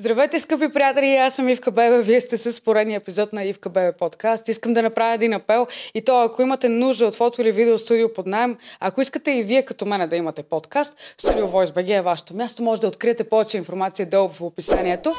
Здравейте, 0.00 0.40
скъпи 0.40 0.68
приятели! 0.72 1.16
Аз 1.16 1.34
съм 1.34 1.48
Ивка 1.48 1.70
Бебе. 1.70 2.02
Вие 2.02 2.20
сте 2.20 2.38
с 2.38 2.60
поредния 2.60 2.96
епизод 2.96 3.32
на 3.32 3.44
Ивка 3.44 3.68
Бебе 3.68 3.92
подкаст. 3.92 4.48
Искам 4.48 4.74
да 4.74 4.82
направя 4.82 5.14
един 5.14 5.32
апел 5.32 5.66
и 5.94 6.04
то, 6.04 6.20
ако 6.20 6.42
имате 6.42 6.68
нужда 6.68 7.06
от 7.06 7.14
фото 7.14 7.42
или 7.42 7.52
видео 7.52 7.78
студио 7.78 8.12
под 8.12 8.26
найем, 8.26 8.58
ако 8.80 9.00
искате 9.00 9.30
и 9.30 9.42
вие 9.42 9.64
като 9.64 9.86
мене 9.86 10.06
да 10.06 10.16
имате 10.16 10.42
подкаст, 10.42 10.96
Studio 11.22 11.44
Voice 11.44 11.98
е 11.98 12.02
вашето 12.02 12.34
място. 12.34 12.62
Може 12.62 12.80
да 12.80 12.88
откриете 12.88 13.24
повече 13.24 13.56
информация 13.56 14.06
долу 14.06 14.28
в 14.28 14.40
описанието. 14.40 15.12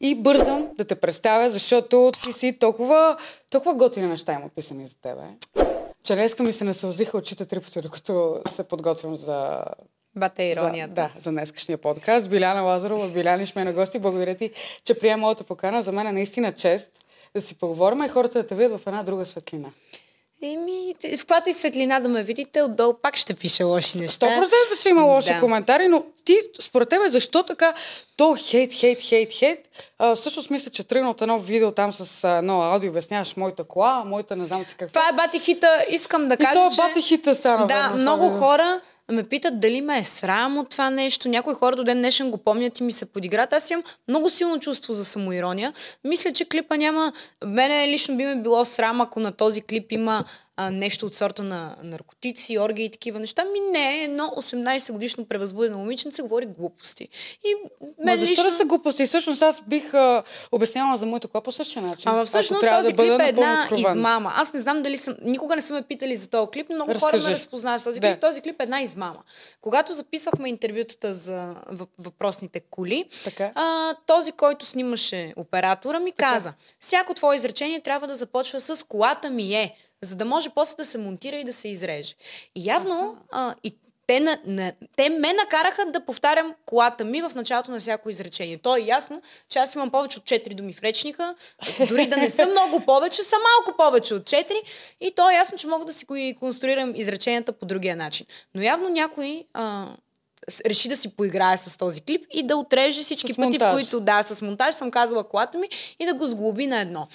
И 0.00 0.14
бързам 0.14 0.68
да 0.76 0.84
те 0.84 0.94
представя, 0.94 1.50
защото 1.50 2.10
ти 2.22 2.32
си 2.32 2.58
толкова, 2.58 3.16
толкова 3.50 3.74
готини 3.74 4.06
неща 4.06 4.32
има 4.32 4.46
описани 4.46 4.86
за 4.86 4.94
тебе. 4.94 5.22
Че 6.06 6.14
днеска 6.14 6.42
ми 6.42 6.52
се 6.52 6.64
насълзиха 6.64 7.18
очите 7.18 7.46
три 7.46 7.60
пъти, 7.60 7.80
докато 7.80 8.40
се 8.50 8.64
подготвям 8.64 9.16
за 9.16 9.64
Бата 10.16 10.42
за, 10.42 10.48
иронията. 10.48 10.94
да, 10.94 11.10
за 11.18 11.30
днескашния 11.30 11.78
подкаст. 11.78 12.30
Биляна 12.30 12.62
Лазарова, 12.62 13.08
Биляни 13.08 13.46
сме 13.46 13.64
на 13.64 13.72
гости. 13.72 13.98
Благодаря 13.98 14.34
ти, 14.34 14.50
че 14.84 14.98
приема 14.98 15.20
моята 15.20 15.44
покана. 15.44 15.82
За 15.82 15.92
мен 15.92 16.06
е 16.06 16.12
наистина 16.12 16.52
чест 16.52 16.90
да 17.34 17.42
си 17.42 17.58
поговорим 17.58 18.02
и 18.02 18.08
хората 18.08 18.42
да 18.42 18.46
те 18.46 18.54
видят 18.54 18.80
в 18.80 18.86
една 18.86 19.02
друга 19.02 19.26
светлина. 19.26 19.68
Еми, 20.42 20.94
в 21.16 21.18
каквато 21.18 21.48
и 21.48 21.52
светлина 21.52 22.00
да 22.00 22.08
ме 22.08 22.22
видите, 22.22 22.62
отдолу 22.62 22.94
пак 23.02 23.16
ще 23.16 23.34
пише 23.34 23.64
лоши 23.64 23.98
неща. 23.98 24.26
100% 24.26 24.80
ще 24.80 24.88
има 24.88 25.02
лоши 25.02 25.32
Да. 25.34 25.40
коментари, 25.40 25.88
но 25.88 26.04
ти, 26.24 26.38
според 26.60 26.88
тебе, 26.88 27.08
защо 27.08 27.42
така 27.42 27.74
то 28.16 28.36
хейт, 28.38 28.72
хейт, 28.72 29.02
хейт, 29.02 29.32
хейт? 29.32 29.58
А, 29.98 30.14
всъщност 30.14 30.50
мисля, 30.50 30.70
че 30.70 30.84
тръгна 30.84 31.10
от 31.10 31.22
едно 31.22 31.38
видео 31.38 31.72
там 31.72 31.92
с 31.92 32.28
едно 32.38 32.62
аудио, 32.62 32.90
обясняваш 32.90 33.36
моята 33.36 33.64
кола, 33.64 34.02
моята 34.06 34.36
не 34.36 34.46
знам 34.46 34.64
си 34.64 34.74
какво. 34.78 34.92
Това 34.92 35.08
е 35.08 35.12
бати 35.12 35.38
хита. 35.38 35.84
Искам 35.90 36.28
да 36.28 36.34
и 36.34 36.36
кажа, 36.36 36.52
то 36.52 36.66
е 36.66 36.76
бати 36.76 37.02
хита 37.02 37.34
са 37.34 37.64
Да, 37.68 37.90
много 37.90 38.30
хора 38.30 38.80
ме 39.12 39.22
питат 39.22 39.60
дали 39.60 39.80
ме 39.80 39.98
е 39.98 40.04
срам 40.04 40.58
от 40.58 40.70
това 40.70 40.90
нещо. 40.90 41.28
Някои 41.28 41.54
хора 41.54 41.76
до 41.76 41.84
ден 41.84 41.98
днешен 41.98 42.30
го 42.30 42.38
помнят 42.38 42.80
и 42.80 42.82
ми 42.82 42.92
се 42.92 43.06
подиграт. 43.06 43.52
Аз 43.52 43.70
имам 43.70 43.84
много 44.08 44.30
силно 44.30 44.60
чувство 44.60 44.92
за 44.92 45.04
самоирония. 45.04 45.72
Мисля, 46.04 46.32
че 46.32 46.44
клипа 46.44 46.76
няма... 46.76 47.12
Мене 47.44 47.88
лично 47.88 48.16
би 48.16 48.24
ме 48.24 48.36
било 48.36 48.64
срам, 48.64 49.00
ако 49.00 49.20
на 49.20 49.32
този 49.32 49.62
клип 49.62 49.92
има 49.92 50.24
а, 50.56 50.70
нещо 50.70 51.06
от 51.06 51.14
сорта 51.14 51.42
на 51.42 51.76
наркотици, 51.82 52.58
оргии 52.58 52.84
и 52.84 52.90
такива 52.90 53.20
неща. 53.20 53.44
Ми 53.44 53.60
не, 53.62 54.04
едно 54.04 54.32
18 54.36 54.92
годишно 54.92 55.24
превъзбудено 55.24 55.78
момиченце 55.78 56.22
говори 56.22 56.46
глупости. 56.48 57.08
И 57.44 57.54
Ма 57.80 57.88
мен 57.98 58.16
защо 58.18 58.32
лично... 58.32 58.44
да 58.44 58.50
са 58.50 58.64
глупости? 58.64 59.06
Всъщност 59.06 59.42
аз 59.42 59.60
бих 59.60 59.94
а, 59.94 60.22
обяснявала 60.52 60.96
за 60.96 61.06
моята 61.06 61.28
кола 61.28 61.42
по 61.42 61.52
същия 61.52 61.82
начин. 61.82 62.10
Ама 62.10 62.24
всъщност 62.24 62.60
трябва 62.60 62.82
този 62.82 62.92
да 62.92 63.02
клип 63.02 63.20
е 63.20 63.28
една 63.28 63.60
откровен. 63.62 63.90
измама. 63.90 64.32
Аз 64.36 64.52
не 64.52 64.60
знам 64.60 64.82
дали 64.82 64.96
съм... 64.96 65.16
Никога 65.22 65.56
не 65.56 65.62
са 65.62 65.72
ме 65.74 65.82
питали 65.82 66.16
за 66.16 66.28
този 66.28 66.50
клип, 66.50 66.66
но 66.68 66.74
много 66.74 66.98
хора 67.00 67.16
ме 67.18 67.30
разпознават 67.30 67.80
с 67.80 67.84
този 67.84 68.00
Да. 68.00 68.12
клип. 68.12 68.20
Този 68.20 68.40
клип 68.40 68.60
е 68.60 68.64
една 68.64 68.80
измама. 68.82 69.22
Когато 69.60 69.92
записвахме 69.92 70.48
интервютата 70.48 71.12
за 71.12 71.32
въп- 71.66 71.88
въпросните 71.98 72.60
коли, 72.60 73.04
Така. 73.24 73.52
а, 73.54 73.94
този, 74.06 74.32
който 74.32 74.66
снимаше 74.66 75.32
оператора, 75.36 76.00
ми 76.00 76.12
каза, 76.12 76.52
всяко 76.80 77.14
твое 77.14 77.36
изречение 77.36 77.80
трябва 77.80 78.06
да 78.06 78.14
започва 78.14 78.60
с 78.60 78.86
колата 78.86 79.30
ми 79.30 79.54
е, 79.54 79.76
за 80.02 80.16
да 80.16 80.24
може 80.24 80.50
после 80.50 80.76
да 80.76 80.84
се 80.84 80.98
монтира 80.98 81.36
и 81.36 81.44
да 81.44 81.52
се 81.52 81.68
изреже. 81.68 82.14
И 82.54 82.64
явно 82.64 83.16
а, 83.30 83.54
и 83.64 83.76
те, 84.06 84.20
на, 84.20 84.38
на, 84.46 84.72
те 84.96 85.08
ме 85.08 85.32
накараха 85.32 85.84
да 85.86 86.04
повтарям 86.04 86.54
колата 86.66 87.04
ми 87.04 87.22
в 87.22 87.32
началото 87.34 87.70
на 87.70 87.80
всяко 87.80 88.10
изречение. 88.10 88.58
То 88.58 88.76
е 88.76 88.80
ясно, 88.80 89.22
че 89.48 89.58
аз 89.58 89.74
имам 89.74 89.90
повече 89.90 90.18
от 90.18 90.24
4 90.24 90.54
думи 90.54 90.72
в 90.72 90.82
речника, 90.82 91.34
дори 91.88 92.06
да 92.06 92.16
не 92.16 92.30
са 92.30 92.46
много 92.46 92.80
повече, 92.80 93.22
са 93.22 93.36
малко 93.36 93.76
повече 93.78 94.14
от 94.14 94.22
4 94.22 94.52
и 95.00 95.14
то 95.14 95.30
е 95.30 95.34
ясно, 95.34 95.58
че 95.58 95.66
мога 95.66 95.84
да 95.84 95.92
си 95.92 96.04
го 96.04 96.16
и 96.16 96.36
конструирам 96.40 96.92
изреченията 96.96 97.52
по 97.52 97.66
другия 97.66 97.96
начин. 97.96 98.26
Но 98.54 98.62
явно 98.62 98.88
някой 98.88 99.44
а, 99.54 99.86
реши 100.66 100.88
да 100.88 100.96
си 100.96 101.16
поиграе 101.16 101.56
с 101.56 101.78
този 101.78 102.00
клип 102.00 102.26
и 102.32 102.42
да 102.42 102.56
отреже 102.56 103.00
всички 103.02 103.32
С 103.32 103.36
пъти, 103.36 103.40
монтаж. 103.40 103.70
в 103.70 103.74
които 103.74 104.00
да, 104.00 104.22
с 104.22 104.42
монтаж 104.42 104.74
съм 104.74 104.90
казала 104.90 105.24
колата 105.24 105.58
ми 105.58 105.68
и 105.98 106.06
да 106.06 106.14
го 106.14 106.26
сглоби 106.26 106.66
на 106.66 106.80
едно. 106.80 107.08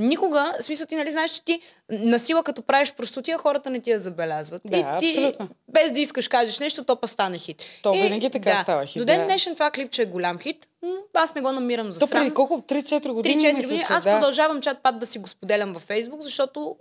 Никога, 0.00 0.54
в 0.60 0.64
смисъл 0.64 0.86
ти 0.86 0.96
нали 0.96 1.10
знаеш, 1.10 1.30
че 1.30 1.42
ти 1.42 1.60
насила 1.90 2.42
като 2.42 2.62
правиш 2.62 2.92
простотия, 2.92 3.38
хората 3.38 3.70
не 3.70 3.80
ти 3.80 3.90
я 3.90 3.98
забелязват. 3.98 4.62
Да, 4.64 4.76
и 4.76 4.84
ти, 5.00 5.08
абсолютно. 5.08 5.48
без 5.68 5.92
да 5.92 6.00
искаш 6.00 6.28
кажеш 6.28 6.58
нещо, 6.58 6.84
то 6.84 6.96
па 6.96 7.08
стане 7.08 7.38
хит. 7.38 7.62
То 7.82 7.94
И, 7.94 8.02
винаги 8.02 8.30
така 8.30 8.62
става 8.62 8.86
хит, 8.86 9.00
До 9.00 9.04
ден 9.04 9.20
да. 9.20 9.24
днешен 9.24 9.54
това 9.54 9.70
клипче 9.70 10.02
е 10.02 10.06
голям 10.06 10.38
хит. 10.38 10.66
м, 10.82 10.88
Аз 11.14 11.34
не 11.34 11.40
го 11.40 11.52
намирам 11.52 11.90
за 11.90 12.06
срам. 12.06 12.34
колко? 12.34 12.54
3-4 12.58 13.08
години? 13.08 13.34
3-4 13.36 13.44
мисля, 13.44 13.62
години. 13.62 13.84
Аз 13.88 14.04
да. 14.04 14.12
продължавам 14.12 14.60
чат 14.60 14.78
пат 14.78 14.98
да 14.98 15.06
си 15.06 15.18
го 15.18 15.28
споделям 15.28 15.72
във 15.72 15.82
Фейсбук, 15.82 16.20
защото 16.20 16.76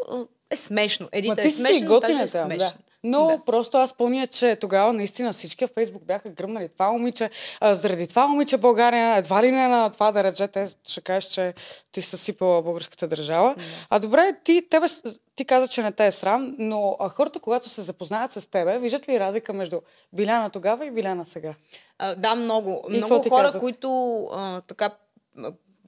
е 0.50 0.56
смешно. 0.56 1.09
Едита 1.11 1.41
е 1.41 1.50
си 1.50 1.56
смешен, 1.56 1.88
монтажът 1.88 2.22
е 2.23 2.27
смешен. 2.27 2.57
да. 2.57 2.73
Но 3.03 3.28
Да. 3.28 3.40
просто 3.46 3.78
аз 3.78 3.94
помня, 3.94 4.28
че 4.28 4.56
тогава 4.56 4.94
наистина 4.94 5.34
всички 5.34 5.66
в 5.66 5.69
Фейсбук 5.74 6.03
бяха 6.03 6.30
гръмнали 6.30 6.69
това 6.69 6.91
момиче. 6.91 7.30
А, 7.59 7.74
заради 7.74 8.08
това 8.08 8.28
момиче 8.28 8.58
България, 8.58 9.18
едва 9.18 9.44
ли 9.44 9.52
не 9.52 9.68
на 9.68 9.90
това 9.90 10.12
да 10.12 10.24
рече, 10.24 10.47
те 10.47 10.68
ще 10.84 11.02
кажеш, 11.02 11.30
че 11.30 11.53
ти 11.91 12.02
си 12.02 12.09
съсипала 12.09 12.62
българската 12.62 13.07
държава. 13.07 13.56
А 13.90 14.00
добре, 14.00 14.36
ти, 14.44 14.68
тебе, 14.69 14.88
ти 15.36 15.46
каза, 15.46 15.68
че 15.68 15.84
не 15.84 15.91
те 15.91 16.06
е 16.06 16.12
срам, 16.12 16.56
но 16.59 16.96
а, 17.00 17.09
хората, 17.09 17.40
когато 17.40 17.69
се 17.69 17.81
запознаят 17.81 18.31
с 18.31 18.50
тебе, 18.52 18.80
виждат 18.80 19.09
ли 19.09 19.19
разлика 19.19 19.53
между 19.53 19.81
Биляна 20.13 20.50
тогава 20.50 20.86
и 20.86 20.91
Биляна 20.91 21.25
сега? 21.25 21.53
А, 22.00 22.16
да, 22.16 22.36
много. 22.36 22.86
И 22.90 22.97
много 22.97 23.30
хора, 23.30 23.44
казват? 23.44 23.62
които 23.62 24.24
а, 24.34 24.62
така 24.62 24.91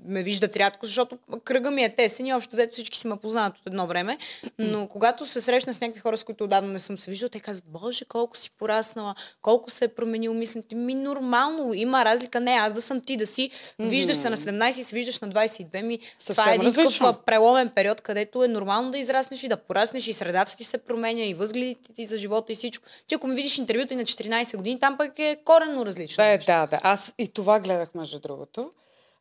ме 0.05 0.23
виждат 0.23 0.57
рядко, 0.57 0.85
защото 0.85 1.17
кръга 1.43 1.71
ми 1.71 1.83
е 1.83 1.95
тесен 1.95 2.25
и 2.25 2.33
общо 2.33 2.55
взето 2.55 2.73
всички 2.73 2.97
си 2.97 3.07
ме 3.07 3.17
познават 3.17 3.57
от 3.57 3.67
едно 3.67 3.87
време. 3.87 4.17
Но 4.59 4.87
когато 4.87 5.25
се 5.25 5.41
срещна 5.41 5.73
с 5.73 5.81
някакви 5.81 5.99
хора, 5.99 6.17
с 6.17 6.23
които 6.23 6.43
отдавна 6.43 6.73
не 6.73 6.79
съм 6.79 6.97
се 6.97 7.11
виждала, 7.11 7.29
те 7.29 7.39
казват, 7.39 7.65
боже, 7.67 8.05
колко 8.05 8.37
си 8.37 8.51
пораснала, 8.51 9.15
колко 9.41 9.69
се 9.69 9.85
е 9.85 9.87
променил 9.87 10.33
мисленето. 10.33 10.75
Ми 10.75 10.95
нормално, 10.95 11.73
има 11.73 12.05
разлика. 12.05 12.39
Не, 12.39 12.51
аз 12.51 12.73
да 12.73 12.81
съм 12.81 13.01
ти, 13.01 13.17
да 13.17 13.27
си. 13.27 13.51
Виждаш 13.79 14.17
се 14.17 14.29
на 14.29 14.37
17 14.37 14.79
и 14.79 14.83
се 14.83 14.95
виждаш 14.95 15.19
на 15.19 15.29
22 15.29 15.81
ми. 15.81 15.97
това 15.97 16.07
Съвсем 16.19 16.47
е 16.47 16.55
един 16.55 16.73
такъв 16.73 17.15
преломен 17.25 17.69
период, 17.69 18.01
където 18.01 18.43
е 18.43 18.47
нормално 18.47 18.91
да 18.91 18.97
израснеш 18.97 19.43
и 19.43 19.47
да 19.47 19.57
пораснеш 19.57 20.07
и 20.07 20.13
средата 20.13 20.55
ти 20.55 20.63
се 20.63 20.77
променя 20.77 21.23
и 21.23 21.33
възгледите 21.33 21.93
ти 21.93 22.05
за 22.05 22.17
живота 22.17 22.51
и 22.51 22.55
всичко. 22.55 22.85
Ти 23.07 23.15
ако 23.15 23.27
ми 23.27 23.35
видиш 23.35 23.57
интервюта 23.57 23.93
и 23.93 23.97
на 23.97 24.03
14 24.03 24.57
години, 24.57 24.79
там 24.79 24.97
пък 24.97 25.19
е 25.19 25.37
коренно 25.45 25.85
различно. 25.85 26.21
Да, 26.21 26.27
е, 26.27 26.37
да, 26.37 26.67
да. 26.67 26.79
Аз 26.83 27.13
и 27.17 27.27
това 27.27 27.59
гледах, 27.59 27.89
между 27.95 28.19
другото. 28.19 28.71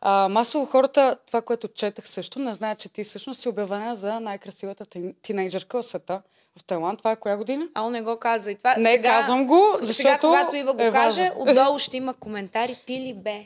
А, 0.01 0.29
масово 0.29 0.67
хората, 0.67 1.17
това, 1.27 1.43
което 1.43 1.69
четах 1.69 2.09
също, 2.09 2.39
не 2.39 2.55
знаят, 2.55 2.79
че 2.79 2.89
ти 2.89 3.05
всъщност 3.05 3.41
си 3.41 3.49
обявена 3.49 3.95
за 3.95 4.21
най-красивата 4.21 4.87
тин- 4.87 5.15
тинейджърка 5.23 5.83
в 5.83 5.87
света. 5.87 6.23
В 6.59 6.65
Тайланд. 6.65 6.99
Това 6.99 7.13
е 7.13 7.17
коя 7.17 7.37
година? 7.37 7.69
А, 7.75 7.83
он 7.83 7.93
не 7.93 8.03
го 8.03 8.19
каза. 8.19 8.51
И 8.51 8.55
това, 8.55 8.75
Не, 8.79 8.91
сега, 8.91 9.09
казвам 9.09 9.47
го, 9.47 9.65
Сега, 9.75 9.87
защото 9.87 10.21
когато 10.21 10.57
Ива 10.57 10.75
го 10.75 10.83
е 10.83 10.91
каже, 10.91 11.23
важно. 11.23 11.43
отдолу 11.51 11.79
ще 11.79 11.97
има 11.97 12.15
коментари. 12.15 12.81
Ти 12.87 13.01
ли 13.01 13.15
бе? 13.15 13.45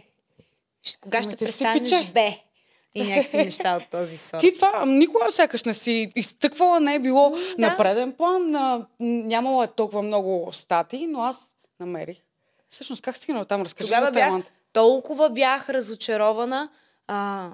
Кога 1.00 1.18
Ама 1.18 1.24
ще 1.24 1.36
престанеш 1.36 2.04
бе? 2.04 2.38
И 2.94 3.02
някакви 3.02 3.36
неща 3.36 3.76
от 3.76 3.90
този 3.90 4.16
сорт. 4.16 4.40
Ти 4.40 4.54
това 4.54 4.84
никога 4.86 5.30
сякаш 5.30 5.64
не 5.64 5.74
си 5.74 6.12
изтъквала, 6.16 6.80
не 6.80 6.94
е 6.94 6.98
било 6.98 7.30
да. 7.30 7.38
на 7.58 7.76
преден 7.76 8.12
план, 8.12 8.50
на, 8.50 8.86
нямало 9.00 9.62
е 9.62 9.66
толкова 9.66 10.02
много 10.02 10.48
стати, 10.52 11.06
но 11.06 11.22
аз 11.22 11.56
намерих. 11.80 12.18
Всъщност, 12.68 13.02
как 13.02 13.16
стигнал 13.16 13.44
там? 13.44 13.62
Разкажи 13.62 13.88
Тогава 13.88 14.06
за 14.06 14.12
бях, 14.12 14.24
Тайланд. 14.24 14.52
Толкова 14.72 15.30
бях 15.30 15.68
разочарована. 15.70 16.68
А, 17.08 17.50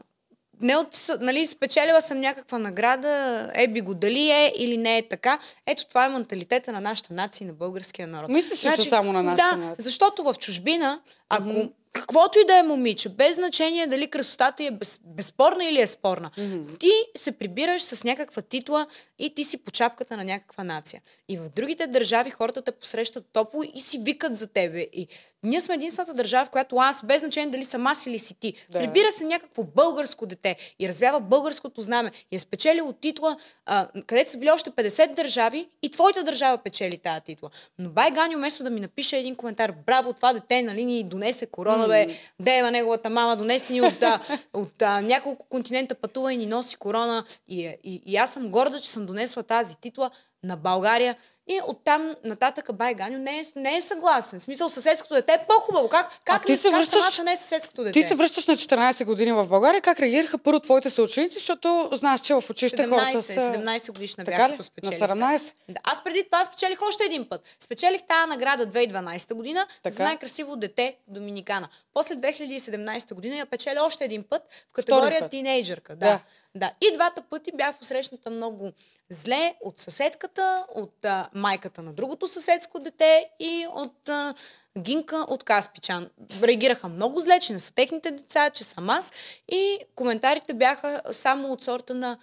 не 0.61 0.77
от, 0.77 1.11
нали, 1.21 1.47
спечелила 1.47 2.01
съм 2.01 2.21
някаква 2.21 2.59
награда, 2.59 3.51
еби 3.55 3.81
го, 3.81 3.95
дали 3.95 4.31
е 4.31 4.53
или 4.59 4.77
не 4.77 4.99
е 4.99 5.09
така. 5.09 5.39
Ето 5.67 5.87
това 5.87 6.05
е 6.05 6.09
менталитета 6.09 6.73
на 6.73 6.81
нашата 6.81 7.15
нация 7.15 7.45
и 7.45 7.49
на 7.49 7.53
българския 7.53 8.09
народ. 8.09 8.31
Мислиш 8.31 8.65
ли, 8.65 8.71
че 8.83 8.89
само 8.89 9.13
на 9.13 9.23
нашата 9.23 9.51
да, 9.51 9.57
нация? 9.57 9.77
защото 9.79 10.23
в 10.23 10.35
чужбина, 10.35 11.01
ако 11.29 11.69
каквото 11.93 12.39
и 12.39 12.45
да 12.47 12.59
е 12.59 12.63
момиче, 12.63 13.09
без 13.09 13.35
значение 13.35 13.87
дали 13.87 14.07
красотата 14.11 14.65
е 14.65 14.71
без, 14.71 15.01
безспорна 15.05 15.65
или 15.65 15.81
е 15.81 15.87
спорна, 15.87 16.31
ти 16.79 16.91
се 17.17 17.33
прибираш 17.33 17.83
с 17.83 18.05
някаква 18.05 18.43
титла 18.43 18.87
и 19.19 19.35
ти 19.35 19.45
си 19.45 19.57
по 19.57 19.71
чапката 19.71 20.17
на 20.17 20.25
някаква 20.25 20.65
нация. 20.65 21.03
И 21.29 21.37
в 21.37 21.49
другите 21.49 21.87
държави 21.87 22.31
хората 22.31 22.63
те 22.63 22.73
посрещат 22.73 23.25
топло 23.33 23.63
и 23.75 23.81
си 23.81 23.99
викат 23.99 24.37
за 24.37 24.47
тебе. 24.47 24.87
И 24.93 25.09
ние 25.43 25.61
сме 25.61 25.75
единствената 25.75 26.15
държава, 26.15 26.47
в 26.47 26.51
която 26.51 26.77
аз, 26.77 27.05
без 27.05 27.21
значение 27.21 27.51
дали 27.51 27.65
съм 27.65 27.87
аз 27.87 28.07
или 28.07 28.19
си 28.19 28.35
ти, 28.41 28.55
Да. 28.71 28.79
прибира 28.79 29.11
се 29.11 29.25
някакво 29.25 29.63
българско 29.65 30.27
дете 30.27 30.57
и 30.79 30.89
развява 30.89 31.21
българското 31.21 31.81
знаме 31.81 32.11
и 32.33 32.37
е 32.37 32.39
спечелило 32.39 32.93
титла, 32.93 33.37
а, 33.67 33.89
където 34.07 34.31
са 34.31 34.39
били 34.39 34.51
още 34.51 34.71
50 34.71 35.15
държави 35.15 35.69
и 35.83 35.91
твоята 35.91 36.25
държава 36.25 36.59
печели 36.59 36.99
тази 36.99 37.21
титла. 37.21 37.51
Но 37.79 37.91
бай 37.91 38.11
Ганю, 38.11 38.37
вместо 38.37 38.63
да 38.63 38.71
ми 38.71 38.81
напише 38.81 39.17
един 39.17 39.37
коментар, 39.37 39.73
браво, 39.87 40.13
това 40.13 40.33
дете, 40.33 40.63
нали, 40.63 40.85
ни 40.85 41.05
донесе 41.05 41.47
корона, 41.47 41.78
бе, 41.87 42.19
дева 42.41 42.71
неговата 42.71 43.11
мама, 43.11 43.37
донесе 43.37 43.73
ни 43.73 43.83
от, 43.83 44.05
от 44.53 44.83
а, 44.83 45.01
няколко 45.01 45.47
континента 45.49 45.95
пътува 45.95 46.33
и 46.33 46.37
ни 46.37 46.47
носи 46.47 46.77
корона. 46.77 47.25
И, 47.49 47.77
и, 47.85 48.03
и 48.07 48.17
аз 48.17 48.33
съм 48.33 48.49
горда, 48.49 48.81
че 48.81 48.91
съм 48.91 49.07
донесла 49.07 49.43
тази 49.43 49.77
титла 49.77 50.11
на 50.45 50.57
България. 50.57 51.17
И 51.49 51.61
оттам 51.67 52.17
нататък 52.25 52.73
Байганю 52.73 53.19
не 53.19 53.39
е, 53.39 53.45
не 53.57 53.77
е 53.77 53.81
съгласен. 53.81 54.41
В 54.41 54.43
смисъл, 54.43 54.69
съседското 54.69 55.15
дете 55.15 55.33
е 55.33 55.45
по-хубаво. 55.49 55.89
Как, 55.89 56.11
как, 56.25 56.47
ти 56.47 56.53
не, 56.53 56.59
се 56.59 56.71
как 56.71 56.81
връщаш- 56.81 57.25
не 57.25 57.33
е 57.33 57.37
съседското 57.37 57.83
дете? 57.83 57.93
Ти 57.93 58.03
се 58.03 58.15
връщаш 58.15 58.47
на 58.47 58.57
14 58.57 59.05
години 59.05 59.33
в 59.33 59.47
България. 59.47 59.81
Как 59.81 60.01
реагираха 60.01 60.39
първо 60.39 60.61
твоите 60.61 60.91
съученици, 60.91 61.35
защото 61.35 61.89
знаеш, 61.93 62.21
че 62.21 62.35
в 62.35 62.45
училище 62.51 62.83
17, 62.83 62.89
хората 62.89 63.23
са... 63.23 63.33
17 63.33 63.93
годишна 63.93 64.25
бях, 64.25 64.39
ли? 64.39 64.43
като 64.43 64.57
На 64.57 64.63
спечелих. 64.63 64.99
17? 64.99 65.53
Да, 65.69 65.81
аз 65.85 66.05
преди 66.05 66.25
това 66.25 66.45
спечелих 66.45 66.83
още 66.83 67.05
един 67.05 67.29
път. 67.29 67.43
Спечелих 67.61 68.03
тази 68.03 68.29
награда 68.29 68.67
2012 68.67 69.35
година 69.35 69.67
Така. 69.83 69.95
за 69.95 70.03
най-красиво 70.03 70.57
дете 70.57 70.97
в 71.09 71.13
Доминикана. 71.13 71.69
После 71.95 72.15
2017 72.15 73.15
година 73.15 73.37
я 73.37 73.47
печеля 73.47 73.83
още 73.83 74.05
един 74.05 74.23
път 74.23 74.43
в 74.71 74.73
категория 74.73 75.29
тинейджърка. 75.29 75.97
Да. 75.97 76.07
Да. 76.07 76.21
да. 76.55 76.73
И 76.81 76.95
двата 76.95 77.23
пъти 77.31 77.51
бях 77.55 77.75
посрещната 77.75 78.31
много 78.31 78.73
зле 79.11 79.55
от 79.61 79.79
съседката, 79.79 80.65
от 80.75 81.05
а, 81.05 81.29
майката 81.39 81.83
на 81.83 81.93
другото 81.93 82.27
съседско 82.27 82.79
дете 82.79 83.31
и 83.41 83.67
от 83.75 84.09
а, 84.09 84.35
Гинка 84.79 85.17
от 85.17 85.45
Каспичан. 85.45 86.09
Реагираха 86.43 86.89
много 86.89 87.21
зле, 87.21 87.41
че 87.41 87.53
не 87.53 87.59
са 87.59 87.75
техните 87.75 88.11
деца, 88.11 88.51
че 88.51 88.65
съм 88.65 88.91
аз. 88.91 89.13
И 89.49 89.79
коментарите 89.95 90.55
бяха 90.55 91.03
само 91.11 91.53
от 91.53 91.63
сорта 91.63 91.95
на 91.95 92.19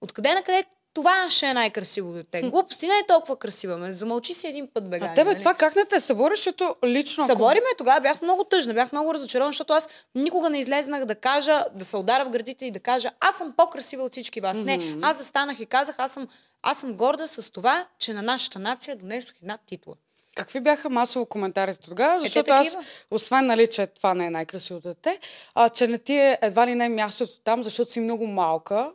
откъде 0.00 0.34
на 0.34 0.42
къде 0.42 0.64
това 0.94 1.30
ще 1.30 1.46
е 1.46 1.54
най-красиво 1.54 2.12
дете. 2.12 2.42
Глупости 2.42 2.86
не 2.86 2.94
е 2.94 3.06
толкова 3.08 3.36
красива. 3.36 3.76
Ме 3.76 3.92
замълчи 3.92 4.34
си 4.34 4.46
един 4.46 4.68
път, 4.74 4.90
бе. 4.90 4.98
А 5.02 5.14
тебе 5.14 5.30
нали? 5.30 5.38
това 5.38 5.54
как 5.54 5.76
не 5.76 5.84
те 5.84 6.00
събори, 6.00 6.36
защото 6.36 6.76
лично... 6.84 7.26
Събори 7.26 7.54
ме 7.54 7.76
тогава, 7.78 8.00
бях 8.00 8.22
много 8.22 8.44
тъжна, 8.44 8.74
бях 8.74 8.92
много 8.92 9.14
разочарована, 9.14 9.52
защото 9.52 9.72
аз 9.72 9.88
никога 10.14 10.50
не 10.50 10.58
излезнах 10.58 11.04
да 11.04 11.14
кажа, 11.14 11.64
да 11.74 11.84
се 11.84 11.96
удара 11.96 12.24
в 12.24 12.30
гърдите 12.30 12.66
и 12.66 12.70
да 12.70 12.80
кажа, 12.80 13.10
аз 13.20 13.36
съм 13.36 13.52
по-красива 13.56 14.04
от 14.04 14.12
всички 14.12 14.40
вас. 14.40 14.56
Не, 14.56 14.96
аз 15.02 15.18
застанах 15.18 15.60
и 15.60 15.66
казах, 15.66 15.94
аз 15.98 16.12
съм, 16.12 16.28
аз 16.62 16.80
съм 16.80 16.94
горда 16.94 17.26
с 17.26 17.50
това, 17.50 17.86
че 17.98 18.12
на 18.12 18.22
нашата 18.22 18.58
нация 18.58 18.96
донесох 18.96 19.36
една 19.42 19.58
титла. 19.66 19.94
Какви 20.36 20.60
бяха 20.60 20.90
масово 20.90 21.26
коментарите 21.26 21.80
тогава? 21.80 22.18
те 22.18 22.24
Защото 22.24 22.52
аз, 22.52 22.66
такива. 22.66 22.84
освен, 23.10 23.46
нали, 23.46 23.66
че 23.66 23.86
това 23.86 24.14
не 24.14 24.26
е 24.26 24.30
най-красивото 24.30 24.88
дете, 24.88 25.18
а, 25.54 25.68
че 25.68 25.86
не 25.86 25.98
ти 25.98 26.14
е 26.14 26.38
едва 26.42 26.66
ли 26.66 26.74
не 26.74 26.88
мястото 26.88 27.40
там, 27.44 27.62
защото 27.62 27.92
си 27.92 28.00
много 28.00 28.26
малка. 28.26 28.90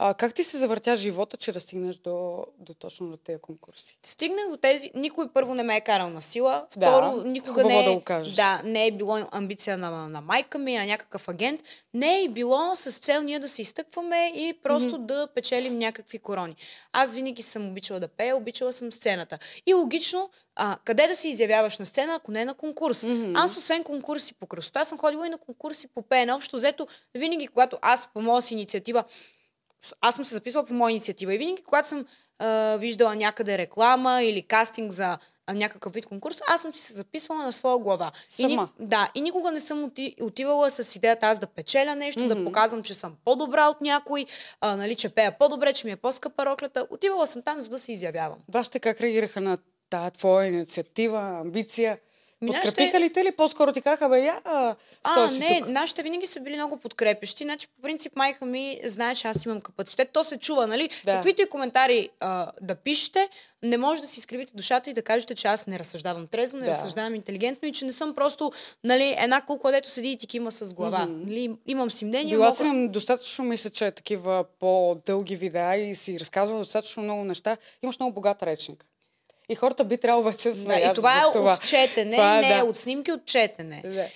А, 0.00 0.14
как 0.14 0.34
ти 0.34 0.44
се 0.44 0.58
завъртя 0.58 0.96
живота, 0.96 1.36
че 1.36 1.52
да 1.52 1.60
стигнеш 1.60 1.96
до, 1.96 2.44
до 2.58 2.74
точно 2.74 3.08
до 3.08 3.16
тези 3.16 3.38
конкурси? 3.40 3.98
Стигнах 4.02 4.48
до 4.50 4.56
тези, 4.56 4.90
никой 4.94 5.28
първо 5.32 5.54
не 5.54 5.62
ме 5.62 5.76
е 5.76 5.80
карал 5.80 6.10
на 6.10 6.22
сила, 6.22 6.66
Да, 6.76 6.86
второ, 6.90 7.22
никога 7.24 7.62
хубаво 7.62 7.68
не 7.68 7.80
е, 7.80 7.84
да 7.84 8.22
да, 8.36 8.62
не 8.64 8.86
е 8.86 8.90
било 8.90 9.18
амбиция 9.30 9.78
на, 9.78 9.90
на 9.90 10.20
майка 10.20 10.58
ми, 10.58 10.78
на 10.78 10.86
някакъв 10.86 11.28
агент, 11.28 11.60
не 11.94 12.22
е 12.22 12.28
било 12.28 12.74
с 12.74 12.98
цел 12.98 13.22
ние 13.22 13.38
да 13.38 13.48
се 13.48 13.62
изтъкваме 13.62 14.32
и 14.34 14.54
просто 14.62 14.90
mm-hmm. 14.90 15.06
да 15.06 15.28
печелим 15.34 15.78
някакви 15.78 16.18
корони. 16.18 16.56
Аз 16.92 17.14
винаги 17.14 17.42
съм 17.42 17.68
обичала 17.68 18.00
да 18.00 18.08
пея, 18.08 18.36
обичала 18.36 18.72
съм 18.72 18.92
сцената. 18.92 19.38
И 19.66 19.74
логично, 19.74 20.30
а, 20.54 20.76
къде 20.84 21.06
да 21.06 21.14
се 21.14 21.28
изявяваш 21.28 21.78
на 21.78 21.86
сцена, 21.86 22.14
ако 22.14 22.32
не 22.32 22.40
е 22.40 22.44
на 22.44 22.54
конкурс? 22.54 23.00
Mm-hmm. 23.00 23.32
Аз, 23.36 23.56
освен 23.56 23.84
конкурси 23.84 24.34
по 24.34 24.46
красота, 24.46 24.84
съм 24.84 24.98
ходила 24.98 25.26
и 25.26 25.30
на 25.30 25.38
конкурси 25.38 25.88
по 25.88 26.02
пеене. 26.02 26.32
Общо 26.32 26.56
взето, 26.56 26.86
винаги, 27.14 27.48
когато 27.48 27.78
аз 27.82 28.08
по 28.14 28.20
моя 28.22 28.42
си 28.42 28.54
инициатива 28.54 29.04
с- 29.08 29.37
аз 30.00 30.14
съм 30.14 30.24
се 30.24 30.34
записвала 30.34 30.66
по 30.66 30.74
моя 30.74 30.90
инициатива 30.90 31.34
и 31.34 31.38
винаги, 31.38 31.62
когато 31.62 31.88
съм 31.88 32.06
а, 32.38 32.76
виждала 32.76 33.16
някъде 33.16 33.58
реклама 33.58 34.22
или 34.22 34.42
кастинг 34.42 34.92
за 34.92 35.18
някакъв 35.54 35.92
вид 35.92 36.06
конкурс, 36.06 36.40
аз 36.48 36.62
съм 36.62 36.72
си 36.72 36.80
се 36.80 36.92
записвала 36.92 37.44
на 37.44 37.52
своя 37.52 37.78
глава. 37.78 38.12
И, 38.38 38.44
ни, 38.44 38.54
Сама? 38.54 38.68
да, 38.80 39.10
и 39.14 39.20
никога 39.20 39.50
не 39.50 39.60
съм 39.60 39.84
оти, 39.84 40.14
отивала 40.22 40.70
с 40.70 40.96
идеята 40.96 41.26
аз 41.26 41.38
да 41.38 41.46
печеля 41.46 41.94
нещо, 41.94 42.20
mm-hmm. 42.20 42.34
да 42.34 42.44
показвам, 42.44 42.82
че 42.82 42.94
съм 42.94 43.14
по-добра 43.24 43.68
от 43.68 43.80
някой, 43.80 44.26
а, 44.60 44.76
нали, 44.76 44.94
че 44.94 45.08
пея 45.08 45.38
по-добре, 45.38 45.72
че 45.72 45.86
ми 45.86 45.92
е 45.92 45.96
по-скъпа 45.96 46.46
роклята. 46.46 46.86
Отивала 46.90 47.26
съм 47.26 47.42
там, 47.42 47.60
за 47.60 47.70
да 47.70 47.78
се 47.78 47.92
изявявам. 47.92 48.38
Вашите 48.48 48.78
как 48.78 49.00
реагираха 49.00 49.40
на 49.40 49.58
тази 49.90 50.10
твоя 50.10 50.46
инициатива, 50.46 51.40
амбиция? 51.40 51.98
Нашите- 52.42 52.66
Подкрепиха 52.66 53.00
ли 53.00 53.12
те 53.12 53.20
или 53.20 53.32
по-скоро 53.32 53.72
ти 53.72 53.80
казаха, 53.80 54.08
бе, 54.08 54.20
я, 54.20 54.40
а, 54.44 54.74
А, 55.04 55.30
не, 55.30 55.58
тук? 55.60 55.68
нашите 55.68 56.02
винаги 56.02 56.26
са 56.26 56.40
били 56.40 56.54
много 56.54 56.76
подкрепещи. 56.76 57.44
Значи, 57.44 57.68
по 57.68 57.82
принцип, 57.82 58.16
майка 58.16 58.46
ми 58.46 58.80
знае, 58.84 59.14
че 59.14 59.28
аз 59.28 59.44
имам 59.44 59.60
капацитет. 59.60 60.10
То 60.12 60.24
се 60.24 60.38
чува, 60.38 60.66
нали? 60.66 60.90
Да. 61.04 61.12
Каквито 61.14 61.42
и 61.42 61.48
коментари 61.48 62.08
а, 62.20 62.52
да 62.60 62.74
пишете, 62.74 63.28
не 63.62 63.76
може 63.76 64.02
да 64.02 64.08
си 64.08 64.20
изкривите 64.20 64.52
душата 64.54 64.90
и 64.90 64.94
да 64.94 65.02
кажете, 65.02 65.34
че 65.34 65.48
аз 65.48 65.66
не 65.66 65.78
разсъждавам 65.78 66.26
трезво, 66.26 66.56
не 66.56 66.64
Да. 66.64 66.70
разсъждавам 66.70 67.14
интелигентно 67.14 67.68
и 67.68 67.72
че 67.72 67.84
не 67.84 67.92
съм 67.92 68.14
просто 68.14 68.52
нали, 68.84 69.14
една 69.18 69.40
кулка, 69.40 69.72
дето 69.72 69.88
седи 69.88 70.10
и 70.10 70.16
ти 70.16 70.26
кима 70.26 70.50
с 70.50 70.74
глава. 70.74 71.06
Нали, 71.08 71.56
имам 71.66 71.90
си 71.90 72.04
мнение. 72.04 72.34
Била 72.34 72.44
мога... 72.46 72.56
съм 72.56 72.88
достатъчно, 72.88 73.44
мисля, 73.44 73.70
че 73.70 73.90
такива 73.90 74.44
по-дълги 74.60 75.36
видеа 75.36 75.76
и 75.76 75.94
си 75.94 76.20
разказвала 76.20 76.60
достатъчно 76.60 77.02
много 77.02 77.24
неща. 77.24 77.56
Имаш 77.82 77.98
много 77.98 78.12
богат 78.14 78.42
речник. 78.42 78.84
И 79.48 79.54
хората 79.54 79.84
би 79.84 79.96
трябвало 79.98 80.24
вече 80.24 80.48
да 80.48 80.56
се 80.56 80.64
Да, 80.64 80.78
и 80.78 80.94
това 80.94 81.18
е 81.18 81.32
това. 81.32 81.52
от 81.52 81.62
четене, 81.62 82.16
Това 82.16 82.38
е, 82.38 82.40
не 82.40 82.56
да. 82.56 82.64
от 82.64 82.76
снимки, 82.76 83.12
от 83.12 83.24
четене. 83.26 83.82
Да. 83.84 84.06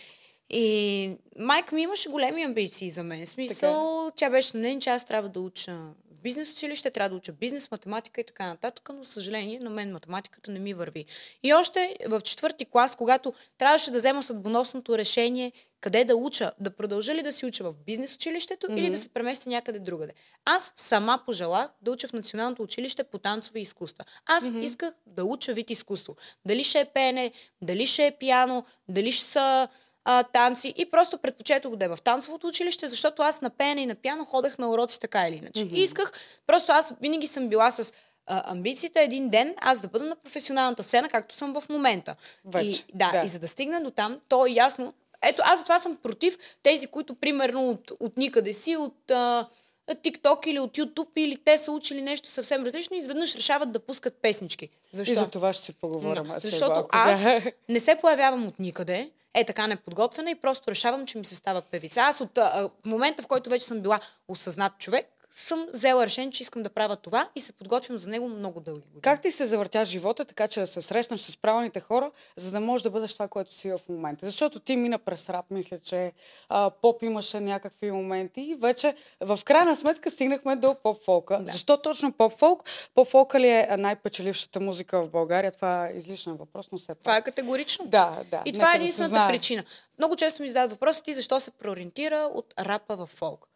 И 0.50 1.10
майка 1.38 1.74
ми 1.74 1.82
имаше 1.82 2.08
големи 2.08 2.42
амбиции 2.42 2.90
за 2.90 3.02
мен. 3.02 3.26
В 3.26 3.28
смисъл, 3.28 4.10
тя 4.16 4.30
беше 4.30 4.50
на 4.54 4.58
мнение, 4.58 4.80
че 4.80 4.90
аз 4.90 5.04
трябва 5.04 5.28
да 5.28 5.40
уча 5.40 5.78
бизнес 6.22 6.52
училище, 6.52 6.90
трябва 6.90 7.08
да 7.08 7.16
уча 7.16 7.32
бизнес, 7.32 7.70
математика 7.70 8.20
и 8.20 8.24
така 8.24 8.46
нататък, 8.46 8.90
но, 8.94 9.04
съжаление, 9.04 9.58
на 9.58 9.70
мен 9.70 9.92
математиката 9.92 10.50
не 10.50 10.58
ми 10.58 10.74
върви. 10.74 11.04
И 11.42 11.54
още 11.54 11.96
в 12.06 12.20
четвърти 12.20 12.64
клас, 12.64 12.96
когато 12.96 13.34
трябваше 13.58 13.90
да 13.90 13.98
взема 13.98 14.22
съдбоносното 14.22 14.98
решение 14.98 15.52
къде 15.80 16.04
да 16.04 16.16
уча, 16.16 16.52
да 16.60 16.70
продължа 16.70 17.14
ли 17.14 17.22
да 17.22 17.32
си 17.32 17.46
уча 17.46 17.64
в 17.64 17.74
бизнес 17.86 18.14
училището 18.14 18.66
mm-hmm. 18.66 18.78
или 18.78 18.90
да 18.90 18.98
се 18.98 19.08
преместя 19.08 19.50
някъде 19.50 19.78
другаде. 19.78 20.12
Аз 20.44 20.72
сама 20.76 21.22
пожелах 21.26 21.70
да 21.82 21.90
уча 21.90 22.08
в 22.08 22.12
Националното 22.12 22.62
училище 22.62 23.04
по 23.04 23.18
танцови 23.18 23.60
изкуства. 23.60 24.04
Аз 24.26 24.44
mm-hmm. 24.44 24.60
исках 24.60 24.92
да 25.06 25.24
уча 25.24 25.52
вид 25.52 25.70
изкуство. 25.70 26.16
Дали 26.46 26.64
ще 26.64 26.80
е 26.80 26.84
пеене, 26.84 27.32
дали 27.62 27.86
ще 27.86 28.06
е 28.06 28.10
пиано, 28.10 28.64
дали 28.88 29.12
ще 29.12 29.24
са 29.24 29.68
а, 30.04 30.22
танци 30.22 30.74
и 30.76 30.90
просто 30.90 31.18
предпочетох 31.18 31.76
да 31.76 31.84
е 31.84 31.88
в 31.88 31.98
танцовото 32.04 32.46
училище, 32.46 32.88
защото 32.88 33.22
аз 33.22 33.40
на 33.40 33.50
пеене 33.50 33.80
и 33.80 33.86
на 33.86 33.94
пиано 33.94 34.24
ходех 34.24 34.58
на 34.58 34.70
уроци 34.70 35.00
така 35.00 35.28
или 35.28 35.36
иначе. 35.36 35.64
Mm-hmm. 35.64 35.74
И 35.74 35.82
исках, 35.82 36.12
просто 36.46 36.72
аз 36.72 36.94
винаги 37.00 37.26
съм 37.26 37.48
била 37.48 37.70
с 37.70 37.92
а, 38.26 38.52
амбицията 38.52 39.00
един 39.00 39.28
ден 39.28 39.54
аз 39.60 39.80
да 39.80 39.88
бъда 39.88 40.04
на 40.04 40.16
професионалната 40.16 40.82
сцена, 40.82 41.08
както 41.08 41.34
съм 41.34 41.60
в 41.60 41.68
момента. 41.68 42.16
Вече, 42.44 42.84
И, 42.88 42.92
да, 42.94 43.10
да. 43.12 43.22
и 43.24 43.28
за 43.28 43.38
да 43.38 43.48
стигна 43.48 43.80
до 43.80 43.90
там, 43.90 44.20
то 44.28 44.46
е 44.46 44.50
ясно. 44.50 44.92
Ето, 45.22 45.42
аз 45.44 45.58
затова 45.58 45.78
съм 45.78 45.96
против 45.96 46.38
тези, 46.62 46.86
които 46.86 47.14
примерно 47.14 47.70
от, 47.70 47.92
от 48.00 48.16
никъде 48.16 48.52
си, 48.52 48.76
от 48.76 49.10
а, 49.10 49.48
TikTok 49.90 50.46
или 50.46 50.60
от 50.60 50.78
YouTube, 50.78 51.08
или 51.16 51.36
те 51.36 51.58
са 51.58 51.72
учили 51.72 52.02
нещо 52.02 52.30
съвсем 52.30 52.64
различно 52.64 52.96
и 52.96 52.98
изведнъж 52.98 53.34
решават 53.34 53.72
да 53.72 53.78
пускат 53.78 54.16
песнички. 54.22 54.68
Защо? 54.92 55.12
И 55.12 55.16
за 55.16 55.30
това 55.30 55.52
ще 55.52 55.64
си 55.64 55.72
поговорим. 55.72 56.26
След 56.26 56.40
Защото 56.42 56.86
аз 56.90 57.24
не 57.68 57.80
се 57.80 57.96
появявам 58.00 58.46
от 58.46 58.58
никъде, 58.58 59.10
е 59.34 59.44
така 59.44 59.66
неподготвена 59.66 60.30
и 60.30 60.34
просто 60.34 60.70
решавам, 60.70 61.06
че 61.06 61.18
ми 61.18 61.24
се 61.24 61.34
става 61.34 61.62
певица. 61.62 62.00
Аз 62.00 62.20
от 62.20 62.38
а, 62.38 62.70
момента, 62.86 63.22
в 63.22 63.26
който 63.26 63.50
вече 63.50 63.66
съм 63.66 63.80
била 63.80 64.00
осъзнат 64.28 64.78
човек, 64.78 65.06
съм 65.34 65.66
взела 65.72 66.06
решение, 66.06 66.30
че 66.30 66.42
искам 66.42 66.62
да 66.62 66.70
правя 66.70 66.96
това 66.96 67.28
и 67.34 67.40
се 67.40 67.52
подготвям 67.52 67.98
за 67.98 68.10
него 68.10 68.28
много 68.28 68.60
дълги 68.60 68.80
години. 68.80 69.02
Как 69.02 69.22
ти 69.22 69.30
се 69.30 69.46
завъртя 69.46 69.84
живота, 69.84 70.24
така 70.24 70.48
че 70.48 70.60
да 70.60 70.66
се 70.66 70.82
срещнеш 70.82 71.20
с 71.20 71.36
правилните 71.36 71.80
хора, 71.80 72.10
за 72.36 72.50
да 72.50 72.60
можеш 72.60 72.82
да 72.82 72.90
бъдеш 72.90 73.12
това, 73.12 73.28
което 73.28 73.54
си 73.54 73.70
в 73.70 73.80
момента? 73.88 74.26
Защото 74.26 74.60
ти 74.60 74.76
мина 74.76 74.98
през 74.98 75.28
рап, 75.28 75.44
мисля, 75.50 75.78
че 75.78 76.12
а, 76.48 76.70
поп 76.70 77.02
имаше 77.02 77.40
някакви 77.40 77.90
моменти 77.90 78.40
и 78.40 78.54
вече 78.54 78.94
в 79.20 79.40
крайна 79.44 79.76
сметка 79.76 80.10
стигнахме 80.10 80.56
до 80.56 80.74
поп-фолка. 80.74 81.38
Да. 81.42 81.52
Защо 81.52 81.76
точно 81.76 82.12
поп-фолк? 82.12 82.62
Поп-фолка 82.94 83.40
ли 83.40 83.48
е 83.48 83.68
най-печелившата 83.78 84.60
музика 84.60 85.02
в 85.02 85.08
България? 85.08 85.52
Това 85.52 85.88
е 85.88 85.92
излишен 85.96 86.36
въпрос, 86.36 86.68
но 86.72 86.78
все 86.78 86.88
пак. 86.88 86.98
Това 86.98 87.16
е 87.16 87.22
категорично. 87.22 87.86
Да, 87.86 88.22
да. 88.30 88.42
И 88.44 88.52
това 88.52 88.68
е 88.68 88.70
да 88.70 88.76
единствената 88.76 89.10
знае. 89.10 89.28
причина. 89.28 89.64
Много 89.98 90.16
често 90.16 90.42
ми 90.42 90.48
задават 90.48 90.70
въпроса 90.70 91.02
ти 91.02 91.14
защо 91.14 91.40
се 91.40 91.50
преориентира 91.50 92.30
от 92.34 92.54
рапа 92.58 92.96
в 92.96 93.06
фолк. 93.06 93.48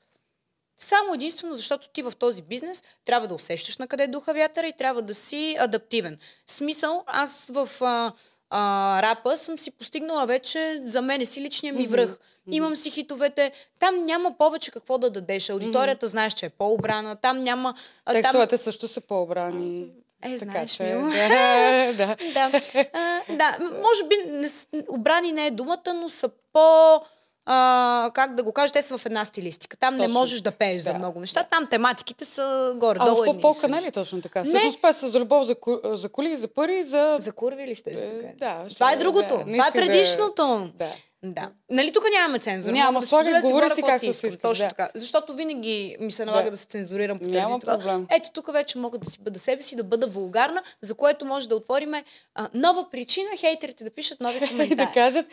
Само 0.78 1.14
единствено, 1.14 1.54
защото 1.54 1.88
ти 1.88 2.02
в 2.02 2.12
този 2.18 2.42
бизнес 2.42 2.82
трябва 3.04 3.28
да 3.28 3.34
усещаш 3.34 3.78
на 3.78 3.86
къде 3.86 4.02
е 4.02 4.08
духа 4.08 4.34
вятъра 4.34 4.66
и 4.66 4.72
трябва 4.72 5.02
да 5.02 5.14
си 5.14 5.56
адаптивен. 5.58 6.18
Смисъл, 6.46 7.04
аз 7.06 7.50
в 7.52 7.68
а, 7.80 8.12
а, 8.50 9.02
рапа 9.02 9.36
съм 9.36 9.58
си 9.58 9.70
постигнала 9.70 10.26
вече 10.26 10.80
за 10.84 11.02
мен 11.02 11.26
си 11.26 11.40
личния 11.40 11.72
ми 11.72 11.86
връх. 11.86 12.18
Имам 12.50 12.76
си 12.76 12.90
хитовете. 12.90 13.52
Там 13.78 14.04
няма 14.04 14.38
повече 14.38 14.70
какво 14.70 14.98
да 14.98 15.10
дадеш. 15.10 15.50
Аудиторията 15.50 16.06
знаеш, 16.06 16.32
че 16.32 16.46
е 16.46 16.50
по-обрана. 16.50 17.16
Там 17.16 17.42
няма... 17.42 17.74
а, 18.04 18.12
Там... 18.12 18.22
Текстовете 18.22 18.58
също 18.58 18.88
са 18.88 19.00
по-обрани. 19.00 19.86
Е, 20.22 20.38
Така 20.38 20.50
знаеш, 20.50 20.70
че, 20.70 20.82
мило. 20.82 21.02
да, 21.02 21.88
да. 21.96 22.16
да. 22.34 22.60
А, 22.92 23.22
да, 23.36 23.58
може 23.60 24.04
би 24.08 24.16
не, 24.26 24.48
обрани 24.88 25.32
не 25.32 25.46
е 25.46 25.50
думата, 25.50 25.94
но 25.94 26.08
са 26.08 26.30
по... 26.52 27.00
А, 27.48 28.10
как 28.14 28.34
да 28.34 28.42
го 28.42 28.52
кажа, 28.52 28.72
те 28.72 28.82
са 28.82 28.98
в 28.98 29.06
една 29.06 29.24
стилистика. 29.24 29.76
Там 29.76 29.96
не 29.96 30.00
Точно. 30.00 30.12
можеш 30.12 30.40
да 30.40 30.50
пееш 30.50 30.82
за 30.82 30.92
Да. 30.92 30.98
много 30.98 31.20
неща. 31.20 31.44
Там 31.44 31.66
тематиките 31.66 32.24
са 32.24 32.42
А 32.66 32.74
горе-долу 32.76 33.16
в 33.16 33.20
едни 33.20 33.30
и 33.30 33.34
поп-фолка 33.34 33.68
не 33.68 33.78
е 33.78 33.82
ли 33.82 33.92
точно 33.92 34.22
така? 34.22 34.44
Всъщност 34.44 34.82
песен 34.82 35.08
за 35.08 35.20
любов, 35.20 35.44
за, 35.44 35.54
ку- 35.54 35.94
за 35.94 36.08
коли, 36.08 36.36
за 36.36 36.48
пари, 36.48 36.82
за... 36.82 37.16
За 37.20 37.32
курви 37.32 37.66
ли 37.66 37.74
ще 37.74 37.90
Е, 37.90 37.94
да 37.94 38.00
кажеш? 38.00 38.36
да, 38.36 38.64
Това 38.70 38.92
е 38.92 38.96
другото. 38.96 39.38
да, 39.38 39.44
не 39.46 39.52
Това 39.52 39.68
е 39.68 39.72
предишното. 39.72 40.70
Да. 40.74 40.90
Да. 41.26 41.50
Нали 41.70 41.92
тук 41.92 42.04
нямаме 42.12 42.38
цензура? 42.38 42.72
Няма, 42.72 43.00
да 43.00 43.06
слагай, 43.06 43.32
да 43.32 43.40
говори 43.40 43.70
си 43.70 43.82
както 43.82 44.00
си 44.00 44.06
искаш, 44.06 44.36
Точно 44.36 44.64
да. 44.64 44.68
така. 44.68 44.90
Защото 44.94 45.34
винаги 45.34 45.96
ми 46.00 46.12
се 46.12 46.24
налага 46.24 46.44
Да. 46.44 46.50
да, 46.50 46.56
се 46.56 46.66
цензурирам 46.66 47.18
по 47.18 47.24
Няма 47.24 47.32
телевизията. 47.32 47.66
проблем. 47.78 48.06
Ето 48.10 48.30
тук 48.30 48.52
вече 48.52 48.78
мога 48.78 48.98
да 48.98 49.10
си 49.10 49.18
бъда 49.20 49.38
себе 49.38 49.62
си, 49.62 49.76
да 49.76 49.84
бъда 49.84 50.06
вулгарна, 50.06 50.62
за 50.80 50.94
което 50.94 51.24
може 51.24 51.48
да 51.48 51.56
отвориме 51.56 52.04
а, 52.34 52.48
нова 52.54 52.90
причина 52.90 53.28
хейтерите 53.36 53.84
да 53.84 53.90
пишат 53.90 54.20
нови 54.20 54.36
И 54.36 54.40
да 54.40 54.46
коментари. 54.48 54.88
кажат, 54.94 55.26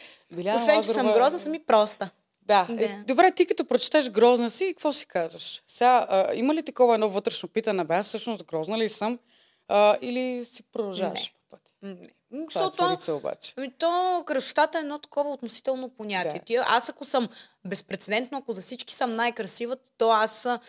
Освен, 0.55 0.81
че 0.81 0.87
съм 0.87 0.95
Лазарова- 0.97 1.13
грозна, 1.13 1.39
съм 1.39 1.53
и 1.53 1.59
проста. 1.59 2.09
Да. 2.41 2.67
Да. 2.69 2.83
Е, 2.85 2.99
добре, 2.99 3.31
ти 3.31 3.45
като 3.45 3.65
прочетеш 3.65 4.09
грозна 4.09 4.49
си, 4.49 4.65
какво 4.67 4.93
си 4.93 5.05
казваш? 5.05 5.63
Сега, 5.67 6.07
а, 6.09 6.33
има 6.33 6.53
ли 6.55 6.63
такова 6.63 6.93
едно 6.93 7.09
вътрешно 7.09 7.49
питане, 7.49 7.83
бе, 7.83 7.93
аз 7.93 8.07
всъщност 8.07 8.43
грозна 8.43 8.77
ли 8.77 8.89
съм? 8.89 9.19
А, 9.67 9.97
или 10.01 10.45
си 10.45 10.63
продължаваш 10.63 11.33
по 11.33 11.49
пътя? 11.49 11.71
Не. 11.83 12.09
Това 12.49 12.65
е 12.65 12.69
царица 12.69 13.13
обаче. 13.13 13.53
ами 13.57 13.71
то 13.71 14.23
красотата 14.25 14.77
е 14.77 14.81
едно 14.81 14.99
такова 14.99 15.29
относително 15.31 15.89
понятие. 15.89 16.33
Да. 16.33 16.39
Ти, 16.39 16.55
аз 16.55 16.89
ако 16.89 17.05
съм 17.05 17.29
безпредседентно, 17.65 18.37
ако 18.37 18.51
за 18.51 18.61
всички 18.61 18.93
съм 18.93 19.15
най-красива, 19.15 19.77
то 19.97 20.09
аз 20.11 20.45
а, 20.45 20.59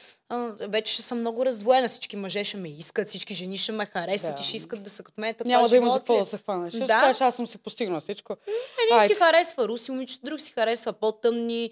вече 0.60 0.92
ще 0.92 1.02
съм 1.02 1.20
много 1.20 1.46
раздвоена. 1.46 1.88
Всички 1.88 2.16
мъже 2.16 2.44
ще 2.44 2.56
ме 2.56 2.68
искат, 2.68 3.08
всички 3.08 3.34
жени 3.34 3.58
ще 3.58 3.72
ме 3.72 3.86
харесват 3.86 4.34
Да. 4.36 4.42
и 4.42 4.44
ще 4.44 4.56
искат 4.56 4.82
да 4.82 4.90
са 4.90 5.02
като 5.02 5.20
мен. 5.20 5.34
Та 5.34 5.44
Няма 5.44 5.68
да 5.68 5.76
има 5.76 5.86
за 5.86 5.90
живот 5.90 6.00
какво 6.00 6.16
е? 6.16 6.18
да 6.18 6.26
се 6.26 6.38
хванеш. 6.38 6.74
Ще 6.74 6.80
Да. 6.80 7.00
кажеш, 7.00 7.20
аз 7.20 7.36
съм 7.36 7.46
си 7.46 7.58
постигнала 7.58 8.00
всичко. 8.00 8.36
Един 8.86 8.98
Айде. 8.98 9.14
си 9.14 9.20
харесва 9.20 9.68
руси 9.68 9.90
момичета, 9.90 10.26
друг 10.26 10.40
си 10.40 10.52
харесва 10.52 10.92
по-тъмни. 10.92 11.70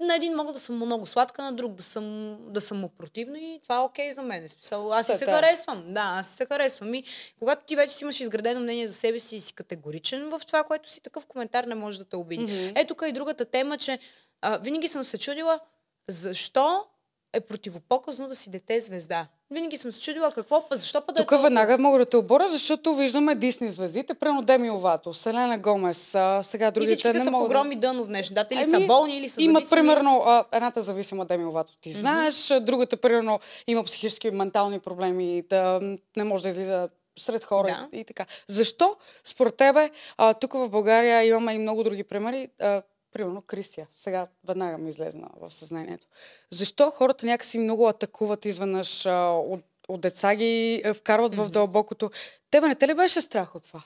На 0.00 0.14
един 0.16 0.36
мога 0.36 0.52
да 0.52 0.58
съм 0.58 0.76
много 0.76 1.06
сладка, 1.06 1.42
на 1.42 1.52
друг 1.52 1.72
да 1.74 1.82
съм, 1.82 2.36
да 2.40 2.60
съм 2.60 2.80
му 2.80 2.88
противна 2.88 3.38
и 3.38 3.60
това 3.62 3.76
е 3.76 3.78
окей 3.78 4.12
за 4.12 4.22
мен. 4.22 4.48
Смисъл, 4.48 4.92
аз 4.92 5.06
си 5.06 5.16
се 5.16 5.24
харесвам. 5.24 5.84
Да, 5.94 6.00
аз 6.00 6.28
се 6.28 6.46
харесвам. 6.46 6.94
И 6.94 7.04
когато 7.38 7.66
ти 7.66 7.76
вече 7.76 7.94
си 7.94 8.04
имаш 8.04 8.20
изградено 8.20 8.60
мнение 8.60 8.86
за 8.86 8.94
себе 8.94 9.18
си 9.18 9.36
и 9.36 9.40
си 9.40 9.52
категоричен 9.52 10.30
в 10.30 10.40
това, 10.46 10.64
което 10.64 10.90
си 10.90 11.00
такъв 11.00 11.26
коментар 11.26 11.64
не 11.64 11.74
може 11.74 11.98
да 11.98 12.04
те 12.04 12.16
обиди. 12.16 12.42
Мгм. 12.42 12.72
Ето 12.74 12.94
тук 12.94 13.02
и 13.08 13.12
другата 13.12 13.44
тема, 13.44 13.78
че 13.78 13.98
а, 14.40 14.58
винаги 14.58 14.88
съм 14.88 15.04
се 15.04 15.18
чудила 15.18 15.60
защо 16.08 16.84
е 17.32 17.40
противопоказно 17.42 18.28
да 18.28 18.34
си 18.34 18.50
дете 18.50 18.80
звезда. 18.80 19.26
Винаги 19.50 19.76
съм 19.76 19.92
се 19.92 20.00
чудила 20.00 20.32
какво, 20.32 20.68
па- 20.68 20.76
защо 20.76 21.00
па 21.00 21.12
да 21.12 21.12
е 21.12 21.16
Тук 21.16 21.28
толкова- 21.28 21.42
веднага 21.42 21.78
мога 21.78 21.98
да 21.98 22.06
те 22.06 22.16
оборя, 22.16 22.48
защото 22.48 22.94
виждаме 22.94 23.34
Дисни 23.34 23.70
звездите, 23.70 24.14
прено 24.14 24.42
Деми 24.42 24.70
Ловато, 24.70 25.14
Селена 25.14 25.58
Гомес, 25.58 26.14
а, 26.14 26.42
сега 26.42 26.68
И 26.68 26.70
другите 26.70 26.90
всичките 26.90 27.18
не 27.18 27.24
са 27.24 27.30
могат 27.30 27.44
да- 27.44 27.54
погроми 27.54 27.76
дъно 27.76 28.04
в 28.04 28.08
днешни 28.08 28.34
дати. 28.34 28.54
Или 28.54 28.62
Ами, 28.64 28.72
са 28.72 28.86
болни, 28.86 29.16
или 29.16 29.28
са 29.28 29.42
Имат 29.42 29.62
зависими. 29.62 29.78
примерно 29.78 30.18
а, 30.18 30.44
едната 30.52 30.82
зависима 30.82 31.24
Деми 31.24 31.44
Ловато, 31.44 31.76
ти 31.76 31.92
знаеш, 31.92 32.50
а, 32.50 32.60
другата 32.60 32.96
примерно 32.96 33.40
има 33.66 33.84
психически 33.84 34.28
и 34.28 34.32
ментални 34.32 34.78
проблеми, 34.78 35.42
да 35.42 35.80
не 36.16 36.24
може 36.24 36.42
да 36.42 36.48
излиза 36.48 36.88
сред 37.18 37.44
хора 37.44 37.66
Да. 37.68 37.88
и, 37.92 38.00
и 38.00 38.04
така. 38.04 38.26
Защо, 38.48 38.96
според 39.24 39.54
тебе, 39.54 39.90
а, 40.18 40.34
тук 40.34 40.52
в 40.54 40.68
България 40.68 41.24
имаме 41.24 41.52
и 41.52 41.58
много 41.58 41.82
други 41.82 42.04
примери, 42.04 42.48
а, 42.60 42.82
примерно 43.12 43.42
Кристия, 43.42 43.86
сега 43.96 44.26
веднага 44.44 44.78
ми 44.78 44.90
излезна 44.90 45.28
в 45.40 45.50
съзнанието. 45.50 46.06
Защо 46.50 46.90
хората 46.90 47.26
някакси 47.26 47.58
много 47.58 47.88
атакуват 47.88 48.44
изведнъж 48.44 49.06
а, 49.06 49.28
от, 49.28 49.64
от 49.88 50.00
деца 50.00 50.34
ги 50.34 50.82
а, 50.84 50.94
вкарват 50.94 51.34
в 51.34 51.50
дълбокото? 51.50 52.10
Тебе 52.50 52.68
не 52.68 52.74
те 52.74 52.88
ли 52.88 52.94
беше 52.94 53.20
страх 53.20 53.54
от 53.54 53.62
това? 53.62 53.82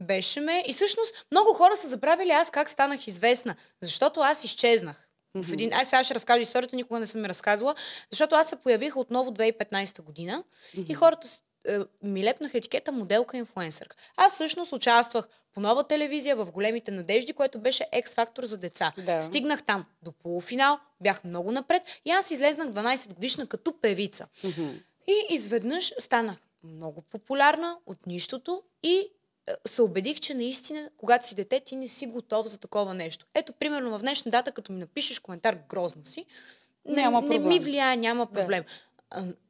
Беше 0.00 0.40
ме. 0.40 0.64
И 0.66 0.72
всъщност 0.72 1.26
много 1.30 1.54
хора 1.54 1.76
са 1.76 1.88
забравили 1.88 2.30
аз 2.30 2.50
как 2.50 2.70
станах 2.70 3.06
известна. 3.06 3.56
Защото 3.80 4.20
аз 4.20 4.44
изчезнах. 4.44 5.08
В 5.34 5.52
един... 5.52 5.72
Аз 5.72 5.88
сега 5.88 6.04
ще 6.04 6.14
разкажа 6.14 6.42
историята, 6.42 6.76
никога 6.76 7.00
не 7.00 7.06
съм 7.06 7.20
ми 7.20 7.28
разказвала. 7.28 7.74
Защото 8.10 8.34
аз 8.34 8.48
се 8.48 8.56
появих 8.56 8.96
отново 8.96 9.30
2015 9.30 10.02
година 10.02 10.44
и 10.88 10.94
хората 10.94 11.28
е, 11.68 11.78
ми 12.02 12.24
лепнаха 12.24 12.58
етикета 12.58 12.92
моделка 12.92 13.36
инфлуенсърка. 13.36 13.96
Аз 14.16 14.34
всъщност 14.34 14.72
участвах 14.72 15.28
по 15.58 15.62
нова 15.62 15.84
телевизия 15.84 16.36
в 16.36 16.52
големите 16.52 16.90
надежди, 16.90 17.32
което 17.32 17.58
беше 17.58 17.86
X-фактор 17.94 18.44
за 18.44 18.58
деца. 18.58 18.92
Да. 19.06 19.20
Стигнах 19.20 19.62
там 19.62 19.84
до 20.02 20.12
полуфинал, 20.12 20.78
бях 21.00 21.24
много 21.24 21.52
напред 21.52 21.82
и 22.04 22.10
аз 22.10 22.30
излезнах 22.30 22.68
12 22.68 23.08
годишна 23.08 23.46
като 23.46 23.80
певица. 23.80 24.26
И 25.06 25.26
изведнъж 25.30 25.92
станах 25.98 26.36
много 26.64 27.02
популярна 27.02 27.78
от 27.86 28.06
нищото 28.06 28.62
и 28.82 28.96
е, 28.96 29.08
се 29.66 29.82
убедих, 29.82 30.20
че 30.20 30.34
наистина, 30.34 30.90
когато 30.96 31.28
си 31.28 31.34
дете, 31.34 31.60
ти 31.60 31.76
не 31.76 31.88
си 31.88 32.06
готов 32.06 32.46
за 32.46 32.58
такова 32.58 32.94
нещо. 32.94 33.26
Ето, 33.34 33.52
примерно, 33.52 33.98
в 33.98 34.00
днешна 34.00 34.30
дата, 34.30 34.52
като 34.52 34.72
ми 34.72 34.78
напишеш 34.78 35.18
коментар 35.18 35.58
грозна 35.68 36.06
си, 36.06 36.26
не, 36.84 37.02
Няма 37.02 37.20
не 37.20 37.28
ми 37.28 37.44
проблем. 37.44 37.62
влияе, 37.62 37.96
няма 37.96 38.26
проблем. 38.26 38.64
А, 38.66 38.72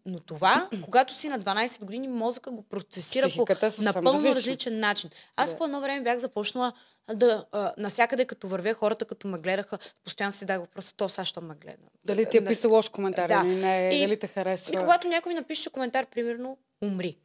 Но 0.07 0.21
това, 0.21 0.69
когато 0.83 1.15
си 1.15 1.29
на 1.29 1.41
12 1.41 1.85
години, 1.85 2.09
мозъка 2.09 2.50
го 2.50 2.62
процесира 2.62 3.23
по 3.23 3.29
Психиката 3.29 3.67
е 3.67 3.71
напълно 3.79 4.35
различен 4.35 4.81
начин. 4.81 5.11
Аз 5.37 5.50
Да. 5.50 5.57
по 5.57 5.65
едно 5.65 5.81
време 5.81 6.00
бях 6.00 6.19
започнала 6.19 6.73
да 7.09 7.45
а, 7.53 7.73
насякъде, 7.79 8.25
като 8.25 8.49
вървя 8.49 8.75
хората, 8.75 9.05
като 9.05 9.29
ме 9.29 9.38
гледаха, 9.38 9.79
постоянно 10.05 10.33
си 10.33 10.38
задах 10.38 10.61
въпроса, 10.61 10.95
то 10.97 11.09
сега 11.09 11.25
що 11.25 11.41
ме 11.41 11.55
гледа. 11.55 11.83
Дали 12.05 12.27
ти 12.27 12.37
е 12.37 12.41
Да. 12.41 12.47
писал 12.49 12.71
лош 12.71 12.88
коментар 12.88 13.29
Да. 13.29 13.43
или 13.47 13.55
не, 13.55 13.91
И- 13.95 14.00
дали 14.00 14.19
те 14.19 14.27
харесва? 14.27 14.75
И 14.75 14.77
когато 14.77 15.09
някой 15.09 15.33
ми 15.33 15.41
напише 15.41 15.71
коментар, 15.71 16.07
примерно, 16.07 16.59
умри. 16.83 17.17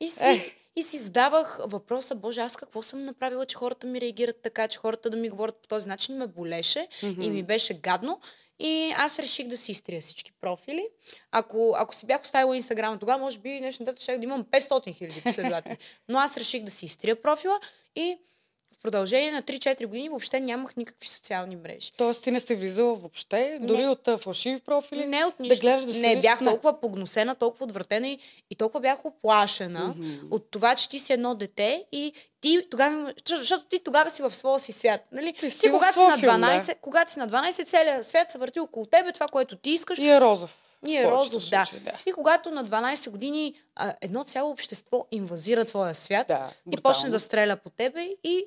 И 0.00 0.08
си, 0.08 0.18
Ех. 0.22 0.42
и 0.76 0.82
си 0.82 0.98
задавах 0.98 1.60
въпроса, 1.60 2.14
Боже, 2.14 2.40
аз 2.40 2.56
какво 2.56 2.82
съм 2.82 3.04
направила, 3.04 3.46
че 3.46 3.56
хората 3.56 3.86
ми 3.86 4.00
реагират 4.00 4.36
така, 4.36 4.68
че 4.68 4.78
хората 4.78 5.10
да 5.10 5.16
ми 5.16 5.28
говорят 5.28 5.56
по 5.56 5.68
този 5.68 5.88
начин, 5.88 6.16
ме 6.16 6.26
болеше 6.26 6.88
и 7.02 7.30
ми 7.30 7.42
беше 7.42 7.74
гадно. 7.74 8.20
И 8.58 8.92
аз 8.96 9.18
реших 9.18 9.46
да 9.46 9.56
си 9.56 9.72
изтрия 9.72 10.00
всички 10.00 10.32
профили. 10.40 10.88
Ако, 11.30 11.74
ако 11.78 11.94
си 11.94 12.06
бях 12.06 12.22
оставила 12.22 12.56
Инстаграм, 12.56 12.98
тогава 12.98 13.18
може 13.18 13.38
би 13.38 13.58
днешна 13.58 13.86
дата 13.86 14.02
ще 14.02 14.18
да 14.18 14.24
имам 14.24 14.44
500 14.44 14.94
хиляди 14.94 15.20
последователи. 15.24 15.76
Но 16.08 16.18
аз 16.18 16.36
реших 16.36 16.62
да 16.62 16.70
си 16.70 16.84
изтрия 16.84 17.22
профила 17.22 17.60
и 17.96 18.18
в 18.78 18.82
продължение 18.82 19.30
на 19.30 19.42
3-4 19.42 19.86
години 19.86 20.08
въобще 20.08 20.40
нямах 20.40 20.76
никакви 20.76 21.08
социални 21.08 21.56
мрежи. 21.56 21.92
Тоест 21.96 22.24
ти 22.24 22.30
не 22.30 22.40
сте 22.40 22.54
влизала 22.54 22.94
въобще, 22.94 23.58
дори 23.62 23.86
от 23.86 24.08
а, 24.08 24.18
фалшиви 24.18 24.60
профили? 24.60 25.06
Не 25.06 25.24
от 25.24 25.34
Да 25.36 25.42
нищо. 25.42 25.60
гледаш 25.60 25.84
да 25.84 26.00
не, 26.00 26.20
бях 26.20 26.40
Не. 26.40 26.46
толкова 26.46 26.80
погносена, 26.80 27.34
толкова 27.34 27.64
отвратена 27.64 28.08
и, 28.08 28.18
и 28.50 28.54
толкова 28.54 28.80
бях 28.80 29.04
оплашена 29.04 29.94
от 30.30 30.50
това, 30.50 30.74
че 30.74 30.88
ти 30.88 30.98
си 30.98 31.12
едно 31.12 31.34
дете 31.34 31.84
и 31.92 32.12
ти 32.40 32.66
тогава, 32.70 33.12
защото 33.28 33.64
ти 33.64 33.78
тогава 33.78 34.10
си 34.10 34.22
в 34.22 34.30
своя 34.30 34.58
си 34.58 34.72
свят. 34.72 35.00
Нали? 35.12 35.32
Ти 35.32 35.38
Ти, 35.40 35.50
си 35.50 35.68
в 35.68 35.72
когато, 35.72 35.92
си 35.92 36.06
на 36.06 36.18
филм, 36.18 36.34
12, 36.34 36.66
да. 36.66 36.74
когато 36.74 37.12
си 37.12 37.18
на 37.18 37.28
12, 37.28 37.66
целият 37.66 38.08
свят 38.08 38.30
се 38.30 38.38
върти 38.38 38.60
около 38.60 38.86
тебе, 38.86 39.12
това, 39.12 39.28
което 39.28 39.56
ти 39.56 39.70
искаш. 39.70 39.98
И 39.98 40.08
е 40.08 40.20
розов. 40.20 40.56
И 40.86 40.96
е 40.96 41.10
розов, 41.10 41.48
да. 41.50 41.64
да. 41.84 41.92
И 42.06 42.12
когато 42.12 42.50
на 42.50 42.64
12 42.64 43.10
години 43.10 43.54
а, 43.74 43.94
едно 44.00 44.24
цяло 44.24 44.50
общество 44.50 45.06
инвазира 45.10 45.64
твоя 45.64 45.94
свят 45.94 46.26
Да, 46.28 46.50
и 46.72 46.76
почне 46.76 47.10
да 47.10 47.20
стреля 47.20 47.56
по 47.56 47.70
тебе 47.70 48.08
и 48.24 48.44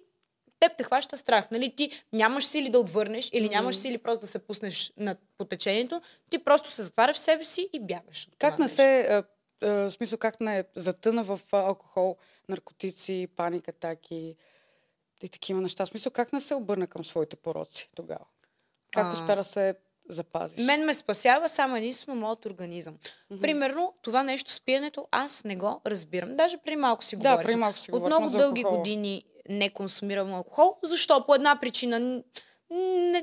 теб 0.62 0.78
те 0.78 0.84
хваща 0.84 1.18
страх. 1.18 1.52
Нали? 1.52 1.76
Ти 1.76 2.04
нямаш 2.14 2.46
сили 2.46 2.70
да 2.70 2.80
отвърнеш 2.80 3.30
или 3.34 3.50
нямаш 3.50 3.76
сили 3.76 3.98
просто 3.98 4.22
да 4.22 4.28
се 4.28 4.40
пуснеш 4.40 4.94
на 4.98 5.16
потечението. 5.38 6.02
Ти 6.30 6.38
просто 6.38 6.72
се 6.72 6.84
затваряш 6.84 7.16
в 7.16 7.20
себе 7.20 7.44
си 7.44 7.70
и 7.74 7.80
бягаш. 7.80 8.28
Как 8.40 8.60
не 8.60 8.70
се, 8.70 9.00
а, 9.00 9.24
а, 9.68 9.90
смисъл, 9.90 10.20
как 10.20 10.42
не 10.42 10.64
затъна 10.76 11.24
в 11.24 11.40
алкохол, 11.52 12.18
наркотици, 12.50 13.28
паник 13.36 13.68
атаки 13.68 14.36
и 15.24 15.30
такива 15.30 15.62
неща? 15.62 15.86
Смисъл, 15.86 16.12
как 16.12 16.34
не 16.34 16.42
се 16.42 16.56
обърна 16.56 16.88
към 16.88 17.06
своите 17.06 17.36
пороци 17.36 17.90
тогава? 17.96 18.26
Как 18.92 19.06
А. 19.06 19.14
успя 19.14 19.36
да 19.36 19.44
се 19.44 19.76
запазиш? 20.10 20.66
Мен 20.66 20.86
ме 20.86 20.94
спасява 20.94 21.50
само 21.50 21.76
единствено 21.76 22.22
моят 22.22 22.46
организъм. 22.46 22.98
Примерно, 23.42 23.94
това 24.02 24.24
нещо 24.24 24.52
с 24.52 24.62
пиенето, 24.62 25.08
аз 25.12 25.44
не 25.44 25.56
го 25.56 25.82
разбирам. 25.86 26.36
Даже 26.36 26.58
преди 26.58 26.76
малко 26.76 27.04
си 27.04 27.16
Да, 27.16 27.38
преди 27.38 27.56
малко 27.56 27.78
си 27.78 27.92
От 27.92 28.06
много 28.06 28.30
дълги 28.30 28.64
години 28.64 29.24
не 29.50 29.70
консумирам 29.70 30.34
алкохол. 30.34 30.78
Защо? 30.84 31.26
По 31.26 31.36
една 31.36 31.58
причина. 31.62 32.24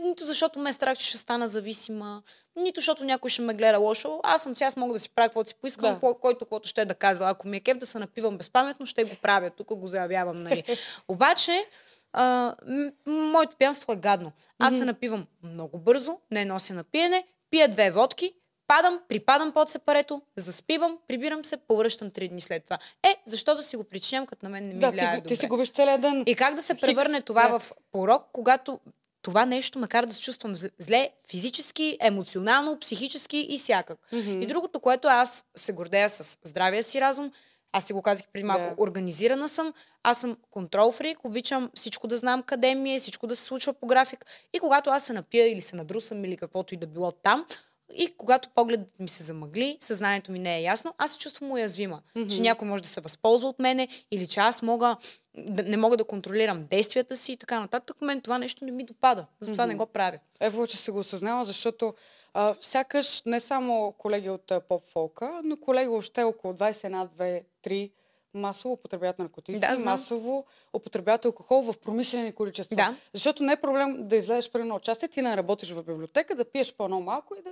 Нито 0.03 0.25
защото 0.25 0.59
ме 0.59 0.71
е 0.71 0.73
страх, 0.73 0.99
че 0.99 1.07
ще 1.07 1.19
стана 1.19 1.49
зависима, 1.49 2.23
нито 2.57 2.81
защото 2.81 3.05
някой 3.05 3.31
ще 3.31 3.43
ме 3.43 3.55
гледа 3.55 3.79
лошо. 3.79 4.21
Аз 4.23 4.43
съм 4.43 4.57
си, 4.57 4.65
аз 4.65 4.77
мога 4.77 4.93
да 4.93 4.99
си 4.99 5.11
правя 5.11 5.29
каквото 5.29 5.49
си 5.49 5.55
поискам, 5.55 5.95
Да. 5.95 6.01
по 6.01 6.15
който 6.15 6.39
каквото 6.39 6.69
ще 6.69 6.85
да 6.85 6.95
казва. 6.95 7.31
Ако 7.31 7.49
ми 7.49 7.57
е 7.57 7.61
кеф 7.61 7.77
да 7.79 7.87
се 7.87 7.99
напивам 7.99 8.37
безпаметно, 8.39 8.87
ще 8.87 9.05
го 9.05 9.17
правя. 9.23 9.51
Тук 9.51 9.75
го 9.75 9.87
заявявам, 9.87 10.43
нали. 10.43 10.65
Обаче, 11.09 11.65
а, 12.13 12.55
м- 12.67 12.91
моето 13.07 13.57
пиянство 13.57 13.93
е 13.93 13.97
гадно. 13.97 14.33
Аз 14.59 14.79
се 14.79 14.85
напивам 14.85 15.27
много 15.43 15.79
бързо, 15.79 16.19
не 16.31 16.45
нося 16.45 16.75
на 16.75 16.85
пиене, 16.85 17.25
пия 17.51 17.69
две 17.69 17.91
водки, 17.91 18.35
падам, 18.69 19.01
припадам 19.09 19.53
под 19.53 19.71
сепарето, 19.71 20.23
заспивам, 20.37 20.99
прибирам 21.09 21.45
се, 21.45 21.57
повръщам 21.59 22.11
три 22.11 22.29
дни 22.29 22.41
след 22.41 22.65
това. 22.65 22.79
Е, 23.03 23.17
защо 23.27 23.55
да 23.55 23.63
си 23.63 23.77
го 23.77 23.85
причиням, 23.85 24.27
като 24.27 24.47
на 24.47 24.51
мен 24.51 24.69
не 24.69 24.75
ми 24.75 24.81
да, 24.81 24.87
ти, 24.87 24.93
влияе 24.93 25.11
го- 25.11 25.17
добре? 25.17 25.29
ти 25.29 25.37
си 25.37 25.47
губиш 25.47 25.71
целия 25.71 25.99
ден. 25.99 26.25
И 26.27 26.35
как 26.35 26.55
да 26.55 26.63
се 26.63 26.75
Хикс, 26.75 26.81
превърне 26.83 27.23
това 27.23 27.49
да. 27.49 27.59
в 27.59 27.73
порок, 27.93 28.23
когато 28.33 28.81
това 29.23 29.47
нещо 29.47 29.79
ме 29.79 29.89
кара 29.89 30.07
да 30.07 30.15
се 30.15 30.23
чувствам 30.23 30.55
зле 30.79 31.11
физически, 31.29 31.97
емоционално, 32.01 32.79
психически 32.79 33.39
и 33.41 33.59
всякак. 33.59 33.99
И 34.13 34.47
другото, 34.47 34.81
което 34.81 35.09
аз 35.09 35.45
се 35.55 35.73
гордея 35.73 36.09
с 36.11 36.39
здравия 36.45 36.83
си 36.83 37.01
разум, 37.01 37.33
аз 37.73 37.85
си 37.85 37.93
го 37.93 38.03
казах 38.03 38.27
преди 38.33 38.45
малко, 38.45 38.75
Да. 38.77 38.83
организирана 38.83 39.49
съм, 39.49 39.73
аз 40.03 40.21
съм 40.21 40.37
контрол 40.51 40.93
фрик, 40.93 41.25
обичам 41.25 41.71
всичко 41.75 42.07
да 42.07 42.17
знам 42.17 42.43
къде 42.43 42.75
ми 42.75 42.95
е, 42.95 42.99
всичко 42.99 43.27
да 43.27 43.37
се 43.37 43.45
случва 43.45 43.73
по 43.73 43.87
график. 43.87 44.27
И 44.53 44.61
когато 44.61 44.91
аз 44.91 45.03
се 45.05 45.13
напия 45.13 45.53
или 45.53 45.61
се 45.61 45.77
надрусам 45.77 46.25
или 46.25 46.37
каквото 46.37 46.75
и 46.75 46.79
да 46.79 46.87
било 46.87 47.13
там, 47.13 47.47
и 47.95 48.15
когато 48.17 48.49
погледът 48.49 49.01
ми 49.01 49.09
се 49.09 49.25
замъгли, 49.25 49.77
съзнанието 49.81 50.33
ми 50.33 50.39
не 50.39 50.57
е 50.57 50.63
ясно, 50.63 50.95
аз 50.99 51.13
се 51.13 51.19
чувствам 51.19 51.53
уязвима. 51.53 52.03
Че 52.31 52.41
някой 52.41 52.69
може 52.69 52.83
да 52.83 52.89
се 52.89 53.01
възползва 53.01 53.49
от 53.49 53.59
мене 53.59 53.89
или 54.11 54.27
че 54.27 54.41
аз 54.41 54.63
мога 54.63 54.97
да, 55.35 55.63
не 55.63 55.77
мога 55.77 55.97
да 55.97 56.05
контролирам 56.05 56.67
действията 56.71 57.17
си 57.17 57.33
и 57.33 57.37
така 57.37 57.61
нататък. 57.61 58.01
Мен 58.01 58.21
това 58.21 58.39
нещо 58.39 58.65
не 58.65 58.71
ми 58.71 58.85
допада. 58.85 59.27
Затова 59.41 59.65
mm-hmm. 59.65 59.69
не 59.69 59.75
го 59.75 59.87
правя. 59.87 60.19
Ево, 60.41 60.67
че 60.67 60.77
се 60.77 60.91
го 60.91 60.99
осъзнава, 60.99 61.45
защото 61.45 61.95
а, 62.35 62.55
сякаш 62.61 63.23
не 63.27 63.41
само 63.41 63.95
колеги 63.99 64.31
от 64.31 64.53
поп-фолка, 64.69 65.41
но 65.45 65.57
колеги 65.57 65.89
въобще 65.89 66.23
около 66.23 66.55
21, 66.55 67.09
2, 67.19 67.43
3 67.65 67.91
масово 68.35 68.75
употребяват 68.75 69.19
наркотици, 69.19 69.61
да, 69.61 69.77
масово 69.85 70.47
употребяват 70.75 71.25
алкохол 71.25 71.63
в 71.63 71.79
промишлени 71.79 72.33
количества. 72.33 72.77
Да. 72.77 72.97
Защото 73.15 73.43
не 73.43 73.53
е 73.53 73.57
проблем 73.57 74.09
да 74.09 74.17
излезеш 74.17 74.51
при 74.51 74.61
едно 74.61 74.75
участие, 74.75 75.09
ти 75.09 75.23
не 75.23 75.37
работиш 75.37 75.71
в 75.71 75.83
библиотека, 75.83 76.35
да 76.35 76.45
пиеш 76.45 76.75
по-едно 76.75 77.01
малко 77.01 77.35
и 77.35 77.43
да, 77.43 77.51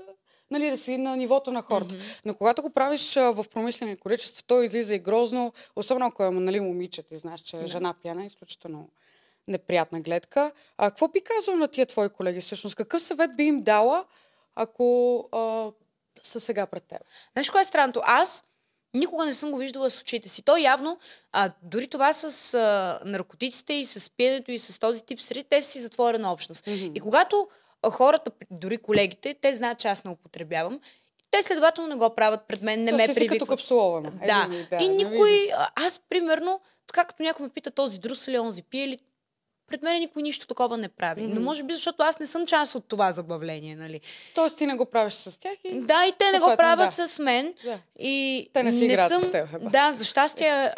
нали, 0.50 0.70
да 0.70 0.78
си 0.78 0.98
на 0.98 1.16
нивото 1.16 1.52
на 1.52 1.62
хората. 1.62 1.94
Mm-hmm. 1.94 2.20
Но 2.24 2.34
когато 2.34 2.62
го 2.62 2.70
правиш 2.70 3.16
а, 3.16 3.30
в 3.30 3.44
промишлени 3.54 3.96
количества, 3.96 4.42
то 4.46 4.62
излиза 4.62 4.94
и 4.94 4.98
грозно, 4.98 5.52
особено 5.76 6.06
ако 6.06 6.24
е 6.24 6.30
нали, 6.30 6.60
момиче, 6.60 7.02
ти 7.02 7.16
знаеш, 7.16 7.40
че 7.40 7.56
е 7.56 7.60
да. 7.60 7.66
жена 7.66 7.94
пяна, 8.02 8.22
е 8.22 8.26
изключително 8.26 8.88
неприятна 9.48 10.00
гледка. 10.00 10.52
А 10.78 10.90
какво 10.90 11.08
би 11.08 11.20
казал 11.20 11.54
на 11.54 11.68
тия 11.68 11.86
твои 11.86 12.08
колеги 12.08 12.40
всъщност? 12.40 12.76
Какъв 12.76 13.02
съвет 13.02 13.36
би 13.36 13.44
им 13.44 13.62
дала, 13.62 14.04
ако 14.54 15.18
а, 15.32 15.70
са 16.22 16.40
сега 16.40 16.66
пред 16.66 16.82
теб? 16.82 16.98
Знаеш 17.32 17.50
кое 17.50 17.60
е 17.60 17.64
странното? 17.64 18.00
Аз 18.04 18.44
никога 18.94 19.24
не 19.24 19.34
съм 19.34 19.50
го 19.50 19.58
виждала 19.58 19.90
с 19.90 20.00
очите 20.00 20.28
си. 20.28 20.42
То 20.42 20.56
явно, 20.56 20.98
а, 21.32 21.50
дори 21.62 21.88
това 21.88 22.12
с 22.12 22.54
а, 22.54 23.00
наркотиците 23.04 23.72
и 23.72 23.84
с 23.84 24.10
пиенето 24.10 24.50
и 24.50 24.58
с 24.58 24.78
този 24.78 25.02
тип 25.02 25.20
среди, 25.20 25.44
те 25.44 25.62
си 25.62 25.80
затворена 25.80 26.32
общност. 26.32 26.64
Mm-hmm. 26.64 26.92
И 26.92 27.00
когато 27.00 27.48
хората, 27.90 28.30
дори 28.50 28.78
колегите, 28.78 29.34
те 29.40 29.52
знаят, 29.52 29.78
че 29.78 29.88
аз 29.88 30.04
не 30.04 30.10
употребявам, 30.10 30.80
те 31.30 31.42
следователно 31.42 31.88
не 31.88 31.96
го 31.96 32.14
правят 32.14 32.40
пред 32.48 32.62
мен, 32.62 32.82
не 32.82 32.90
То 32.90 32.96
ме 32.96 33.06
привикват. 33.06 33.38
като 33.38 33.46
капсулована. 33.46 34.12
Да. 34.26 34.48
да. 34.70 34.84
И 34.84 34.88
никой, 34.88 35.48
аз 35.86 36.00
примерно, 36.08 36.60
така 36.86 37.04
като 37.04 37.22
някой 37.22 37.46
ме 37.46 37.50
пита 37.50 37.70
този 37.70 38.00
друс 38.00 38.28
ли, 38.28 38.38
онзи 38.38 38.62
пие 38.62 38.88
ли, 38.88 38.98
пред 39.66 39.82
мен 39.82 39.98
никой 39.98 40.22
нищо 40.22 40.46
такова 40.46 40.78
не 40.78 40.88
прави. 40.88 41.20
Mm-hmm. 41.20 41.34
Но 41.34 41.40
може 41.40 41.62
би, 41.62 41.74
защото 41.74 42.02
аз 42.02 42.18
не 42.18 42.26
съм 42.26 42.46
част 42.46 42.74
от 42.74 42.88
това 42.88 43.12
забавление, 43.12 43.76
нали? 43.76 44.00
Тоест 44.34 44.58
ти 44.58 44.66
не 44.66 44.74
го 44.74 44.86
правиш 44.86 45.12
с 45.12 45.40
тях 45.40 45.56
и... 45.64 45.80
Да, 45.80 46.06
и 46.06 46.12
те 46.18 46.32
не 46.32 46.38
го 46.38 46.56
правят 46.56 46.96
да. 46.96 47.08
с 47.08 47.18
мен. 47.18 47.54
Да. 47.64 47.78
И 47.98 48.48
те 48.52 48.62
не 48.62 48.72
си 48.72 48.84
играят 48.84 49.12
съм... 49.12 49.22
с 49.22 49.30
теб. 49.30 49.70
Да, 49.70 49.92
за 49.92 50.04
щастие, 50.04 50.72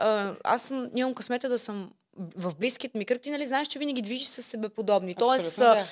аз 0.44 0.62
съм, 0.62 0.90
имам 0.94 1.14
късмета 1.14 1.48
да 1.48 1.58
съм 1.58 1.90
в 2.36 2.54
близкият 2.56 2.94
ми 2.94 3.04
кръг, 3.04 3.22
ти 3.22 3.30
нали 3.30 3.46
знаеш, 3.46 3.68
че 3.68 3.78
винаги 3.78 4.02
движиш 4.02 4.26
с 4.26 4.42
себе 4.42 4.68
подобни. 4.68 5.14
Тоест, 5.14 5.58
да. 5.58 5.84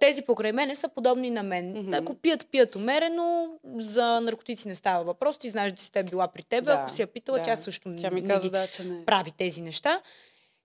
тези 0.00 0.22
покрай 0.22 0.52
мене 0.52 0.74
са 0.74 0.88
подобни 0.88 1.30
на 1.30 1.42
мен. 1.42 1.74
Mm-hmm. 1.74 2.00
Ако 2.00 2.14
пият, 2.14 2.46
пият 2.50 2.76
умерено, 2.76 3.48
за 3.76 4.20
наркотици 4.20 4.68
не 4.68 4.74
става 4.74 5.04
въпрос. 5.04 5.38
Ти 5.38 5.50
знаеш, 5.50 5.72
че 5.72 5.84
си 5.84 5.92
те 5.92 6.02
била 6.02 6.28
при 6.28 6.42
теб, 6.42 6.64
да. 6.64 6.72
ако 6.72 6.90
си 6.90 7.02
я 7.02 7.06
питала, 7.06 7.38
да. 7.38 7.44
тя 7.44 7.56
също 7.56 7.96
тя 8.00 8.10
ми 8.10 8.26
каза, 8.26 8.50
да, 8.50 8.66
че 8.66 8.84
не. 8.84 9.04
прави 9.04 9.32
тези 9.32 9.62
неща. 9.62 10.00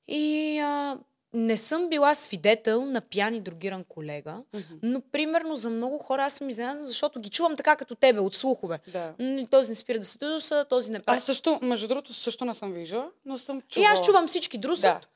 И 0.08 0.60
а, 0.60 0.98
не 1.38 1.58
съм 1.58 1.90
била 1.90 2.16
свидетел 2.16 2.86
на 2.86 3.02
пиян 3.02 3.36
и 3.36 3.42
другиран 3.42 3.84
колега, 3.84 4.44
mm-hmm. 4.54 4.80
но 4.84 5.02
примерно 5.02 5.56
за 5.56 5.70
много 5.70 5.98
хора 5.98 6.24
аз 6.24 6.34
съм 6.34 6.50
изненадана, 6.50 6.88
защото 6.88 7.20
ги 7.20 7.30
чувам 7.30 7.56
така 7.56 7.76
като 7.76 7.96
тебе, 7.96 8.20
от 8.20 8.36
слухове. 8.36 8.80
Да. 8.88 9.14
Този 9.52 9.70
не 9.70 9.76
спира 9.76 10.00
да 10.00 10.06
се 10.06 10.18
дуса, 10.18 10.66
този 10.70 10.92
не 10.92 11.00
прави. 11.00 11.18
Аз 11.18 11.24
също, 11.24 11.60
между 11.62 11.88
другото, 11.88 12.14
също 12.14 12.46
не 12.46 12.54
съм 12.54 12.74
виждала, 12.74 13.10
но 13.26 13.38
съм 13.38 13.62
чувала. 13.62 13.92
И 13.92 13.94
аз 13.94 14.06
чувам 14.06 14.28
всички 14.28 14.58
друсат. 14.58 15.02
Да. 15.02 15.08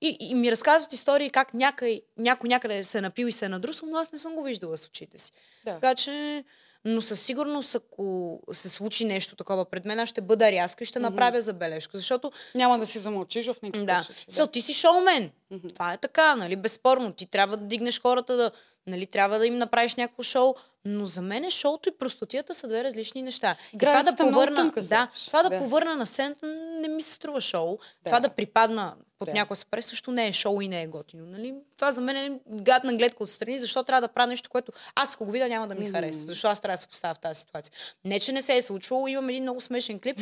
И, 0.00 0.16
и 0.20 0.34
ми 0.34 0.52
разказват 0.52 0.92
истории 0.92 1.30
как 1.30 1.54
някой, 1.54 2.02
някой 2.18 2.48
някъде 2.48 2.84
се 2.84 2.98
е 2.98 3.00
напил 3.00 3.26
и 3.26 3.32
се 3.32 3.44
е 3.44 3.48
надрусал, 3.48 3.88
но 3.88 3.98
аз 3.98 4.12
не 4.12 4.18
съм 4.18 4.34
го 4.34 4.42
виждала 4.42 4.78
с 4.78 4.86
очите 4.86 5.18
си. 5.18 5.32
Да. 5.64 5.74
Така 5.74 5.94
че 5.94 6.44
но 6.84 7.00
със 7.00 7.20
сигурност, 7.20 7.74
ако 7.74 8.40
се 8.52 8.68
случи 8.68 9.04
нещо 9.04 9.36
такова 9.36 9.64
пред 9.64 9.84
мен, 9.84 9.98
аз 9.98 10.08
ще 10.08 10.20
бъда 10.20 10.52
рязка 10.52 10.84
и 10.84 10.86
ще 10.86 10.98
mm-hmm. 10.98 11.02
направя 11.02 11.40
забележка. 11.40 11.98
Защото. 11.98 12.32
Няма 12.54 12.78
да 12.78 12.86
си 12.86 12.98
замълчиш 12.98 13.46
в 13.46 13.56
никакъв 13.62 13.86
да. 13.86 14.02
случай. 14.02 14.24
Да. 14.36 14.46
ти 14.46 14.60
си 14.60 14.74
шоумен. 14.74 15.30
Mm-hmm. 15.52 15.74
Това 15.74 15.92
е 15.92 15.98
така, 15.98 16.36
нали? 16.36 16.56
Безспорно. 16.56 17.12
Ти 17.12 17.26
трябва 17.26 17.56
да 17.56 17.64
дигнеш 17.64 18.02
хората, 18.02 18.36
да, 18.36 18.50
нали? 18.86 19.06
трябва 19.06 19.38
да 19.38 19.46
им 19.46 19.58
направиш 19.58 19.94
някакво 19.94 20.22
шоу. 20.22 20.54
Но 20.84 21.04
за 21.04 21.22
мен 21.22 21.50
шоуто 21.50 21.88
и 21.88 21.98
простотията 21.98 22.54
са 22.54 22.68
две 22.68 22.84
различни 22.84 23.22
неща. 23.22 23.56
И 23.74 23.78
това 23.78 24.02
да 24.02 24.16
повърна, 24.16 24.56
тънка, 24.56 24.82
да, 24.82 25.08
това 25.26 25.42
да, 25.42 25.50
да 25.50 25.58
повърна 25.58 25.96
на 25.96 26.06
сцената 26.06 26.46
не 26.80 26.88
ми 26.88 27.02
се 27.02 27.12
струва 27.12 27.40
шоу. 27.40 27.78
Да. 27.78 28.04
Това 28.04 28.20
да 28.20 28.28
припадна 28.28 28.94
под 29.20 29.28
да. 29.28 29.34
някоя 29.34 29.56
спрес 29.56 29.86
също 29.86 30.12
не 30.12 30.28
е 30.28 30.32
шоу 30.32 30.60
и 30.60 30.68
не 30.68 30.82
е 30.82 30.86
готино. 30.86 31.26
Нали? 31.26 31.54
Това 31.76 31.92
за 31.92 32.00
мен 32.00 32.16
е 32.16 32.40
гадна 32.48 32.94
гледка 32.94 33.22
отстрани, 33.22 33.58
защо 33.58 33.82
трябва 33.82 34.00
да 34.00 34.08
правя 34.08 34.26
нещо, 34.26 34.50
което 34.50 34.72
аз 34.94 35.14
ако 35.14 35.24
го 35.24 35.32
видя 35.32 35.48
няма 35.48 35.68
да 35.68 35.74
ми 35.74 35.86
mm-hmm. 35.86 35.92
хареса. 35.92 36.20
Защо 36.20 36.48
аз 36.48 36.60
трябва 36.60 36.76
да 36.76 36.80
се 36.80 36.86
поставя 36.86 37.14
в 37.14 37.18
тази 37.18 37.40
ситуация. 37.40 37.72
Не, 38.04 38.20
че 38.20 38.32
не 38.32 38.42
се 38.42 38.56
е 38.56 38.62
случвало. 38.62 39.06
Имам 39.06 39.28
един 39.28 39.42
много 39.42 39.60
смешен 39.60 40.00
клип. 40.00 40.18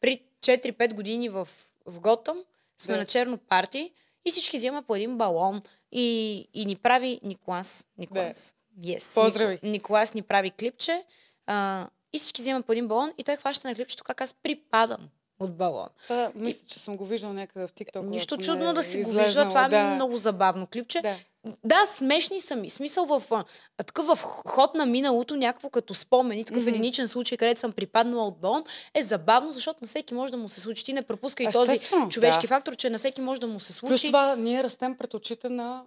При 0.00 0.22
4-5 0.40 0.94
години 0.94 1.28
в, 1.28 1.48
в 1.86 2.00
Готъм 2.00 2.44
сме 2.78 2.94
да. 2.94 3.00
на 3.00 3.06
черно 3.06 3.38
парти 3.38 3.92
и 4.24 4.30
всички 4.30 4.58
взема 4.58 4.82
по 4.82 4.96
един 4.96 5.18
балон 5.18 5.62
и, 5.92 6.36
и 6.54 6.66
ни 6.66 6.76
прави 6.76 7.20
Николас. 7.22 7.84
Николас. 7.98 8.54
Да. 8.72 8.88
Yes. 8.88 9.14
Поздрави. 9.14 9.58
Николас 9.62 10.14
ни 10.14 10.22
прави 10.22 10.50
клипче 10.50 11.04
а, 11.46 11.88
и 12.12 12.18
всички 12.18 12.42
взема 12.42 12.62
по 12.62 12.72
един 12.72 12.88
балон 12.88 13.12
и 13.18 13.24
той 13.24 13.36
хваща 13.36 13.68
на 13.68 13.74
клипчето 13.74 14.04
как 14.04 14.20
аз 14.20 14.34
припадам 14.42 15.08
от 15.42 15.56
балон. 15.56 15.88
Та, 16.08 16.32
мисля, 16.34 16.66
че 16.66 16.78
съм 16.78 16.96
го 16.96 17.06
виждал 17.06 17.32
някъде 17.32 17.66
в 17.66 17.72
TikTok. 17.72 18.06
Нищо 18.06 18.36
чудно 18.36 18.70
е 18.70 18.72
да 18.72 18.82
си 18.82 19.02
го 19.02 19.10
вижда. 19.10 19.48
Това 19.48 19.68
да. 19.68 19.84
ми 19.84 19.90
е 19.90 19.94
много 19.94 20.16
забавно 20.16 20.66
клипче. 20.66 21.00
Да. 21.00 21.16
Да, 21.64 21.86
смешни 21.86 22.40
са 22.40 22.56
ми. 22.56 22.70
Смисъл 22.70 23.06
в 23.06 23.22
а, 23.30 23.44
такъв 23.84 24.06
в 24.06 24.18
ход 24.22 24.74
на 24.74 24.86
миналото, 24.86 25.36
някакво 25.36 25.70
като 25.70 25.94
спомени, 25.94 26.44
такъв 26.44 26.64
mm-hmm. 26.64 26.68
единичен 26.68 27.08
случай, 27.08 27.38
където 27.38 27.60
съм 27.60 27.72
припаднала 27.72 28.26
от 28.26 28.40
балон, 28.40 28.64
е 28.94 29.02
забавно, 29.02 29.50
защото 29.50 29.78
на 29.82 29.88
всеки 29.88 30.14
може 30.14 30.32
да 30.32 30.36
му 30.38 30.48
се 30.48 30.60
случи. 30.60 30.84
Ти 30.84 30.92
не 30.92 31.02
пропуска 31.02 31.42
и 31.42 31.48
този 31.52 31.78
човешки 32.10 32.46
да. 32.46 32.48
фактор, 32.48 32.76
че 32.76 32.90
на 32.90 32.98
всеки 32.98 33.20
може 33.20 33.40
да 33.40 33.46
му 33.46 33.60
се 33.60 33.72
случи. 33.72 33.90
Плюс 33.90 34.02
това 34.02 34.36
ние 34.36 34.62
растем 34.62 34.96
пред 34.96 35.14
очите 35.14 35.48
на 35.48 35.82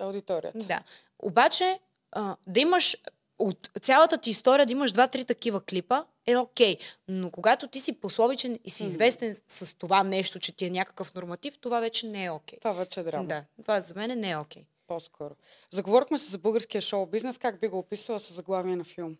аудиторията. 0.00 0.58
Да. 0.58 0.80
Обаче, 1.18 1.78
а, 2.12 2.36
да 2.46 2.60
имаш 2.60 2.96
от 3.38 3.70
цялата 3.82 4.18
ти 4.18 4.30
история 4.30 4.66
да 4.66 4.72
имаш 4.72 4.92
два-три 4.92 5.24
такива 5.24 5.60
клипа, 5.60 6.04
е 6.26 6.36
окей. 6.36 6.76
Okay. 6.76 6.80
Но 7.08 7.30
когато 7.30 7.68
ти 7.68 7.80
си 7.80 7.92
пословичен 7.92 8.58
и 8.64 8.70
си 8.70 8.84
известен 8.84 9.36
с 9.48 9.78
това 9.78 10.02
нещо, 10.02 10.38
че 10.38 10.52
ти 10.52 10.64
е 10.64 10.70
някакъв 10.70 11.14
норматив, 11.14 11.58
това 11.58 11.80
вече 11.80 12.06
не 12.06 12.24
е 12.24 12.30
окей. 12.30 12.58
Okay. 12.58 12.60
Това 12.60 12.72
вече 12.72 13.00
е 13.00 13.02
драма. 13.02 13.28
Да, 13.28 13.44
това 13.62 13.80
за 13.80 13.94
мен 13.94 14.20
не 14.20 14.30
е 14.30 14.36
окей. 14.36 14.62
Okay. 14.62 14.66
По-скоро. 14.86 15.34
Заговорихме 15.70 16.18
се 16.18 16.30
за 16.30 16.38
българския 16.38 16.80
шоу-бизнес. 16.80 17.38
Как 17.38 17.60
би 17.60 17.68
го 17.68 17.78
описала 17.78 18.20
с 18.20 18.34
заглавие 18.34 18.76
на 18.76 18.84
филм? 18.84 19.16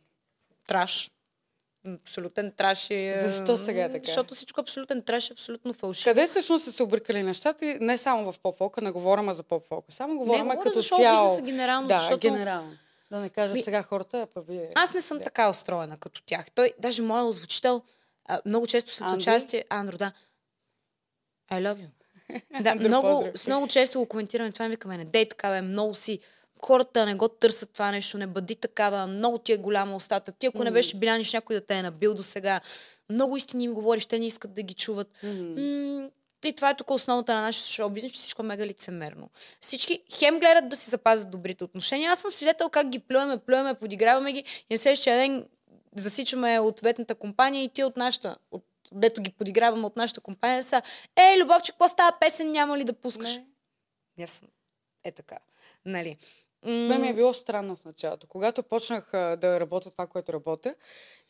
Траш. 0.67 1.11
Абсолютен 1.89 2.53
траш 2.57 2.91
е... 2.91 3.31
Защо 3.31 3.59
сега 3.59 3.85
е 3.85 3.93
така? 3.93 4.07
Защото 4.07 4.35
всичко 4.35 4.61
абсолютен 4.61 5.03
траш 5.03 5.31
е 5.31 5.33
абсолютно 5.33 5.73
фалшиво. 5.73 6.11
Къде 6.11 6.27
всъщност 6.27 6.65
са 6.65 6.73
се 6.73 6.83
объркали 6.83 7.23
нещата? 7.23 7.67
И 7.67 7.79
не 7.81 7.99
само 7.99 8.33
в 8.33 8.39
поп-фолка, 8.39 8.81
не 8.81 8.91
говорим 8.91 9.33
за 9.33 9.43
поп-фолка. 9.43 9.93
Само 9.93 10.19
говорим 10.19 10.47
не, 10.47 10.59
като 10.59 10.81
за 10.81 10.97
цяло. 10.97 11.43
генерално, 11.43 11.89
да, 11.89 11.99
защото... 11.99 12.19
генерално. 12.19 12.77
Да 13.11 13.19
не 13.19 13.29
кажат 13.29 13.55
Ми... 13.55 13.63
сега 13.63 13.83
хората, 13.83 14.29
а 14.37 14.41
вие... 14.41 14.71
Аз 14.75 14.95
не 14.95 15.01
съм 15.01 15.19
да. 15.19 15.25
така 15.25 15.51
устроена 15.51 15.97
като 15.97 16.23
тях. 16.23 16.51
Той, 16.51 16.73
даже 16.79 17.03
моят 17.03 17.29
озвучител, 17.29 17.83
а, 18.25 18.41
много 18.47 18.67
често 18.67 18.95
след 18.95 19.07
Андрей? 19.07 19.23
участие... 19.23 19.65
Андро, 19.71 19.97
да. 19.97 20.13
I 21.53 21.63
love 21.63 21.77
you. 21.77 21.89
да, 22.63 22.75
много, 22.75 23.31
с 23.35 23.47
много 23.47 23.69
често 23.69 23.99
го 23.99 24.07
коментираме 24.07 24.53
това 24.53 24.67
и 24.67 24.69
викаме, 24.69 24.97
не 24.97 25.05
дей 25.05 25.29
така, 25.29 25.51
бе, 25.51 25.63
много 25.63 25.95
си 25.95 26.21
хората 26.65 27.07
не 27.07 27.15
го 27.15 27.29
търсят 27.29 27.71
това 27.73 27.91
нещо, 27.91 28.19
не 28.19 28.27
бъди 28.27 28.55
такава, 28.55 29.07
много 29.07 29.39
ти 29.39 29.53
е 29.53 29.57
голяма 29.57 29.97
устата. 29.97 30.33
Ти 30.33 30.47
ако 30.47 30.59
mm. 30.59 30.65
не 30.65 30.71
беше 30.71 30.97
биляниш 30.97 31.33
някой 31.33 31.57
да 31.57 31.67
те 31.67 31.79
е 31.79 31.83
набил 31.83 32.15
до 32.15 32.23
сега, 32.23 32.61
много 33.11 33.37
истини 33.37 33.65
им 33.65 33.75
говориш, 33.75 34.07
те 34.07 34.19
не 34.19 34.27
искат 34.27 34.55
да 34.55 34.63
ги 34.63 34.75
чуват. 34.75 35.09
Mm. 35.25 36.03
М- 36.03 36.11
и 36.49 36.53
това 36.53 36.71
е 36.71 36.77
тук 36.77 36.91
основата 36.91 37.35
на 37.35 37.43
нашия 37.43 37.67
шоу 37.67 37.91
бизнес, 37.91 38.13
че 38.13 38.19
всичко 38.19 38.43
е 38.43 38.45
мега 38.45 38.67
лицемерно. 38.67 39.31
Всички 39.61 40.03
хем 40.15 40.39
гледат 40.41 40.69
да 40.69 40.77
си 40.77 40.91
запазят 40.91 41.31
добрите 41.31 41.65
отношения. 41.65 42.11
Аз 42.11 42.19
съм 42.19 42.31
свидетел 42.31 42.69
как 42.69 42.89
ги 42.89 42.99
плюеме, 42.99 43.39
плюеме, 43.39 43.75
подиграваме 43.75 44.33
ги 44.33 44.45
и 44.71 44.75
на 44.75 44.79
следващия 44.79 45.17
ден 45.17 45.47
засичаме 45.97 46.61
ответната 46.61 47.15
компания 47.15 47.65
и 47.65 47.69
ти 47.69 47.85
от 47.85 47.97
нашата, 47.97 48.37
от 48.51 48.65
дето 48.93 49.23
ги 49.23 49.31
подиграваме 49.31 49.87
от 49.87 49.97
нашата 49.97 50.21
компания, 50.21 50.63
са 50.63 50.83
Ей, 51.17 51.43
Любовче, 51.43 51.73
какво 51.73 51.89
става 51.89 52.17
песен, 52.21 52.53
няма 52.53 52.79
ли 52.79 52.85
да 52.85 52.93
пускаш? 52.93 53.37
Не. 54.19 54.25
Аз 54.25 54.31
съм 54.31 54.49
е 55.05 55.13
така. 55.13 55.39
Нали? 55.85 56.17
Бе 56.65 56.99
ми 56.99 57.09
е 57.09 57.15
било 57.15 57.35
странно 57.35 57.77
в 57.77 57.85
началото. 57.85 58.27
Когато 58.27 58.63
почнах 58.63 59.15
а, 59.15 59.37
да 59.37 59.61
работя 59.61 59.91
това, 59.91 60.07
което 60.07 60.33
работя, 60.33 60.75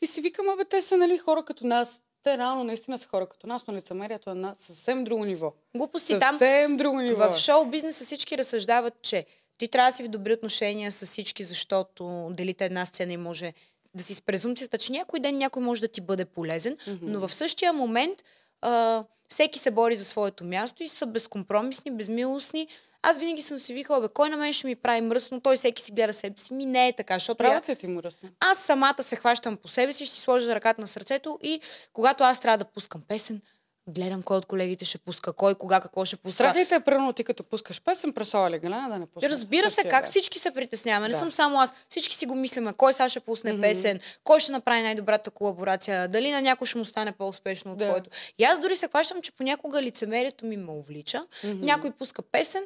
и 0.01 0.07
си 0.07 0.21
викам, 0.21 0.49
абе, 0.49 0.65
те 0.65 0.81
са 0.81 0.97
нали, 0.97 1.17
хора 1.17 1.45
като 1.45 1.67
нас, 1.67 2.03
те 2.25 2.37
реално 2.37 2.63
наистина 2.63 2.99
са 2.99 3.07
хора 3.07 3.25
като 3.25 3.47
нас, 3.47 3.67
но 3.67 3.73
лицемерието 3.73 4.29
е 4.29 4.33
на 4.33 4.55
съвсем 4.59 5.03
друго 5.03 5.25
ниво. 5.25 5.53
Глупости 5.75 6.19
там. 6.19 6.37
Съвсем 6.37 6.77
друго 6.77 7.01
ниво. 7.01 7.31
В 7.31 7.37
шоу 7.37 7.65
бизнеса 7.65 8.05
всички 8.05 8.37
разсъждават, 8.37 8.93
че 9.01 9.25
ти 9.57 9.67
трябва 9.67 9.91
да 9.91 9.95
си 9.95 10.03
в 10.03 10.07
добри 10.07 10.33
отношения 10.33 10.91
с 10.91 11.05
всички, 11.05 11.43
защото 11.43 12.29
делите 12.31 12.65
една 12.65 12.85
сцена 12.85 13.13
и 13.13 13.17
може 13.17 13.53
да 13.93 14.03
си 14.03 14.15
с 14.15 14.21
презумцията, 14.21 14.77
че 14.77 14.91
някой 14.91 15.19
ден 15.19 15.37
някой 15.37 15.63
може 15.63 15.81
да 15.81 15.87
ти 15.87 16.01
бъде 16.01 16.25
полезен, 16.25 16.77
mm-hmm. 16.77 16.99
но 17.01 17.27
в 17.27 17.33
същия 17.33 17.73
момент 17.73 18.23
а, 18.61 19.03
всеки 19.29 19.59
се 19.59 19.71
бори 19.71 19.95
за 19.95 20.05
своето 20.05 20.43
място 20.43 20.83
и 20.83 20.87
са 20.87 21.05
безкомпромисни, 21.05 21.91
безмилостни. 21.91 22.67
Аз 23.07 23.19
винаги 23.19 23.41
съм 23.41 23.57
си 23.59 23.73
викала, 23.73 24.01
бе, 24.01 24.07
кой 24.07 24.29
на 24.29 24.37
мен 24.37 24.53
ще 24.53 24.67
ми 24.67 24.75
прави 24.75 25.01
мръсно, 25.01 25.41
той 25.41 25.55
всеки 25.57 25.81
си 25.81 25.91
гледа 25.91 26.13
себе 26.13 26.41
си. 26.41 26.53
Ми 26.53 26.65
не 26.65 26.87
е 26.87 26.93
така, 26.93 27.13
защото. 27.13 27.37
Правят 27.37 27.69
ли 27.69 27.75
ти 27.75 27.87
мръсно? 27.87 28.29
Аз 28.39 28.57
самата 28.57 29.03
се 29.03 29.15
хващам 29.15 29.57
по 29.57 29.67
себе 29.67 29.93
си, 29.93 30.05
ще 30.05 30.15
си 30.15 30.21
сложа 30.21 30.55
ръката 30.55 30.81
на 30.81 30.87
сърцето 30.87 31.39
и 31.43 31.61
когато 31.93 32.23
аз 32.23 32.39
трябва 32.39 32.57
да 32.57 32.65
пускам 32.65 33.01
песен, 33.07 33.41
гледам 33.87 34.21
кой 34.23 34.37
от 34.37 34.45
колегите 34.45 34.85
ще 34.85 34.97
пуска, 34.97 35.33
кой, 35.33 35.55
кога, 35.55 35.81
какво 35.81 36.05
ще 36.05 36.15
пуска. 36.15 36.33
Страх 36.33 36.55
ли 36.55 36.65
те, 36.65 36.75
е, 36.75 36.79
примерно, 36.79 37.13
ти 37.13 37.23
като 37.23 37.43
пускаш 37.43 37.81
песен, 37.81 38.13
пресола 38.13 38.51
ли 38.51 38.59
Галена 38.59 38.89
да 38.89 38.99
не 38.99 39.05
пуска? 39.05 39.29
Разбира 39.29 39.69
се, 39.69 39.83
как 39.83 40.05
всички 40.05 40.39
се 40.39 40.51
притесняваме. 40.51 41.07
Не 41.07 41.13
Да. 41.13 41.19
съм 41.19 41.31
само 41.31 41.59
аз. 41.59 41.73
Всички 41.89 42.15
си 42.15 42.25
го 42.25 42.35
мислиме. 42.35 42.73
Кой 42.73 42.93
сега 42.93 43.09
ще 43.09 43.19
пусне 43.19 43.53
Мгм. 43.53 43.61
песен, 43.61 43.99
кой 44.23 44.39
ще 44.39 44.51
направи 44.51 44.81
най-добрата 44.81 45.31
колаборация, 45.31 46.07
дали 46.07 46.31
на 46.31 46.41
някой 46.41 46.67
ще 46.67 46.77
му 46.77 46.85
стане 46.85 47.11
по-успешно 47.11 47.71
от 47.71 47.77
Да. 47.77 47.85
твоето. 47.85 48.09
И 48.39 48.43
аз 48.43 48.59
дори 48.59 48.75
се 48.75 48.87
хващам, 48.87 49.21
че 49.21 49.31
понякога 49.31 49.81
лицемерието 49.81 50.45
ми 50.45 50.57
ме 50.57 50.71
увлича. 50.71 51.25
Мгм. 51.43 51.65
Някой 51.65 51.91
пуска 51.91 52.21
песен 52.21 52.63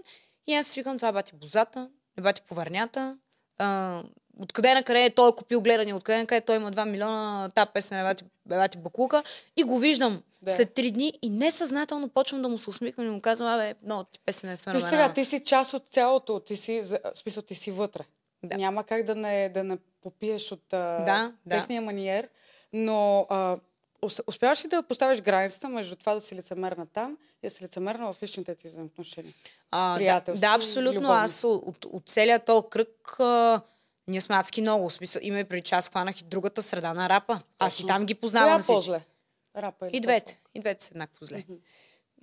и 0.50 0.56
аз 0.56 0.76
викам, 0.76 0.98
това 0.98 1.08
е 1.08 1.14
бати 1.14 1.36
бозата, 1.36 1.90
е 2.18 2.22
бати 2.22 2.42
повърнята. 2.42 3.18
А, 3.58 4.02
откъде 4.40 4.74
на 4.74 4.84
къде 4.84 5.06
е 5.06 5.10
той 5.10 5.30
е 5.30 5.36
купил 5.36 5.62
гледане, 5.62 5.94
откъде 5.94 6.18
на 6.18 6.26
къде 6.26 6.42
той 6.42 6.56
има 6.56 6.72
2 6.72 6.86
милиона, 6.86 7.50
та 7.50 7.66
песен 7.66 8.00
е 8.00 8.04
бати, 8.04 8.24
е 8.24 8.28
бати 8.50 8.78
бакука. 8.78 9.24
И 9.58 9.64
го 9.64 9.80
виждам 9.80 10.24
Да. 10.42 10.52
след 10.52 10.70
3 10.70 10.92
дни 10.92 11.14
и 11.22 11.30
несъзнателно 11.30 12.10
почвам 12.10 12.42
да 12.42 12.50
му 12.50 12.58
се 12.58 12.70
усмихвам 12.70 13.08
и 13.08 13.10
му 13.10 13.22
казвам, 13.22 13.50
абе, 13.50 13.74
много 13.84 14.04
ти 14.04 14.20
песен 14.20 14.50
е 14.50 14.58
феноменална. 14.58 14.90
сега, 14.90 15.14
ти 15.14 15.26
си 15.26 15.40
част 15.40 15.74
от 15.74 15.84
цялото, 15.90 16.40
ти 16.40 16.58
си, 16.58 16.84
смисъл, 17.16 17.44
ти 17.44 17.56
си 17.56 17.72
вътре. 17.72 18.04
Да. 18.44 18.58
Няма 18.58 18.84
как 18.84 19.04
да 19.04 19.16
не, 19.16 19.50
да 19.50 19.64
не 19.64 19.78
попиеш 20.02 20.52
от 20.52 20.74
а, 20.74 20.78
Да, 21.00 21.34
да. 21.46 21.56
техния 21.58 21.82
маниер, 21.82 22.30
но 22.74 23.28
а, 23.30 23.58
ус- 24.02 24.22
успяваш 24.28 24.66
ли 24.66 24.70
да 24.70 24.84
поставиш 24.84 25.22
границата 25.22 25.70
между 25.70 25.96
това 25.96 26.14
да 26.14 26.22
си 26.22 26.36
лицемерна 26.36 26.86
там 26.86 27.18
и 27.44 27.48
да 27.48 27.50
си 27.50 27.64
лицемерна 27.64 28.14
в 28.14 28.24
личните 28.24 28.56
ти 28.56 28.68
взаимоотношения? 28.68 29.34
А, 29.72 30.00
да, 30.00 30.34
да, 30.34 30.48
абсолютно. 30.48 31.12
Аз 31.12 31.44
от, 31.44 31.86
от 31.86 32.10
целият 32.10 32.46
този 32.46 32.68
кръг 32.70 33.20
а, 33.20 33.62
ние 34.08 34.22
сме 34.22 34.36
адски 34.36 34.62
много. 34.62 34.90
В 34.90 34.94
Смисъл, 34.94 35.20
има 35.24 35.40
и 35.40 35.44
преди 35.44 35.62
час 35.62 35.90
хванах 35.90 36.22
и 36.22 36.24
другата 36.24 36.62
среда 36.62 36.94
на 36.94 37.10
рапа. 37.10 37.40
Аз 37.60 37.74
и 37.74 37.78
Точно. 37.78 37.88
там 37.88 38.06
ги 38.06 38.14
Коя 38.14 38.22
познавам 38.22 38.60
е 38.60 38.62
всички. 38.62 38.74
по-зле? 38.76 39.02
Рапа 39.58 39.88
или 39.88 39.98
И 39.98 40.00
двете. 40.00 40.40
И 40.56 40.60
двете 40.60 40.86
са 40.86 40.92
еднакво 40.94 41.26
зле. 41.26 41.44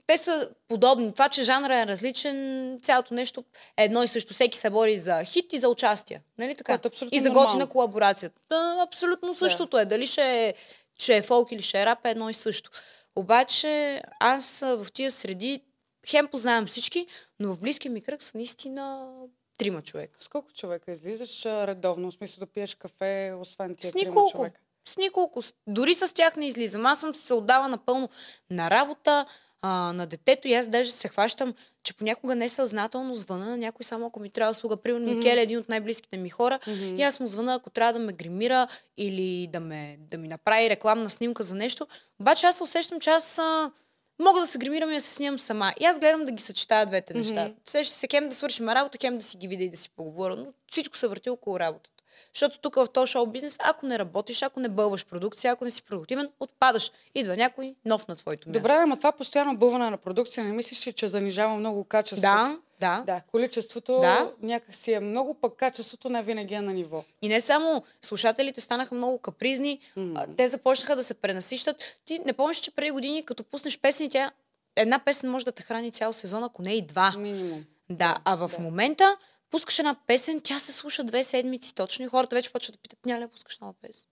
Те 0.07 0.19
са 0.19 0.49
подобни. 0.69 1.13
Това, 1.13 1.29
че 1.29 1.43
жанра 1.43 1.81
е 1.81 1.87
различен, 1.87 2.79
цялото 2.83 3.15
нещо 3.15 3.45
е 3.77 3.85
едно 3.85 4.03
и 4.03 4.09
също. 4.09 4.35
Всеки 4.35 4.59
се 4.59 4.71
бори 4.71 4.99
за 4.99 5.25
хит 5.25 5.53
и 5.53 5.59
за 5.59 5.69
участие. 5.69 6.23
Нали 6.39 6.55
така? 6.55 6.73
Е 6.73 7.07
и 7.13 7.21
за 7.21 7.31
готина 7.31 7.67
колаборация. 7.67 8.31
Да, 8.51 8.77
абсолютно 8.83 9.35
същото 9.35 9.79
е. 9.79 9.85
Дали 9.85 10.07
ще 10.07 10.47
е, 10.47 10.55
ще 10.99 11.17
е 11.17 11.23
фолк 11.23 11.53
или 11.53 11.63
ще 11.63 11.83
е 11.83 11.87
рап, 11.87 12.07
е 12.07 12.11
едно 12.11 12.31
и 12.31 12.35
също. 12.35 12.71
Обаче 13.17 14.03
аз 14.21 14.61
в 14.61 14.87
тия 14.93 15.11
среди 15.11 15.63
хем 16.09 16.27
познавам 16.29 16.67
всички, 16.67 17.07
но 17.41 17.55
в 17.55 17.61
близкия 17.61 17.91
ми 17.93 18.01
кръг 18.01 18.23
са 18.23 18.37
наистина 18.37 19.13
трима 19.59 19.83
човека. 19.83 20.17
С 20.21 20.29
колко 20.29 20.53
човека 20.53 20.93
излизаш 20.93 21.45
редовно? 21.47 22.11
В 22.11 22.15
смисъл 22.15 22.41
да 22.41 22.47
пиеш 22.47 22.75
кафе, 22.75 23.35
освен 23.41 23.75
тия 23.75 23.91
С 23.91 23.93
трима 23.93 24.09
николко. 24.09 24.31
човека? 24.37 24.61
С 24.89 24.97
николко. 24.97 25.41
Дори 25.67 25.95
с 25.95 26.15
тях 26.15 26.37
не 26.37 26.47
излизам. 26.47 26.87
Аз 26.87 27.01
съм 27.01 27.15
се 27.15 27.35
отдава 27.35 27.69
напълно 27.69 28.09
на 28.51 28.71
работа, 28.71 29.27
а, 29.63 29.93
на 29.93 30.07
детето 30.07 30.49
и 30.49 30.55
аз 30.55 30.69
даже 30.69 30.91
се 30.91 31.09
хващам, 31.09 31.55
че 31.83 31.95
понякога 31.95 32.35
несъзнателно 32.35 33.15
звъна 33.15 33.47
на 33.47 33.57
някой, 33.57 33.85
само 33.85 34.07
ако 34.07 34.21
ми 34.21 34.31
трябва 34.31 34.51
услуга. 34.51 34.77
Примерно 34.77 35.07
Мгм. 35.07 35.17
Микеле 35.17 35.41
е 35.41 35.43
един 35.43 35.59
от 35.59 35.69
най-близките 35.69 36.17
ми 36.17 36.31
хора 36.31 36.59
Мгм. 36.67 36.97
и 36.99 37.03
аз 37.03 37.21
му 37.21 37.27
звъна, 37.27 37.55
ако 37.55 37.71
трябва 37.71 37.93
да 37.93 37.99
ме 37.99 38.13
гримира 38.13 38.69
или 38.97 39.47
да, 39.47 39.61
ме, 39.61 39.97
да 40.01 40.19
ми 40.19 40.29
направи 40.29 40.71
рекламна 40.71 41.11
снимка 41.11 41.43
за 41.43 41.55
нещо. 41.55 41.87
Обаче 42.21 42.47
аз 42.47 42.57
се 42.57 42.63
усещам, 42.63 43.01
че 43.01 43.11
аз 43.11 43.39
а, 43.39 43.71
мога 44.19 44.41
да 44.41 44.47
се 44.47 44.59
гримирам 44.59 44.91
и 44.91 44.95
да 44.95 45.01
се 45.01 45.15
снимам 45.15 45.39
сама. 45.39 45.73
И 45.81 45.85
аз 45.85 45.99
гледам 45.99 46.27
да 46.27 46.33
ги 46.33 46.43
съчетая 46.43 46.87
двете 46.87 47.13
Мгм. 47.15 47.19
неща. 47.21 47.53
Сеща 47.65 47.95
се 47.97 48.09
хем 48.11 48.29
да 48.29 48.35
свършим 48.35 48.69
работа, 48.69 48.99
хем 49.01 49.19
да 49.19 49.25
си 49.25 49.37
ги 49.37 49.49
видя 49.49 49.65
и 49.65 49.71
да 49.71 49.77
си 49.77 49.91
поговоря. 49.91 50.37
Но 50.37 50.47
всичко 50.71 50.97
се 50.97 51.09
върти 51.09 51.31
около 51.31 51.61
работата. 51.61 51.96
Защото 52.35 52.59
тук 52.59 52.75
в 52.75 52.87
този 52.93 53.11
шоу 53.13 53.27
бизнес, 53.27 53.57
ако 53.63 53.87
не 53.87 53.99
работиш, 53.99 54.43
ако 54.43 54.61
не 54.61 54.69
бълваш 54.69 55.07
продукция, 55.07 55.53
ако 55.53 55.65
не 55.65 55.71
си 55.71 55.83
продуктивен, 55.83 56.29
отпадаш. 56.41 56.91
Идва 57.15 57.37
някой 57.37 57.75
нов 57.85 58.09
на 58.09 58.17
твоето 58.17 58.49
място. 58.49 58.61
Добре, 58.61 58.73
ама 58.73 58.97
това 58.97 59.13
постоянно 59.13 59.57
бълване 59.57 59.91
на 59.91 59.97
продукция, 59.97 60.45
не 60.45 60.53
мислиш 60.53 60.87
ли, 60.87 60.93
че 60.93 61.09
занижава 61.09 61.57
много 61.57 61.85
качеството? 61.85 62.21
Да, 62.23 62.57
да. 62.81 63.03
Да, 63.07 63.21
количеството 63.31 63.99
Да. 64.01 64.33
някак 64.43 64.75
си 64.75 64.93
е 64.93 65.01
много, 65.01 65.35
пък 65.35 65.57
качеството 65.57 66.09
не 66.09 66.23
винаги 66.23 66.55
е 66.55 66.61
на 66.61 66.73
ниво. 66.73 67.05
И 67.23 67.29
не 67.29 67.41
само 67.41 67.83
слушателите 68.03 68.61
станаха 68.61 68.95
много 68.95 69.19
капризни, 69.19 69.81
а, 70.15 70.27
те 70.37 70.49
започнаха 70.49 70.97
да 70.97 71.03
се 71.03 71.15
пренасищат. 71.15 71.77
Ти 72.05 72.19
не 72.19 72.33
помниш, 72.33 72.59
че 72.59 72.71
преди 72.71 72.91
години, 72.91 73.25
като 73.25 73.45
пуснеш 73.45 73.79
песни, 73.79 74.11
тя 74.11 74.31
една 74.77 74.99
песен 74.99 75.31
може 75.31 75.45
да 75.45 75.53
те 75.53 75.63
храни 75.63 75.93
цял 75.93 76.13
сезон, 76.13 76.45
ако 76.45 76.63
не 76.63 76.75
и 76.75 76.83
два. 76.83 77.15
Минимум. 77.19 77.65
Да, 77.91 78.17
а 78.25 78.37
в 78.37 78.51
да. 78.57 78.63
момента 78.63 79.17
пускаш 79.51 79.79
една 79.79 79.97
песен, 80.07 80.41
тя 80.41 80.59
се 80.59 80.73
слуша 80.73 81.05
две 81.05 81.25
седмици 81.25 81.75
точно 81.75 82.05
и 82.05 82.09
хората 82.09 82.37
вече 82.37 82.53
почват 82.53 82.73
да 82.75 82.79
питат, 82.79 83.07
няма 83.07 83.21
ли 83.21 83.25
да 83.25 83.29
пускаш 83.29 83.59
нова 83.59 83.73
песен? 83.73 84.09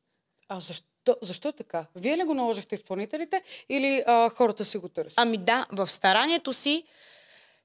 А 0.48 0.60
защо, 0.60 0.84
защо 1.22 1.48
е 1.48 1.52
така? 1.52 1.86
Вие 1.96 2.16
ли 2.16 2.24
го 2.24 2.34
наложихте 2.34 2.74
изпълнителите 2.74 3.42
или 3.68 4.04
а, 4.06 4.28
хората 4.28 4.64
си 4.64 4.78
го 4.78 4.88
търсят? 4.88 5.14
Ами 5.18 5.36
да, 5.36 5.66
в 5.72 5.90
старанието 5.90 6.52
си 6.52 6.84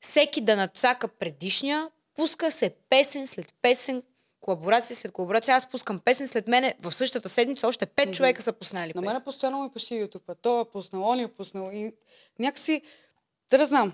всеки 0.02 0.42
да 0.42 0.56
нацака 0.56 1.08
предишния, 1.08 1.90
пуска 2.16 2.52
се 2.52 2.76
песен 2.90 3.28
след 3.28 3.54
песен, 3.62 4.04
колаборация 4.42 4.96
след 4.96 5.12
колаборация. 5.12 5.56
Аз 5.56 5.70
пускам 5.70 6.00
песен 6.00 6.28
след 6.28 6.48
мене 6.48 6.76
в 6.82 6.92
същата 6.92 7.30
седмица 7.30 7.68
още 7.68 7.86
пет 7.86 8.06
Мгм. 8.06 8.14
човека 8.14 8.42
са 8.42 8.54
пуснали 8.54 8.88
На 8.88 9.02
песен. 9.02 9.14
мен 9.14 9.24
постоянно 9.24 9.64
ми 9.64 9.70
пиши 9.74 9.94
YouTube. 9.94 10.36
Той 10.42 10.62
е 10.62 10.66
пуснал, 10.66 11.04
он 11.04 11.20
е 11.20 11.28
пуснал. 11.28 11.72
И 11.74 11.94
някакси, 12.40 12.82
да 13.50 13.58
не 13.58 13.66
знам, 13.66 13.94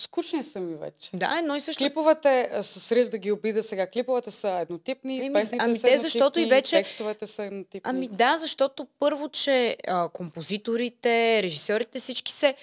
скучни 0.00 0.42
са 0.44 0.60
ми 0.60 0.76
вече. 0.76 1.10
Да, 1.14 1.36
едно 1.38 1.56
и 1.56 1.60
също. 1.60 1.84
Клиповете, 1.84 2.50
с 2.62 2.92
риск 2.92 3.10
да 3.10 3.18
ги 3.18 3.32
обида 3.32 3.62
сега, 3.62 3.86
клиповете 3.86 4.30
са 4.30 4.48
еднотипни, 4.50 5.18
Еми, 5.18 5.32
песните 5.32 5.64
ами 5.64 5.78
са 5.78 5.86
те, 5.86 5.96
защото 5.96 6.40
и 6.40 6.46
вече- 6.46 6.76
текстовете 6.76 7.26
са 7.26 7.44
еднотипни. 7.44 7.80
Ами 7.84 8.08
да, 8.08 8.36
защото 8.36 8.86
първо, 8.98 9.28
че 9.28 9.76
а, 9.88 10.08
композиторите, 10.08 11.42
режисьорите, 11.42 11.98
всички 11.98 12.32
се 12.32 12.54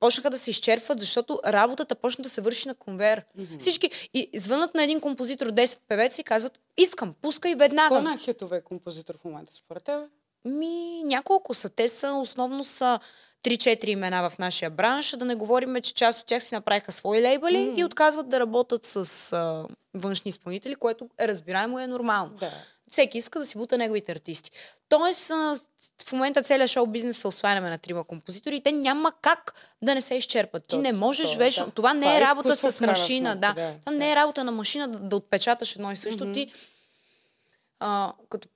почнаха 0.00 0.30
да 0.30 0.38
се 0.38 0.50
изчерпват, 0.50 1.00
защото 1.00 1.40
работата 1.46 1.94
почна 1.94 2.22
да 2.22 2.28
се 2.28 2.40
върши 2.40 2.68
на 2.68 2.74
конвейер. 2.74 3.24
Мгм. 3.38 3.58
Всички 3.58 3.90
и 4.14 4.30
звънат 4.34 4.74
на 4.74 4.82
един 4.82 5.00
композитор 5.00 5.46
10 5.46 5.78
певеци 5.88 6.20
и 6.20 6.24
казват, 6.24 6.60
искам, 6.78 7.14
пускай 7.22 7.54
веднага. 7.54 7.88
Кой 7.88 7.98
е 7.98 8.02
най-хитове 8.02 8.60
композитор 8.60 9.18
в 9.18 9.24
момента 9.24 9.54
според 9.54 9.84
тебе? 9.84 10.04
Ми, 10.44 11.02
няколко 11.04 11.54
са. 11.54 11.68
Те 11.68 11.88
са, 11.88 12.12
основно 12.12 12.64
са 12.64 12.98
3-4 13.44 13.86
имена 13.88 14.30
в 14.30 14.38
нашия 14.38 14.70
бранш, 14.70 15.16
да 15.16 15.24
не 15.24 15.34
говорим, 15.34 15.76
че 15.82 15.94
част 15.94 16.20
от 16.20 16.26
тях 16.26 16.44
си 16.44 16.54
направиха 16.54 16.92
свои 16.92 17.22
лейбъли 17.22 17.58
Мгм. 17.58 17.80
и 17.80 17.84
отказват 17.84 18.28
да 18.28 18.40
работят 18.40 18.84
с 18.84 19.32
а, 19.32 19.66
външни 19.94 20.28
изпълнители, 20.28 20.74
което 20.74 21.08
е 21.18 21.28
разбираемо 21.28 21.80
и 21.80 21.82
е 21.82 21.86
нормално. 21.86 22.30
Да. 22.40 22.50
Всеки 22.90 23.18
иска 23.18 23.38
да 23.38 23.44
си 23.44 23.58
бута 23.58 23.78
неговите 23.78 24.12
артисти. 24.12 24.50
Тоест, 24.88 25.30
а, 25.30 25.58
в 26.08 26.12
момента 26.12 26.42
целият 26.42 26.70
шоу 26.70 26.86
бизнес 26.86 27.18
се 27.18 27.28
осваняме 27.28 27.70
на 27.70 27.78
трима 27.78 28.04
композитори 28.04 28.56
и 28.56 28.60
те 28.60 28.72
няма 28.72 29.12
как 29.22 29.54
да 29.82 29.94
не 29.94 30.00
се 30.00 30.14
изчерпат. 30.14 30.66
Ти 30.66 30.76
не 30.76 30.92
можеш 30.92 31.32
то, 31.32 31.38
вечно. 31.38 31.66
да. 31.66 31.72
Това 31.72 31.94
не 31.94 32.14
е 32.14 32.16
е 32.16 32.20
работа 32.20 32.56
с 32.56 32.80
машина. 32.80 33.36
Да. 33.36 33.52
да, 33.52 33.74
Това 33.80 33.92
да. 33.92 33.98
не 33.98 34.12
е 34.12 34.16
работа 34.16 34.44
на 34.44 34.52
машина 34.52 34.88
да, 34.88 34.98
да 34.98 35.16
отпечаташ 35.16 35.74
едно 35.74 35.92
и 35.92 35.96
също. 35.96 36.24
Мгм. 36.24 36.32
Ти 36.32 36.52
а, 37.80 38.12
като 38.30 38.48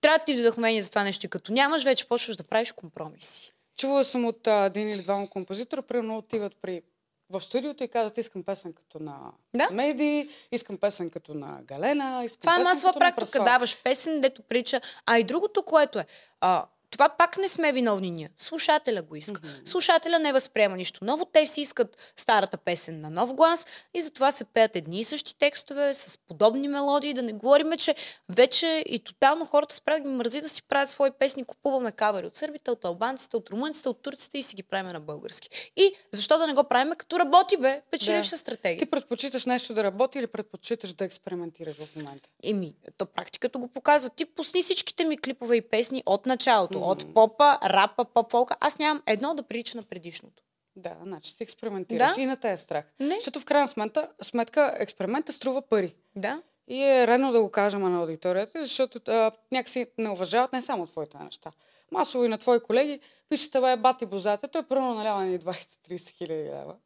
трябва 0.00 0.18
да 0.18 0.24
ти 0.24 0.34
вдъхновение 0.34 0.82
за 0.82 0.88
това 0.88 1.04
нещо 1.04 1.26
и 1.26 1.28
като 1.28 1.52
нямаш, 1.52 1.84
вече 1.84 2.08
почваш 2.08 2.36
да 2.36 2.44
правиш 2.44 2.72
компромиси. 2.72 3.52
Чувала 3.78 4.04
съм 4.04 4.24
от 4.24 4.46
а, 4.46 4.64
един 4.64 4.90
или 4.90 5.02
двама 5.02 5.30
композитора, 5.30 5.82
примерно 5.82 6.18
отиват 6.18 6.56
при 6.62 6.82
в 7.30 7.40
студиото 7.40 7.84
и 7.84 7.88
казват, 7.88 8.18
искам 8.18 8.42
песен 8.42 8.72
като 8.72 8.98
на 8.98 9.16
Да. 9.56 9.68
Меди, 9.70 10.28
искам 10.52 10.78
песен 10.78 11.10
като 11.10 11.34
на 11.34 11.58
Галена, 11.62 12.22
искам 12.24 12.40
Това 12.40 12.56
е 12.60 12.64
масова 12.64 12.92
практика. 12.92 13.44
Даваш 13.44 13.82
песен, 13.82 14.20
дето 14.20 14.42
прилича. 14.42 14.80
А 15.06 15.18
и 15.18 15.24
другото, 15.24 15.62
което 15.62 15.98
е, 15.98 16.06
а, 16.40 16.66
това 16.90 17.08
пак 17.08 17.38
не 17.38 17.48
сме 17.48 17.72
виновни 17.72 18.10
ние. 18.10 18.30
Слушателя 18.38 19.02
го 19.02 19.16
иска. 19.16 19.40
Мгм. 19.44 19.48
Слушателя 19.64 20.18
не 20.18 20.32
възприема 20.32 20.76
нищо 20.76 21.04
ново. 21.04 21.24
Те 21.24 21.46
си 21.46 21.60
искат 21.60 22.12
старата 22.16 22.56
песен 22.56 23.00
на 23.00 23.10
нов 23.10 23.34
глас 23.34 23.66
и 23.94 24.00
затова 24.00 24.32
се 24.32 24.44
пеят 24.44 24.76
едни 24.76 25.00
и 25.00 25.04
същи 25.04 25.38
текстове 25.38 25.94
с 25.94 26.18
подобни 26.18 26.68
мелодии. 26.68 27.14
Да 27.14 27.22
не 27.22 27.32
говорим, 27.32 27.72
че 27.78 27.94
вече 28.28 28.84
и 28.86 28.98
тотално 28.98 29.46
хората 29.46 29.74
спрят 29.74 30.02
да 30.02 30.08
ги 30.08 30.14
мързи 30.14 30.40
да 30.40 30.48
си 30.48 30.62
правят 30.62 30.90
свои 30.90 31.10
песни. 31.10 31.44
Купуваме 31.44 31.92
кавери 31.92 32.26
от 32.26 32.36
сърбите, 32.36 32.70
от 32.70 32.84
албанците, 32.84 33.36
от 33.36 33.50
румънците, 33.50 33.88
от 33.88 34.02
турците 34.02 34.38
и 34.38 34.42
си 34.42 34.56
ги 34.56 34.62
правим 34.62 34.92
на 34.92 35.00
български. 35.00 35.48
И 35.76 35.94
защо 36.12 36.38
да 36.38 36.46
не 36.46 36.52
го 36.54 36.64
правим 36.64 36.92
като 36.98 37.18
работи, 37.18 37.56
бе? 37.56 37.82
Печеливша 37.90 38.30
Да. 38.30 38.38
стратегия. 38.38 38.78
Ти 38.78 38.86
предпочиташ 38.90 39.46
нещо 39.46 39.74
да 39.74 39.84
работи 39.84 40.18
или 40.18 40.26
предпочиташ 40.26 40.92
да 40.92 41.04
експериментираш 41.04 41.76
в 41.76 41.96
момента? 41.96 42.28
Еми, 42.42 42.74
то 42.96 43.06
практиката 43.06 43.58
го 43.58 43.68
показва. 43.68 44.10
Ти 44.10 44.24
пусни 44.24 44.62
всичките 44.62 45.04
ми 45.04 45.18
клипове 45.18 45.56
и 45.56 45.60
песни 45.62 46.02
от 46.06 46.26
началото. 46.26 46.77
Мгм. 46.78 46.88
От 46.88 47.14
попа, 47.14 47.58
рапа, 47.64 48.04
поп-фолка. 48.04 48.56
Аз 48.60 48.78
нямам 48.78 49.02
едно 49.06 49.34
да 49.34 49.42
прилича 49.42 49.76
на 49.76 49.82
предишното. 49.82 50.42
Да, 50.76 50.96
значи 51.02 51.36
ти 51.36 51.42
експериментираш 51.42 52.14
Да. 52.14 52.20
и 52.20 52.26
на 52.26 52.36
те 52.36 52.50
е 52.52 52.56
страх. 52.58 52.84
Не. 53.00 53.14
Защото 53.14 53.40
в 53.40 53.44
крайна 53.44 53.68
сметка, 53.68 54.08
сметка 54.22 54.76
експеримента 54.78 55.32
струва 55.32 55.62
пари. 55.62 55.94
Да. 56.16 56.42
И 56.68 56.82
е 56.82 57.06
редно 57.06 57.32
да 57.32 57.42
го 57.42 57.50
кажем 57.50 57.82
на 57.82 58.00
аудиторията, 58.00 58.64
защото 58.64 59.00
а, 59.12 59.32
някакси 59.52 59.86
не 59.98 60.10
уважават 60.10 60.52
не 60.52 60.62
само 60.62 60.86
твоите 60.86 61.18
неща. 61.18 61.50
Масово 61.92 62.24
и 62.24 62.28
на 62.28 62.38
твои 62.38 62.60
колеги 62.60 63.00
пишете, 63.28 63.60
бе, 63.60 63.76
бати 63.76 64.06
бозата, 64.06 64.48
той 64.48 64.62
първо 64.62 64.94
налява 64.94 65.22
ни 65.22 65.38
20-30 65.38 66.08
хиляди 66.08 66.42
лева. 66.42 66.76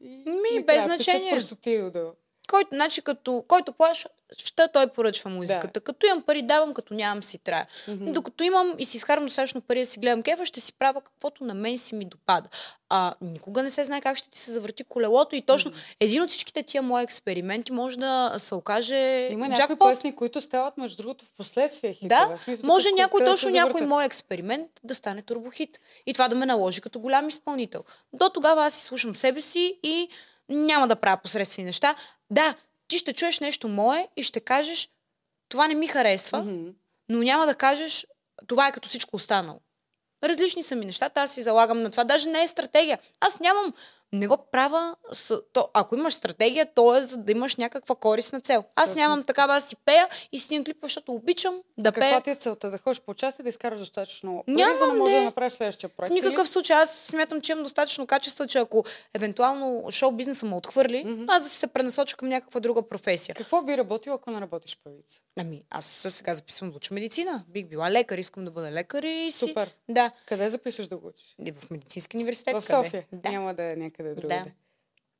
И 0.00 0.08
Ми, 0.26 0.64
без 0.64 0.84
значение. 0.84 1.30
Просто 1.30 1.56
ти 1.56 1.78
да... 1.90 2.12
който, 2.50 2.68
значи, 2.72 3.02
като, 3.02 3.44
който 3.48 3.72
плаща, 3.72 4.08
ще 4.36 4.68
той 4.72 4.86
поръчва 4.86 5.30
музиката. 5.30 5.80
Да. 5.80 5.80
Като 5.80 6.06
имам 6.06 6.22
пари, 6.22 6.42
давам, 6.42 6.74
като 6.74 6.94
нямам 6.94 7.22
си 7.22 7.38
трая. 7.38 7.66
Mm-hmm. 7.88 8.12
Докато 8.12 8.44
имам 8.44 8.74
и 8.78 8.84
си 8.84 8.96
изкарвам 8.96 9.26
достатъчно 9.26 9.60
пари 9.60 9.78
да 9.78 9.86
си 9.86 9.98
гледам 9.98 10.22
кефа, 10.22 10.46
ще 10.46 10.60
си 10.60 10.72
правя 10.72 11.00
каквото 11.00 11.44
на 11.44 11.54
мен 11.54 11.78
си 11.78 11.94
ми 11.94 12.04
допада. 12.04 12.48
А 12.88 13.14
никога 13.20 13.62
не 13.62 13.70
се 13.70 13.84
знае 13.84 14.00
как 14.00 14.16
ще 14.16 14.30
ти 14.30 14.38
се 14.38 14.52
завърти 14.52 14.84
колелото 14.84 15.36
и 15.36 15.42
точно 15.42 15.70
mm-hmm. 15.70 15.96
един 16.00 16.22
от 16.22 16.30
всичките 16.30 16.62
тия 16.62 16.82
мои 16.82 17.02
експерименти 17.02 17.72
може 17.72 17.98
да 17.98 18.34
се 18.38 18.54
окаже 18.54 19.28
Има 19.30 19.48
някои 19.48 19.56
джакпот. 19.56 19.90
песни, 19.90 20.16
които 20.16 20.40
стават, 20.40 20.78
между 20.78 20.96
другото, 20.96 21.24
в 21.24 21.28
последствие 21.36 21.92
хитове. 21.92 22.08
Да, 22.08 22.38
смисъл, 22.44 22.66
може 22.66 22.92
някой 22.92 23.18
къде 23.18 23.30
точно 23.30 23.50
някой 23.50 23.80
мой 23.80 24.04
експеримент 24.04 24.70
да 24.84 24.94
стане 24.94 25.22
турбохит. 25.22 25.78
И 26.06 26.12
това 26.12 26.28
да 26.28 26.36
ме 26.36 26.46
наложи 26.46 26.80
като 26.80 27.00
голям 27.00 27.28
изпълнител. 27.28 27.84
До 28.12 28.28
тогава 28.28 28.64
аз 28.64 28.74
си 28.74 28.84
слушам 28.84 29.16
себе 29.16 29.40
си 29.40 29.78
и 29.82 30.08
няма 30.48 30.88
да 30.88 30.96
правя 30.96 31.16
посредствени 31.22 31.66
неща. 31.66 31.94
Да, 32.32 32.54
ти 32.88 32.98
ще 32.98 33.12
чуеш 33.12 33.40
нещо 33.40 33.68
мое 33.68 34.08
и 34.16 34.22
ще 34.22 34.40
кажеш, 34.40 34.88
това 35.48 35.68
не 35.68 35.74
ми 35.74 35.86
харесва, 35.86 36.38
Мгм. 36.38 36.68
но 37.08 37.18
няма 37.18 37.46
да 37.46 37.54
кажеш, 37.54 38.06
това 38.46 38.68
е 38.68 38.72
като 38.72 38.88
всичко 38.88 39.16
останало. 39.16 39.60
Различни 40.24 40.62
са 40.62 40.76
ми 40.76 40.86
нещата, 40.86 41.20
аз 41.20 41.34
си 41.34 41.42
залагам 41.42 41.82
на 41.82 41.90
това. 41.90 42.04
Даже 42.04 42.28
не 42.28 42.42
е 42.42 42.48
стратегия. 42.48 42.98
Аз 43.20 43.40
нямам, 43.40 43.74
не 44.12 44.26
го 44.26 44.36
правя, 44.52 44.96
с, 45.12 45.42
то, 45.52 45.68
ако 45.74 45.94
имаш 45.96 46.14
стратегия, 46.14 46.66
то 46.74 46.96
е 46.96 47.02
за 47.02 47.16
да 47.16 47.32
имаш 47.32 47.56
някаква 47.56 47.94
корисна 47.94 48.40
цел. 48.40 48.64
Аз 48.76 48.88
Точно 48.90 49.00
нямам 49.02 49.24
такава, 49.24 49.56
аз 49.56 49.68
си 49.68 49.76
пея 49.76 50.08
и 50.32 50.38
снимам 50.38 50.64
клипа, 50.64 50.78
защото 50.82 51.12
обичам 51.12 51.62
да 51.78 51.92
Каква 51.92 52.00
пея. 52.00 52.20
ти 52.20 52.30
е 52.30 52.34
целта? 52.34 52.70
Да 52.70 52.78
ходиш 52.78 53.00
по 53.00 53.10
участие, 53.10 53.42
да 53.42 53.48
изкараш 53.48 53.78
достатъчно 53.78 54.44
Нямам, 54.46 54.76
за 54.78 54.86
да 54.86 54.92
може 54.92 55.12
не. 55.12 55.18
да 55.18 55.24
направиш 55.24 55.52
следващия 55.52 55.88
проект. 55.90 56.10
В 56.12 56.14
никакъв 56.14 56.48
случай. 56.48 56.76
Аз 56.76 56.90
смятам, 56.98 57.40
че 57.40 57.52
имам 57.52 57.62
достатъчно 57.64 58.06
качество, 58.06 58.46
че 58.46 58.58
ако 58.58 58.84
евентуално 59.14 59.90
шоу 59.90 60.12
бизнеса 60.12 60.46
ме 60.46 60.54
отхвърли, 60.54 61.04
Мгм. 61.04 61.24
аз 61.28 61.42
да 61.42 61.48
си 61.48 61.56
се 61.58 61.66
пренасоча 61.66 62.16
към 62.16 62.28
някаква 62.28 62.60
друга 62.60 62.88
професия. 62.88 63.32
Или... 63.32 63.38
Какво 63.42 63.62
би 63.62 63.76
работило, 63.76 64.14
ако 64.16 64.30
не 64.30 64.40
работиш 64.40 64.78
певица? 64.84 65.20
Ами, 65.40 65.62
аз 65.70 65.84
сега 66.10 66.34
записвам 66.34 66.70
да 66.70 66.76
уча 66.76 66.94
медицина. 66.94 67.44
Бих 67.48 67.66
била 67.66 67.90
лекар, 67.90 68.18
искам 68.18 68.44
да 68.44 68.50
бъда 68.50 68.72
лекар 68.72 69.02
и 69.02 69.30
си... 69.30 69.38
Супер. 69.38 69.74
Да. 69.88 70.10
Къде 70.26 70.48
записваш 70.48 70.86
да 70.86 70.96
го 70.96 71.06
учиш? 71.08 71.34
И 71.46 71.52
в 71.52 71.70
медицински 71.70 72.16
университет. 72.16 72.56
В 72.56 72.66
къде? 72.66 72.84
София. 72.84 73.04
Да. 73.12 73.30
Няма 73.30 73.54
да 73.54 73.62
е 73.62 73.76
някъде 73.76 74.01
другаде. 74.02 74.54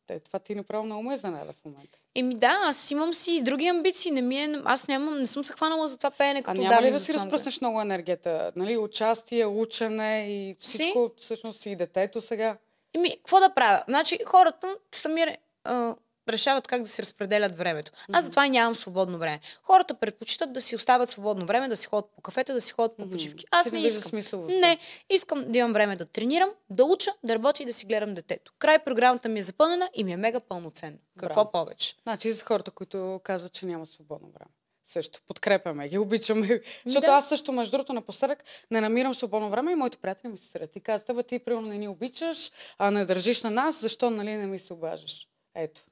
Те, 0.06 0.20
това 0.20 0.38
ти 0.38 0.54
направо 0.54 0.84
много 0.84 1.02
ме 1.02 1.16
занада 1.16 1.52
в 1.52 1.64
момента. 1.64 1.98
Еми 2.14 2.34
да, 2.34 2.60
аз 2.64 2.90
имам 2.90 3.14
си 3.14 3.32
и 3.32 3.42
други 3.42 3.66
амбиции. 3.66 4.10
Не 4.10 4.22
ми 4.22 4.38
е, 4.38 4.62
аз 4.64 4.88
нямам, 4.88 5.20
не 5.20 5.26
съм 5.26 5.44
се 5.44 5.52
хванала 5.52 5.88
за 5.88 5.96
това 5.96 6.10
пеене 6.10 6.38
А 6.38 6.42
като 6.42 6.60
няма 6.60 6.82
ли 6.82 6.90
да 6.90 7.00
си 7.00 7.14
разпръснеш 7.14 7.60
много 7.60 7.80
енергията? 7.80 8.52
Нали, 8.56 8.76
участие, 8.76 9.46
учене 9.46 10.26
и 10.28 10.56
всичко, 10.60 11.10
всъщност 11.18 11.66
и 11.66 11.76
детето 11.76 12.20
сега. 12.20 12.56
Еми, 12.94 13.16
какво 13.16 13.40
да 13.40 13.54
правя? 13.54 13.82
Значи, 13.88 14.18
хората 14.26 14.76
сами 14.92 15.24
а, 15.64 15.94
решават 16.28 16.68
как 16.68 16.82
да 16.82 16.88
си 16.88 17.02
разпределят 17.02 17.58
времето. 17.58 17.92
Аз 18.12 18.24
затова 18.24 18.46
нямам 18.46 18.74
свободно 18.74 19.18
време. 19.18 19.40
Хората 19.62 19.94
предпочитат 19.94 20.52
да 20.52 20.60
си 20.60 20.76
оставят 20.76 21.10
свободно 21.10 21.46
време, 21.46 21.68
да 21.68 21.76
си 21.76 21.86
ходят 21.86 22.10
по 22.16 22.22
кафета, 22.22 22.54
да 22.54 22.60
си 22.60 22.72
ходят 22.72 22.96
по 22.96 23.10
почивки. 23.10 23.44
Аз 23.50 23.70
не 23.70 23.80
искам. 23.80 24.02
смисъл. 24.02 24.46
Не, 24.46 24.78
искам 25.10 25.44
да 25.48 25.58
имам 25.58 25.72
време 25.72 25.96
да 25.96 26.06
тренирам, 26.06 26.50
да 26.70 26.84
уча, 26.84 27.10
да 27.24 27.34
работя 27.34 27.62
и 27.62 27.66
да 27.66 27.72
си 27.72 27.86
гледам 27.86 28.14
детето. 28.14 28.52
Край 28.58 28.78
програмата 28.78 29.28
ми 29.28 29.40
е 29.40 29.42
запълнена 29.42 29.90
и 29.94 30.04
ми 30.04 30.12
е 30.12 30.16
мега 30.16 30.40
пълноценна. 30.40 30.98
Какво 31.18 31.34
Браво. 31.34 31.50
повече? 31.50 31.94
Значи 32.02 32.32
за 32.32 32.44
хората, 32.44 32.70
които 32.70 33.20
казват, 33.24 33.52
че 33.52 33.66
нямат 33.66 33.88
свободно 33.88 34.28
време. 34.28 34.50
Също 34.84 35.20
подкрепяме 35.28 35.88
ги, 35.88 35.98
обичаме. 36.06 36.60
Защото 36.86 37.06
да. 37.06 37.12
аз 37.12 37.28
също, 37.28 37.52
между 37.52 37.70
другото, 37.70 37.92
напоследък 37.92 38.44
не 38.70 38.80
намирам 38.80 39.14
свободно 39.14 39.50
време 39.50 39.72
и 39.72 39.74
моите 39.74 39.98
приятели 39.98 40.32
ми 40.32 40.38
се 40.38 40.46
сред. 40.46 40.76
И 40.76 40.80
казват, 40.80 41.10
абе 41.10 41.22
ти 41.22 41.38
примерно 41.38 41.68
не 41.68 41.78
ни 41.78 41.88
обичаш, 41.88 42.50
а 42.78 42.90
не 42.90 43.04
държиш 43.04 43.42
на 43.42 43.50
нас, 43.50 43.80
защо 43.80 44.10
нали 44.10 44.34
не 44.34 44.46
ми 44.46 44.58
се 44.58 44.72
обаждаш? 44.72 45.28
Ето. 45.54 45.82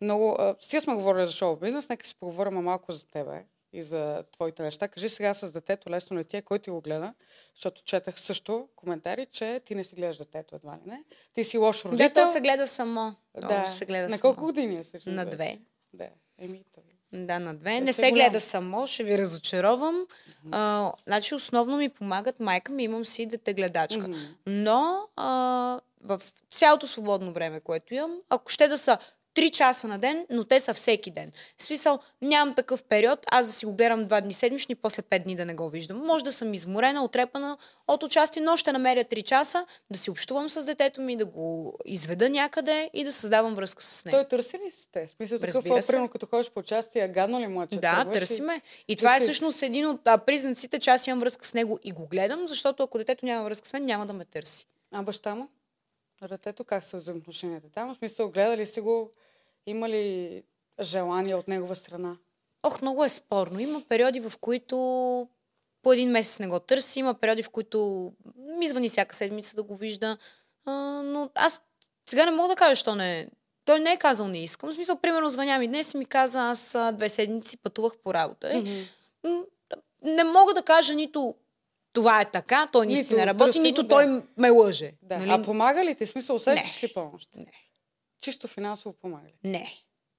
Много. 0.00 0.36
А, 0.38 0.54
с 0.60 0.68
тия 0.68 0.80
сме 0.80 0.94
говорили 0.94 1.26
за 1.26 1.32
шоу 1.32 1.56
бизнес, 1.56 1.88
нека 1.88 2.06
си 2.06 2.14
поговорим 2.20 2.54
малко 2.54 2.92
за 2.92 3.06
тебе 3.06 3.44
и 3.72 3.82
за 3.82 4.24
твоите 4.32 4.62
неща. 4.62 4.88
Кажи 4.88 5.08
сега 5.08 5.34
с 5.34 5.52
детето, 5.52 5.90
лесно 5.90 6.18
ли 6.18 6.24
ти 6.24 6.36
е, 6.36 6.42
кой 6.42 6.58
ти 6.58 6.70
го 6.70 6.80
гледа? 6.80 7.14
Защото 7.54 7.82
четах 7.84 8.20
също 8.20 8.68
коментари, 8.76 9.26
че 9.26 9.60
ти 9.64 9.74
не 9.74 9.84
си 9.84 9.94
гледаш 9.94 10.18
детето, 10.18 10.56
едва 10.56 10.72
ли 10.72 10.90
не. 10.90 11.04
Ти 11.32 11.44
си 11.44 11.58
лош 11.58 11.84
родител. 11.84 12.08
Дето 12.08 12.32
се 12.32 12.40
гледа 12.40 12.66
само. 12.66 13.14
Да. 13.40 13.64
О, 13.66 13.68
се 13.68 13.84
гледа 13.84 14.08
на 14.08 14.16
само. 14.16 14.20
колко 14.20 14.40
години 14.40 14.74
е 14.74 14.82
всъщност? 14.82 15.16
На 15.16 15.24
беше? 15.24 15.36
две. 15.36 15.58
Да. 15.92 16.08
Еми, 16.38 16.64
той. 16.74 16.84
Да, 17.12 17.38
на 17.38 17.54
две. 17.54 17.80
Не 17.80 17.92
се 17.92 18.10
голям. 18.10 18.14
гледа 18.14 18.40
само, 18.40 18.86
ще 18.86 19.04
ви 19.04 19.18
разочаровам. 19.18 20.06
А, 20.52 20.92
значи 21.06 21.34
основно 21.34 21.76
ми 21.76 21.88
помагат 21.88 22.40
майка 22.40 22.72
ми, 22.72 22.84
имам 22.84 23.04
си 23.04 23.26
дете 23.26 23.54
гледачка. 23.54 24.08
Но 24.46 25.08
а, 25.16 25.80
в 26.00 26.22
цялото 26.50 26.86
свободно 26.86 27.32
време, 27.32 27.60
което 27.60 27.94
имам, 27.94 28.20
ако 28.28 28.52
ще 28.52 28.68
да 28.68 28.78
са 28.78 28.98
3 29.36 29.50
часа 29.50 29.88
на 29.88 29.98
ден, 29.98 30.26
но 30.30 30.44
те 30.44 30.60
са 30.60 30.74
всеки 30.74 31.10
ден. 31.10 31.32
В 31.58 31.62
смисъл, 31.62 31.98
нямам 32.22 32.54
такъв 32.54 32.84
период, 32.84 33.18
аз 33.30 33.46
да 33.46 33.52
си 33.52 33.66
го 33.66 33.74
гледам 33.74 34.06
два 34.06 34.20
дни 34.20 34.32
седмични, 34.34 34.74
после 34.74 35.02
5 35.02 35.22
дни 35.22 35.36
да 35.36 35.44
не 35.44 35.54
го 35.54 35.70
виждам. 35.70 35.98
Може 35.98 36.24
да 36.24 36.32
съм 36.32 36.54
изморена, 36.54 37.04
отрепана 37.04 37.56
от 37.88 38.02
участие, 38.02 38.42
но 38.42 38.56
ще 38.56 38.72
намеря 38.72 39.04
3 39.04 39.22
часа 39.22 39.66
да 39.90 39.98
си 39.98 40.10
общувам 40.10 40.48
с 40.48 40.64
детето 40.64 41.00
ми, 41.00 41.16
да 41.16 41.24
го 41.24 41.78
изведа 41.84 42.28
някъде 42.28 42.90
и 42.92 43.04
да 43.04 43.12
създавам 43.12 43.54
връзка 43.54 43.82
с 43.82 44.04
него. 44.04 44.16
Той 44.16 44.24
търси 44.28 44.58
ли 44.66 44.70
си 44.70 44.88
те? 44.92 45.06
В 45.06 45.10
смисъл 45.10 45.38
такъв, 45.38 45.64
примерно 45.64 46.08
като 46.08 46.26
ходиш 46.26 46.50
по 46.50 46.60
участие, 46.60 47.08
гадно 47.08 47.40
ли 47.40 47.46
му 47.46 47.62
е, 47.62 47.66
че 47.66 47.76
Да, 47.76 47.94
тръгваш 47.96 48.16
и- 48.16 48.18
търсиме. 48.18 48.60
И 48.88 48.96
това 48.96 49.16
е 49.16 49.20
всъщност 49.20 49.62
един 49.62 49.86
от 49.86 50.00
а, 50.04 50.18
признаците, 50.18 50.78
че 50.78 50.90
аз 50.90 51.06
имам 51.06 51.20
връзка 51.20 51.46
с 51.46 51.54
него 51.54 51.78
и 51.84 51.92
го 51.92 52.06
гледам, 52.06 52.46
защото 52.46 52.82
ако 52.82 52.98
детето 52.98 53.26
няма 53.26 53.44
връзка 53.44 53.68
с 53.68 53.72
мен, 53.72 53.84
няма 53.84 54.06
да 54.06 54.12
ме 54.12 54.24
търси. 54.24 54.66
А 54.92 55.02
баща 55.02 55.34
му? 55.34 55.48
Детето 56.28 56.64
как 56.64 56.84
са 56.84 56.96
взаимоотношенията 56.96 57.68
там? 57.68 57.94
В 57.94 57.98
смисъл, 57.98 58.30
гледа 58.30 58.56
ли 58.56 58.66
си 58.66 58.80
го? 58.80 59.10
Има 59.66 59.88
ли 59.88 60.42
желание 60.80 61.34
от 61.34 61.48
негова 61.48 61.76
страна? 61.76 62.16
Ох, 62.62 62.82
много 62.82 63.04
е 63.04 63.08
спорно. 63.08 63.60
Има 63.60 63.82
периоди, 63.88 64.20
в 64.20 64.32
които 64.40 64.76
по 65.82 65.92
един 65.92 66.10
месец 66.10 66.38
не 66.38 66.46
го 66.48 66.60
търси, 66.60 66.98
има 66.98 67.14
периоди, 67.14 67.42
в 67.42 67.50
които 67.50 68.12
ми 68.36 68.68
звъни 68.68 68.88
всяка 68.88 69.16
седмица 69.16 69.56
да 69.56 69.62
го 69.62 69.76
вижда. 69.76 70.16
А, 70.64 70.72
но 71.02 71.30
аз 71.34 71.62
сега 72.10 72.24
не 72.24 72.30
мога 72.30 72.48
да 72.48 72.56
кажа, 72.56 72.76
що 72.76 72.94
не. 72.94 73.28
Той 73.64 73.80
не 73.80 73.92
е 73.92 73.96
казал 73.96 74.28
не 74.28 74.38
искам. 74.42 74.70
В 74.70 74.74
смисъл, 74.74 74.96
примерно, 74.96 75.28
звъня 75.28 75.58
ми 75.58 75.68
днес 75.68 75.94
и 75.94 75.96
ми 75.96 76.04
каза, 76.04 76.40
аз 76.40 76.76
две 76.92 77.08
седмици 77.08 77.56
пътувах 77.56 77.92
по 78.04 78.14
работа. 78.14 78.52
Е, 78.52 78.62
м, 79.28 79.42
не 80.02 80.24
мога 80.24 80.54
да 80.54 80.62
кажа 80.62 80.94
нито 80.94 81.34
това 81.92 82.20
е 82.20 82.30
така, 82.30 82.68
той 82.72 82.86
наистина 82.86 83.26
работи, 83.26 83.44
търси 83.44 83.60
нито 83.60 83.82
да. 83.82 83.88
той 83.88 84.22
ме 84.36 84.50
лъже. 84.50 84.92
Да. 85.02 85.18
Нали? 85.18 85.30
А 85.30 85.42
помага 85.42 85.84
ли 85.84 85.94
ти? 85.94 86.06
Смисъл, 86.06 86.36
усещаш 86.36 86.82
ли 86.82 86.94
помощ? 86.94 87.28
Не. 87.36 87.52
Чисто 88.26 88.48
финансово 88.48 88.92
помага 88.92 89.26
ли? 89.26 89.32
Не. 89.44 89.72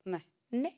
Не. 0.06 0.26
Не. 0.52 0.76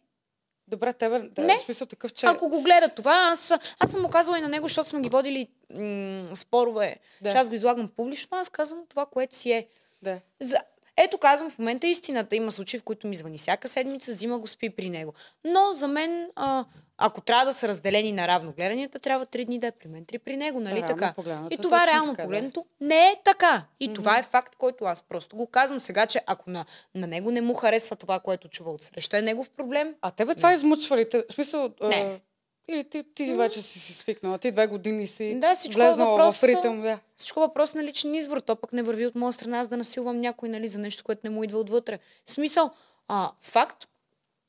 Добре, 0.68 0.94
тебе, 0.94 1.20
да, 1.20 1.42
Не. 1.42 1.58
смисъл 1.58 1.88
такъв, 1.88 2.14
че... 2.14 2.26
Ако 2.26 2.50
го 2.50 2.62
гледа 2.62 2.90
това, 2.90 3.30
аз, 3.32 3.52
аз 3.80 3.92
съм 3.92 4.02
му 4.02 4.10
казала 4.10 4.38
и 4.38 4.42
на 4.42 4.50
него, 4.50 4.68
защото 4.68 4.90
сме 4.90 5.02
ги 5.02 5.10
водили 5.10 5.48
м- 5.74 6.36
спорове, 6.36 6.98
Да. 7.22 7.32
че 7.32 7.38
аз 7.38 7.50
го 7.50 7.56
излагам 7.56 7.88
публично, 7.88 8.38
аз 8.38 8.50
казвам 8.50 8.86
това, 8.90 9.06
което 9.06 9.36
си 9.36 9.52
е. 9.52 9.68
Да. 10.02 10.20
За... 10.40 10.58
Ето 10.98 11.18
казвам 11.18 11.50
в 11.52 11.60
момента 11.60 11.88
истината. 11.88 12.36
Има 12.36 12.52
случаи, 12.52 12.80
в 12.80 12.84
които 12.84 13.08
ми 13.08 13.16
звъни 13.16 13.38
всяка 13.38 13.68
седмица, 13.68 14.12
взима 14.12 14.40
го 14.40 14.48
спи 14.48 14.70
при 14.70 14.90
него. 14.90 15.14
Но 15.44 15.72
за 15.72 15.88
мен, 15.88 16.30
а, 16.36 16.66
ако 17.02 17.22
трябва 17.22 17.46
да 17.46 17.54
са 17.54 17.68
разделени 17.68 18.12
на 18.12 18.28
равно 18.28 18.52
гледанията, 18.52 19.00
трябва 19.00 19.26
три 19.26 19.46
дни 19.46 19.60
да 19.60 19.68
е 19.68 19.72
при 19.72 19.88
мен, 19.88 20.06
три 20.06 20.20
при 20.20 20.38
него, 20.38 20.60
нали 20.60 20.84
така? 20.88 21.14
И 21.50 21.54
е 21.54 21.58
това 21.58 21.88
реално 21.88 22.12
така, 22.12 22.22
да. 22.22 22.28
погледнато 22.28 22.66
не 22.82 23.10
е 23.10 23.16
така. 23.26 23.64
И 23.80 23.94
това 23.94 24.20
е 24.20 24.24
факт, 24.24 24.56
който 24.56 24.86
аз 24.86 25.02
просто 25.02 25.36
го 25.36 25.48
казвам 25.48 25.80
сега, 25.80 26.06
че 26.06 26.22
ако 26.26 26.50
на, 26.50 26.66
на 26.96 27.08
него 27.08 27.32
не 27.32 27.42
му 27.42 27.54
харесва 27.54 27.96
това, 27.96 28.20
което 28.20 28.48
чува 28.48 28.72
от 28.72 28.82
среща, 28.82 29.18
е 29.18 29.22
негов 29.22 29.50
проблем. 29.50 29.96
А 30.02 30.12
тебе 30.12 30.36
това 30.36 30.54
измъчва 30.54 30.98
ли? 30.98 31.10
те? 31.10 31.24
В 31.30 31.34
смисъл... 31.34 31.70
Не. 31.84 32.22
Или 32.72 32.84
ти, 32.84 33.04
ти 33.16 33.34
вече 33.34 33.62
си 33.62 33.80
си 33.80 33.94
свикнала, 33.94 34.38
ти 34.38 34.52
две 34.52 34.68
години 34.68 35.08
си 35.08 35.40
Да, 35.40 35.56
всичко 35.56 35.82
е 35.82 35.86
влезнала 35.86 36.12
въпрос, 36.12 36.40
в 36.40 36.44
ритъм, 36.44 36.82
да. 36.82 37.00
Всичко 37.16 37.40
е 37.40 37.48
въпрос 37.48 37.74
на 37.74 37.84
личен 37.84 38.16
избор. 38.16 38.40
То 38.40 38.56
пък 38.56 38.74
не 38.74 38.84
върви 38.84 39.06
от 39.06 39.16
моя 39.16 39.34
страна, 39.34 39.60
аз 39.60 39.68
да 39.68 39.78
насилвам 39.78 40.20
някой 40.20 40.50
нали, 40.50 40.68
за 40.68 40.80
нещо, 40.80 41.04
което 41.04 41.22
не 41.24 41.30
му 41.30 41.44
идва 41.44 41.60
отвътре. 41.60 42.00
В 42.26 42.32
смисъл, 42.32 42.72
а, 43.08 43.32
факт, 43.42 43.88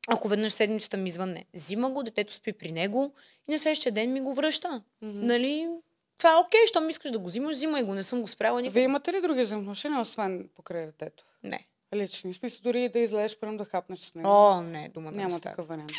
ако 0.08 0.28
веднъж 0.28 0.52
седмицата 0.52 0.96
ми 0.96 1.10
звънне, 1.10 1.44
взима 1.54 1.90
го, 1.90 2.02
детето 2.02 2.32
спи 2.32 2.52
при 2.52 2.72
него 2.72 3.14
и 3.48 3.52
на 3.52 3.58
следващия 3.58 3.92
ден 3.92 4.12
ми 4.12 4.20
го 4.20 4.34
връща. 4.34 4.68
Mm-hmm. 4.68 4.82
Нали? 5.02 5.68
Това 6.16 6.32
е 6.32 6.36
окей, 6.36 6.66
щом 6.66 6.88
искаш 6.88 7.10
да 7.10 7.18
го 7.18 7.26
взимаш, 7.26 7.56
взимай 7.56 7.82
го. 7.82 7.94
Не 7.94 8.02
съм 8.02 8.20
го 8.20 8.28
спряла 8.28 8.62
никога. 8.62 8.72
Вие 8.72 8.82
имате 8.84 9.12
ли 9.12 9.20
други 9.20 9.40
взаимоотношения, 9.40 10.00
освен 10.00 10.50
покрай 10.56 10.86
детето? 10.86 11.24
Не. 11.42 11.66
Лични. 11.94 12.34
Смисъл, 12.34 12.60
дори 12.62 12.88
да 12.88 12.98
излезеш, 12.98 13.38
прям 13.38 13.56
да 13.56 13.64
хапнеш 13.64 13.98
с 13.98 14.14
него. 14.14 14.28
О, 14.28 14.60
не, 14.62 14.88
дума 14.88 15.10
да 15.10 15.16
не 15.16 15.22
Няма 15.22 15.30
става. 15.30 15.52
такъв 15.52 15.68
вариант. 15.68 15.90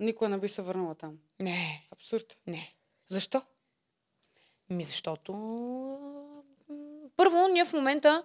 Никой 0.00 0.28
не 0.28 0.38
би 0.38 0.48
се 0.48 0.62
върнала 0.62 0.94
там. 0.94 1.18
Не, 1.40 1.86
Абсурд. 1.92 2.38
не. 2.46 2.72
Защо? 3.08 3.42
Ми 4.70 4.84
защото... 4.84 5.32
Първо, 7.16 7.48
ние 7.48 7.64
в 7.64 7.72
момента... 7.72 8.22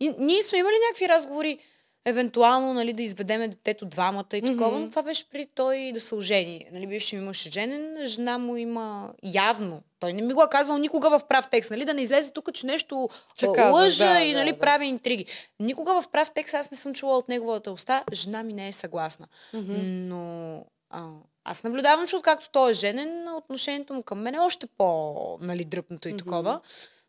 и- 0.00 0.14
Ние 0.18 0.42
сме 0.42 0.58
имали 0.58 0.74
някакви 0.88 1.08
разговори, 1.08 1.58
евентуално, 2.04 2.74
нали, 2.74 2.92
да 2.92 3.02
изведеме 3.02 3.48
детето 3.48 3.86
двамата 3.86 4.24
и 4.32 4.42
такова, 4.42 4.70
Мгм. 4.70 4.80
но 4.80 4.90
това 4.90 5.02
беше 5.02 5.30
при 5.30 5.46
той 5.54 5.90
да 5.94 6.00
се 6.00 6.14
ожени. 6.14 6.66
Нали, 6.72 6.86
бивши 6.86 7.16
ми 7.16 7.24
мъж 7.24 7.46
е 7.46 7.50
женен, 7.50 7.96
жена 8.04 8.38
му 8.38 8.56
има 8.56 9.14
явно, 9.22 9.82
той 10.00 10.12
не 10.12 10.22
ми 10.22 10.34
го 10.34 10.42
е 10.42 10.48
казвал 10.50 10.78
никога 10.78 11.18
в 11.18 11.24
прав 11.28 11.48
текст, 11.50 11.70
нали? 11.70 11.84
Да 11.84 11.94
не 11.94 12.02
излезе 12.02 12.30
тук, 12.30 12.52
че 12.52 12.66
нещо 12.66 13.08
Че 13.36 13.46
казва, 13.54 13.80
лъжа 13.80 14.12
да, 14.12 14.20
и 14.20 14.32
да, 14.32 14.38
нали, 14.38 14.52
да. 14.52 14.58
прави 14.58 14.86
интриги. 14.86 15.26
Никога 15.60 16.02
в 16.02 16.08
прав 16.08 16.30
текст 16.34 16.54
аз 16.54 16.70
не 16.70 16.76
съм 16.76 16.94
чула 16.94 17.18
от 17.18 17.28
неговата 17.28 17.72
уста, 17.72 18.04
жена 18.12 18.42
ми 18.42 18.52
не 18.52 18.68
е 18.68 18.72
съгласна. 18.72 19.26
Но 19.52 20.56
а, 20.90 21.08
аз 21.44 21.62
наблюдавам, 21.62 22.06
че 22.06 22.16
откакто 22.16 22.50
той 22.52 22.70
е 22.70 22.74
женен, 22.74 23.28
отношението 23.36 23.94
му 23.94 24.02
към 24.02 24.20
мен 24.20 24.34
е 24.34 24.38
още 24.38 24.66
по 24.66 25.38
нали, 25.40 25.66
и 26.08 26.16
такова. 26.16 26.60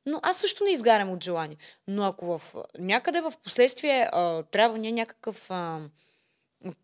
Но 0.05 0.19
аз 0.23 0.37
също 0.37 0.63
не 0.63 0.71
изгарям 0.71 1.11
от 1.11 1.23
желание. 1.23 1.57
Но 1.87 2.03
ако 2.03 2.39
в, 2.39 2.55
някъде 2.79 3.21
в 3.21 3.33
последствие 3.43 4.09
а, 4.11 4.43
трябва 4.43 4.77
ние 4.77 4.91
някакъв 4.91 5.51
а, 5.51 5.79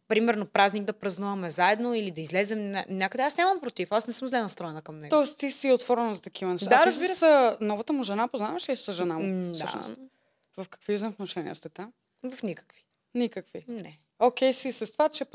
примерно 0.07 0.45
празник 0.45 0.83
да 0.83 0.93
празнуваме 0.93 1.49
заедно 1.49 1.93
или 1.93 2.11
да 2.11 2.21
излезем 2.21 2.59
ня- 2.59 2.85
някъде, 2.89 3.23
аз 3.23 3.37
нямам 3.37 3.59
против. 3.59 3.91
Аз 3.91 4.07
не 4.07 4.13
съм 4.13 4.27
зле 4.27 4.41
настроена 4.41 4.81
към 4.81 4.97
него. 4.97 5.09
Тоест 5.09 5.37
ти 5.37 5.51
си 5.51 5.71
отворена 5.71 6.13
за 6.15 6.21
такива 6.21 6.51
неща. 6.51 6.65
Да, 6.65 6.75
А 6.75 6.81
ти 6.81 6.85
разбира 6.85 7.15
с 7.15 7.57
новата 7.61 7.93
му 7.93 8.03
жена, 8.03 8.27
познаваш 8.27 8.69
ли 8.69 8.75
с 8.75 8.93
жена 8.93 9.19
му? 9.19 9.53
Всъщност? 9.53 9.89
да, 9.89 10.63
В 10.63 10.69
какви 10.69 10.93
взаимоотношения 10.93 11.55
сте 11.55 11.69
там? 11.69 11.93
в 12.31 12.43
никакви. 12.43 12.83
Никакви. 13.15 13.65
Не. 13.67 13.99
Окей 14.19 14.53
си 14.53 14.71
с 14.71 14.91
това, 14.91 15.09
че 15.09 15.25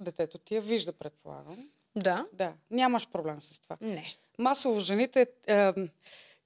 детето 0.00 0.38
ти 0.38 0.54
я 0.54 0.60
вижда, 0.60 0.92
предполагам. 0.92 1.68
Да? 1.96 2.26
Да, 2.32 2.52
нямаш 2.70 3.08
проблем 3.08 3.42
с 3.42 3.58
това. 3.58 3.76
Не. 3.80 4.04
Масово 4.38 4.80
жените, 4.80 5.26
е, 5.46 5.72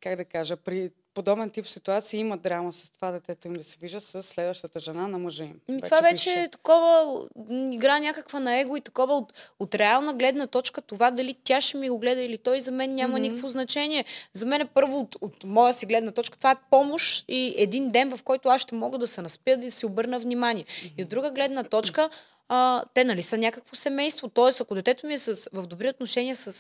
как 0.00 0.16
да 0.16 0.24
кажа, 0.24 0.56
при 0.56 0.90
подобен 1.14 1.50
тип 1.50 1.68
ситуации 1.68 2.20
има 2.20 2.36
драма 2.36 2.72
с 2.72 2.90
това 2.90 3.10
детето 3.10 3.48
им 3.48 3.54
да 3.54 3.64
се 3.64 3.76
вижда 3.80 4.00
с 4.00 4.22
следващата 4.22 4.80
жена 4.80 5.08
на 5.08 5.18
мъжа 5.18 5.44
им. 5.44 5.60
Ами 5.68 5.82
това 5.82 6.00
вече 6.00 6.30
е 6.30 6.48
такова, 6.48 7.20
игра 7.50 7.98
някаква 7.98 8.40
на 8.40 8.56
его 8.60 8.76
и 8.76 8.80
такова 8.80 9.14
от, 9.14 9.32
от 9.60 9.74
реална 9.74 10.14
гледна 10.14 10.46
точка, 10.46 10.82
това 10.82 11.10
дали 11.10 11.36
тя 11.44 11.60
ще 11.60 11.76
ми 11.76 11.90
го 11.90 11.98
гледа 11.98 12.22
или 12.22 12.38
той 12.38 12.60
за 12.60 12.70
мен 12.70 12.94
няма 12.94 13.16
mm-hmm. 13.16 13.20
никакво 13.20 13.48
значение. 13.48 14.04
За 14.32 14.46
мен 14.46 14.60
е 14.60 14.64
първо 14.64 15.00
от, 15.00 15.16
от 15.20 15.44
моя 15.44 15.74
си 15.74 15.86
гледна 15.86 16.10
точка, 16.10 16.38
това 16.38 16.50
е 16.50 16.56
помощ 16.70 17.24
и 17.28 17.54
един 17.56 17.90
ден, 17.90 18.16
в 18.16 18.22
който 18.22 18.48
аз 18.48 18.60
ще 18.60 18.74
мога 18.74 18.98
да 18.98 19.06
се 19.06 19.22
наспя 19.22 19.56
да 19.56 19.70
си 19.70 19.86
обърна 19.86 20.18
внимание. 20.18 20.64
Mm-hmm. 20.64 20.92
И 20.98 21.02
от 21.02 21.08
друга 21.08 21.30
гледна 21.30 21.64
точка, 21.64 22.10
а, 22.48 22.84
те 22.94 23.04
нали 23.04 23.22
са 23.22 23.38
някакво 23.38 23.76
семейство. 23.76 24.28
Тоест, 24.28 24.60
ако 24.60 24.74
детето 24.74 25.06
ми 25.06 25.14
е 25.14 25.18
с, 25.18 25.48
в 25.52 25.66
добри 25.66 25.88
отношения 25.88 26.36
с 26.36 26.46
а, 26.46 26.52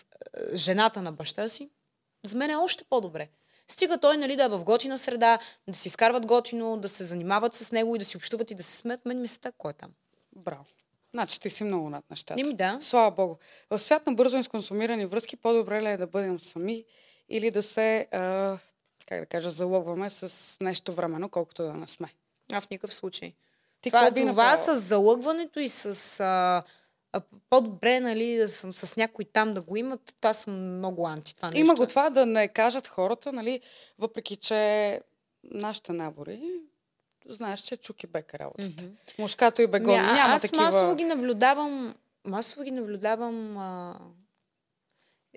жената 0.56 1.02
на 1.02 1.12
баща 1.12 1.48
си, 1.48 1.68
за 2.24 2.36
мен 2.36 2.50
е 2.50 2.56
още 2.56 2.84
по-добре. 2.84 3.28
Стига 3.68 3.98
той 3.98 4.16
нали, 4.16 4.36
да 4.36 4.44
е 4.44 4.48
в 4.48 4.64
готина 4.64 4.98
среда, 4.98 5.38
да 5.68 5.74
си 5.74 5.88
изкарват 5.88 6.26
готино, 6.26 6.76
да 6.76 6.88
се 6.88 7.04
занимават 7.04 7.54
с 7.54 7.72
него 7.72 7.96
и 7.96 7.98
да 7.98 8.04
си 8.04 8.16
общуват 8.16 8.50
и 8.50 8.54
да 8.54 8.62
се 8.62 8.76
смеят. 8.76 9.04
Мен 9.04 9.20
ми 9.20 9.28
се 9.28 9.40
така, 9.40 9.56
кой 9.58 9.70
е 9.70 9.74
там? 9.74 9.90
Браво. 10.36 10.64
Значи 11.14 11.40
ти 11.40 11.50
си 11.50 11.64
много 11.64 11.90
над 11.90 12.10
нещата. 12.10 12.36
Не 12.36 12.48
ми 12.48 12.54
да. 12.54 12.78
Слава 12.80 13.10
Богу. 13.10 13.36
В 13.70 13.78
свят 13.78 14.06
на 14.06 14.12
бързо 14.12 14.38
изконсумирани 14.38 15.06
връзки 15.06 15.36
по-добре 15.36 15.82
ли 15.82 15.88
е 15.88 15.96
да 15.96 16.06
бъдем 16.06 16.40
сами 16.40 16.84
или 17.28 17.50
да 17.50 17.62
се, 17.62 18.08
а, 18.12 18.58
как 19.06 19.20
да 19.20 19.26
кажа, 19.26 19.50
залъгваме 19.50 20.10
с 20.10 20.56
нещо 20.60 20.92
временно, 20.92 21.28
колкото 21.28 21.62
да 21.62 21.72
не 21.72 21.86
сме. 21.86 22.08
А 22.52 22.60
в 22.60 22.70
никакъв 22.70 22.94
случай. 22.94 23.34
Ти 23.80 23.90
това 23.90 24.10
би 24.10 24.20
това 24.20 24.32
направила? 24.32 24.76
с 24.76 24.80
залъгването 24.80 25.60
и 25.60 25.68
с 25.68 26.20
а, 26.20 26.62
по-добре, 27.50 28.00
нали, 28.00 28.36
да 28.36 28.48
съм 28.48 28.72
с 28.72 28.96
някой 28.96 29.24
там 29.24 29.54
да 29.54 29.62
го 29.62 29.76
имат, 29.76 30.14
това 30.20 30.32
съм 30.32 30.76
много 30.76 31.06
анти. 31.06 31.36
Това 31.36 31.48
нещо. 31.48 31.60
Има 31.60 31.74
го 31.74 31.86
това 31.86 32.10
да 32.10 32.26
не 32.26 32.48
кажат 32.48 32.86
хората, 32.86 33.32
нали, 33.32 33.60
въпреки 33.98 34.36
че 34.36 35.00
нашите 35.44 35.92
набори, 35.92 36.40
знаеш, 37.26 37.60
че 37.60 37.74
е 37.74 37.78
чуки 37.78 38.06
бека 38.06 38.38
работата. 38.38 38.84
Мгм. 38.84 38.92
Мушкато 39.18 39.62
и 39.62 39.66
бегон. 39.66 39.94
А- 39.94 40.12
Няма 40.12 40.34
аз 40.34 40.42
такива... 40.42 40.62
масово 40.62 40.94
ги 40.94 41.04
наблюдавам, 41.04 41.94
масово 42.24 42.62
ги 42.62 42.70
наблюдавам, 42.70 43.56
а... 43.56 43.98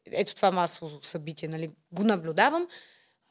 ето 0.06 0.36
това 0.36 0.52
масово 0.52 1.04
събитие, 1.04 1.50
нали, 1.50 1.72
го 1.92 2.04
наблюдавам, 2.04 2.68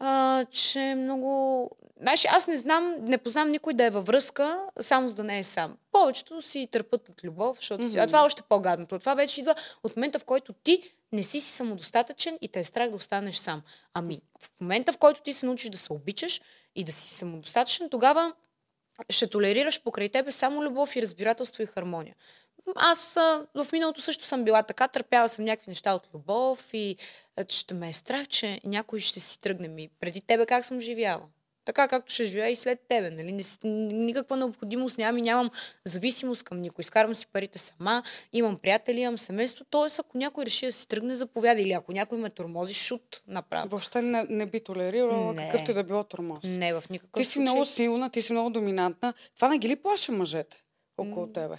а, 0.00 0.44
че 0.44 0.94
много... 0.96 1.70
Знаеш, 2.00 2.24
аз 2.24 2.46
не 2.46 2.56
знам, 2.56 2.96
не 3.00 3.18
познам 3.18 3.50
никой 3.50 3.74
да 3.74 3.84
е 3.84 3.90
във 3.90 4.06
връзка, 4.06 4.66
само 4.80 5.08
за 5.08 5.14
да 5.14 5.24
не 5.24 5.38
е 5.38 5.44
сам. 5.44 5.76
Повечето 5.92 6.42
си 6.42 6.68
търпат 6.72 7.08
от 7.08 7.24
любов, 7.24 7.56
защото 7.56 7.90
си... 7.90 7.98
А 7.98 8.06
това 8.06 8.18
е 8.18 8.22
още 8.22 8.42
по-гадното. 8.42 8.98
Това 8.98 9.14
вече 9.14 9.40
идва 9.40 9.54
от 9.84 9.96
момента, 9.96 10.18
в 10.18 10.24
който 10.24 10.52
ти 10.52 10.92
не 11.12 11.22
си 11.22 11.40
си 11.40 11.50
самодостатъчен 11.50 12.38
и 12.40 12.48
те 12.48 12.60
е 12.60 12.64
страх 12.64 12.90
да 12.90 12.96
останеш 12.96 13.36
сам. 13.36 13.62
Ами, 13.94 14.22
в 14.42 14.60
момента, 14.60 14.92
в 14.92 14.98
който 14.98 15.22
ти 15.22 15.32
се 15.32 15.46
научиш 15.46 15.70
да 15.70 15.78
се 15.78 15.92
обичаш 15.92 16.40
и 16.74 16.84
да 16.84 16.92
си 16.92 17.14
самодостатъчен, 17.14 17.90
тогава 17.90 18.32
ще 19.10 19.26
толерираш 19.26 19.82
покрай 19.82 20.08
тебе 20.08 20.32
само 20.32 20.62
любов 20.62 20.96
и 20.96 21.02
разбирателство 21.02 21.62
и 21.62 21.66
хармония. 21.66 22.14
Аз 22.76 23.16
а, 23.16 23.46
в 23.54 23.72
миналото 23.72 24.00
също 24.00 24.24
съм 24.24 24.44
била 24.44 24.62
така, 24.62 24.88
търпяла 24.88 25.28
съм 25.28 25.44
някакви 25.44 25.70
неща 25.70 25.94
от 25.94 26.08
любов 26.14 26.70
и 26.72 26.96
а, 27.36 27.44
ще 27.48 27.74
ме 27.74 27.88
е 27.88 27.92
страх, 27.92 28.28
че 28.28 28.60
някой 28.64 29.00
ще 29.00 29.20
си 29.20 29.40
тръгне 29.40 29.68
ми. 29.68 29.88
Преди 30.00 30.20
тебе 30.20 30.46
как 30.46 30.64
съм 30.64 30.80
живяла? 30.80 31.22
Така 31.64 31.88
както 31.88 32.12
ще 32.12 32.24
живея 32.24 32.50
и 32.50 32.56
след 32.56 32.80
тебе. 32.88 33.10
Нали? 33.10 33.32
Не, 33.32 33.42
никаква 33.92 34.36
необходимост 34.36 34.98
нямам 34.98 35.18
и 35.18 35.22
нямам 35.22 35.50
зависимост 35.84 36.42
към 36.42 36.60
никой. 36.60 36.82
Изкарвам 36.82 37.14
си 37.14 37.26
парите 37.26 37.58
сама, 37.58 38.02
имам 38.32 38.58
приятели, 38.58 39.00
имам 39.00 39.18
семейство. 39.18 39.64
Тоест, 39.70 39.98
ако 39.98 40.18
някой 40.18 40.44
реши 40.44 40.66
да 40.66 40.72
си 40.72 40.88
тръгне, 40.88 41.14
заповяда. 41.14 41.60
Или 41.60 41.72
ако 41.72 41.92
някой 41.92 42.18
ме 42.18 42.30
тормози, 42.30 42.74
шут 42.74 43.22
направо. 43.26 43.68
Въобще 43.68 44.02
не, 44.02 44.26
не 44.30 44.46
би 44.46 44.60
толерирала 44.60 45.32
Не. 45.32 45.42
какъвто 45.46 45.70
и 45.70 45.74
да 45.74 45.84
било 45.84 46.04
тормоз. 46.04 46.40
Не, 46.44 46.74
в 46.74 46.84
никакъв 46.90 47.20
Ти 47.20 47.24
си 47.24 47.32
случай 47.32 47.42
много 47.42 47.64
силна, 47.64 48.10
ти 48.10 48.22
си 48.22 48.32
много 48.32 48.50
доминантна. 48.50 49.14
Това 49.36 49.48
не 49.48 49.58
ги 49.58 49.68
ли 49.68 49.76
плаше 49.76 50.12
мъжете 50.12 50.62
около 50.98 51.26
тебе? 51.26 51.56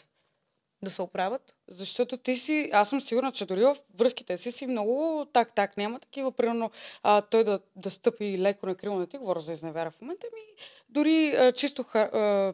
Да 0.83 0.91
се 0.91 1.01
оправят. 1.01 1.53
Защото 1.67 2.17
ти 2.17 2.35
си, 2.35 2.69
аз 2.73 2.89
съм 2.89 3.01
сигурна, 3.01 3.31
че 3.31 3.45
дори 3.45 3.63
в 3.63 3.77
връзките 3.97 4.37
си 4.37 4.51
си 4.51 4.67
много 4.67 5.25
так-так. 5.33 5.77
Няма 5.77 5.99
такива, 5.99 6.31
примерно, 6.31 6.71
а, 7.03 7.21
той 7.21 7.43
да, 7.43 7.59
да 7.75 7.91
стъпи 7.91 8.39
леко 8.39 8.65
на 8.65 8.75
криво 8.75 8.95
на 8.95 9.07
ти, 9.07 9.17
говоря 9.17 9.39
за 9.39 9.53
изневяра 9.53 9.91
в 9.91 10.01
момента 10.01 10.27
ми. 10.33 10.63
Дори 10.89 11.35
а, 11.35 11.51
чисто 11.51 11.85
а, 11.93 12.53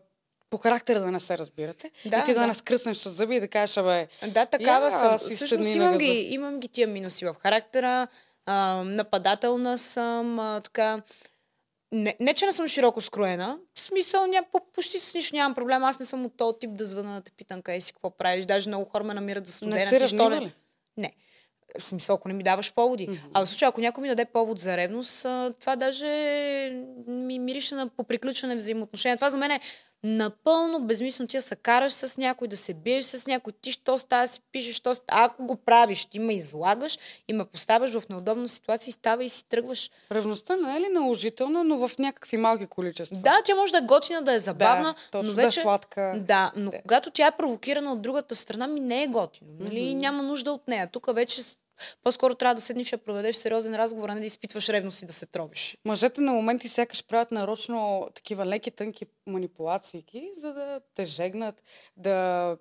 по 0.49 0.57
характера 0.57 0.99
да 0.99 1.11
не 1.11 1.19
се 1.19 1.37
разбирате. 1.37 1.91
Да, 2.05 2.19
и 2.19 2.23
ти 2.23 2.33
да, 2.33 2.39
да. 2.39 2.47
не 2.47 2.53
скръснеш 2.53 2.97
с 2.97 3.11
зъби 3.11 3.35
и 3.35 3.39
да 3.39 3.47
кажеш, 3.47 3.77
абе, 3.77 4.07
Да, 4.27 4.45
такава 4.45 4.85
Я, 4.85 4.91
съм. 4.91 5.19
си 5.19 5.35
Всъщност 5.35 5.75
имам 5.75 5.97
ги, 5.97 6.27
имам 6.31 6.59
ги 6.59 6.67
тия 6.67 6.87
минуси 6.87 7.25
в 7.25 7.35
характера. 7.39 8.07
А, 8.45 8.83
нападателна 8.85 9.77
съм, 9.77 10.39
а, 10.39 10.61
така... 10.61 11.01
Не, 11.91 12.15
не, 12.19 12.33
че 12.33 12.45
не 12.45 12.51
съм 12.51 12.67
широко 12.67 13.01
скроена. 13.01 13.59
В 13.75 13.79
смисъл, 13.79 14.25
ня, 14.25 14.43
по, 14.51 14.59
почти 14.73 14.99
с 14.99 15.13
нищо 15.13 15.35
нямам 15.35 15.55
проблем. 15.55 15.83
Аз 15.83 15.99
не 15.99 16.05
съм 16.05 16.25
от 16.25 16.37
този 16.37 16.59
тип 16.59 16.69
да 16.73 16.85
звъна 16.85 17.15
да 17.15 17.21
те 17.21 17.31
питам 17.31 17.61
къде 17.61 17.81
си, 17.81 17.93
какво 17.93 18.17
правиш. 18.17 18.45
Даже 18.45 18.69
много 18.69 18.85
хора 18.85 19.03
ме 19.03 19.13
намират 19.13 19.47
за 19.47 19.53
студена. 19.53 19.75
не 19.75 19.81
ти 19.81 19.99
се 19.99 20.07
що 20.07 20.31
ли? 20.31 20.53
Не. 20.97 21.15
В 21.79 21.83
смисъл, 21.83 22.15
ако 22.15 22.27
не 22.27 22.33
ми 22.33 22.43
даваш 22.43 22.73
поводи. 22.73 23.07
Mm-hmm. 23.07 23.19
А 23.33 23.45
в 23.45 23.49
случая, 23.49 23.69
ако 23.69 23.81
някой 23.81 24.01
ми 24.01 24.07
даде 24.07 24.25
повод 24.25 24.59
за 24.59 24.77
ревност, 24.77 25.21
това 25.59 25.75
даже 25.75 26.05
ми 27.07 27.39
мирише 27.39 27.75
на 27.75 27.87
по 27.87 28.03
приключване 28.03 28.55
взаимоотношения. 28.55 29.17
Това 29.17 29.29
за 29.29 29.37
мен 29.37 29.51
е 29.51 29.59
напълно 30.03 30.79
безмислено. 30.79 31.27
Ти 31.27 31.37
да 31.37 31.41
се 31.41 31.55
караш 31.55 31.93
с 31.93 32.17
някой, 32.17 32.47
да 32.47 32.57
се 32.57 32.73
биеш 32.73 33.05
с 33.05 33.27
някой. 33.27 33.53
Ти 33.61 33.71
що 33.71 33.97
става 33.97 34.27
си 34.27 34.39
пишеш, 34.51 34.75
що 34.75 34.95
става. 34.95 35.25
Ако 35.25 35.45
го 35.45 35.55
правиш, 35.55 36.05
ти 36.05 36.19
ме 36.19 36.33
излагаш 36.33 36.97
и 37.27 37.33
ме 37.33 37.45
поставяш 37.45 37.91
в 37.91 38.09
неудобна 38.09 38.47
ситуация, 38.47 38.93
става 38.93 39.23
и 39.23 39.29
си 39.29 39.49
тръгваш. 39.49 39.91
Ревността 40.11 40.55
не 40.55 40.77
е 40.77 40.81
ли 40.81 40.87
наложителна, 40.87 41.63
но 41.63 41.87
в 41.87 41.97
някакви 41.99 42.37
малки 42.37 42.67
количества? 42.67 43.17
Да, 43.17 43.41
тя 43.43 43.55
може 43.55 43.71
да 43.71 43.77
е 43.77 43.81
готина, 43.81 44.21
да 44.21 44.33
е 44.33 44.39
забавна, 44.39 44.95
точно, 45.11 45.29
но 45.29 45.35
да 45.35 45.41
е 45.41 45.45
вече... 45.45 45.61
сладка. 45.61 46.15
Да, 46.27 46.51
но 46.55 46.71
Да. 46.71 46.81
когато 46.81 47.11
тя 47.11 47.27
е 47.27 47.37
провокирана 47.37 47.91
от 47.91 48.01
другата 48.01 48.35
страна, 48.35 48.67
ми 48.67 48.79
не 48.79 49.03
е 49.03 49.07
готино. 49.07 49.49
Нали? 49.59 49.89
Мгм. 49.89 49.97
Няма 49.97 50.23
нужда 50.23 50.51
от 50.51 50.67
нея. 50.67 50.89
Тук 50.91 51.15
вече 51.15 51.41
по-скоро 52.03 52.35
трябва 52.35 52.55
да 52.55 52.61
седнеш 52.61 52.87
и 52.87 52.95
да 52.95 53.03
проведеш 53.03 53.35
сериозен 53.35 53.75
разговор, 53.75 54.09
а 54.09 54.13
не 54.13 54.19
да 54.19 54.25
изпитваш 54.25 54.69
ревност 54.69 55.01
и 55.01 55.05
да 55.05 55.13
се 55.13 55.25
тробиш. 55.25 55.77
Мъжете 55.85 56.21
на 56.21 56.31
моменти 56.31 56.69
сякаш 56.69 57.07
правят 57.07 57.31
нарочно 57.31 58.09
такива 58.15 58.45
леки, 58.45 58.71
тънки 58.71 59.05
манипулации, 59.27 60.31
за 60.37 60.53
да 60.53 60.81
те 60.95 61.05
жегнат, 61.05 61.63
да, 61.97 62.57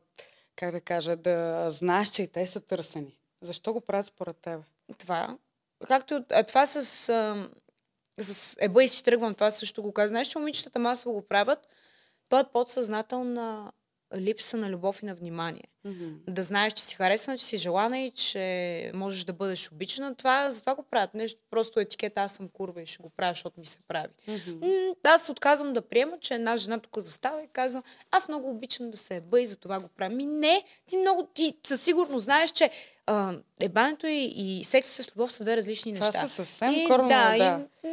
как 0.56 0.70
да 0.70 0.80
кажа, 0.80 1.16
да 1.16 1.66
знаеш, 1.70 2.08
че 2.08 2.22
и 2.22 2.28
те 2.28 2.46
са 2.46 2.60
търсени. 2.60 3.18
Защо 3.42 3.72
го 3.72 3.80
правят 3.80 4.06
според 4.06 4.36
тебе? 4.36 4.62
Това, 4.98 5.38
както 5.88 6.24
а, 6.30 6.42
това 6.42 6.66
с, 6.66 7.08
а, 7.08 7.48
с 8.20 8.56
еба 8.58 8.84
и 8.84 8.88
си 8.88 9.04
тръгвам, 9.04 9.34
това 9.34 9.50
също 9.50 9.82
го 9.82 9.92
каза. 9.92 10.08
Знаеш, 10.08 10.28
че 10.28 10.38
момичетата 10.38 10.78
масово 10.78 11.12
го 11.12 11.28
правят, 11.28 11.68
то 12.28 12.38
е 12.38 12.50
подсъзнателна 12.52 13.72
липса 14.16 14.56
на 14.56 14.70
любов 14.70 15.02
и 15.02 15.06
на 15.06 15.14
внимание. 15.14 15.64
Да 16.28 16.42
знаеш, 16.42 16.72
че 16.72 16.82
си 16.82 16.94
харесана, 16.94 17.38
че 17.38 17.44
си 17.44 17.56
желана 17.56 17.98
и 17.98 18.10
че 18.10 18.90
можеш 18.94 19.24
да 19.24 19.32
бъдеш 19.32 19.72
обичана. 19.72 20.14
Това, 20.14 20.50
затова 20.50 20.74
го 20.74 20.82
правят. 20.82 21.14
Нещо 21.14 21.40
просто 21.50 21.80
етикет, 21.80 22.18
аз 22.18 22.32
съм 22.32 22.48
курва 22.48 22.82
и 22.82 22.86
ще 22.86 23.02
го 23.02 23.10
правя, 23.10 23.32
защото 23.32 23.60
ми 23.60 23.66
се 23.66 23.78
прави. 23.88 24.08
М, 24.62 24.68
аз 25.04 25.28
отказвам 25.28 25.72
да 25.72 25.82
приема, 25.82 26.18
че 26.20 26.34
една 26.34 26.56
жена 26.56 26.78
тук 26.78 26.98
застава 26.98 27.42
и 27.42 27.48
казва, 27.52 27.82
аз 28.10 28.28
много 28.28 28.50
обичам 28.50 28.90
да 28.90 28.96
се 28.96 29.16
еба 29.16 29.40
и 29.40 29.46
за 29.46 29.56
това 29.56 29.80
го 29.80 29.88
правя. 29.88 30.14
Ми 30.14 30.26
не, 30.26 30.62
ти 30.86 30.96
много, 30.96 31.26
ти 31.34 31.54
със 31.66 31.80
сигурност 31.82 32.24
знаеш, 32.24 32.50
че 32.50 32.70
а, 33.06 33.34
ебането 33.60 34.06
и, 34.06 34.32
и 34.36 34.64
секса 34.64 35.02
с 35.02 35.16
любов 35.16 35.32
са 35.32 35.42
две 35.44 35.56
различни 35.56 35.94
Това 35.94 36.06
неща. 36.06 36.20
са 36.22 36.28
съвсем 36.28 36.72
и, 36.72 36.84
коренно, 36.86 37.08
да, 37.08 37.38
да. 37.38 37.66
И, 37.84 37.88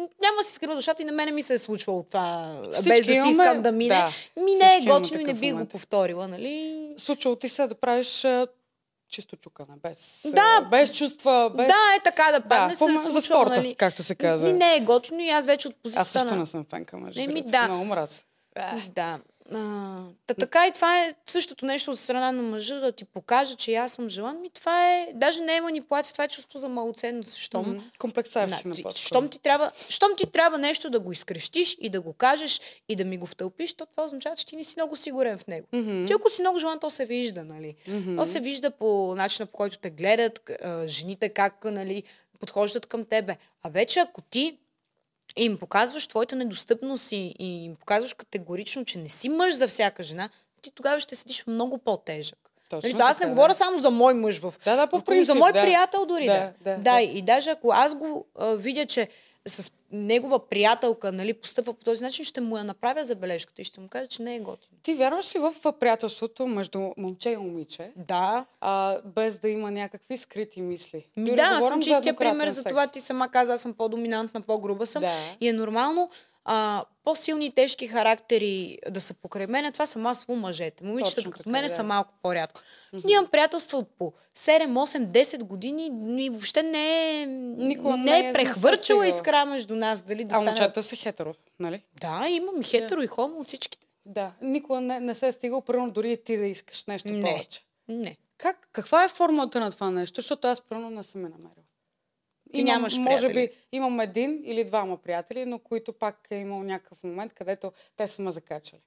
няма 0.00 0.42
си 0.42 0.52
скрива 0.52 0.74
душата 0.74 1.02
и 1.02 1.06
на 1.06 1.12
мене 1.12 1.32
ми 1.32 1.42
се 1.42 1.54
е 1.54 1.58
случвало 1.58 2.02
това, 2.02 2.56
Всички 2.64 2.88
без 2.88 2.98
да 2.98 3.04
си 3.04 3.18
имаме- 3.18 3.30
искам 3.32 3.62
да 3.62 3.72
мине. 3.72 3.94
да, 3.94 4.42
ми 4.42 4.54
не 4.54 4.76
е 4.76 4.80
готино 4.82 5.20
и 5.20 5.24
не 5.24 5.34
би 5.34 5.52
го 5.52 5.64
повторила, 5.64 6.28
нали? 6.28 6.86
Случвало 6.96 7.36
ти 7.36 7.48
се 7.48 7.66
да 7.66 7.74
правиш 7.74 8.26
чисто 9.08 9.36
чукане, 9.36 9.68
без, 9.82 10.20
Да. 10.24 10.68
без 10.70 10.92
чувства, 10.92 11.50
без... 11.50 11.66
Да, 11.66 11.94
е 11.96 12.02
така 12.04 12.32
да 12.32 12.40
падне 12.40 12.68
да, 12.68 12.74
се 12.74 12.78
случва, 12.78 13.10
за 13.10 13.22
спорта, 13.22 13.56
нали. 13.56 13.74
както 13.74 14.02
се 14.02 14.14
казва. 14.14 14.48
И 14.48 14.52
не 14.52 14.76
е 14.76 14.80
готино 14.80 15.20
и 15.20 15.28
аз 15.28 15.46
вече 15.46 15.68
от 15.68 15.76
позицията 15.76 16.00
Аз 16.00 16.08
също 16.08 16.26
на... 16.26 16.36
не 16.36 16.46
съм 16.46 16.64
фенка, 16.64 16.96
между 16.96 17.24
другото. 17.24 17.46
да. 17.46 17.62
Много 17.62 17.84
мраз. 17.84 18.24
Да. 18.88 19.18
А, 19.54 20.02
та, 20.26 20.34
така 20.34 20.66
и 20.66 20.72
това 20.72 21.04
е 21.04 21.14
същото 21.26 21.66
нещо 21.66 21.90
от 21.90 21.98
страна 21.98 22.32
на 22.32 22.42
мъжа, 22.42 22.80
да 22.80 22.92
ти 22.92 23.04
покаже, 23.04 23.56
че 23.56 23.74
аз 23.74 23.92
съм 23.92 24.08
желан. 24.08 24.40
Ми 24.40 24.50
това 24.50 24.92
е, 24.94 25.12
даже 25.14 25.42
не 25.42 25.56
е 25.56 25.60
манипулация, 25.60 26.12
това 26.12 26.24
е 26.24 26.28
чувство 26.28 26.58
за 26.58 26.68
малоценност. 26.68 27.36
Щом, 27.36 27.90
Комплексарщина 27.98 28.60
Значи, 28.62 28.82
по-скоро. 28.82 29.06
щом, 29.06 29.28
ти 29.28 29.38
трябва, 29.38 29.70
щом 29.88 30.10
ти 30.16 30.26
трябва 30.26 30.58
нещо 30.58 30.90
да 30.90 31.00
го 31.00 31.12
изкрещиш 31.12 31.76
и 31.80 31.88
да 31.88 32.00
го 32.00 32.12
кажеш 32.12 32.60
и 32.88 32.96
да 32.96 33.04
ми 33.04 33.18
го 33.18 33.26
втълпиш, 33.26 33.72
то 33.72 33.86
това 33.86 34.04
означава, 34.04 34.36
че 34.36 34.46
ти 34.46 34.56
не 34.56 34.64
си 34.64 34.74
много 34.76 34.96
сигурен 34.96 35.38
в 35.38 35.46
него. 35.46 35.66
Мгм. 35.72 36.06
Ти 36.06 36.12
ако 36.12 36.30
си 36.30 36.42
много 36.42 36.58
желан, 36.58 36.78
то 36.78 36.90
се 36.90 37.04
вижда, 37.04 37.44
нали? 37.44 37.74
Мгм. 37.88 38.16
То 38.16 38.24
се 38.24 38.40
вижда 38.40 38.70
по 38.70 39.14
начина, 39.16 39.46
по 39.46 39.52
който 39.52 39.78
те 39.78 39.90
гледат, 39.90 40.50
жените 40.86 41.28
как, 41.28 41.64
нали, 41.64 42.02
подхождат 42.40 42.86
към 42.86 43.04
тебе. 43.04 43.36
А 43.62 43.70
вече 43.70 44.00
ако 44.00 44.22
ти 44.22 44.58
им 45.36 45.58
показваш 45.58 46.06
твоята 46.06 46.36
недостъпност 46.36 47.12
и, 47.12 47.34
и 47.38 47.64
им 47.64 47.76
показваш 47.76 48.14
категорично, 48.14 48.84
че 48.84 48.98
не 48.98 49.08
си 49.08 49.28
мъж 49.28 49.54
за 49.54 49.68
всяка 49.68 50.02
жена, 50.02 50.28
ти 50.62 50.70
тогава 50.74 51.00
ще 51.00 51.16
седиш 51.16 51.46
много 51.46 51.78
по-тежък. 51.78 52.38
Точно 52.68 52.88
Нали, 52.88 52.98
то 52.98 53.04
аз 53.04 53.18
не 53.18 53.22
така, 53.22 53.34
говоря 53.34 53.52
да. 53.52 53.58
само 53.58 53.78
за 53.78 53.90
мой 53.90 54.14
мъж 54.14 54.38
в 54.38 54.54
Да, 54.64 54.76
да, 54.76 54.86
по 54.86 55.00
принцип, 55.00 55.26
за 55.26 55.34
мой 55.34 55.52
да. 55.52 55.62
приятел 55.62 56.06
дори 56.06 56.26
да. 56.26 56.32
Да, 56.32 56.52
да, 56.60 56.76
да, 56.76 56.82
да. 56.82 57.00
И 57.00 57.22
даже 57.22 57.50
ако 57.50 57.70
аз 57.72 57.94
го 57.94 58.26
а, 58.38 58.54
видя, 58.54 58.86
че 58.86 59.08
с 59.48 59.72
негова 59.92 60.48
приятелка 60.48 61.12
нали, 61.12 61.34
постъпва 61.34 61.74
по 61.74 61.84
този 61.84 62.04
начин, 62.04 62.24
ще 62.24 62.40
му 62.40 62.58
я 62.58 62.64
направя 62.64 63.04
забележката 63.04 63.62
и 63.62 63.64
ще 63.64 63.80
му 63.80 63.88
кажа, 63.88 64.06
че 64.06 64.22
не 64.22 64.36
е 64.36 64.40
готино. 64.40 64.78
Ти 64.82 64.94
вярваш 64.94 65.34
ли 65.34 65.38
в 65.38 65.54
приятелството 65.80 66.46
между 66.46 66.90
момче 66.96 67.30
и 67.30 67.36
момиче, 67.36 67.92
Да. 67.96 68.46
а, 68.60 69.00
без 69.04 69.38
да 69.38 69.48
има 69.48 69.70
някакви 69.70 70.16
скрити 70.16 70.60
мисли? 70.60 71.06
Ми 71.16 71.36
да, 71.36 71.42
аз 71.42 71.68
съм 71.68 71.82
чистия 71.82 72.16
пример 72.16 72.48
за 72.48 72.64
това. 72.64 72.86
Ти 72.86 73.00
сама 73.00 73.28
каза, 73.28 73.54
аз 73.54 73.60
съм 73.60 73.74
по-доминантна, 73.74 74.40
по-груба 74.40 74.86
съм. 74.86 75.00
Да. 75.00 75.36
И 75.40 75.48
е 75.48 75.52
нормално 75.52 76.10
а, 76.44 76.84
по-силни 77.04 77.46
и 77.46 77.50
тежки 77.50 77.88
характери 77.88 78.78
да 78.90 79.00
са 79.00 79.14
покрай 79.14 79.46
мен. 79.46 79.72
Това 79.72 79.86
са 79.86 79.98
масово 79.98 80.36
мъжете. 80.36 80.84
Момичетата 80.84 81.16
Точно 81.16 81.30
като 81.30 81.48
мене 81.48 81.68
да. 81.68 81.74
са 81.74 81.82
малко 81.82 82.12
по-рядко. 82.22 82.60
Ние 82.94 83.14
имам 83.14 83.26
приятелства 83.26 83.84
по 83.98 84.12
7, 84.36 84.66
8, 84.66 85.06
10 85.06 85.38
години 85.38 85.90
и 86.18 86.30
въобще 86.30 86.62
не 86.62 86.86
е, 87.12 87.26
Никога 87.26 87.96
не 87.96 88.04
не 88.20 88.28
е- 88.28 88.32
прехвърчала 88.32 89.06
искра 89.06 89.44
между 89.44 89.76
нас. 89.76 90.02
Дали 90.02 90.24
да 90.24 90.28
А 90.28 90.34
стане... 90.34 90.50
момчета 90.50 90.82
са 90.82 90.96
хетеро, 90.96 91.34
нали? 91.60 91.82
Да, 92.00 92.26
имам 92.28 92.60
и 92.60 92.64
хетеро 92.64 93.02
и 93.02 93.06
хомо 93.06 93.38
от 93.38 93.46
всичките. 93.46 93.86
Да. 94.06 94.32
Никога 94.42 94.80
не, 94.80 95.00
не 95.00 95.14
се 95.14 95.26
е 95.26 95.32
стигал, 95.32 95.60
примерно 95.60 95.90
дори 95.90 96.12
и 96.12 96.16
ти 96.16 96.36
да 96.36 96.46
искаш 96.46 96.84
нещо 96.84 97.08
Не. 97.08 97.20
повече. 97.22 97.60
Не. 97.88 98.16
Как, 98.38 98.68
каква 98.72 99.04
е 99.04 99.08
формулата 99.08 99.60
на 99.60 99.70
това 99.70 99.90
нещо? 99.90 100.14
Защото 100.14 100.48
аз, 100.48 100.60
примерно, 100.60 100.90
не 100.90 101.02
съм 101.02 101.22
я 101.22 101.28
намерила. 101.28 101.54
Ти 102.52 102.64
нямаш 102.64 102.96
Може 102.96 103.26
приятели. 103.26 103.48
би 103.48 103.76
имам 103.76 104.00
един 104.00 104.42
или 104.44 104.64
двама 104.64 104.96
приятели, 104.96 105.46
но 105.46 105.58
които 105.58 105.92
пак 105.92 106.28
е 106.30 106.36
имал 106.36 106.62
някакъв 106.62 107.04
момент, 107.04 107.32
където 107.32 107.72
те 107.96 108.08
са 108.08 108.22
ме 108.22 108.30
закачали. 108.30 108.80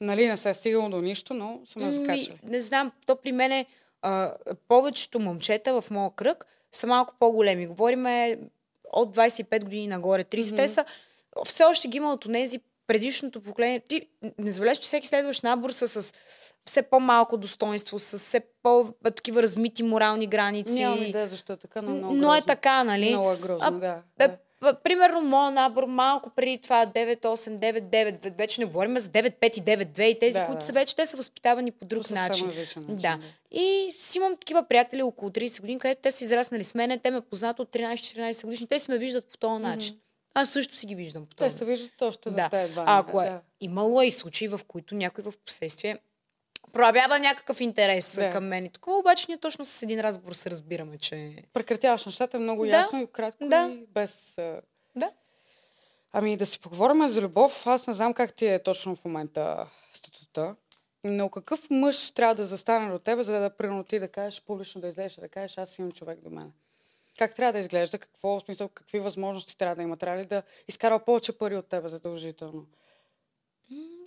Нали, 0.00 0.28
не 0.28 0.36
се 0.36 0.50
е 0.50 0.54
стигало 0.54 0.88
до 0.88 1.00
нищо, 1.00 1.34
но 1.34 1.60
са 1.66 1.78
ме 1.78 1.90
закачали. 1.90 2.38
Ми, 2.42 2.50
не 2.50 2.60
знам, 2.60 2.92
то 3.06 3.16
при 3.16 3.32
мене 3.32 3.66
а, 4.02 4.34
повечето 4.68 5.20
момчета 5.20 5.80
в 5.80 5.90
моя 5.90 6.10
кръг 6.10 6.46
са 6.72 6.86
малко 6.86 7.14
по-големи. 7.18 7.66
Говориме 7.66 8.38
от 8.92 9.16
25 9.16 9.64
години 9.64 9.86
нагоре, 9.86 10.24
30. 10.24 10.56
Те 10.56 10.68
са, 10.68 10.84
все 11.44 11.64
още 11.64 11.88
ги 11.88 11.96
има 11.96 12.12
от 12.12 12.32
тези 12.32 12.60
предишното 12.86 13.40
поколение. 13.40 13.80
Ти 13.80 14.06
не 14.38 14.50
забележиш, 14.50 14.78
че 14.78 14.86
всеки 14.86 15.06
следващ 15.06 15.42
набор 15.42 15.70
са 15.70 16.02
с 16.02 16.14
все 16.66 16.82
по-малко 16.82 17.36
достоинство, 17.36 17.98
с 17.98 18.18
все 18.18 18.40
по-такива 18.62 19.42
размити 19.42 19.82
морални 19.82 20.26
граници. 20.26 20.72
Нямам 20.72 21.02
идея 21.02 21.26
защо 21.26 21.52
е 21.52 21.56
така, 21.56 21.82
но 21.82 21.90
много 21.90 22.14
Но 22.14 22.34
е 22.34 22.38
грозно. 22.38 22.46
така, 22.46 22.84
нали? 22.84 23.08
Много 23.08 23.32
е 23.32 23.36
грозно, 23.36 23.66
А, 23.66 23.70
да. 23.70 24.02
Да, 24.18 24.36
да. 24.60 24.74
примерно, 24.74 25.20
моят 25.20 25.54
набор 25.54 25.84
малко 25.84 26.30
преди 26.30 26.58
това 26.58 26.86
9-8, 26.86 27.58
9-9, 27.80 28.36
вече 28.36 28.60
не 28.60 28.66
говорим 28.66 28.98
за 28.98 29.08
9-5 29.08 29.58
и 29.58 29.62
9-2 29.62 30.02
и 30.02 30.18
тези, 30.18 30.32
Да, 30.32 30.46
които 30.46 30.58
да. 30.58 30.64
са 30.64 30.72
вече, 30.72 30.96
те 30.96 31.06
са 31.06 31.16
възпитавани 31.16 31.70
по 31.70 31.84
друг 31.84 32.10
начин. 32.10 32.46
начин, 32.46 32.84
Да. 32.88 33.18
И 33.50 33.94
си 33.98 34.18
имам 34.18 34.36
такива 34.36 34.62
приятели 34.62 35.02
около 35.02 35.30
30 35.30 35.60
години, 35.60 35.78
където 35.78 36.00
те 36.02 36.10
са 36.10 36.24
израснали 36.24 36.64
с 36.64 36.74
мене, 36.74 36.98
те 36.98 37.10
ме 37.10 37.20
познат 37.20 37.58
от 37.60 37.72
13-14 37.72 38.44
годишни, 38.44 38.66
те 38.66 38.78
си 38.78 38.90
ме 38.90 38.98
виждат 38.98 39.24
по 39.24 39.36
този 39.36 39.62
начин. 39.62 39.96
Аз 40.34 40.50
също 40.50 40.76
си 40.76 40.86
ги 40.86 40.94
виждам 40.94 41.26
по 41.26 41.34
този 41.34 41.50
Те 41.50 41.58
се 41.58 41.64
виждат 41.64 42.02
още 42.02 42.30
Да. 42.30 42.36
да. 42.36 42.48
тези 42.50 42.72
ако 42.76 43.22
е, 43.22 43.24
да. 43.24 43.40
имало 43.60 44.02
е 44.02 44.06
и 44.06 44.10
случаи, 44.10 44.48
в 44.48 44.60
които 44.68 44.94
някой 44.94 45.24
в 45.24 45.32
последствие 45.46 45.98
проявява 46.76 47.18
някакъв 47.18 47.60
интерес 47.60 48.16
Да. 48.16 48.30
към 48.30 48.46
мен. 48.46 48.64
И 48.64 48.70
такова 48.70 48.98
обаче 48.98 49.26
ние 49.28 49.38
точно 49.38 49.64
с 49.64 49.82
един 49.82 50.00
разговор 50.00 50.32
се 50.32 50.50
разбираме, 50.50 50.98
че... 50.98 51.42
Прекратяваш 51.52 52.06
нещата 52.06 52.38
много 52.38 52.64
Да. 52.64 52.70
ясно 52.70 53.02
и 53.02 53.06
кратко 53.06 53.48
Да. 53.48 53.68
и 53.72 53.86
без... 53.94 54.34
Да. 54.96 55.10
Ами 56.12 56.36
да 56.36 56.46
си 56.46 56.60
поговорим 56.60 57.08
за 57.08 57.20
любов. 57.20 57.66
Аз 57.66 57.86
не 57.86 57.94
знам 57.94 58.14
как 58.14 58.34
ти 58.34 58.46
е 58.46 58.62
точно 58.62 58.96
в 58.96 59.04
момента 59.04 59.66
статута. 59.94 60.56
Но 61.04 61.28
какъв 61.28 61.70
мъж 61.70 62.10
трябва 62.10 62.34
да 62.34 62.44
застане 62.44 62.92
до 62.92 62.98
тебе, 62.98 63.22
за 63.22 63.40
да 63.40 63.50
примерно 63.50 63.84
ти 63.84 63.98
да 63.98 64.08
кажеш 64.08 64.42
публично 64.42 64.80
да 64.80 64.88
излезеш, 64.88 65.16
да 65.16 65.28
кажеш 65.28 65.58
аз 65.58 65.78
имам 65.78 65.92
човек 65.92 66.18
до 66.20 66.30
мен. 66.30 66.52
Как 67.18 67.34
трябва 67.34 67.52
да 67.52 67.58
изглежда? 67.58 67.98
Какво 67.98 68.28
в 68.28 68.40
смисъл, 68.44 68.68
какви 68.68 69.00
възможности 69.00 69.58
трябва 69.58 69.76
да 69.76 69.82
има? 69.82 69.96
Трябва 69.96 70.22
ли 70.22 70.26
да 70.26 70.42
изкарва 70.68 70.98
повече 70.98 71.32
пари 71.32 71.56
от 71.56 71.66
тебе 71.66 71.88
задължително? 71.88 72.66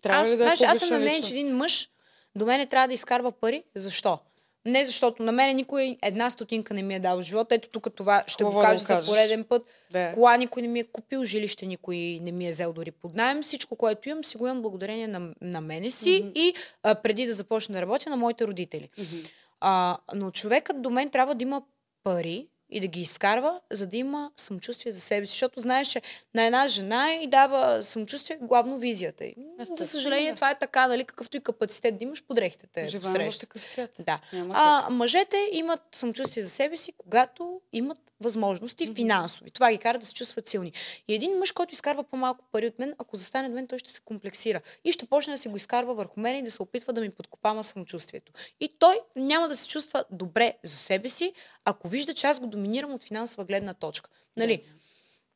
Трябва 0.02 0.22
аз, 0.22 0.28
ли 0.28 0.38
да 0.38 0.44
е 0.44 0.56
знаеш, 0.56 0.62
аз 0.62 0.80
съм 0.80 0.90
на 0.90 1.00
мнение, 1.00 1.22
че 1.22 1.32
един 1.32 1.58
мъж 1.58 1.90
до 2.36 2.46
мене 2.46 2.66
трябва 2.66 2.88
да 2.88 2.94
изкарва 2.94 3.32
пари. 3.32 3.64
Защо? 3.76 4.20
Не 4.66 4.84
защото 4.84 5.24
на 5.24 5.32
мене 5.32 5.54
никой 5.54 5.96
една 6.02 6.30
стотинка 6.30 6.74
не 6.74 6.84
ми 6.84 6.96
е 6.96 7.00
дал 7.00 7.18
в 7.18 7.24
живота. 7.24 7.56
Ето 7.56 7.70
тук 7.70 7.96
това 7.96 8.24
ще 8.28 8.44
Хубаво 8.44 8.60
го 8.60 8.66
кажа 8.66 8.84
за 8.84 9.06
пореден 9.06 9.44
път. 9.44 9.66
Да. 9.92 10.12
Кола 10.14 10.38
никой 10.38 10.62
не 10.62 10.68
ми 10.68 10.80
е 10.80 10.84
купил, 10.84 11.26
жилище 11.26 11.66
никой 11.66 11.98
не 12.22 12.32
ми 12.32 12.48
е 12.48 12.52
взел 12.52 12.74
дори 12.74 12.92
под 12.92 13.16
найем. 13.16 13.42
Всичко, 13.42 13.76
което 13.76 14.10
имам, 14.10 14.24
си 14.24 14.38
го 14.38 14.48
имам 14.48 14.62
благодарение 14.62 15.08
на, 15.08 15.34
на 15.42 15.62
мене 15.62 15.92
си 15.92 16.10
mm-hmm. 16.10 16.34
и 16.36 16.54
а, 16.84 16.96
преди 16.96 17.26
да 17.26 17.34
започна 17.34 17.74
да 17.74 17.82
работя 17.82 18.10
на 18.10 18.18
моите 18.18 18.48
родители. 18.48 18.90
Мгм. 18.98 19.18
А, 19.60 19.98
но 20.16 20.32
човекът 20.32 20.82
до 20.82 20.90
мен 20.90 21.10
трябва 21.10 21.36
да 21.36 21.44
има 21.44 21.62
пари 22.04 22.48
и 22.70 22.80
да 22.80 22.88
ги 22.88 23.02
изкарва, 23.02 23.60
за 23.72 23.88
да 23.88 23.98
има 23.98 24.32
самочувствие 24.38 24.92
за 24.92 25.02
себе 25.02 25.26
си. 25.26 25.32
Защото 25.32 25.60
знаеш, 25.60 25.88
че 25.88 26.02
на 26.34 26.46
една 26.46 26.68
жена 26.68 27.14
и 27.14 27.28
дава 27.28 27.84
самочувствие 27.84 28.38
главно 28.42 28.78
визията 28.78 29.26
й. 29.26 29.36
За 29.38 29.64
Естествено, 29.64 29.88
съжаление, 29.90 30.32
да. 30.32 30.36
това 30.36 30.52
е 30.52 30.60
така, 30.60 30.88
нали? 30.88 31.06
Какъвто 31.06 31.38
и 31.38 31.40
капацитет 31.40 31.98
да 31.98 32.04
имаш, 32.04 32.24
подрехте 32.24 32.68
те 32.74 32.88
Живеем 32.88 33.32
в 33.32 33.40
такъв 33.40 33.66
свят. 33.66 33.92
Да. 34.00 34.20
Няма 34.34 34.54
А 34.58 34.90
мъжете 34.90 35.50
имат 35.52 35.82
самочувствие 35.92 36.44
за 36.44 36.50
себе 36.50 36.78
си, 36.78 36.94
когато 36.98 37.62
имат 37.74 37.98
възможности 38.22 38.94
финансови. 38.96 39.52
Това 39.52 39.72
ги 39.72 39.78
кара 39.78 40.00
да 40.00 40.06
се 40.06 40.14
чувстват 40.14 40.48
силни. 40.48 40.74
И 41.08 41.14
един 41.14 41.38
мъж, 41.38 41.52
който 41.52 41.74
изкарва 41.74 42.04
по-малко 42.04 42.46
пари 42.52 42.68
от 42.68 42.80
мен, 42.80 42.96
ако 42.98 43.16
застане 43.16 43.50
до 43.50 43.56
мен, 43.56 43.68
той 43.68 43.80
ще 43.80 43.92
се 43.92 44.02
комплексира. 44.02 44.62
И 44.84 44.92
ще 44.92 45.06
почне 45.06 45.34
да 45.34 45.40
си 45.40 45.48
го 45.48 45.58
изкарва 45.58 45.96
върху 45.96 46.20
мен 46.20 46.36
и 46.36 46.44
да 46.44 46.52
се 46.52 46.64
опитва 46.64 46.94
да 46.94 47.02
ми 47.02 47.10
подкопава 47.10 47.64
самочувствието. 47.64 48.32
И 48.60 48.76
той 48.80 49.00
няма 49.16 49.48
да 49.48 49.56
се 49.56 49.68
чувства 49.68 50.04
добре 50.12 50.54
за 50.64 50.78
себе 50.78 51.10
си, 51.10 51.34
ако 51.66 51.88
вижда, 51.88 52.14
че 52.14 52.28
аз 52.28 52.40
го 52.40 52.48
доминирам 52.60 52.94
от 52.94 53.04
финансова 53.04 53.46
гледна 53.46 53.74
точка. 53.74 54.10
Нали? 54.38 54.64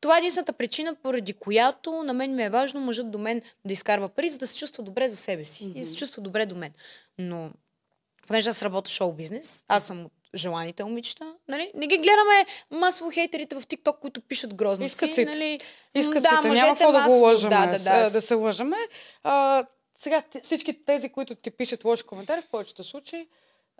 Това 0.01 0.15
е 0.15 0.19
единствената 0.19 0.53
причина, 0.53 0.95
поради 0.95 1.33
която 1.33 2.03
на 2.03 2.13
мен 2.13 2.35
ми 2.35 2.43
е 2.43 2.49
важно 2.49 2.79
мъжът 2.79 3.11
до 3.11 3.17
мен 3.17 3.41
да 3.65 3.73
изкарва 3.73 4.09
пари, 4.09 4.29
за 4.29 4.37
да 4.37 4.47
се 4.47 4.57
чувства 4.57 4.83
добре 4.83 5.07
за 5.07 5.15
себе 5.15 5.45
си 5.45 5.63
и 5.65 5.79
да 5.79 5.85
се 5.85 5.95
чувства 5.95 6.21
добре 6.21 6.45
до 6.45 6.55
мен. 6.55 6.71
Но, 7.17 7.51
понеже 8.27 8.49
аз 8.49 8.61
работя 8.61 8.91
шоу-бизнес, 8.91 9.65
аз 9.67 9.87
съм 9.87 10.05
от 10.05 10.11
желаните 10.35 10.83
момичета, 10.83 11.33
нали? 11.47 11.71
Не 11.75 11.87
ги 11.87 11.97
гледаме 11.97 12.45
масово 12.71 13.11
хейтерите 13.11 13.55
в 13.55 13.61
TikTok, 13.61 13.99
които 13.99 14.21
пишат 14.21 14.53
грозно 14.53 14.85
Искат 14.85 15.13
си. 15.13 15.25
нали? 15.25 15.59
Искат 15.95 16.23
да, 16.23 16.29
си, 16.43 16.49
няма 16.49 16.69
какво 16.69 16.91
да 16.91 17.03
го 17.03 17.11
лъжаме, 17.13 17.55
Да, 17.55 17.65
да, 17.67 17.79
да. 17.79 18.09
с- 18.09 18.13
да 18.13 18.21
се 18.21 18.33
лъжаме. 18.33 18.77
А, 19.23 19.63
сега 19.97 20.23
всички 20.41 20.85
тези, 20.85 21.09
които 21.09 21.35
ти 21.35 21.51
пишат 21.51 21.85
лоши 21.85 22.03
коментари, 22.03 22.41
в 22.41 22.47
повечето 22.47 22.83
случаи, 22.83 23.27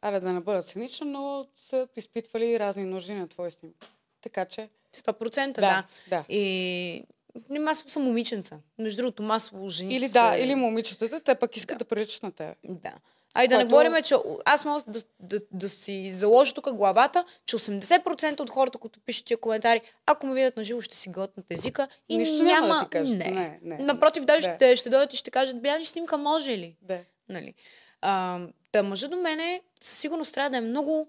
аре 0.04 0.20
да 0.20 0.34
не 0.34 0.40
бъдат 0.40 0.66
цинични, 0.66 1.08
но 1.08 1.46
са 1.56 1.88
изпитвали 1.96 2.60
разни 2.60 2.84
нужди 2.84 3.14
на 3.14 3.28
твои 3.28 3.52
снимки. 3.52 3.88
Така 4.22 4.46
че, 4.46 4.70
100% 4.96 5.52
да. 5.52 5.62
Да, 5.62 5.84
да. 6.10 6.26
И 6.30 7.06
не, 7.50 7.60
масово 7.60 7.90
са 7.90 8.00
момиченца. 8.00 8.60
Между 8.80 9.02
другото, 9.02 9.24
масово 9.24 9.70
жените 9.70 9.96
или 9.96 10.08
да, 10.08 10.34
са... 10.34 10.40
или 10.40 10.56
момичетата, 10.56 11.20
те 11.20 11.36
пък 11.36 11.58
искат 11.58 11.78
да, 11.78 11.86
приличат 11.86 12.24
на 12.24 12.32
теб. 12.32 12.58
Да. 12.64 12.94
А 13.34 13.44
и 13.44 13.48
да 13.48 13.58
не 13.58 13.66
говорим, 13.66 13.94
че 14.04 14.16
аз 14.46 14.66
мога 14.66 14.82
да, 14.88 15.02
да, 15.20 15.40
да 15.52 15.70
си 15.70 16.14
заложа 16.16 16.54
тук 16.54 16.74
главата, 16.74 17.26
че 17.46 17.58
80% 17.58 18.40
от 18.40 18.50
хората, 18.50 18.78
които 18.78 19.00
пишат 19.00 19.26
тия 19.26 19.38
коментари, 19.38 19.82
ако 20.06 20.28
ме 20.28 20.34
видят 20.34 20.58
на 20.58 20.64
живо, 20.64 20.82
ще 20.82 20.96
си 20.96 21.10
гълтнат 21.10 21.52
езика 21.52 21.88
и 22.10 22.18
Нищо 22.18 22.44
няма... 22.44 22.68
няма 22.68 22.74
да 22.74 22.84
ти 22.84 22.90
кажат. 22.90 23.18
Не. 23.18 23.32
Не, 23.32 23.60
не. 23.62 23.78
Напротив, 23.78 24.26
даже 24.26 24.48
Да. 24.48 24.56
ще, 24.56 24.76
ще 24.76 24.90
дойдат 24.90 25.14
и 25.14 25.18
ще 25.18 25.32
кажат, 25.32 25.62
бляни 25.62 25.86
снимка 25.86 26.18
може 26.18 26.58
ли? 26.58 26.76
Да. 26.82 27.00
Нали? 27.30 27.54
А, 28.04 28.40
мъжа 28.84 29.08
до 29.08 29.16
мене 29.16 29.62
със 29.82 29.98
сигурност 29.98 30.34
трябва 30.34 30.50
да 30.50 30.58
е 30.58 30.62
много 30.62 31.08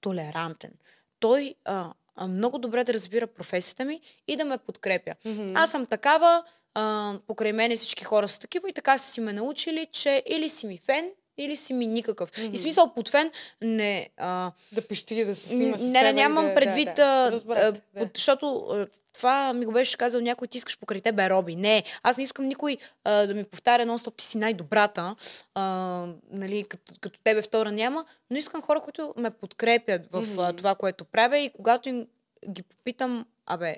толерантен. 0.00 0.72
Той 1.20 1.54
а, 1.64 1.94
много 2.28 2.58
добре 2.58 2.84
да 2.84 2.94
разбира 2.94 3.26
професията 3.26 3.84
ми 3.84 4.00
и 4.28 4.36
да 4.36 4.44
ме 4.44 4.58
подкрепя. 4.58 5.14
Мгм. 5.24 5.56
Аз 5.56 5.70
съм 5.70 5.86
такава, 5.86 6.44
а, 6.74 7.14
покрай 7.26 7.52
мене 7.52 7.76
всички 7.76 8.04
хора 8.04 8.28
са 8.28 8.40
такива 8.40 8.68
и 8.68 8.72
така 8.72 8.98
са 8.98 9.12
си 9.12 9.20
ме 9.20 9.32
научили, 9.32 9.86
че 9.92 10.22
или 10.26 10.48
си 10.48 10.66
ми 10.66 10.78
фен, 10.78 11.10
или 11.38 11.56
си 11.56 11.72
ми 11.72 11.86
никакъв. 11.86 12.32
Mm-hmm. 12.32 12.50
И 12.50 12.56
смисъл 12.56 12.94
под 12.94 13.08
фен 13.08 13.30
не... 13.60 14.10
А, 14.16 14.52
да 14.72 14.82
пищи, 14.82 15.24
да 15.24 15.34
се 15.34 15.48
снима 15.48 15.78
с 15.78 15.82
не, 15.82 16.02
не, 16.02 16.12
нямам 16.12 16.46
да, 16.46 16.54
предвид, 16.54 16.88
да, 16.96 17.02
а, 17.48 17.52
а, 17.56 17.72
да. 17.72 17.80
под- 17.96 18.16
защото 18.16 18.66
а, 18.70 18.86
това 19.14 19.52
ми 19.52 19.66
го 19.66 19.72
беше 19.72 19.96
казал 19.96 20.20
някой, 20.20 20.48
ти 20.48 20.58
искаш 20.58 20.78
покрай 20.78 21.00
тебе 21.00 21.30
роби. 21.30 21.56
Не, 21.56 21.82
аз 22.02 22.16
не 22.16 22.22
искам 22.22 22.46
никой 22.46 22.76
а, 23.04 23.26
да 23.26 23.34
ми 23.34 23.44
повтаря 23.44 23.86
нон-стоп, 23.86 24.16
ти 24.16 24.24
си 24.24 24.38
най-добрата, 24.38 25.16
а, 25.54 25.64
нали, 26.30 26.64
като, 26.64 26.92
като 27.00 27.20
тебе 27.24 27.42
втора 27.42 27.72
няма, 27.72 28.04
но 28.30 28.36
искам 28.36 28.62
хора, 28.62 28.80
които 28.80 29.14
ме 29.16 29.30
подкрепят 29.30 30.02
в 30.12 30.16
а, 30.38 30.42
Мгм. 30.42 30.56
това, 30.56 30.74
което 30.74 31.04
правя 31.04 31.38
и 31.38 31.50
когато 31.50 31.88
им 31.88 32.06
ги 32.48 32.62
попитам, 32.62 33.26
абе, 33.46 33.76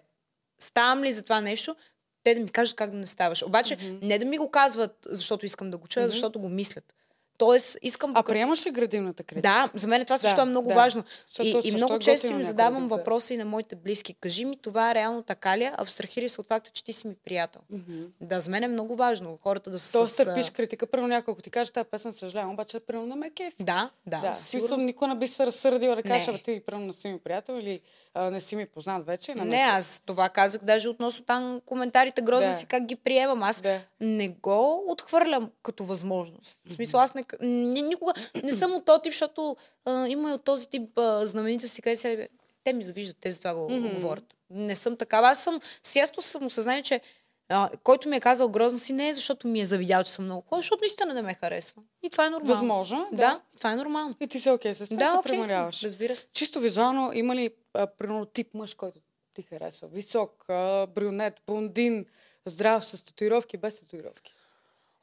ставам 0.58 1.04
ли 1.04 1.12
за 1.12 1.22
това 1.22 1.40
нещо, 1.40 1.76
те 2.22 2.34
да 2.34 2.40
ми 2.40 2.48
кажат 2.48 2.76
как 2.76 2.90
да 2.90 2.96
не 2.96 3.06
ставаш. 3.06 3.42
Обаче, 3.42 3.76
Мгм. 3.76 3.98
не 4.02 4.18
да 4.18 4.26
ми 4.26 4.38
го 4.38 4.50
казват, 4.50 5.06
защото 5.06 5.46
искам 5.46 5.70
да 5.70 5.76
го 5.78 5.88
чуя, 5.88 6.04
Мгм. 6.04 6.12
защото 6.12 6.38
го 6.38 6.48
мислят. 6.48 6.92
Тоест, 7.38 7.76
искам... 7.82 8.12
А 8.14 8.22
приемаш 8.22 8.66
ли 8.66 8.70
градивната 8.70 9.22
критика? 9.22 9.42
Да, 9.42 9.70
за 9.74 9.86
мен 9.86 10.04
това 10.04 10.18
също 10.18 10.36
Да, 10.36 10.42
е 10.42 10.46
много 10.46 10.68
да. 10.68 10.74
важно. 10.74 11.04
Защото 11.28 11.42
И, 11.44 11.50
и 11.50 11.52
също 11.54 11.76
много 11.76 11.94
е 11.94 11.98
често 11.98 12.26
готино 12.26 12.40
им 12.40 12.46
задавам 12.46 12.82
да- 12.82 12.96
въпроса 12.96 13.34
и 13.34 13.36
на 13.36 13.44
моите 13.44 13.76
близки. 13.76 14.14
Кажи 14.14 14.44
ми, 14.44 14.56
това 14.56 14.90
е 14.90 14.94
реално 14.94 15.22
така 15.22 15.58
ли? 15.58 15.64
е? 15.64 15.72
Абстрахирай 15.76 16.28
се 16.28 16.40
от 16.40 16.46
факта, 16.46 16.70
че 16.70 16.84
ти 16.84 16.92
си 16.92 17.08
ми 17.08 17.14
приятел. 17.16 17.60
Мгм. 17.70 18.04
Да, 18.20 18.40
за 18.40 18.50
мен 18.50 18.62
е 18.62 18.68
много 18.68 18.96
важно 18.96 19.38
хората 19.42 19.70
да 19.70 19.78
са 19.78 19.92
Тоест, 19.92 20.16
търпиш 20.16 20.50
критика, 20.50 20.86
примерно 20.86 21.08
някой, 21.08 21.34
ти 21.36 21.50
каже 21.50 21.72
тази 21.72 21.88
песен, 21.88 22.12
съжалявам, 22.12 22.52
обаче 22.52 22.80
примерно 22.80 23.06
не 23.06 23.16
ме 23.16 23.30
кефи. 23.30 23.56
Да, 23.60 23.90
да, 24.06 24.20
Да, 24.20 24.34
сигурност. 24.34 24.84
никой 24.84 25.08
не 25.08 25.14
би 25.14 25.28
се 25.28 25.46
разсърдила 25.46 25.96
да 25.96 26.00
абе 26.00 26.38
ти 26.38 26.62
примерно 26.66 26.86
не 26.86 26.92
си 26.92 27.08
ми 27.08 27.18
приятел 27.18 27.54
или 27.54 27.80
а, 28.18 28.30
не 28.30 28.40
си 28.40 28.56
ми 28.56 28.66
познат 28.66 29.06
вече. 29.06 29.34
на 29.34 29.44
Не, 29.44 29.50
мен. 29.50 29.64
аз 29.66 30.02
това 30.06 30.28
казах 30.28 30.60
даже 30.62 30.88
относно 30.88 31.24
там 31.24 31.60
коментарите 31.66 32.22
грозни 32.22 32.50
Да. 32.50 32.56
си 32.56 32.66
как 32.66 32.84
ги 32.84 32.96
приемам. 32.96 33.42
Аз 33.42 33.60
Да. 33.60 33.80
не 34.00 34.28
го 34.28 34.84
отхвърлям 34.88 35.50
като 35.62 35.84
възможност. 35.84 36.60
В 36.66 36.72
смисъл, 36.72 37.00
аз 37.00 37.14
не, 37.14 37.24
ни, 37.42 37.82
никога 37.82 38.12
не 38.36 38.52
съм 38.52 38.74
от 38.74 38.84
този 38.84 39.02
тип, 39.02 39.12
защото 39.12 39.56
а, 39.84 40.06
има 40.06 40.30
и 40.30 40.34
от 40.34 40.44
този 40.44 40.68
тип 40.68 40.98
а, 40.98 41.26
знаменитости, 41.26 41.82
където 41.82 42.00
се, 42.00 42.28
те 42.64 42.72
ми 42.72 42.82
завиждат, 42.82 43.16
те 43.20 43.30
за 43.30 43.38
това 43.38 43.54
го 43.54 43.68
Мгм. 43.70 43.88
говорят. 43.90 44.24
Не 44.50 44.74
съм 44.74 44.96
такава. 44.96 45.28
Аз 45.28 45.38
съм 45.38 45.60
с 45.82 45.96
ясно 45.96 46.22
самосъзнание, 46.22 46.82
че 46.82 47.00
а, 47.48 47.70
който 47.82 48.08
ми 48.08 48.16
е 48.16 48.20
казал 48.20 48.48
грозно 48.48 48.78
си, 48.78 48.92
не 48.92 49.08
е 49.08 49.12
защото 49.12 49.48
ми 49.48 49.60
е 49.60 49.66
завидял, 49.66 50.04
че 50.04 50.12
съм 50.12 50.24
много 50.24 50.40
хубава, 50.40 50.60
защото 50.60 50.80
наистина 50.82 51.14
не 51.14 51.22
ме 51.22 51.34
харесва. 51.34 51.82
И 52.02 52.10
това 52.10 52.26
е 52.26 52.30
нормално. 52.30 52.54
Възможно 52.54 53.08
Да, 53.12 53.16
да 53.16 53.40
това 53.56 53.72
е 53.72 53.76
нормално. 53.76 54.14
И 54.20 54.26
ти 54.26 54.40
си 54.40 54.50
окей 54.50 54.74
с 54.74 54.84
това, 54.86 54.96
Да, 54.96 55.10
се 55.10 55.16
окей 55.16 55.34
съм, 55.34 55.42
примеряваш. 55.42 55.82
разбира 55.82 56.16
се. 56.16 56.28
Чисто 56.32 56.60
визуално 56.60 57.12
има 57.12 57.36
ли 57.36 57.50
а, 57.74 57.86
примерно 57.86 58.26
тип 58.26 58.54
мъж, 58.54 58.74
който 58.74 59.00
ти 59.34 59.42
харесва? 59.42 59.88
Висок, 59.88 60.44
а, 60.50 60.86
брюнет, 60.86 61.34
блондин, 61.46 62.06
здрав, 62.46 62.84
с 62.86 63.04
татуировки, 63.04 63.56
без 63.56 63.80
татуировки. 63.80 64.34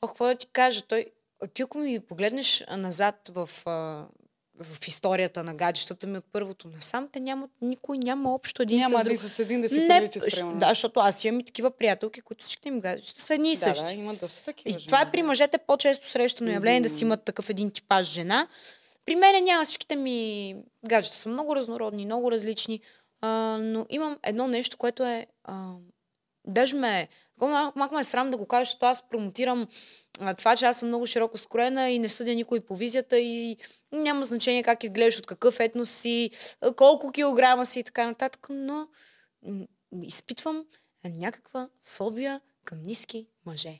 Ох, 0.02 0.10
какво 0.10 0.26
да 0.26 0.36
ти 0.36 0.48
кажа, 0.48 0.82
той... 0.82 1.06
Ти 1.54 1.62
ако 1.62 1.78
ми 1.78 2.00
погледнеш 2.00 2.64
назад 2.78 3.16
в, 3.34 3.50
а, 3.66 4.06
в 4.60 4.88
историята 4.88 5.44
на 5.44 5.56
гаджетата 5.56 6.08
ми 6.08 6.18
от 6.18 6.26
първото 6.32 6.68
насам, 6.68 7.10
те 7.12 7.20
нямат, 7.20 7.52
никой 7.62 7.98
няма 7.98 8.34
общо 8.34 8.62
един 8.62 8.80
Няма 8.80 9.00
с 9.00 9.04
друг. 9.04 9.18
с 9.18 9.40
един 9.40 9.62
да 9.62 9.70
си 9.70 9.80
не, 9.80 9.88
приличат, 9.88 10.24
примерно? 10.24 10.60
да, 10.60 10.70
защото 10.70 11.00
аз 11.00 11.24
имам 11.24 11.40
и 11.40 11.46
такива 11.46 11.72
приятелки, 11.72 12.22
които 12.22 12.46
всичките 12.46 12.70
им 12.70 12.80
гаджета 12.80 13.22
са 13.22 13.34
едни 13.34 13.52
и 13.52 13.58
да, 13.58 13.68
същи. 13.68 13.86
да, 13.86 13.92
има 13.92 14.14
доста 14.14 14.46
такива. 14.46 14.80
И 14.80 14.86
това 14.86 15.02
е 15.02 15.12
при 15.12 15.22
мъжете 15.22 15.58
по-често 15.58 16.12
срещано 16.12 16.52
явление 16.52 16.82
да 16.82 16.90
си 16.90 17.04
имат 17.04 17.24
такъв 17.24 17.50
един 17.50 17.72
типаж 17.72 18.08
жена. 18.08 18.48
При 19.06 19.16
мен 19.16 19.44
няма 19.44 19.66
всичките 19.66 19.96
ми 19.96 20.56
гаджета 20.88 21.18
са 21.18 21.30
много 21.30 21.56
разнородни, 21.56 22.06
много 22.06 22.32
различни, 22.32 22.80
а, 23.22 23.58
но 23.62 23.86
имам 23.90 24.20
едно 24.24 24.48
нещо, 24.48 24.78
което 24.78 25.04
е... 25.04 25.28
А, 25.44 25.72
даже 26.48 26.76
ме... 26.76 27.08
малко 27.76 27.96
ме 27.96 28.02
е 28.02 28.04
срам 28.04 28.32
да 28.32 28.38
го 28.38 28.46
кажа, 28.46 28.66
защото 28.66 28.86
аз 28.86 29.10
промотирам 29.10 29.68
а, 30.20 30.34
това, 30.34 30.56
че 30.56 30.66
аз 30.66 30.80
съм 30.80 30.88
много 30.88 31.08
широко 31.08 31.38
скроена 31.38 31.90
и 31.90 32.00
не 32.00 32.10
съдя 32.10 32.36
никой 32.36 32.60
по 32.60 32.76
визията 32.76 33.20
и 33.20 33.58
няма 33.92 34.24
значение 34.24 34.64
как 34.64 34.84
изглеждаш, 34.84 35.20
от 35.20 35.26
какъв 35.26 35.60
етнос 35.60 35.90
си, 35.90 36.32
колко 36.76 37.12
килограма 37.12 37.66
си 37.66 37.80
и 37.80 37.84
така 37.84 38.06
нататък, 38.06 38.48
но 38.50 38.88
изпитвам 40.04 40.66
някаква 41.06 41.70
фобия 41.84 42.42
към 42.66 42.82
ниски 42.82 43.28
мъже. 43.46 43.80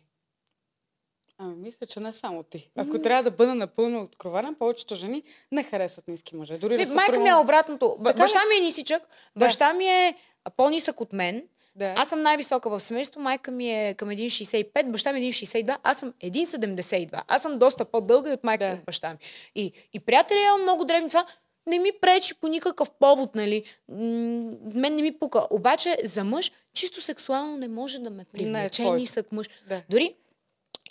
Ами, 1.38 1.56
мисля, 1.56 1.86
че 1.88 2.00
не 2.00 2.14
само 2.14 2.44
ти. 2.44 2.72
Ако 2.76 3.02
трябва 3.02 3.24
да 3.24 3.32
бъда 3.32 3.56
напълно 3.56 4.02
откровена, 4.02 4.54
повечето 4.54 4.96
жени 4.96 5.24
не 5.52 5.64
харесват 5.64 6.08
ниски 6.08 6.36
мъже. 6.36 6.58
Дори 6.58 6.74
да 6.74 6.80
Ми, 6.80 6.86
са 6.86 6.94
майка 6.96 7.20
ми 7.20 7.30
е 7.30 7.36
обратното. 7.36 7.96
Б- 8.00 8.10
Така 8.10 8.18
ли? 8.18 8.24
баща 8.24 8.40
ми 8.50 8.56
е 8.58 8.62
нисичък, 8.62 9.04
баща 9.36 9.74
ми 9.74 9.86
е 9.86 10.16
по-нисък 10.58 11.02
от 11.02 11.14
мен. 11.14 11.48
Да. 11.76 11.94
Аз 11.98 12.10
съм 12.10 12.22
най-висока 12.22 12.70
в 12.70 12.80
семейство, 12.80 13.22
майка 13.22 13.52
ми 13.52 13.72
е 13.72 13.94
към 13.94 14.10
1,65, 14.10 14.92
баща 14.92 15.14
ми 15.14 15.20
е 15.20 15.32
1,62, 15.32 15.78
аз 15.84 15.98
съм 15.98 16.14
1,72. 16.24 17.22
Аз 17.28 17.42
съм 17.42 17.60
доста 17.60 17.86
по-дълга 17.86 18.30
и 18.30 18.34
от 18.34 18.44
майка 18.44 18.66
Да. 18.66 18.74
от 18.74 18.86
баща 18.86 19.10
ми. 19.10 19.18
И, 19.56 19.72
и 19.94 20.00
приятели 20.00 20.40
имам 20.40 20.62
много 20.62 20.86
древни. 20.86 21.10
Това 21.10 21.26
не 21.68 21.80
ми 21.80 21.92
пречи 22.02 22.36
по 22.36 22.48
никакъв 22.48 22.92
повод, 22.92 23.36
нали. 23.36 23.64
Мен 23.90 24.96
не 24.96 25.02
ми 25.02 25.20
пука. 25.20 25.48
Обаче 25.50 25.98
за 26.04 26.24
мъж 26.24 26.52
чисто 26.74 27.02
сексуално 27.02 27.58
не 27.58 27.68
може 27.68 28.00
да 28.00 28.10
ме 28.10 28.26
привлече 28.26 28.82
твоето. 28.82 29.00
нисък 29.00 29.32
мъж. 29.32 29.50
Да. 29.68 29.82
Дори 29.90 30.16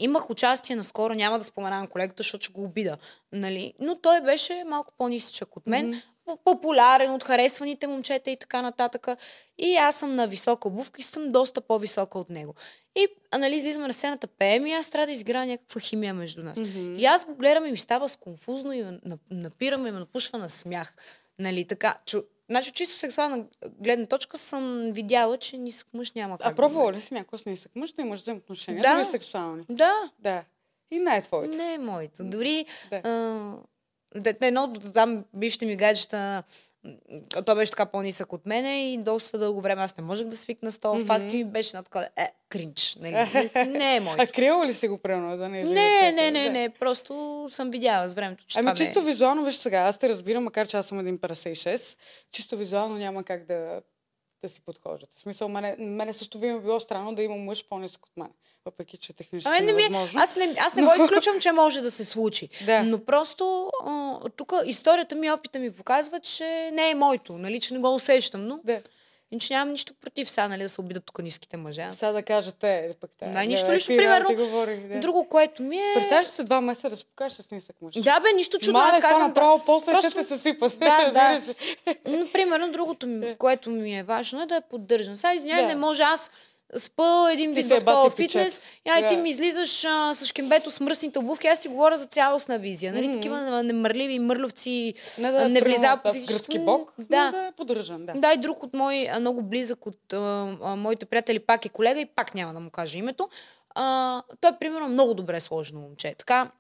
Имах 0.00 0.30
участие 0.30 0.76
наскоро, 0.76 1.14
няма 1.14 1.38
да 1.38 1.44
споменавам 1.44 1.86
колегата, 1.86 2.22
защото 2.22 2.44
ще 2.44 2.52
го 2.52 2.64
обида. 2.64 2.98
Нали? 3.32 3.74
Но 3.78 3.96
той 3.96 4.20
беше 4.20 4.64
малко 4.66 4.92
по-нисичък 4.98 5.56
от 5.56 5.66
мен, 5.66 5.94
mm-hmm. 5.94 6.02
Популярен 6.44 7.10
от 7.10 7.24
харесваните 7.24 7.86
момчета 7.86 8.30
и 8.30 8.36
така 8.36 8.62
нататък. 8.62 9.08
И 9.58 9.76
аз 9.76 9.96
съм 9.96 10.14
на 10.14 10.26
висока 10.26 10.68
обувка 10.68 11.00
и 11.00 11.02
съм 11.02 11.28
доста 11.28 11.60
по-висока 11.60 12.18
от 12.18 12.30
него. 12.30 12.54
И 12.96 13.06
нали, 13.38 13.56
излизаме 13.56 13.86
на 13.86 13.92
сцената, 13.92 14.26
пеем 14.26 14.66
и 14.66 14.72
аз 14.72 14.90
трябва 14.90 15.06
да 15.06 15.12
изграя 15.12 15.46
някаква 15.46 15.80
химия 15.80 16.14
между 16.14 16.42
нас. 16.42 16.58
Mm-hmm. 16.58 16.98
И 16.98 17.04
аз 17.04 17.24
го 17.24 17.34
гледам 17.34 17.66
и 17.66 17.70
ми 17.70 17.78
става 17.78 18.08
сконфузно 18.08 18.72
и 18.72 18.84
напирам 19.30 19.86
и 19.86 19.90
ме 19.90 19.98
напушва 19.98 20.38
на 20.38 20.50
смях. 20.50 20.94
Нали, 21.38 21.64
така, 21.64 21.98
чу... 22.06 22.22
Значи, 22.50 22.72
чисто 22.72 22.98
сексуална 22.98 23.44
гледна 23.80 24.06
точка 24.06 24.38
съм 24.38 24.92
видяла, 24.92 25.36
че 25.36 25.58
нисък 25.58 25.86
мъж 25.94 26.12
няма 26.12 26.38
как. 26.38 26.52
А 26.52 26.56
пробвала 26.56 26.92
ли 26.92 27.00
си 27.00 27.14
някой 27.14 27.38
с 27.38 27.46
нисък 27.46 27.72
мъж 27.76 27.92
да 27.92 28.02
имаш 28.02 28.20
взаимоотношения? 28.20 28.82
Да. 28.82 28.94
Дори 28.94 29.04
сексуални. 29.04 29.64
Да, 29.68 29.92
Да. 30.18 30.44
И 30.90 30.98
не 30.98 31.16
е 31.16 31.22
твоето. 31.22 31.58
не 31.58 31.74
е 31.74 31.78
моето. 31.78 32.24
Дори 32.24 32.66
Да. 32.90 32.96
а, 32.96 33.56
да, 34.14 34.34
едно 34.40 34.62
от 34.62 34.94
там 34.94 35.24
бившите 35.34 35.66
ми 35.66 35.76
гаджета, 35.76 36.42
м, 36.84 36.92
той 37.46 37.54
беше 37.54 37.70
така 37.72 37.86
по-нисък 37.86 38.32
от 38.32 38.46
мене 38.46 38.92
и 38.92 38.98
доста 38.98 39.38
дълго 39.38 39.60
време 39.60 39.82
аз 39.82 39.96
не 39.96 40.04
можех 40.04 40.26
да 40.26 40.36
свикна 40.36 40.72
с 40.72 40.78
това. 40.78 40.94
Мгм. 40.94 41.06
Факт 41.06 41.32
ми 41.32 41.44
беше 41.44 41.76
на 41.76 41.82
такова, 41.82 42.08
е, 42.16 42.28
кринч. 42.48 42.96
Нали? 43.00 43.12
не 43.68 43.94
е 43.94 43.98
А 43.98 44.00
моето. 44.00 44.32
криела 44.32 44.66
ли 44.66 44.74
си 44.74 44.88
го 44.88 44.98
примерно 44.98 45.36
да 45.36 45.48
не 45.48 45.60
излиза 45.60 45.74
Не, 45.74 46.12
не, 46.12 46.30
не, 46.30 46.48
не, 46.48 46.68
просто 46.70 47.46
съм 47.50 47.70
видяла 47.70 48.08
с 48.08 48.14
времето, 48.14 48.44
че 48.46 48.58
Ами 48.58 48.74
чисто 48.76 48.98
е. 48.98 49.02
визуално, 49.02 49.44
виж 49.44 49.54
сега, 49.54 49.78
аз 49.78 49.98
те 49.98 50.08
разбирам, 50.08 50.44
макар 50.44 50.66
че 50.66 50.76
аз 50.76 50.86
съм 50.86 50.98
1,56, 51.00 51.96
чисто 52.32 52.56
визуално 52.56 52.98
няма 52.98 53.24
как 53.24 53.46
да, 53.46 53.82
да 54.42 54.48
си 54.48 54.60
подхождате. 54.60 55.16
В 55.16 55.20
смисъл, 55.20 55.48
мене, 55.48 55.76
мене 55.78 56.12
също 56.12 56.38
би 56.38 56.46
ми 56.46 56.60
било 56.60 56.80
странно 56.80 57.14
да 57.14 57.22
има 57.22 57.36
мъж 57.36 57.68
по-нисък 57.68 58.06
от 58.06 58.16
мен. 58.16 58.28
Въпреки, 58.64 58.96
че 58.96 59.12
технически 59.12 59.48
А 59.48 59.52
мен 59.52 59.64
не 59.66 59.72
ми, 59.72 59.82
е- 59.82 59.84
невъзможно. 59.84 60.20
аз 60.20 60.36
не, 60.36 60.54
аз 60.58 60.74
не 60.74 60.82
Но- 60.82 60.88
го 60.90 61.02
изключвам, 61.02 61.40
че 61.40 61.52
може 61.52 61.80
да 61.80 61.90
се 61.90 62.04
случи. 62.04 62.48
Да. 62.62 62.82
Но 62.82 62.98
просто 63.00 63.70
тук 64.36 64.52
историята 64.66 65.14
ми, 65.14 65.32
опита 65.32 65.58
ми 65.58 65.72
показва, 65.72 66.20
че 66.20 66.44
не 66.72 66.90
е 66.90 66.94
моето, 66.94 67.32
нали, 67.34 67.60
че 67.60 67.74
не 67.74 67.80
го 67.80 67.94
усещам. 67.94 68.46
Но 68.46 68.60
Да. 68.64 68.80
иначе 69.32 69.54
нямам 69.54 69.70
нищо 69.70 69.94
против 69.94 70.30
сега, 70.30 70.48
нали, 70.48 70.62
да 70.62 70.68
се 70.68 70.80
обидат 70.80 71.04
тук 71.04 71.18
ниските 71.18 71.56
мъже. 71.56 71.88
Сега 71.92 72.12
да 72.12 72.22
кажете, 72.22 72.94
пък 73.00 73.10
те. 73.18 73.26
Да, 73.26 73.40
нищо 73.40 73.72
лично, 73.72 73.96
примерно, 73.96 74.34
Говорих, 74.36 74.80
да. 74.82 75.00
Друго, 75.00 75.26
което 75.26 75.62
ми 75.62 75.78
е... 75.78 75.92
Представяш 75.94 76.26
се 76.26 76.44
два 76.44 76.60
месеца 76.60 76.90
да 76.90 76.96
се 76.96 77.04
покажеш 77.04 77.38
с 77.38 77.50
нисък 77.50 77.76
мъж? 77.82 77.94
Да, 77.94 78.20
бе, 78.20 78.32
нищо 78.32 78.58
чудно. 78.58 78.72
Мале, 78.72 78.92
Аз 78.92 79.00
казвам, 79.00 79.22
направо 79.22 79.58
да. 79.58 79.64
после 79.64 79.92
ще 79.92 80.00
Просто- 80.02 80.10
те 80.12 80.24
съсипат. 80.24 80.72
Да, 80.78 81.10
да. 81.10 81.38
ли? 81.38 81.54
Но, 82.08 82.28
примерно, 82.28 82.72
другото, 82.72 83.08
което 83.38 83.70
ми 83.70 83.98
е 83.98 84.02
важно 84.02 84.42
е 84.42 84.46
да 84.46 84.54
я 84.54 84.60
поддържам. 84.62 85.16
Сега, 85.16 85.34
извиняй, 85.34 85.62
Да. 85.62 85.68
не 85.68 85.74
може 85.74 86.02
аз 86.02 86.30
спа 86.76 87.32
един 87.32 87.52
вид 87.52 87.66
си 87.66 87.72
е 87.74 87.80
в 87.80 87.84
този 87.84 88.16
фитнес, 88.16 88.60
а 88.88 88.98
и 88.98 89.08
ти 89.08 89.16
ми 89.16 89.30
излизаш 89.30 89.84
а, 89.84 90.14
с 90.14 90.32
кембето 90.32 90.70
с 90.70 90.80
мръсните 90.80 91.18
обувки, 91.18 91.46
аз 91.46 91.60
ти 91.60 91.68
говоря 91.68 91.98
за 91.98 92.06
цялостна 92.06 92.58
визия. 92.58 92.92
Нали? 92.92 93.08
Мгм. 93.08 93.16
Такива 93.16 93.62
немърливи 93.62 94.18
мърловци 94.18 94.94
Не, 95.18 95.30
да, 95.30 95.48
не 95.48 95.60
влиза 95.60 96.00
по 96.02 96.08
в 96.10 96.12
физическо. 96.12 96.38
гръцки 96.38 96.58
бог, 96.58 96.94
Да. 96.98 97.30
да 97.30 97.46
е 97.46 97.52
поддържан, 97.52 98.06
да. 98.06 98.12
Да, 98.12 98.32
и 98.32 98.36
друг 98.38 98.62
от 98.62 98.74
мой, 98.74 99.08
много 99.20 99.42
близък 99.42 99.86
от 99.86 100.12
а, 100.12 100.56
а, 100.62 100.76
моите 100.76 101.06
приятели, 101.06 101.38
пак 101.38 101.64
е 101.64 101.68
колега 101.68 102.00
и 102.00 102.06
пак 102.06 102.34
няма 102.34 102.52
да 102.52 102.60
му 102.60 102.70
кажа 102.70 102.98
името. 102.98 103.28
А, 103.74 104.22
той 104.40 104.50
е, 104.50 104.56
примерно, 104.60 104.88
много 104.88 105.14
добре 105.14 105.40
сложено 105.40 105.80
момче. 105.80 106.14
Така, 106.18 106.50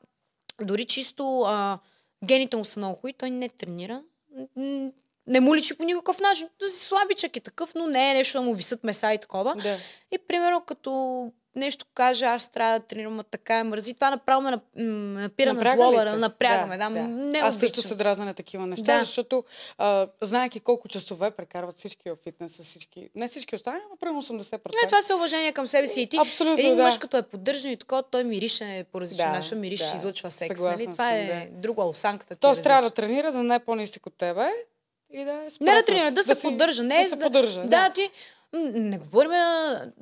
дори 0.60 0.84
чисто 0.84 1.40
а, 1.40 1.78
гените 2.24 2.56
му 2.56 2.64
са 2.64 2.80
много 2.80 2.94
хубави, 2.94 3.12
той 3.12 3.30
не 3.30 3.48
тренира. 3.48 4.02
Не 5.26 5.40
му 5.40 5.56
личи 5.56 5.76
по 5.76 5.84
никакъв 5.84 6.20
начин. 6.20 6.48
Да 6.60 6.68
си 6.68 6.86
слабичък 6.86 7.36
е 7.36 7.40
такъв, 7.40 7.74
но 7.74 7.86
не 7.86 8.10
е 8.10 8.14
нещо 8.14 8.38
да 8.38 8.42
му 8.42 8.54
висят 8.54 8.84
меса 8.84 9.12
и 9.12 9.18
такова. 9.18 9.54
Да. 9.54 9.76
И 10.12 10.18
примерно 10.18 10.60
като 10.60 11.32
нещо 11.56 11.86
каже, 11.94 12.24
аз 12.24 12.48
трябва 12.48 12.78
да 12.78 12.86
тренирам, 12.86 13.20
а 13.20 13.22
така 13.22 13.58
е 13.58 13.64
мързи. 13.64 13.94
Това 13.94 14.10
направо 14.10 14.42
ме 14.42 14.50
напира 15.20 15.52
на 15.54 15.72
злоба, 15.74 16.04
да 16.04 16.18
напрягаме. 16.18 16.78
Да, 16.78 16.90
да. 16.90 17.00
Не 17.02 17.38
Аз 17.38 17.58
също 17.58 17.82
се 17.82 17.94
дразна 17.94 18.24
на 18.24 18.34
такива 18.34 18.66
неща, 18.66 18.98
Да. 18.98 19.04
защото 19.04 19.44
а, 19.78 20.08
знаеки 20.20 20.60
колко 20.60 20.88
часове 20.88 21.30
прекарват 21.30 21.76
всички 21.76 22.10
в 22.10 22.16
фитнеса, 22.24 22.62
всички, 22.62 23.08
не 23.14 23.28
всички 23.28 23.54
останали, 23.54 23.82
но 23.90 23.96
примерно 23.96 24.22
80%. 24.22 24.52
Не, 24.52 24.86
това 24.86 25.02
си 25.02 25.12
е 25.12 25.14
уважение 25.14 25.52
към 25.52 25.66
себе 25.66 25.86
си 25.86 26.00
и 26.00 26.06
ти. 26.06 26.16
Абсолютно, 26.16 26.58
Един 26.58 26.76
да. 26.76 26.82
мъж, 26.82 26.98
като 26.98 27.16
е 27.16 27.22
поддържан 27.22 27.70
и 27.70 27.76
такова, 27.76 28.02
той 28.02 28.24
мирише 28.24 28.84
по 28.92 29.00
различен 29.00 29.32
Да, 29.32 29.38
начин, 29.38 29.60
мирише, 29.60 29.90
да. 29.90 29.96
излъчва 29.96 30.30
секс. 30.30 30.48
Съгласна 30.58 30.84
Нали? 30.84 30.92
Това 30.92 31.08
съм, 31.08 31.16
е 31.16 31.50
да. 31.52 31.60
друга 31.60 31.82
осанката. 31.82 32.36
Тоест 32.36 32.62
трябва 32.62 32.82
да 32.82 32.90
тренира, 32.90 33.32
да 33.32 33.42
не 33.42 33.54
е 33.54 33.58
по-нисък 33.58 34.06
от 34.06 34.14
тебе 34.18 34.52
и 35.12 35.24
да 35.24 35.32
е 35.32 35.48
Не 35.60 35.74
да 35.74 35.82
тренира, 35.82 36.10
да, 36.10 36.22
се 36.24 36.34
си- 36.34 36.42
поддържа. 36.42 36.82
Не 36.82 36.96
е 36.96 37.02
да 37.02 37.04
за 37.04 37.10
се 37.10 37.20
поддържа. 37.20 37.60
Да, 37.60 37.66
да, 37.66 37.88
ти 37.88 38.10
не 38.54 38.98
говорим 38.98 39.30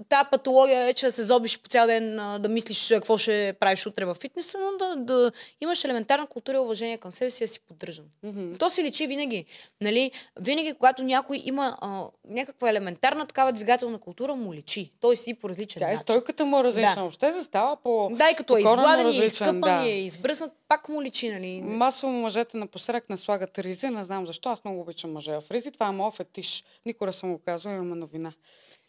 тази 0.09 0.29
патология 0.31 0.89
е, 0.89 0.93
че 0.93 1.07
да 1.07 1.13
се 1.13 1.23
зобиш 1.23 1.61
по 1.61 1.69
цял 1.69 1.87
ден, 1.87 2.17
да 2.17 2.49
мислиш 2.49 2.89
какво 2.89 3.19
ще 3.19 3.55
правиш 3.61 3.87
утре 3.87 4.05
във 4.05 4.17
фитнеса, 4.17 4.59
но 4.59 4.79
да, 4.79 4.97
да 4.97 5.33
имаш 5.61 5.85
елементарна 5.85 6.27
култура 6.27 6.57
и 6.57 6.61
уважение 6.61 6.99
към 6.99 7.13
себе 7.13 7.31
си, 7.31 7.45
да 7.45 7.49
си 7.49 7.61
поддържан. 7.61 8.05
Мгм. 8.23 8.57
То 8.59 8.71
си 8.71 8.83
личи 8.83 9.07
винаги. 9.07 9.45
Нали? 9.81 10.11
Винаги, 10.41 10.75
когато 10.75 11.03
някой 11.03 11.43
има 11.45 11.77
а, 11.81 12.05
някаква 12.29 12.71
елементарна 12.71 13.27
такава 13.27 13.53
двигателна 13.53 13.99
култура, 13.99 14.35
му 14.35 14.55
личи. 14.55 14.93
Той 15.01 15.17
си 15.17 15.35
по 15.35 15.49
различен 15.49 15.81
Тя 15.81 15.87
и 15.87 15.91
начин. 15.91 16.03
стойката 16.03 16.45
му 16.45 16.59
е 16.59 16.65
различна. 16.65 16.95
Да. 16.95 17.01
Въобще 17.01 17.33
застава 17.33 17.77
по... 17.77 18.11
Да, 18.13 18.31
и 18.31 18.35
като 18.35 18.57
е 18.57 18.61
изгладен, 18.61 19.01
и 19.01 19.09
различен, 19.09 19.27
изкъпан, 19.27 19.61
да. 19.61 19.87
и 19.87 19.91
е 19.91 20.05
избръснат, 20.05 20.53
пак 20.69 20.89
му 20.89 21.03
личи, 21.03 21.31
нали? 21.31 21.61
Масово 21.65 22.13
мъжете 22.13 22.57
напоследък 22.57 23.11
не 23.11 23.17
слагат 23.17 23.59
ризи, 23.59 23.87
не 23.87 24.05
знам 24.05 24.27
защо. 24.27 24.49
Аз 24.49 24.65
много 24.65 24.81
обичам 24.81 25.13
мъже 25.13 25.33
в 25.33 25.51
ризи. 25.51 25.71
Това 25.71 25.87
е 25.87 25.93
моят 25.93 26.15
фетиш. 26.15 26.65
Никога 26.87 27.13
съм 27.13 27.33
го 27.33 27.39
казвала, 27.39 27.77
имаме 27.77 27.97
новина. 27.97 28.33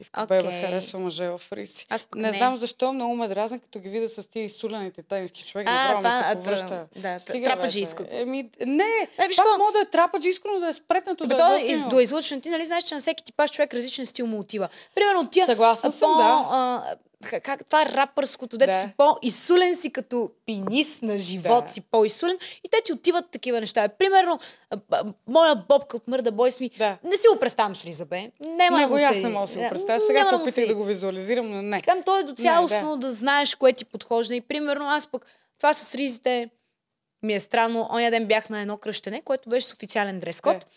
И 0.02 0.04
в 0.04 0.12
Кобева 0.12 0.48
Окей. 0.48 0.62
харесва 0.62 1.00
мъже 1.00 1.28
в 1.28 1.42
ризи. 1.54 1.86
Аз 1.90 2.06
не, 2.16 2.32
не. 2.32 2.38
знам 2.38 2.58
защо, 2.58 2.94
много 2.94 3.16
ме 3.16 3.28
дразна, 3.28 3.60
като 3.60 3.80
ги 3.80 3.90
видя 3.90 4.10
с 4.10 4.30
тия 4.30 4.46
изсулените 4.46 5.04
тенски 5.04 5.44
човек. 5.44 5.68
А, 5.70 5.98
това, 5.98 6.24
се 6.24 6.36
повръща. 6.36 6.86
да, 6.96 7.20
Стига 7.20 7.46
трападжийското. 7.46 8.16
Еми, 8.16 8.50
не, 8.66 8.84
Е, 9.18 9.28
виж 9.28 9.38
пак 9.38 9.46
мога 9.58 9.72
да 9.72 9.80
е 9.80 9.86
трападжийско, 9.86 10.48
но 10.54 10.60
да 10.60 10.68
е 10.68 10.74
спретнато, 10.74 11.28
да 11.28 11.38
то 11.38 11.56
е 11.56 11.62
готино. 11.62 11.90
до 11.90 12.00
излъчване 12.00 12.42
ти, 12.42 12.50
нали 12.50 12.66
знаеш, 12.66 12.84
че 12.84 12.96
на 12.96 13.02
всеки 13.02 13.24
типаж 13.24 13.52
човек 13.52 13.74
различен 13.74 14.06
стил 14.06 14.28
му 14.28 14.40
отива. 14.40 14.70
Примерно 14.96 15.28
тия 15.28 15.46
Съгласна 15.46 15.92
съм, 15.92 16.12
да. 16.18 16.96
Как, 17.22 17.66
това 17.66 17.82
е 17.82 17.86
рапърското, 17.86 18.58
дето 18.58 18.72
Да. 18.72 18.82
си 18.82 18.88
по-изсулен 18.98 19.76
си 19.76 19.92
като 19.92 20.32
пинис 20.46 21.02
на 21.02 21.18
живот 21.18 21.66
Да. 21.66 21.74
си 21.74 21.82
по-изсулен 21.82 22.36
и 22.64 22.70
те 22.70 22.82
ти 22.86 22.94
отиват 22.94 23.26
такива 23.32 23.60
неща. 23.60 23.88
Примерно, 23.90 24.40
моя 25.28 25.56
бобка 25.58 25.98
от 25.98 26.08
Мърда 26.08 26.32
Бойс 26.32 26.60
ми, 26.60 26.70
Да. 26.70 26.98
не 27.04 27.18
си 27.18 27.28
го 27.34 27.40
представям 27.40 27.76
с 27.76 27.86
Риза, 27.86 28.06
бе. 28.06 28.32
Няма 28.42 28.78
Не 28.78 28.84
да 28.84 28.90
го 28.90 28.98
и 28.98 29.04
аз 29.04 29.16
се- 29.16 29.22
не 29.22 29.30
мога 29.30 29.42
да 29.42 29.52
си 29.52 29.58
го 29.58 29.64
Да, 29.64 29.70
представя. 29.70 30.00
Сега 30.00 30.26
се 30.26 30.36
опитах 30.36 30.54
се- 30.54 30.68
да 30.68 30.76
го 30.76 30.84
визуализирам, 30.84 31.50
но 31.50 31.62
не. 31.62 31.76
Искам 31.76 32.04
той 32.04 32.24
до 32.24 32.34
цялостно 32.34 32.92
да. 32.92 33.08
да. 33.08 33.14
знаеш 33.14 33.56
кое 33.56 33.74
ти 33.74 33.86
подхожда. 33.86 34.36
И 34.36 34.42
примерно 34.42 34.86
аз 34.86 35.08
пък 35.08 35.26
това 35.58 35.74
с 35.74 35.96
ризите 35.96 36.50
ми 37.24 37.34
е 37.34 37.40
странно. 37.40 37.88
Оня 37.92 38.12
ден 38.12 38.26
бях 38.26 38.50
на 38.50 38.62
едно 38.62 38.78
кръщене, 38.78 39.22
което 39.22 39.50
беше 39.50 39.68
с 39.68 39.74
официален 39.74 40.20
дрес-код. 40.20 40.56
Е. 40.56 40.68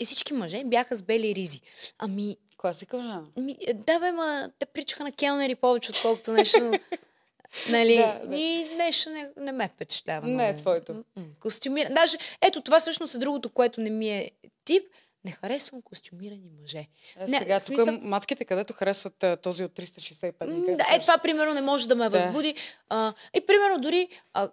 И 0.00 0.04
всички 0.04 0.34
мъже 0.34 0.62
бяха 0.64 0.96
с 0.96 1.02
бели 1.02 1.34
ризи. 1.34 1.60
Ами, 1.98 2.36
Класика 2.64 3.02
жена. 3.02 3.22
ми, 3.36 3.56
е, 3.66 3.74
да 3.74 3.98
бе, 3.98 4.12
ма, 4.12 4.50
те 4.58 4.66
причаха 4.66 5.04
на 5.04 5.12
келнери 5.12 5.54
повече, 5.54 5.90
отколкото 5.90 6.32
нещо. 6.32 6.72
нали? 7.68 7.96
Да, 7.96 8.20
да. 8.24 8.36
И 8.36 8.74
нещо 8.76 9.10
не, 9.10 9.30
не 9.36 9.52
ме 9.52 9.68
впечатлява. 9.68 10.28
Не 10.28 10.48
е 10.48 10.56
твоето. 10.56 11.04
Костюмира. 11.40 11.88
Даже, 11.94 12.18
ето 12.40 12.60
това 12.60 12.80
всъщност 12.80 13.14
е 13.14 13.18
другото, 13.18 13.50
което 13.50 13.80
не 13.80 13.90
ми 13.90 14.10
е 14.10 14.30
тип. 14.64 14.82
Не 15.24 15.30
харесвам 15.32 15.82
костюмирани 15.82 16.50
мъже. 16.62 16.78
Е, 16.78 16.88
Не, 17.20 17.38
сега 17.38 17.58
тук 17.58 17.66
смисъл- 17.66 17.98
мацките, 18.02 18.44
където 18.44 18.72
харесват 18.72 19.24
този 19.42 19.64
от 19.64 19.72
365 19.72 20.46
дни. 20.46 20.76
Да, 20.76 20.84
е 20.90 21.00
това 21.00 21.18
примерно 21.18 21.54
не 21.54 21.60
може 21.60 21.88
да 21.88 21.94
ме 21.94 22.04
Да. 22.04 22.10
възбуди. 22.10 22.54
А, 22.88 23.12
и 23.34 23.40
примерно 23.42 23.78
дори 23.78 24.08
а, 24.34 24.48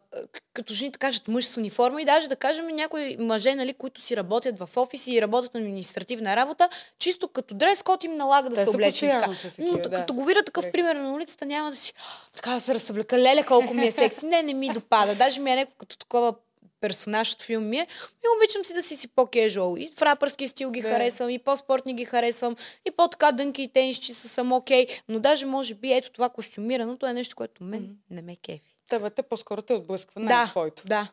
като 0.53 0.73
жените 0.73 0.99
кажат 0.99 1.27
мъж 1.27 1.45
с 1.45 1.57
униформа 1.57 2.01
и 2.01 2.05
даже 2.05 2.27
да 2.27 2.35
кажем 2.35 2.67
някои 2.67 3.17
мъже, 3.17 3.55
нали, 3.55 3.73
които 3.73 4.01
си 4.01 4.17
работят 4.17 4.59
в 4.59 4.69
офиси 4.75 5.13
и 5.13 5.21
работят 5.21 5.53
на 5.53 5.59
административна 5.59 6.35
работа, 6.35 6.69
чисто 6.99 7.27
като 7.27 7.53
дрес 7.53 7.83
код 7.83 8.03
им 8.03 8.15
налага 8.15 8.49
да 8.49 8.55
Те 8.55 8.59
се 8.59 8.65
са 8.65 8.69
облечени 8.71 9.11
така. 9.11 9.31
такива, 9.33 9.67
Но, 9.67 9.77
да. 9.79 9.89
Като 9.91 10.13
го 10.13 10.25
видя 10.25 10.43
такъв 10.43 10.71
пример 10.71 10.95
на 10.95 11.13
улицата, 11.13 11.45
няма 11.45 11.69
да 11.69 11.75
си 11.75 11.93
«А, 11.97 12.01
така 12.35 12.49
да 12.49 12.61
се 12.61 12.73
разсъблека. 12.73 13.17
Леле, 13.17 13.43
колко 13.43 13.73
ми 13.73 13.87
е 13.87 13.91
секси. 13.91 14.25
Не, 14.25 14.43
не 14.43 14.53
ми 14.53 14.69
допада. 14.69 15.15
Даже 15.15 15.39
ми 15.39 15.51
е 15.51 15.55
някакво 15.55 15.77
като 15.77 15.97
такова 15.97 16.33
персонаж 16.81 17.33
от 17.33 17.41
филм 17.41 17.69
ми 17.69 17.77
е. 17.77 17.87
И 18.23 18.27
обичам 18.37 18.65
си 18.65 18.73
да 18.73 18.81
си 18.81 18.97
си 18.97 19.07
по-кежуал. 19.07 19.75
И 19.77 19.91
в 19.97 20.01
рапърски 20.01 20.47
стил 20.47 20.71
ги 20.71 20.81
Да. 20.81 20.89
харесвам, 20.89 21.29
и 21.29 21.39
по-спортни 21.39 21.93
ги 21.93 22.05
харесвам, 22.05 22.55
и 22.85 22.91
по-така 22.91 23.31
дънки 23.31 23.63
и 23.63 23.67
тенисчи 23.67 24.13
са 24.13 24.27
съм 24.29 24.51
окей. 24.51 24.87
Но 25.09 25.19
даже 25.19 25.45
може 25.45 25.73
би 25.73 25.93
ето 25.93 26.11
това 26.11 26.29
костюмираното 26.29 27.05
е 27.07 27.13
нещо, 27.13 27.35
което 27.35 27.63
мен 27.63 27.97
не 28.09 28.21
ме 28.21 28.35
кефи. 28.35 28.75
Тебе 28.89 29.09
те 29.09 29.21
по-скоро 29.21 29.61
те 29.61 29.73
отблъсква, 29.73 30.21
не 30.21 30.27
да, 30.27 30.43
е 30.43 30.45
твоето. 30.45 30.83
да. 30.87 31.07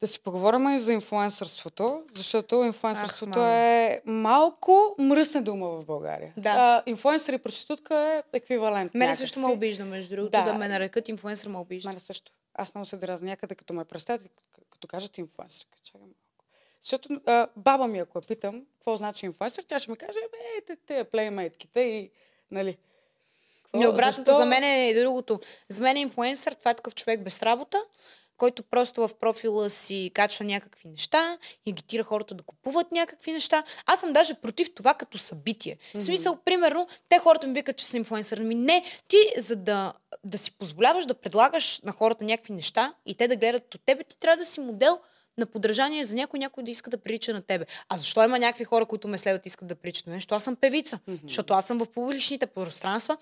Да 0.00 0.06
си 0.06 0.20
поговорим 0.20 0.68
и 0.68 0.78
за 0.78 0.92
инфлуенсърството, 0.92 2.02
защото 2.14 2.64
инфлуенсърството 2.64 3.38
Ах, 3.38 3.48
е 3.50 4.00
малко 4.06 4.94
мръсна 4.98 5.42
дума 5.42 5.68
в 5.68 5.84
България. 5.84 6.32
Да. 6.36 6.50
А, 6.50 6.82
инфлуенсър 6.86 7.32
и 7.32 7.38
проститутка 7.38 7.96
е 8.32 8.36
еквивалент. 8.36 8.94
Мене 8.94 9.16
също 9.16 9.40
ме 9.40 9.46
обижда, 9.46 9.84
между 9.84 10.16
другото, 10.16 10.30
Да. 10.30 10.42
да, 10.42 10.54
ме 10.54 10.68
нарекат 10.68 11.08
инфлуенсър, 11.08 11.48
ме 11.48 11.58
обижда. 11.58 11.88
Мене 11.88 12.00
също. 12.00 12.32
Аз 12.54 12.74
много 12.74 12.86
се 12.86 12.96
дразня 12.96 13.26
някъде, 13.26 13.54
като 13.54 13.72
ме 13.74 13.84
представят, 13.84 14.24
и 14.24 14.30
като 14.70 14.88
кажат 14.88 15.18
инфлуенсър. 15.18 15.66
Чакай 15.82 16.00
малко. 16.00 16.14
Защото 16.82 17.20
а, 17.26 17.48
баба 17.56 17.86
ми, 17.86 17.98
ако 17.98 18.18
я 18.18 18.22
питам, 18.22 18.66
какво 18.74 18.96
значи 18.96 19.26
инфлуенсър, 19.26 19.62
тя 19.62 19.78
ще 19.78 19.90
ми 19.90 19.96
каже, 19.96 20.18
бе, 20.32 20.64
те, 20.66 20.76
те 20.76 21.04
плеймейтките 21.04 21.80
и, 21.80 22.10
нали. 22.50 22.78
Какво? 23.62 23.78
Не, 23.78 23.88
обратното 23.88 24.30
Защо? 24.30 24.40
за 24.42 24.46
мен 24.46 24.64
е 24.64 24.94
другото. 24.94 25.40
За 25.68 25.82
мен 25.82 25.96
е 25.96 26.00
инфлуенсър, 26.00 26.52
това 26.52 26.70
е 26.70 26.76
такъв 26.76 26.94
човек 26.94 27.22
без 27.22 27.42
работа, 27.42 27.84
който 28.40 28.62
просто 28.62 29.08
в 29.08 29.14
профила 29.20 29.70
си 29.70 30.10
качва 30.14 30.44
някакви 30.44 30.88
неща, 30.88 31.38
агитира 31.68 32.04
хората 32.04 32.34
да 32.34 32.42
купуват 32.42 32.92
някакви 32.92 33.32
неща. 33.32 33.64
Аз 33.86 34.00
съм 34.00 34.12
даже 34.12 34.34
против 34.34 34.74
това 34.74 34.94
като 34.94 35.18
събитие. 35.18 35.78
В 35.94 36.00
смисъл, 36.00 36.38
примерно, 36.44 36.88
те 37.08 37.18
хората 37.18 37.46
ми 37.46 37.52
викат, 37.52 37.76
че 37.76 37.84
са 37.84 37.96
инфлуенсър. 37.96 38.40
Ми 38.40 38.54
не, 38.54 38.84
ти 39.08 39.16
за 39.36 39.56
да, 39.56 39.92
да 40.24 40.38
си 40.38 40.52
позволяваш 40.52 41.06
да 41.06 41.14
предлагаш 41.14 41.80
на 41.80 41.92
хората 41.92 42.24
някакви 42.24 42.52
неща 42.52 42.94
и 43.06 43.14
те 43.14 43.28
да 43.28 43.36
гледат 43.36 43.74
от 43.74 43.80
тебе, 43.86 44.04
ти 44.04 44.18
трябва 44.18 44.36
да 44.36 44.44
си 44.44 44.60
модел 44.60 44.98
на 45.38 45.46
подражание 45.46 46.04
за 46.04 46.16
някой, 46.16 46.38
някой 46.38 46.64
да 46.64 46.70
иска 46.70 46.90
да 46.90 46.98
прилича 46.98 47.32
на 47.32 47.42
тебе. 47.42 47.66
А 47.88 47.98
защо 47.98 48.24
има 48.24 48.38
някакви 48.38 48.64
хора, 48.64 48.86
които 48.86 49.08
ме 49.08 49.18
следват 49.18 49.46
и 49.46 49.48
искат 49.48 49.68
да 49.68 49.74
приличат 49.74 50.06
на 50.06 50.10
мен? 50.10 50.16
Защото 50.16 50.34
аз 50.34 50.44
съм 50.44 50.56
певица. 50.56 50.98
Защото 51.22 51.54
аз 51.54 51.66
съм 51.66 51.78
в 51.78 51.86
публичните 51.86 52.46
пространства, 52.46 53.16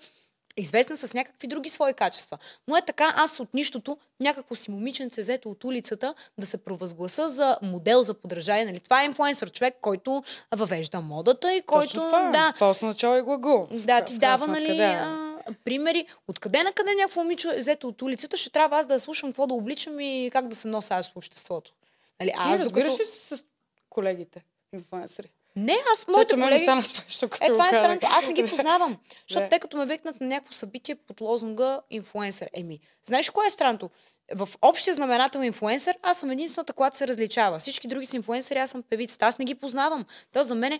известна 0.59 0.97
с 0.97 1.13
някакви 1.13 1.47
други 1.47 1.69
свои 1.69 1.93
качества. 1.93 2.37
Но 2.67 2.77
е 2.77 2.81
така, 2.81 3.13
аз 3.15 3.39
от 3.39 3.53
нищото, 3.53 3.97
някакво 4.19 4.55
си 4.55 4.71
момиченце 4.71 5.21
взето 5.21 5.49
от 5.49 5.63
улицата, 5.63 6.13
да 6.37 6.45
се 6.45 6.57
провъзгласа 6.57 7.29
за 7.29 7.57
модел 7.61 8.03
за 8.03 8.13
подражание. 8.13 8.65
Нали? 8.65 8.79
Това 8.79 9.01
е 9.01 9.05
инфлуенсър, 9.05 9.51
човек, 9.51 9.75
който 9.81 10.23
въвежда 10.55 11.01
модата 11.01 11.53
и 11.53 11.61
който... 11.61 11.87
Точно 11.87 12.01
това. 12.01 12.29
Да, 12.31 12.53
Това 12.53 12.69
означава 12.69 13.19
и 13.19 13.21
глагол. 13.21 13.67
да, 13.71 14.01
ти 14.01 14.17
дава, 14.17 14.47
нали, 14.47 14.79
а, 14.81 15.29
примери. 15.65 16.05
Откъде 16.27 16.63
на 16.63 16.71
къде 16.71 16.95
някакво 16.95 17.21
момиче 17.21 17.55
взето 17.57 17.87
от 17.87 18.01
улицата, 18.01 18.37
ще 18.37 18.49
трябва 18.49 18.77
аз 18.79 18.85
да 18.85 18.99
слушам 18.99 19.29
какво 19.29 19.47
да 19.47 19.53
обличам 19.53 19.99
и 19.99 20.29
как 20.33 20.47
да 20.47 20.55
се 20.55 20.67
нося 20.67 20.95
аз 20.95 21.09
в 21.09 21.17
обществото. 21.17 21.73
Нали, 22.19 22.29
Ти 22.29 22.35
аз 22.37 22.59
разбираш 22.59 22.91
докато... 22.91 23.09
ли 23.09 23.13
си 23.13 23.35
с 23.35 23.45
колегите, 23.89 24.43
инфлуенсъри? 24.73 25.29
Не, 25.55 25.77
аз, 25.93 26.07
Моите 26.07 26.35
ми 26.35 26.43
колеги... 26.43 26.63
стана 26.63 26.83
смешно, 26.83 27.29
като 27.29 27.45
Е, 27.45 27.47
това 27.47 27.65
е 27.67 27.69
странното. 27.69 28.07
Аз 28.09 28.25
не 28.25 28.33
ги 28.33 28.49
познавам. 28.49 28.97
Защото 29.29 29.49
те 29.49 29.59
като 29.59 29.77
ме 29.77 29.85
викнат 29.85 30.21
на 30.21 30.27
някакво 30.27 30.53
събитие 30.53 30.95
под 30.95 31.21
лозунга 31.21 31.81
инфлуенсър. 31.89 32.49
Еми, 32.53 32.79
знаеш 33.03 33.29
кое 33.29 33.47
е 33.47 33.49
странното? 33.49 33.89
В 34.35 34.49
общия 34.61 34.93
знаменател 34.93 35.39
инфлуенсър, 35.39 35.95
аз 36.01 36.17
съм 36.17 36.31
единствената, 36.31 36.73
която 36.73 36.97
се 36.97 37.07
различава. 37.07 37.59
Всички 37.59 37.87
други 37.87 38.05
са 38.05 38.15
инфлуенсъри, 38.15 38.59
аз 38.59 38.69
съм 38.69 38.83
певицата. 38.89 39.25
Аз 39.25 39.37
не 39.37 39.45
ги 39.45 39.55
познавам. 39.55 40.05
То 40.33 40.43
за 40.43 40.55
мен 40.55 40.79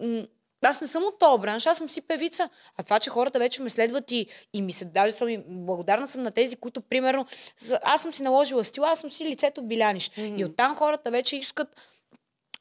м- 0.00 0.22
аз 0.62 0.80
не 0.80 0.86
съм 0.86 1.02
от 1.04 1.18
този 1.18 1.40
бранш, 1.40 1.66
аз 1.66 1.78
съм 1.78 1.88
си 1.88 2.00
певица. 2.00 2.48
А 2.76 2.82
това, 2.82 2.98
че 2.98 3.10
хората 3.10 3.38
вече 3.38 3.62
ме 3.62 3.70
следват 3.70 4.10
и, 4.10 4.26
и 4.52 4.62
ми 4.62 4.72
се 4.72 4.84
даже 4.84 5.12
съм 5.12 5.28
им 5.28 5.42
благодарна 5.48 6.06
съм 6.06 6.22
на 6.22 6.30
тези, 6.30 6.56
които, 6.56 6.80
примерно, 6.80 7.26
аз 7.82 8.02
съм 8.02 8.12
си 8.12 8.22
наложила 8.22 8.64
стил, 8.64 8.84
аз 8.84 9.00
съм 9.00 9.10
си 9.10 9.24
лицето 9.24 9.62
биляниш. 9.62 10.10
И 10.16 10.44
оттам 10.44 10.76
хората 10.76 11.10
вече 11.10 11.36
искат 11.36 11.68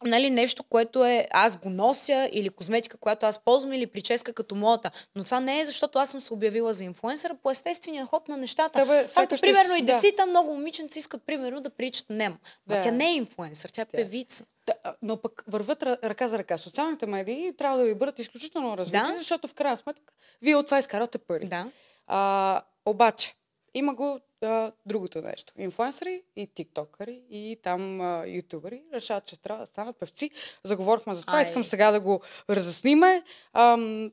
нали, 0.03 0.29
нещо, 0.29 0.63
което 0.63 1.05
е 1.05 1.27
аз 1.31 1.57
го 1.57 1.69
нося 1.69 2.29
или 2.31 2.49
козметика, 2.49 2.97
която 2.97 3.25
аз 3.25 3.39
ползвам 3.39 3.73
или 3.73 3.87
прическа 3.87 4.33
като 4.33 4.55
моята. 4.55 4.91
Но 5.15 5.23
това 5.23 5.39
не 5.39 5.59
е 5.59 5.65
защото 5.65 5.99
аз 5.99 6.09
съм 6.09 6.21
се 6.21 6.33
обявила 6.33 6.73
за 6.73 6.83
инфлуенсър, 6.83 7.35
по 7.43 7.51
естествения 7.51 8.05
ход 8.05 8.27
на 8.27 8.37
нещата. 8.37 8.83
Тебе, 8.83 9.05
Както 9.15 9.35
примерно 9.41 9.75
и 9.75 9.81
да. 9.81 9.93
десита 9.93 10.25
много 10.25 10.53
момиченца 10.53 10.99
искат 10.99 11.23
примерно 11.23 11.61
да 11.61 11.69
приличат 11.69 12.09
на 12.09 12.15
нем. 12.15 12.37
Но 12.67 12.75
Да. 12.75 12.81
тя 12.81 12.91
не 12.91 13.05
е 13.05 13.15
инфлуенсър, 13.15 13.69
тя 13.69 13.81
е 13.81 13.85
певица. 13.85 14.45
Да, 14.67 14.73
но 15.01 15.17
пък 15.17 15.43
върват 15.47 15.79
ръ- 15.79 16.03
ръка 16.03 16.27
за 16.27 16.37
ръка. 16.37 16.57
Социалните 16.57 17.05
медии 17.05 17.53
трябва 17.57 17.77
да 17.77 17.83
ви 17.83 17.95
бъдат 17.95 18.19
изключително 18.19 18.77
развити, 18.77 18.97
Да. 18.99 19.13
защото 19.17 19.47
в 19.47 19.53
крайна 19.53 19.77
сметка 19.77 20.13
вие 20.41 20.55
от 20.55 20.65
това 20.65 20.79
изкарвате 20.79 21.17
пари. 21.17 21.45
Да. 21.47 21.67
А, 22.07 22.61
обаче, 22.85 23.33
има 23.73 23.93
го 23.93 24.19
а, 24.41 24.71
другото 24.85 25.21
нещо. 25.21 25.53
Инфлуенсъри 25.57 26.23
и 26.35 26.47
тиктокъри 26.47 27.21
и 27.29 27.57
там 27.63 28.01
а, 28.01 28.23
ютубъри 28.27 28.83
решават, 28.93 29.25
че 29.25 29.41
трябва 29.41 29.63
да 29.63 29.67
станат 29.67 29.97
певци. 29.97 30.29
Заговорихме 30.63 31.15
за 31.15 31.21
това. 31.21 31.37
Ай. 31.37 31.43
Искам 31.43 31.63
сега 31.63 31.91
да 31.91 31.99
го 31.99 32.21
разясниме. 32.49 33.23
Ам, 33.53 34.11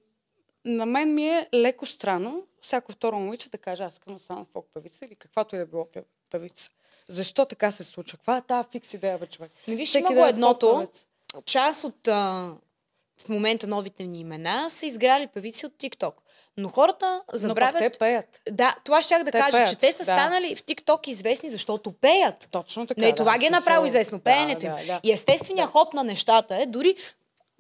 на 0.65 0.87
мен 0.87 1.15
ми 1.15 1.29
е 1.29 1.49
леко 1.55 1.87
странно 1.87 2.47
всяко 2.61 2.93
второ 2.93 3.17
момиче 3.19 3.51
да 3.51 3.59
каже, 3.59 3.83
аз 3.83 3.93
искам 3.93 4.15
да 4.15 4.21
стана 4.21 4.47
фолк 4.53 4.67
певица 4.75 5.05
или 5.05 5.15
каквато 5.15 5.57
и 5.57 5.59
да 5.59 5.67
било 5.67 5.85
пев- 5.85 6.05
певица. 6.31 6.71
Защо 7.09 7.45
така 7.45 7.73
се 7.73 7.85
случва? 7.85 8.19
Каква 8.19 8.37
е 8.37 8.43
тази 8.43 8.69
фикс 8.73 8.95
идея, 8.95 9.19
бе, 9.19 9.27
човек? 9.27 9.53
Не 9.69 9.75
виж, 9.75 9.95
има 9.95 10.13
го 10.13 10.27
е 10.27 10.29
едното. 10.29 10.89
Част 11.45 11.85
от 11.85 12.09
а, 12.09 12.55
в 13.19 13.29
момента 13.29 13.67
новите 13.67 14.07
ни 14.07 14.21
имена 14.21 14.71
са 14.71 14.87
изграли 14.87 15.27
певици 15.27 15.67
от 15.67 15.73
TikTok. 15.73 16.13
Но 16.57 16.69
хората 16.69 17.23
Но 17.33 17.39
забравят... 17.39 17.79
пък 17.79 17.93
те 17.93 17.99
пеят. 17.99 18.41
Да, 18.51 18.75
това 18.85 19.03
щях 19.03 19.25
да 19.25 19.31
Те 19.31 19.39
кажа, 19.39 19.57
пеят, 19.57 19.71
че 19.71 19.77
те 19.77 19.93
са 19.93 19.99
да. 19.99 20.05
станали 20.05 20.57
в 20.57 20.63
TikTok 20.63 21.09
известни, 21.09 21.51
защото 21.51 21.93
пеят. 21.93 22.49
Точно 22.51 22.87
така. 22.87 23.01
Не, 23.01 23.11
да, 23.11 23.15
това 23.15 23.39
ги 23.39 23.47
е 23.47 23.51
направило 23.51 23.87
известно, 23.87 24.21
пеенето 24.21 24.61
да, 24.61 24.67
им. 24.67 24.73
Да, 24.73 24.87
да. 24.87 25.01
И 25.03 25.13
естественият 25.13 25.69
Да. 25.69 25.73
ход 25.73 25.95
на 25.95 26.05
нещата 26.05 26.57
е 26.57 26.67
дори 26.67 26.97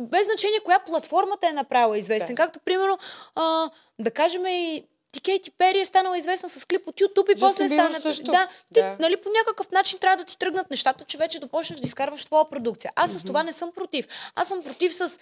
без 0.01 0.27
значение 0.27 0.61
коя 0.65 0.79
платформата 0.79 1.49
е 1.49 1.53
направила 1.53 1.99
известен. 1.99 2.35
Да. 2.35 2.43
Както, 2.43 2.61
примерно, 2.65 2.99
а, 3.35 3.71
да 3.99 4.11
кажем 4.11 4.47
и 4.47 4.85
ти 5.13 5.21
Кейти 5.21 5.51
Пери 5.51 5.81
е 5.81 5.85
станала 5.85 6.19
известна 6.19 6.49
с 6.49 6.65
клип 6.65 6.87
от 6.89 6.95
YouTube 6.95 7.33
и 7.33 7.35
Джастин 7.35 7.49
после 7.49 7.69
стана... 7.69 8.01
също. 8.01 8.25
Да, 8.25 8.49
ти, 8.75 8.81
Да. 8.81 8.97
нали, 9.01 9.17
по 9.17 9.29
някакъв 9.39 9.71
начин 9.71 9.99
трябва 9.99 10.17
да 10.17 10.25
ти 10.25 10.39
тръгнат 10.39 10.71
нещата, 10.71 11.05
че 11.05 11.19
вече 11.19 11.41
да 11.41 11.47
почнеш 11.47 11.81
да 11.81 11.87
изкарваш 11.87 12.25
твоя 12.25 12.45
продукция. 12.51 12.93
Аз 12.97 13.11
с 13.13 13.23
това 13.23 13.43
не 13.43 13.53
съм 13.53 13.73
против. 13.73 14.09
Аз 14.35 14.49
съм 14.49 14.63
против 14.63 14.95
с 14.95 15.19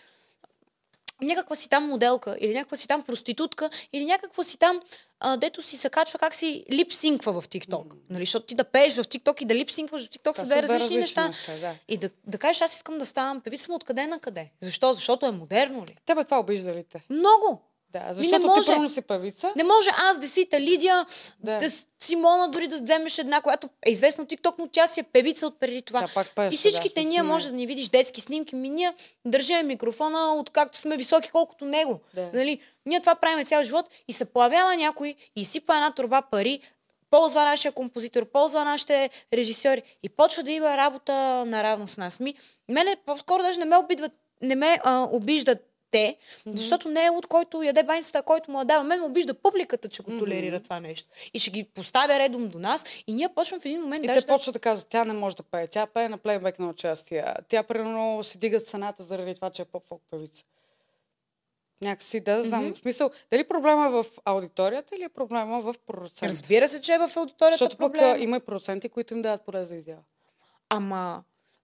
някаква 1.22 1.56
си 1.56 1.68
там 1.68 1.84
моделка, 1.88 2.36
или 2.40 2.54
някаква 2.54 2.76
си 2.76 2.88
там 2.88 3.02
проститутка, 3.02 3.70
или 3.92 4.04
някаква 4.04 4.44
си 4.44 4.58
там, 4.58 4.80
а, 5.20 5.36
дето 5.36 5.62
си 5.62 5.76
се 5.76 5.90
качва 5.90 6.18
как 6.18 6.34
си 6.34 6.64
липсинква 6.70 7.40
в 7.40 7.48
TikTok. 7.48 7.94
Нали, 8.10 8.22
защото 8.22 8.46
ти 8.46 8.54
да 8.54 8.64
пееш 8.64 8.94
в 8.94 9.04
TikTok 9.04 9.42
и 9.42 9.44
да 9.44 9.54
липсинкваш 9.54 10.06
в 10.06 10.18
Това 10.18 10.34
са 10.34 10.44
две 10.44 10.62
различни, 10.62 10.96
неща. 10.96 11.26
неща, 11.28 11.52
да. 11.60 11.74
И 11.88 11.96
да, 11.96 12.10
да 12.26 12.38
кажеш, 12.38 12.62
аз 12.62 12.74
искам 12.74 12.98
да 12.98 13.06
ставам 13.06 13.40
певица, 13.40 13.66
но 13.68 13.74
откъде 13.74 14.06
на 14.06 14.18
къде? 14.18 14.50
Защо? 14.60 14.92
Защото 14.92 15.26
е 15.26 15.30
модерно 15.30 15.84
ли? 15.84 15.96
Тебе 16.06 16.24
това 16.24 16.38
обижда 16.40 16.74
ли 16.74 16.84
те? 16.84 17.04
Много! 17.10 17.62
Да, 17.92 18.04
не 18.08 18.14
защото 18.14 18.46
може. 18.46 18.60
ти 18.60 18.76
първо 18.76 18.88
си 18.88 19.00
певица. 19.00 19.52
Не 19.56 19.64
може 19.64 19.90
аз, 19.96 20.18
Десита, 20.18 20.60
Лидия, 20.60 21.06
Да. 21.40 21.58
да. 21.58 21.70
Симона, 21.98 22.48
дори 22.48 22.66
да 22.66 22.76
вземеш 22.76 23.18
една, 23.18 23.40
която 23.40 23.68
е 23.86 23.90
известна 23.90 24.24
от 24.24 24.30
TikTok, 24.30 24.54
но 24.58 24.68
тя 24.68 24.86
си 24.86 25.00
е 25.00 25.02
певица 25.02 25.46
от 25.46 25.60
преди 25.60 25.82
това. 25.82 26.00
Тя 26.00 26.08
пак 26.14 26.34
пееше, 26.34 26.54
и 26.54 26.58
всичките 26.58 27.00
да, 27.00 27.08
ние 27.08 27.18
смисъл, 27.18 27.26
може 27.26 27.48
да 27.48 27.54
ни 27.54 27.66
видиш 27.66 27.88
детски 27.88 28.20
снимки, 28.20 28.56
ми 28.56 28.68
ние 28.68 28.92
държим 29.24 29.66
микрофона 29.66 30.34
откакто 30.34 30.78
сме 30.78 30.96
високи, 30.96 31.30
колкото 31.30 31.64
него. 31.64 32.00
Да. 32.14 32.30
Нали? 32.34 32.60
Ние 32.86 33.00
това 33.00 33.14
правим 33.14 33.46
цял 33.46 33.64
живот 33.64 33.90
и 34.08 34.12
се 34.12 34.24
появява 34.24 34.76
някой 34.76 35.14
и 35.36 35.44
сипа 35.44 35.74
една 35.74 35.90
турба 35.90 36.22
пари, 36.22 36.60
ползва 37.10 37.44
нашия 37.44 37.72
композитор, 37.72 38.24
ползва 38.24 38.64
нашите 38.64 39.10
режисьори 39.32 39.82
и 40.02 40.08
почва 40.08 40.42
да 40.42 40.50
има 40.50 40.76
работа 40.76 41.44
наравно 41.46 41.88
с 41.88 41.96
нас. 41.96 42.20
Ми, 42.20 42.34
мене 42.68 42.96
по-скоро 43.06 43.42
даже 43.42 43.58
не 43.58 43.64
ме 43.64 43.76
обидват, 43.76 44.12
не 44.42 44.54
ме 44.54 44.78
а, 44.84 45.08
обиждат 45.12 45.69
те, 45.90 46.16
защото 46.46 46.88
не 46.88 47.04
е 47.04 47.10
от 47.10 47.26
който 47.26 47.62
яде 47.62 47.82
баницата, 47.82 48.22
който 48.22 48.50
му 48.50 48.58
я 48.58 48.64
дава. 48.64 48.84
Мен 48.84 49.00
ме 49.00 49.06
обижда 49.06 49.34
публиката, 49.34 49.88
че 49.88 50.02
го 50.02 50.18
толерира 50.18 50.60
това 50.60 50.80
нещо. 50.80 51.08
И 51.34 51.38
ще 51.38 51.50
ги 51.50 51.64
поставя 51.64 52.18
редом 52.18 52.48
до 52.48 52.58
нас 52.58 52.84
и 53.06 53.12
ние 53.12 53.28
почваме 53.28 53.60
в 53.60 53.64
един 53.64 53.80
момент 53.80 54.04
И 54.04 54.06
даже 54.06 54.20
те 54.20 54.26
почват 54.26 54.52
да 54.52 54.58
казват, 54.58 54.88
тя 54.88 55.04
не 55.04 55.12
може 55.12 55.36
да 55.36 55.42
пее. 55.42 55.66
Тя 55.66 55.86
пее 55.86 56.08
на 56.08 56.18
плейбек 56.18 56.58
на 56.58 56.68
участие. 56.68 57.24
Тя, 57.48 57.62
примерно, 57.62 58.24
си 58.24 58.38
дига 58.38 58.60
цената 58.60 59.02
заради 59.02 59.34
това, 59.34 59.50
че 59.50 59.62
е 59.62 59.64
поп-фолк 59.64 60.02
певица. 60.10 60.44
Някакси 61.82 62.20
да 62.20 62.44
знам. 62.44 62.74
В 62.74 62.78
смисъл, 62.78 63.10
дали 63.30 63.44
проблема 63.44 63.86
е 63.86 63.88
в 63.88 64.06
аудиторията 64.24 64.96
или 64.96 65.04
е 65.04 65.08
проблема 65.08 65.60
в 65.60 65.74
продуцента? 65.86 66.28
Разбира 66.28 66.68
се, 66.68 66.80
че 66.80 66.92
е 66.92 66.98
в 66.98 67.10
аудиторията 67.16 67.58
Защото 67.58 67.76
пък 67.76 67.92
проблем. 67.92 68.16
а, 68.16 68.18
има 68.18 68.36
и 68.36 68.40
продуценти, 68.40 68.88
които 68.88 69.14
им 69.14 69.22
дават 69.22 69.42
поле 69.42 69.64
за 69.64 69.76
изява. 69.76 70.02
Ама 70.68 71.22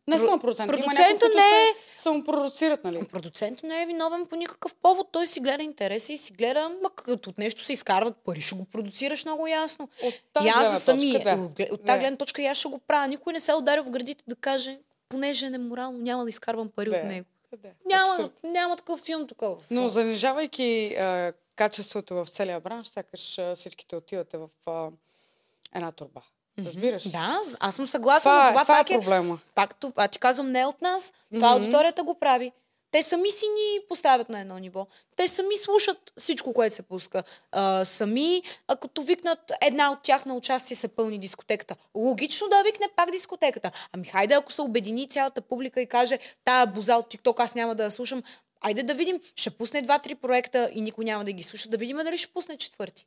Не 0.09 0.16
Про- 0.16 0.24
само 0.24 0.38
продуценти. 0.38 0.68
Има 0.68 0.78
продуцента 0.78 1.02
някои, 1.04 1.18
които 1.20 1.36
не 1.38 1.62
е- 1.62 1.74
самопродуцират, 1.96 2.84
нали? 2.84 3.04
продуцентът 3.04 3.62
не 3.64 3.82
е 3.82 3.86
виновен 3.86 4.26
по 4.26 4.36
никакъв 4.36 4.74
повод. 4.74 5.09
Той 5.12 5.26
си 5.26 5.40
гледа 5.40 5.62
интереси 5.62 6.12
и 6.12 6.18
си 6.18 6.32
гледа, 6.32 6.68
ма 6.82 6.90
като 6.90 7.30
от 7.30 7.38
нещо 7.38 7.64
се 7.64 7.72
изкарват 7.72 8.16
пари, 8.16 8.40
ще 8.40 8.54
го 8.54 8.64
продуцираш 8.64 9.24
много 9.24 9.46
ясно. 9.46 9.88
От 10.02 10.14
тази 10.32 10.48
аз 10.48 10.54
гледна 10.57 10.78
сами, 10.78 11.12
точка, 11.14 11.36
да. 11.57 11.68
от, 11.72 11.84
тази 11.84 11.98
гледна 12.00 12.16
точка 12.16 12.42
и 12.42 12.46
аз 12.46 12.59
ще 12.59 12.68
го 12.68 12.78
правя. 12.78 13.09
Никой 13.09 13.32
не 13.32 13.40
се 13.40 13.54
ударил 13.54 13.82
в 13.82 13.90
гърдите 13.90 14.24
да 14.28 14.36
каже, 14.36 14.78
понеже 15.09 15.46
е 15.46 15.50
неморално, 15.50 15.98
няма 15.98 16.24
да 16.24 16.30
изкарвам 16.30 16.68
пари 16.68 16.90
Да. 16.90 16.96
от 16.96 17.04
него. 17.04 17.26
Да, 17.54 17.68
Няма, 17.86 18.11
абсолютно. 18.12 18.50
няма 18.50 18.76
такъв 18.76 19.00
филм 19.00 19.26
тук. 19.26 19.42
Но 19.70 19.88
занижавайки 19.88 20.94
а, 20.94 21.32
качеството 21.57 22.14
в 22.14 22.26
целия 22.26 22.61
бранш, 22.61 22.86
сякаш 22.86 23.20
всичките 23.54 23.96
отивате 23.96 24.38
в 24.38 24.48
а, 24.66 24.88
една 25.74 25.92
турба. 25.92 26.20
Разбираш? 26.64 27.09
Да, 27.09 27.40
аз 27.61 27.74
съм 27.74 27.86
съгласна, 27.86 28.30
Това, 28.30 28.48
е, 28.48 28.50
това, 28.50 28.62
това 28.62 28.78
е 28.78 28.80
пак 28.80 28.90
е, 28.90 28.94
проблема. 28.94 29.38
пак 29.54 29.76
това 29.80 30.09
ти 30.09 30.18
казвам 30.18 30.50
не 30.50 30.61
е 30.61 30.66
от 30.66 30.82
нас. 30.82 31.12
Това 31.34 31.48
аудиторията 31.48 32.02
го 32.02 32.14
прави. 32.14 32.52
Те 32.90 33.02
сами 33.02 33.30
си 33.30 33.44
ни 33.46 33.80
поставят 33.88 34.28
на 34.28 34.40
едно 34.40 34.59
ниво. 34.59 34.86
Те 35.16 35.28
сами 35.28 35.57
слушат 35.57 36.12
всичко, 36.18 36.52
което 36.52 36.76
се 36.76 36.82
пуска. 36.82 37.22
А, 37.52 37.84
сами, 37.84 38.42
а, 38.68 38.76
като 38.76 39.02
викнат 39.02 39.52
една 39.62 39.92
от 39.92 39.98
тях 40.02 40.26
на 40.26 40.34
участие, 40.34 40.76
се 40.76 40.88
пълни 40.88 41.18
дискотеката. 41.18 41.76
Логично 41.94 42.48
да 42.48 42.62
викне 42.62 42.86
пак 42.96 43.11
дискотеката. 43.11 43.70
Ами 43.92 44.07
хайде, 44.07 44.34
ако 44.34 44.52
се 44.52 44.62
обедини 44.62 45.09
цялата 45.09 45.40
публика 45.40 45.80
и 45.80 45.86
каже, 45.86 46.18
тая 46.44 46.66
боза 46.66 46.96
от 46.96 47.14
TikTok 47.14 47.40
аз 47.40 47.54
няма 47.54 47.74
да 47.74 47.84
я 47.84 47.90
слушам, 47.90 48.22
айде 48.61 48.82
да 48.82 48.94
видим, 48.94 49.20
ще 49.36 49.50
пусне 49.50 49.82
два-три 49.82 50.14
проекта 50.14 50.70
и 50.74 50.80
никой 50.80 51.04
няма 51.04 51.24
да 51.24 51.32
ги 51.32 51.42
слуша, 51.42 51.68
да 51.68 51.76
видим 51.76 51.96
дали 51.96 52.18
ще 52.18 52.32
пусне 52.32 52.57
четвърти. 52.57 53.07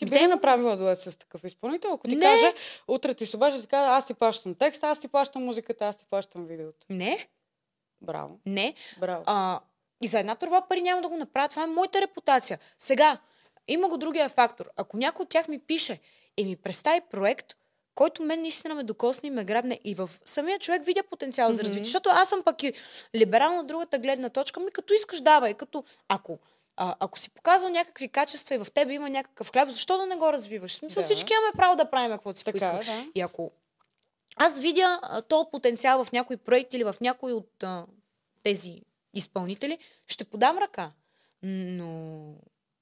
Ти 0.00 0.06
би 0.06 0.18
ли 0.20 0.26
направила 0.26 0.76
дует 0.76 0.98
с 0.98 1.18
такъв 1.18 1.44
изпълнител? 1.44 1.92
Ако 1.92 2.08
ти 2.08 2.16
Не. 2.16 2.20
каже, 2.20 2.54
утре 2.88 3.14
ти 3.14 3.26
се 3.26 3.36
обажда 3.36 3.60
ти 3.60 3.66
каже, 3.66 3.90
аз 3.90 4.06
ти 4.06 4.14
плащам 4.14 4.54
текста, 4.54 4.88
аз 4.88 4.98
ти 4.98 5.08
плащам 5.08 5.44
музиката, 5.44 5.86
аз 5.86 5.96
ти 5.96 6.04
плащам 6.10 6.46
видеото. 6.46 6.86
Не, 6.90 7.28
Браво. 8.00 8.38
не. 8.46 8.74
Браво. 9.00 9.22
А, 9.26 9.60
и 10.02 10.06
за 10.06 10.18
една 10.18 10.34
турба 10.36 10.60
пари 10.68 10.82
няма 10.82 11.02
да 11.02 11.08
го 11.08 11.16
направят. 11.16 11.50
Това 11.50 11.62
е 11.62 11.66
моята 11.66 12.00
репутация. 12.00 12.58
Сега, 12.78 13.18
има 13.68 13.88
го 13.88 13.98
другия 13.98 14.28
фактор. 14.28 14.70
Ако 14.76 14.96
някой 14.96 15.22
от 15.22 15.28
тях 15.28 15.48
ми 15.48 15.58
пише 15.58 15.98
и 16.36 16.44
ми 16.44 16.56
представи 16.56 17.00
проект, 17.10 17.56
който 17.94 18.22
мен 18.22 18.40
наистина 18.40 18.74
ме 18.74 18.82
докосне 18.82 19.26
и 19.26 19.30
ме 19.30 19.44
грабне 19.44 19.80
и 19.84 19.94
в 19.94 20.10
самия 20.24 20.58
човек 20.58 20.84
видя 20.84 21.02
потенциал 21.02 21.52
за 21.52 21.62
развитие. 21.62 21.84
Защото 21.84 22.08
аз 22.12 22.28
съм 22.28 22.42
пък 22.42 22.62
и 22.62 22.72
либерал 23.14 23.54
на 23.54 23.64
другата 23.64 23.98
гледна 23.98 24.28
точка, 24.28 24.60
ми 24.60 24.70
като 24.70 24.94
искаш 24.94 25.20
давай, 25.20 25.54
като 25.54 25.84
ако 26.08 26.38
а, 26.76 26.94
ако 27.00 27.18
си 27.18 27.30
показал 27.30 27.68
някакви 27.70 28.08
качества 28.08 28.54
и 28.54 28.58
в 28.58 28.66
тебе 28.74 28.92
има 28.94 29.10
някакъв 29.10 29.50
хляб, 29.52 29.68
защо 29.68 29.98
да 29.98 30.06
не 30.06 30.16
го 30.16 30.32
развиваш? 30.32 30.72
Смисъл, 30.72 31.00
Да. 31.00 31.04
всички 31.04 31.32
имаме 31.32 31.52
право 31.56 31.76
да 31.76 31.90
правим 31.90 32.10
каквото 32.10 32.38
си 32.38 32.44
Така 32.44 32.58
поискаме. 32.58 32.80
е, 32.80 32.84
да. 32.84 33.06
И 33.14 33.20
ако 33.20 33.52
аз 34.36 34.60
видя 34.60 35.00
а, 35.02 35.22
то 35.22 35.48
потенциал 35.50 36.04
в 36.04 36.12
някой 36.12 36.36
проект 36.36 36.74
или 36.74 36.84
в 36.84 36.94
някой 37.00 37.32
от 37.32 37.62
а, 37.62 37.86
тези 38.42 38.82
изпълнители, 39.14 39.78
ще 40.06 40.24
подам 40.24 40.58
ръка. 40.58 40.92
Но 41.42 42.34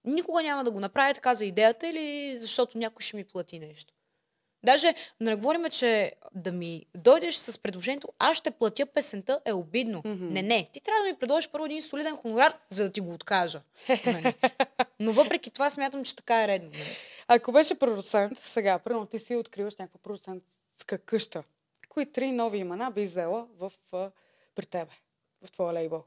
никога 0.05 0.43
няма 0.43 0.65
да 0.65 0.71
го 0.71 0.81
направя 0.81 1.15
така 1.15 1.35
за 1.35 1.45
идеята 1.45 1.87
или 1.89 2.37
защото 2.39 2.79
някой 2.79 3.01
ще 3.03 3.17
ми 3.17 3.25
плати 3.25 3.59
нещо. 3.59 3.95
Даже 4.65 4.95
да 5.21 5.31
не 5.31 5.37
говорим, 5.37 5.71
че 5.71 6.13
да 6.35 6.53
ми 6.53 6.87
дойдеш 6.95 7.35
с 7.35 7.59
предложението, 7.59 8.09
аз 8.19 8.37
ще 8.37 8.51
платя 8.51 8.87
песента, 8.87 9.41
е 9.45 9.53
обидно. 9.53 10.03
Мгм. 10.05 10.27
Не, 10.27 10.43
не. 10.43 10.69
Ти 10.73 10.81
трябва 10.81 11.03
да 11.03 11.11
ми 11.11 11.19
предложиш 11.19 11.51
първо 11.51 11.67
един 11.67 11.83
солиден 11.83 12.17
хонорар, 12.17 12.59
за 12.71 12.83
да 12.83 12.93
ти 12.93 13.01
го 13.01 13.15
откажа. 13.15 13.61
Нали? 14.07 14.35
Но 15.01 15.13
въпреки 15.13 15.51
това 15.51 15.71
смятам, 15.71 16.05
че 16.05 16.17
така 16.17 16.45
е 16.45 16.49
редно. 16.49 16.71
нали? 16.71 16.97
Ако 17.29 17.53
беше 17.53 17.79
продуцент, 17.79 18.39
сега, 18.45 18.79
примерно 18.79 19.07
ти 19.07 19.19
си 19.19 19.37
откриваш 19.37 19.77
някаква 19.77 19.99
продуцентска 20.03 20.99
къща. 20.99 21.45
Кои 21.89 22.13
три 22.13 22.33
нови 22.33 22.59
имена 22.59 22.91
би 22.91 23.03
взела 23.03 23.47
в, 23.59 23.73
при 24.55 24.67
тебе, 24.67 24.91
в 25.45 25.53
твоя 25.53 25.73
лейбъл? 25.73 26.05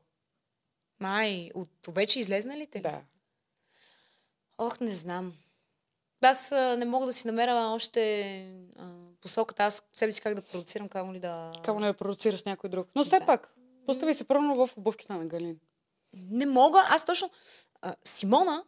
Май, 1.00 1.52
от 1.56 1.70
вече 1.88 2.20
излезна 2.20 2.58
ли 2.58 2.68
те? 2.68 2.80
Да. 2.80 3.02
Ох, 4.58 4.80
не 4.80 4.92
знам. 4.92 5.34
Аз 6.22 6.52
а, 6.52 6.78
не 6.78 6.86
мога 6.86 7.06
да 7.06 7.14
си 7.14 7.28
намеря 7.28 7.56
още 7.56 8.32
а, 8.80 8.90
посоката. 9.22 9.64
Аз 9.64 9.84
себе 9.94 10.12
си 10.12 10.22
как 10.22 10.36
да 10.36 10.42
продуцирам, 10.42 10.90
камо 10.90 11.14
ли 11.14 11.20
да... 11.20 11.52
Камо 11.64 11.80
не 11.80 11.88
да 11.88 11.94
продуцираш 11.94 12.44
някой 12.44 12.70
друг. 12.70 12.88
Но 12.96 13.04
все 13.04 13.20
Да. 13.20 13.26
пак, 13.26 13.56
постави 13.86 14.14
се 14.14 14.24
първо 14.24 14.68
в 14.68 14.78
обувките 14.78 15.14
на 15.14 15.26
Галин. 15.26 15.60
Не 16.14 16.46
мога. 16.46 16.86
Аз 16.90 17.06
точно... 17.06 17.30
А, 17.82 17.96
Симона, 18.06 18.64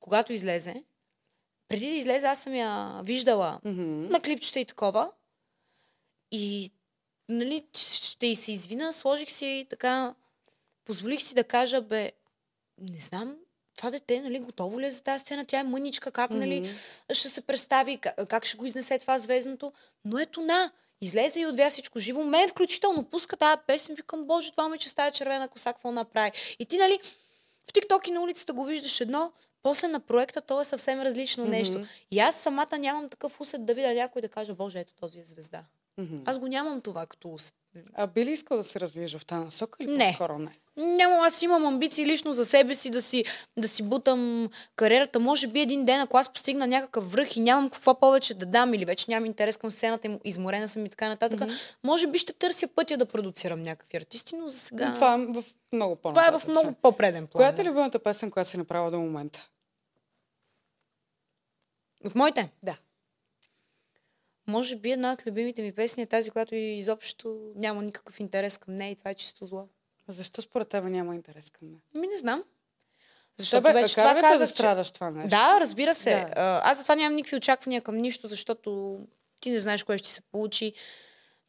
когато 0.00 0.32
излезе, 0.32 0.84
преди 1.68 1.86
да 1.86 1.92
излезе, 1.92 2.26
аз 2.26 2.42
съм 2.42 2.54
я 2.54 3.00
виждала 3.04 3.60
Мгм. 3.64 3.82
на 4.12 4.20
клипчета 4.20 4.60
и 4.60 4.64
такова. 4.64 5.12
И, 6.30 6.72
нали, 7.28 7.66
ще 7.74 8.26
й 8.26 8.36
се 8.36 8.52
извина, 8.52 8.92
сложих 8.92 9.30
си 9.30 9.66
така, 9.70 10.14
позволих 10.84 11.22
си 11.22 11.34
да 11.34 11.44
кажа, 11.44 11.80
бе, 11.80 12.12
не 12.78 12.98
знам, 12.98 13.36
това 13.80 13.90
дете, 13.90 14.20
нали, 14.20 14.38
готово 14.38 14.80
ли 14.80 14.86
е 14.86 14.90
за 14.90 15.02
тази 15.02 15.20
сцена? 15.20 15.44
Тя 15.44 15.58
е 15.58 15.62
мъничка, 15.64 16.10
как, 16.10 16.30
нали, 16.30 16.60
Мгм. 16.60 16.70
ще 17.12 17.28
се 17.28 17.40
представи, 17.40 17.98
как, 17.98 18.28
как 18.28 18.44
ще 18.44 18.56
го 18.56 18.64
изнесе 18.64 18.98
това 18.98 19.18
звездното. 19.18 19.72
Но 20.04 20.18
ето 20.18 20.40
на, 20.40 20.70
излезе 21.00 21.40
и 21.40 21.46
отвя 21.46 21.70
всичко 21.70 21.98
живо. 21.98 22.24
Мен 22.24 22.48
включително 22.48 23.04
пуска 23.04 23.36
тази 23.36 23.60
песен, 23.66 23.94
викам, 23.94 24.24
боже, 24.24 24.50
това 24.50 24.62
момиче 24.62 24.88
с 24.88 24.94
тази 24.94 25.16
червена 25.16 25.48
коса, 25.48 25.72
какво 25.72 25.92
направи? 25.92 26.30
И 26.58 26.64
ти, 26.66 26.78
нали, 26.78 26.98
в 27.68 27.72
TikTok 27.72 28.08
и 28.08 28.10
на 28.10 28.20
улицата 28.22 28.52
го 28.52 28.64
виждаш 28.64 29.00
едно, 29.00 29.32
после 29.62 29.88
на 29.88 30.00
проекта 30.00 30.40
то 30.40 30.60
е 30.60 30.64
съвсем 30.64 31.00
различно 31.00 31.42
Мгм. 31.44 31.50
нещо. 31.52 31.86
И 32.10 32.18
аз 32.18 32.34
самата 32.34 32.78
нямам 32.78 33.08
такъв 33.08 33.40
усет 33.40 33.66
да 33.66 33.74
видя 33.74 33.94
някой 33.94 34.22
да 34.22 34.28
каже, 34.28 34.52
боже, 34.52 34.78
ето 34.78 34.92
този 35.00 35.20
е 35.20 35.24
звезда. 35.24 35.64
Мгм. 35.98 36.16
Аз 36.24 36.38
го 36.38 36.46
нямам 36.46 36.80
това 36.80 37.06
като 37.06 37.28
уст. 37.32 37.54
А 37.94 38.06
би 38.06 38.24
ли 38.24 38.30
искал 38.30 38.56
да 38.56 38.64
се 38.64 38.80
развиеш 38.80 39.16
в 39.16 39.26
тази 39.26 39.44
насока 39.44 39.84
или 39.84 39.96
Не. 39.96 40.08
по-скоро 40.08 40.38
не? 40.38 40.58
Няма, 40.76 41.16
аз 41.26 41.42
имам 41.42 41.66
амбиции 41.66 42.06
лично 42.06 42.32
за 42.32 42.44
себе 42.44 42.74
си 42.74 42.90
да 42.90 43.02
си, 43.02 43.24
да 43.56 43.68
си 43.68 43.82
бутам 43.82 44.50
кариерата. 44.76 45.20
Може 45.20 45.46
би 45.46 45.60
един 45.60 45.84
ден, 45.84 46.00
ако 46.00 46.16
аз 46.16 46.32
постигна 46.32 46.66
някакъв 46.66 47.12
връх 47.12 47.36
и 47.36 47.40
нямам 47.40 47.70
какво 47.70 48.00
повече 48.00 48.34
да 48.34 48.46
дам 48.46 48.74
или 48.74 48.84
вече 48.84 49.04
нямам 49.08 49.26
интерес 49.26 49.56
към 49.56 49.70
сцената, 49.70 50.18
изморена 50.24 50.68
съм 50.68 50.86
и 50.86 50.88
така 50.88 51.08
нататък, 51.08 51.40
може 51.84 52.06
би 52.06 52.18
ще 52.18 52.32
търся 52.32 52.68
пътя 52.68 52.96
да 52.96 53.06
продуцирам 53.06 53.62
някакви 53.62 53.96
артисти, 53.96 54.36
но 54.36 54.48
за 54.48 54.58
сега... 54.58 54.88
Но 54.88 54.94
Това 54.94 55.14
е 55.14 55.18
в 55.18 55.44
много 55.72 55.96
по 55.96 56.08
това 56.08 56.26
е 56.26 56.30
в 56.30 56.48
много 56.48 56.72
по-преден 56.72 57.26
план. 57.26 57.54
Коя 57.54 57.64
е 57.64 57.68
любимата 57.68 57.98
песен, 57.98 58.30
която 58.30 58.50
си 58.50 58.56
направила 58.56 58.90
до 58.90 58.98
момента? 58.98 59.48
От 62.04 62.14
моите? 62.14 62.50
Да. 62.62 62.76
Може 64.46 64.76
би 64.76 64.92
една 64.92 65.12
от 65.12 65.26
любимите 65.26 65.62
ми 65.62 65.72
песни 65.72 66.02
е 66.02 66.06
тази, 66.06 66.30
която 66.30 66.54
изобщо 66.54 67.52
няма 67.56 67.82
никакъв 67.82 68.20
интерес 68.20 68.58
към 68.58 68.74
нея 68.74 68.90
и 68.90 68.96
това 68.96 69.10
е 69.10 69.14
чисто 69.14 69.44
зло. 69.44 69.68
Защо 70.08 70.42
според 70.42 70.68
тебе 70.68 70.90
няма 70.90 71.14
интерес 71.14 71.50
към 71.50 71.68
нея? 71.68 71.82
Ми 71.94 72.06
не 72.06 72.16
знам. 72.16 72.44
Защото 73.36 73.66
Тебе, 73.66 73.80
вече 73.82 73.94
това 73.94 74.14
казах, 74.14 74.38
да 74.38 74.46
че... 74.46 74.52
страдаш 74.52 74.90
това 74.90 75.10
нещо? 75.10 75.28
Да, 75.28 75.58
разбира 75.60 75.94
се. 75.94 76.14
Да. 76.14 76.60
Аз 76.64 76.78
затова 76.78 76.94
нямам 76.96 77.16
никакви 77.16 77.36
очаквания 77.36 77.80
към 77.80 77.96
нищо, 77.96 78.26
защото 78.26 78.98
ти 79.40 79.50
не 79.50 79.58
знаеш 79.58 79.82
кое 79.82 79.98
ще 79.98 80.08
се 80.08 80.20
получи. 80.20 80.72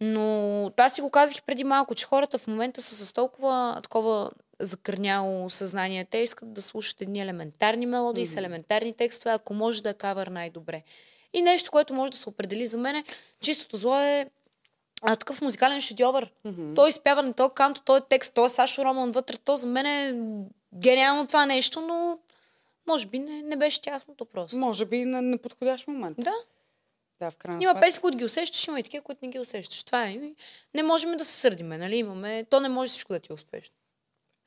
Но 0.02 0.72
аз 0.78 0.94
си 0.94 1.02
го 1.02 1.10
казах 1.10 1.38
и 1.38 1.42
преди 1.42 1.64
малко, 1.64 1.96
че 1.96 2.06
хората 2.06 2.38
в 2.38 2.48
момента 2.48 2.82
са 2.82 3.06
с 3.06 3.14
толкова 3.14 3.80
такова 3.84 4.32
закърняло 4.60 5.50
съзнание. 5.50 6.06
Те 6.06 6.18
искат 6.18 6.54
да 6.54 6.62
слушат 6.62 7.02
едни 7.02 7.22
елементарни 7.22 7.86
мелодии 7.86 8.26
с 8.26 8.36
елементарни 8.36 8.94
текстове, 8.94 9.32
ако 9.32 9.54
може 9.54 9.84
да 9.84 9.90
е 9.90 9.94
кавър 9.94 10.28
най-добре. 10.28 10.84
И 11.34 11.42
нещо, 11.42 11.72
което 11.72 11.94
може 11.94 12.12
да 12.12 12.18
се 12.18 12.30
определи 12.30 12.68
за 12.68 12.78
мен, 12.78 13.04
чистото 13.40 13.78
зло 13.78 14.00
е 14.00 14.26
а, 15.02 15.16
такъв 15.16 15.42
музикален 15.42 15.82
шедьовър. 15.82 16.32
Мгм. 16.46 16.74
Той 16.76 16.90
изпява 16.90 17.24
на 17.24 17.34
този 17.34 17.54
канто, 17.56 17.82
този 17.82 18.02
текст, 18.10 18.34
този 18.34 18.56
Сашо 18.56 18.86
Роман 18.86 19.12
вътре, 19.12 19.38
то 19.38 19.56
за 19.56 19.68
мен 19.68 19.86
е 19.86 20.16
гениално 20.76 21.28
това 21.28 21.46
нещо, 21.46 21.82
но 21.82 22.20
може 22.88 23.08
би 23.08 23.20
не, 23.20 23.42
не 23.42 23.56
беше 23.56 23.82
тяхното 23.82 24.26
просто. 24.26 24.58
Може 24.60 24.86
би 24.86 25.06
на 25.06 25.22
неподходящ 25.22 25.88
момент. 25.88 26.18
Да, 26.20 26.34
Да, 27.20 27.32
в 27.32 27.36
крайна 27.36 27.64
има 27.64 27.80
песни, 27.80 28.02
които 28.02 28.18
ги 28.18 28.26
усещаш, 28.26 28.68
има 28.68 28.80
и 28.80 28.84
такива, 28.84 29.04
които 29.04 29.26
не 29.26 29.32
ги 29.32 29.40
усещаш. 29.40 29.84
Това 29.84 30.08
е. 30.08 30.18
Не 30.74 30.84
можем 30.84 31.18
да 31.18 31.26
се 31.26 31.32
сърдиме, 31.32 31.78
нали? 31.78 31.98
Имаме... 31.98 32.46
То 32.50 32.60
не 32.60 32.70
може 32.70 32.90
всичко 32.90 33.14
да 33.14 33.20
ти 33.20 33.32
е 33.32 33.34
успешно. 33.34 33.76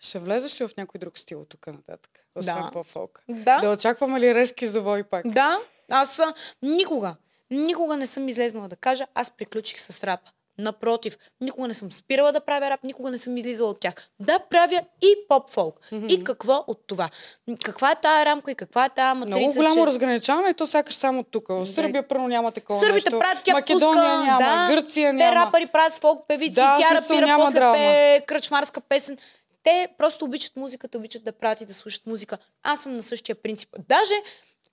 Ще 0.01 0.19
влезеш 0.19 0.61
ли 0.61 0.69
в 0.69 0.77
някой 0.77 0.99
друг 0.99 1.19
стил 1.19 1.45
тук 1.45 1.67
нататък? 1.67 2.27
Освен 2.35 2.55
Да. 2.55 2.71
по-фолк. 2.73 3.23
Да. 3.29 3.61
Да 3.61 3.71
очакваме 3.71 4.21
ли 4.21 4.35
резки 4.35 4.69
завой 4.69 5.03
пак? 5.05 5.29
Да, 5.29 5.59
аз 5.91 6.21
никога, 6.63 7.15
никога 7.51 7.97
не 7.97 8.07
съм 8.07 8.29
излезнала 8.29 8.69
да 8.69 8.77
кажа, 8.77 9.07
аз 9.15 9.31
приключих 9.31 9.81
с 9.81 10.05
рап. 10.05 10.21
Напротив, 10.59 11.19
никога 11.41 11.69
не 11.69 11.75
съм 11.75 11.93
спирала 11.93 12.33
да 12.33 12.41
правя 12.41 12.71
рап, 12.71 12.85
никога 12.85 13.11
не 13.11 13.19
съм 13.19 13.37
излизала 13.37 13.71
от 13.71 13.81
тях. 13.81 13.95
Да, 14.21 14.39
правя 14.39 14.83
и 15.03 15.15
поп-фолк. 15.29 15.81
И 16.09 16.25
какво 16.25 16.65
от 16.67 16.87
това? 16.87 17.09
Каква 17.65 17.91
е 17.91 18.01
тая 18.03 18.27
рамка 18.27 18.51
и 18.51 18.55
каква 18.55 18.85
е 18.85 18.89
тая 18.89 19.15
матрица? 19.15 19.39
Много 19.39 19.55
голямо 19.55 19.75
че... 19.75 19.87
разграничаване 19.87 20.49
и 20.49 20.55
то 20.55 20.67
сякаш 20.67 20.95
само 20.95 21.23
тук. 21.23 21.49
В 21.49 21.67
Сърбия 21.67 22.09
първо 22.09 22.29
няма 22.29 22.53
такова 22.53 22.81
Сърбите 22.81 23.11
нещо. 23.11 23.19
правят, 23.19 23.39
тя 23.45 23.53
Македония 23.53 24.03
пуска, 24.03 24.25
няма, 24.25 24.39
да, 24.39 24.75
Гърция 24.75 25.11
Те 25.11 25.13
няма. 25.13 25.35
рапъри 25.37 25.67
правят 25.67 25.95
с 25.95 25.99
фолк 26.01 26.29
певици, 26.29 26.55
Да, 26.55 26.77
тя 26.79 26.95
рапира, 26.95 27.37
после 27.39 27.55
драма. 27.55 27.73
пее 27.75 28.21
кръчмарска 28.21 28.81
песен. 28.81 29.19
Те 29.63 29.89
просто 29.99 30.25
обичат 30.25 30.57
музиката, 30.57 30.99
обичат 30.99 31.25
да 31.25 31.33
правят 31.33 31.61
и 31.61 31.67
да 31.67 31.75
слушат 31.75 32.07
музика. 32.07 32.39
Аз 32.63 32.81
съм 32.81 32.95
на 32.95 33.03
същия 33.03 33.35
принцип. 33.35 33.69
Даже 33.89 34.15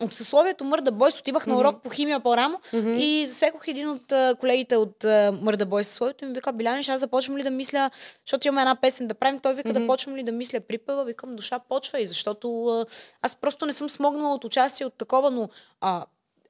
от 0.02 0.14
съсловието 0.14 0.64
Мърда 0.64 0.92
Бойс 0.92 1.20
отивах 1.20 1.48
на 1.48 1.58
урок 1.58 1.84
по 1.84 1.90
химия 1.90 2.20
по-рано 2.20 2.60
и 2.74 3.26
засекох 3.26 3.68
един 3.68 3.90
от 3.90 4.12
а, 4.12 4.36
колегите 4.40 4.76
от 4.76 5.04
а, 5.04 5.38
Мърда 5.42 5.66
Бойс 5.66 5.88
съсловието 5.88 6.26
и 6.26 6.28
ми 6.28 6.34
вика, 6.34 6.54
Биляниш, 6.54 6.90
аз 6.90 7.00
започвам 7.00 7.38
ли 7.38 7.44
да 7.44 7.52
мисля, 7.52 7.92
защото 8.26 8.48
имаме 8.48 8.62
една 8.62 8.76
песен 8.76 9.08
да 9.08 9.14
правим, 9.14 9.40
той 9.40 9.54
вика 9.54 9.74
да 9.74 9.88
почвам 9.88 10.16
ли 10.16 10.24
да 10.24 10.32
мисля 10.32 10.60
припева, 10.60 11.06
викам, 11.06 11.32
душа 11.32 11.60
почва 11.60 12.02
и 12.02 12.08
защото 12.08 12.66
а, 12.68 12.86
аз 13.22 13.36
просто 13.36 13.66
не 13.66 13.74
съм 13.74 13.90
смогнала 13.90 14.36
от 14.36 14.44
участие 14.44 14.86
от 14.86 14.94
такова, 14.94 15.32
но 15.32 15.50
а, 15.82 16.06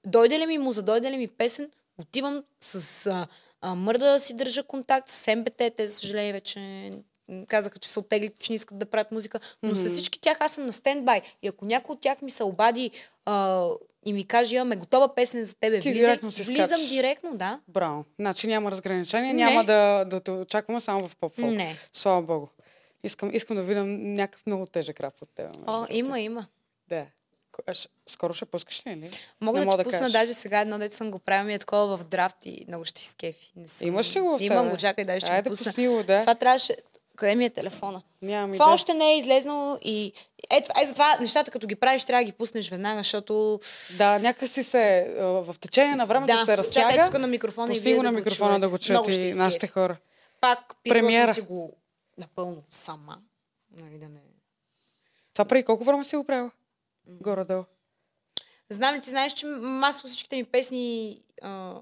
дойде 0.06 0.40
ли 0.40 0.46
ми 0.46 0.58
муза, 0.58 0.84
дойде 0.84 1.12
ли 1.12 1.18
ми 1.18 1.28
песен, 1.28 1.70
отивам 1.98 2.44
с 2.60 3.08
а, 3.08 3.28
а, 3.62 3.76
Мърда 3.76 4.12
да 4.12 4.20
си 4.20 4.34
държа 4.34 4.64
контакт, 4.64 5.10
с 5.10 5.36
МБТ, 5.36 5.58
те, 5.78 5.88
за 5.88 5.94
съжаление, 5.94 6.34
вече 6.34 6.92
казаха, 7.48 7.80
че 7.80 7.90
са 7.90 8.00
оттегли, 8.00 8.30
че 8.40 8.52
не 8.52 8.56
искат 8.56 8.80
да 8.80 8.86
правят 8.86 9.12
музика, 9.12 9.40
но 9.64 9.76
с 9.76 9.86
всички 9.86 10.20
тях 10.20 10.38
аз 10.40 10.52
съм 10.52 10.66
на 10.66 10.72
стендбай. 10.74 11.22
И 11.44 11.48
ако 11.48 11.66
някой 11.66 11.94
от 11.94 12.02
тях 12.02 12.22
ми 12.22 12.32
се 12.32 12.44
обади 12.44 12.92
а, 13.26 13.68
и 14.06 14.14
ми 14.14 14.26
каже, 14.26 14.56
имаме 14.56 14.76
готова 14.76 15.16
песен 15.16 15.44
за 15.44 15.56
тебе, 15.56 15.80
Ти 15.80 15.92
влизай, 15.92 16.08
директно 16.08 16.32
си 16.32 16.44
влизам 16.44 16.68
скачаш. 16.68 16.90
директно, 16.90 17.36
да. 17.36 17.60
Браво. 17.68 18.06
Значи 18.20 18.48
няма 18.48 18.72
разграничение, 18.72 19.34
Не. 19.34 19.44
няма 19.44 19.64
да, 19.64 20.06
да 20.06 20.20
те 20.20 20.32
очакваме 20.32 20.80
само 20.82 21.08
в 21.08 21.16
поп-фолк. 21.16 21.52
Не. 21.52 21.78
Слава 21.94 22.22
Богу. 22.22 22.48
Искам, 23.04 23.36
искам 23.36 23.56
да 23.58 23.64
видим 23.64 24.14
някакъв 24.14 24.46
много 24.46 24.66
тежък 24.66 25.00
рап 25.00 25.14
от 25.22 25.30
теб. 25.30 25.48
О, 25.68 25.86
има, 25.90 26.20
има. 26.20 26.46
Да. 26.90 27.06
Скоро 28.08 28.34
ще 28.34 28.46
пускаш 28.46 28.84
ли? 28.88 28.92
или? 28.92 29.12
Мога 29.42 29.60
Не 29.60 29.66
да 29.66 29.78
ти 29.78 29.84
пусна 29.84 30.00
кажеш. 30.00 30.12
даже 30.12 30.34
сега 30.34 30.60
едно, 30.60 30.78
дете 30.80 30.96
съм 30.96 31.12
го 31.12 31.20
правил 31.20 31.48
ми 31.48 31.54
е 31.54 31.60
такова 31.60 31.98
в 31.98 32.04
драфт 32.04 32.46
и 32.46 32.66
много 32.68 32.86
ще 32.86 33.02
изкефи. 33.02 33.52
Не 33.56 33.68
съм... 33.68 33.88
Имаш 33.88 34.16
ли 34.16 34.20
го 34.20 34.38
в 34.38 34.42
Имам 34.42 34.70
го, 34.70 34.78
чакай, 34.78 35.06
даже 35.06 35.20
ще 35.20 35.32
Айде, 35.32 35.50
го 35.50 35.52
пусна. 35.52 35.66
пусни 35.66 35.88
го, 35.88 36.04
да. 36.04 36.20
Това 36.20 36.36
трябваше... 36.36 36.76
Къде 37.22 37.36
ми 37.36 37.46
е 37.46 37.50
телефона? 37.50 38.02
Нямам 38.22 38.52
Това 38.54 38.66
идея. 38.66 38.74
още 38.74 38.94
не 38.94 39.14
е 39.14 39.18
излезнало 39.18 39.78
и 39.82 40.14
ето, 40.50 40.72
е, 40.82 40.86
затова 40.86 41.18
нещата, 41.20 41.52
като 41.52 41.68
ги 41.68 41.76
правиш, 41.76 42.06
трябва 42.06 42.22
да 42.22 42.26
ги 42.26 42.32
пуснеш 42.32 42.70
веднага, 42.70 43.00
защото... 43.00 43.60
Да, 43.98 44.20
някакси 44.20 44.64
се 44.64 45.14
в 45.18 45.56
течение 45.60 45.96
на 45.96 46.06
времето 46.06 46.34
Да, 46.34 46.46
се 46.46 46.58
разтяга. 46.58 46.90
чакай 46.90 47.06
тук 47.06 47.20
на 47.20 47.28
микрофона 47.28 47.74
и 47.74 47.80
вие 47.80 47.96
да 47.96 48.04
на 48.04 48.12
микрофона 48.12 48.60
да 48.60 48.70
го 48.70 48.78
чуят 48.78 49.08
и 49.08 49.34
нашите 49.34 49.68
хора. 49.68 49.98
Пак 50.42 50.76
писала 50.84 51.34
си 51.34 51.42
го 51.42 51.74
напълно 52.18 52.64
сама. 52.70 53.18
Нали, 53.78 53.98
да 53.98 54.10
не... 54.10 54.20
Това 55.34 55.46
преди 55.46 55.64
колко 55.64 55.84
време 55.84 56.04
си 56.04 56.16
го 56.16 56.24
правила? 56.24 56.52
Горе-долу. 57.08 57.64
Знам 58.70 58.96
ли, 58.96 59.02
ти 59.02 59.10
знаеш, 59.10 59.34
че 59.34 59.46
масово 59.46 60.08
всичките 60.08 60.36
ми 60.36 60.44
песни 60.44 61.18
а, 61.42 61.76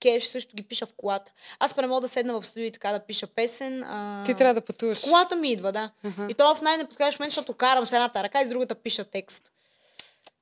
кеш 0.00 0.24
също 0.24 0.56
ги 0.56 0.62
пиша 0.62 0.86
в 0.86 0.92
колата. 0.96 1.32
Аз 1.58 1.76
не 1.76 1.86
мога 1.86 2.00
да 2.00 2.08
седна 2.08 2.40
в 2.40 2.46
студио 2.46 2.66
и 2.66 2.72
така 2.72 2.92
да 2.92 3.00
пиша 3.06 3.26
песен. 3.26 3.82
А... 3.84 4.22
Ти 4.26 4.34
трябва 4.34 4.54
да 4.54 4.60
пътуваш. 4.60 5.00
Колата 5.00 5.36
ми 5.36 5.52
идва, 5.52 5.72
да. 5.72 5.90
И 6.28 6.34
то 6.34 6.54
в 6.54 6.62
най-неподходящ 6.62 7.18
момент, 7.18 7.32
защото 7.32 7.54
карам 7.54 7.86
с 7.86 7.92
едната 7.92 8.22
ръка 8.22 8.42
и 8.42 8.46
с 8.46 8.48
другата 8.48 8.74
пиша 8.74 9.04
текст. 9.04 9.50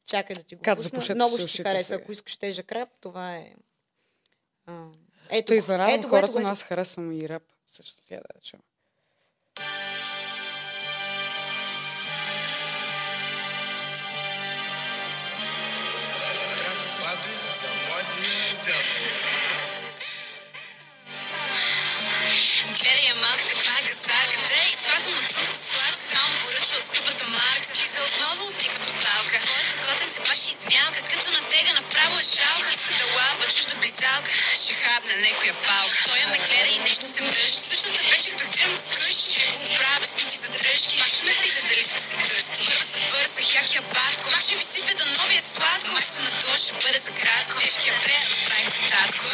Чакай 0.06 0.36
да 0.36 0.42
ти 0.42 0.54
го 0.54 0.62
Как 0.62 0.78
пусна. 0.78 1.14
Много 1.14 1.38
ще 1.38 1.46
ти 1.46 1.62
хареса. 1.62 1.88
сега? 1.88 2.02
Ако 2.02 2.12
искаш 2.12 2.36
тежък 2.36 2.72
рап, 2.72 2.88
това 3.00 3.36
е... 3.36 3.54
А, 4.66 4.84
Ще 5.34 5.42
го. 5.42 5.54
изненадам 5.54 5.94
ето 5.94 6.09
хората, 6.09 6.26
ето 6.26 6.32
го, 6.32 6.38
но 6.40 6.48
ето 6.48 6.52
аз 6.52 6.62
харесвам 6.62 7.12
и 7.12 7.28
рап. 7.28 7.42
Също 7.66 7.94
тя 8.09 8.16
да 8.16 8.40
чуем. 17.61 17.88
Гледай 22.78 23.04
я 23.04 23.14
малка 23.16 23.42
каква 23.42 23.78
е 23.78 23.82
газарка 23.82 23.98
Дрейк 23.98 24.07
скъпата 26.89 27.26
марка 27.39 27.66
Слиза 27.72 28.01
отново 28.09 28.43
от 28.49 28.57
ти 28.61 28.66
като 28.74 28.91
палка. 29.05 29.37
Твоята 29.45 29.76
готен 29.85 30.11
се 30.14 30.20
паши 30.29 30.49
измялка 30.55 31.01
Като 31.11 31.26
натега 31.37 31.72
направо 31.81 32.14
е 32.22 32.26
жалка. 32.37 32.68
Иската 32.76 33.07
лапа, 33.16 33.45
чужда 33.57 33.74
близалка 33.83 34.31
Ще 34.62 34.72
хапне 34.83 35.14
некоя 35.26 35.55
палка. 35.66 35.97
Той 36.09 36.20
ме 36.31 36.39
гледа 36.47 36.70
и 36.76 36.79
нещо 36.87 37.05
се 37.14 37.20
мръжи. 37.29 37.59
Същата 37.70 38.01
вечер 38.12 38.33
прибирам 38.39 38.72
да 38.76 38.81
скъщи. 38.89 39.26
Ще 39.33 39.43
го 39.53 39.59
оправя 39.68 39.99
без 40.03 40.12
нити 40.18 40.37
задръжки. 40.45 40.95
Пак 41.03 41.12
ме 41.26 41.33
пита 41.43 41.61
дали 41.68 41.85
съм 41.91 42.03
се 42.09 42.16
кръсти 42.26 42.62
Бърза, 42.68 42.99
бърза, 43.12 43.41
хакия 43.53 43.83
батко. 43.95 44.24
Пак 44.33 44.43
ще 44.47 44.55
ви 44.59 44.64
сипе 44.72 44.93
да 45.01 45.05
новия 45.16 45.43
сладко. 45.53 45.89
Мак 45.95 46.07
се 46.12 46.20
надула, 46.26 46.57
ще 46.64 46.72
бъде 46.83 46.99
за 47.07 47.11
кратко. 47.20 47.55
Тежкия 47.61 47.95
бред, 48.03 48.24
направим 48.35 48.72
татко. 48.93 49.24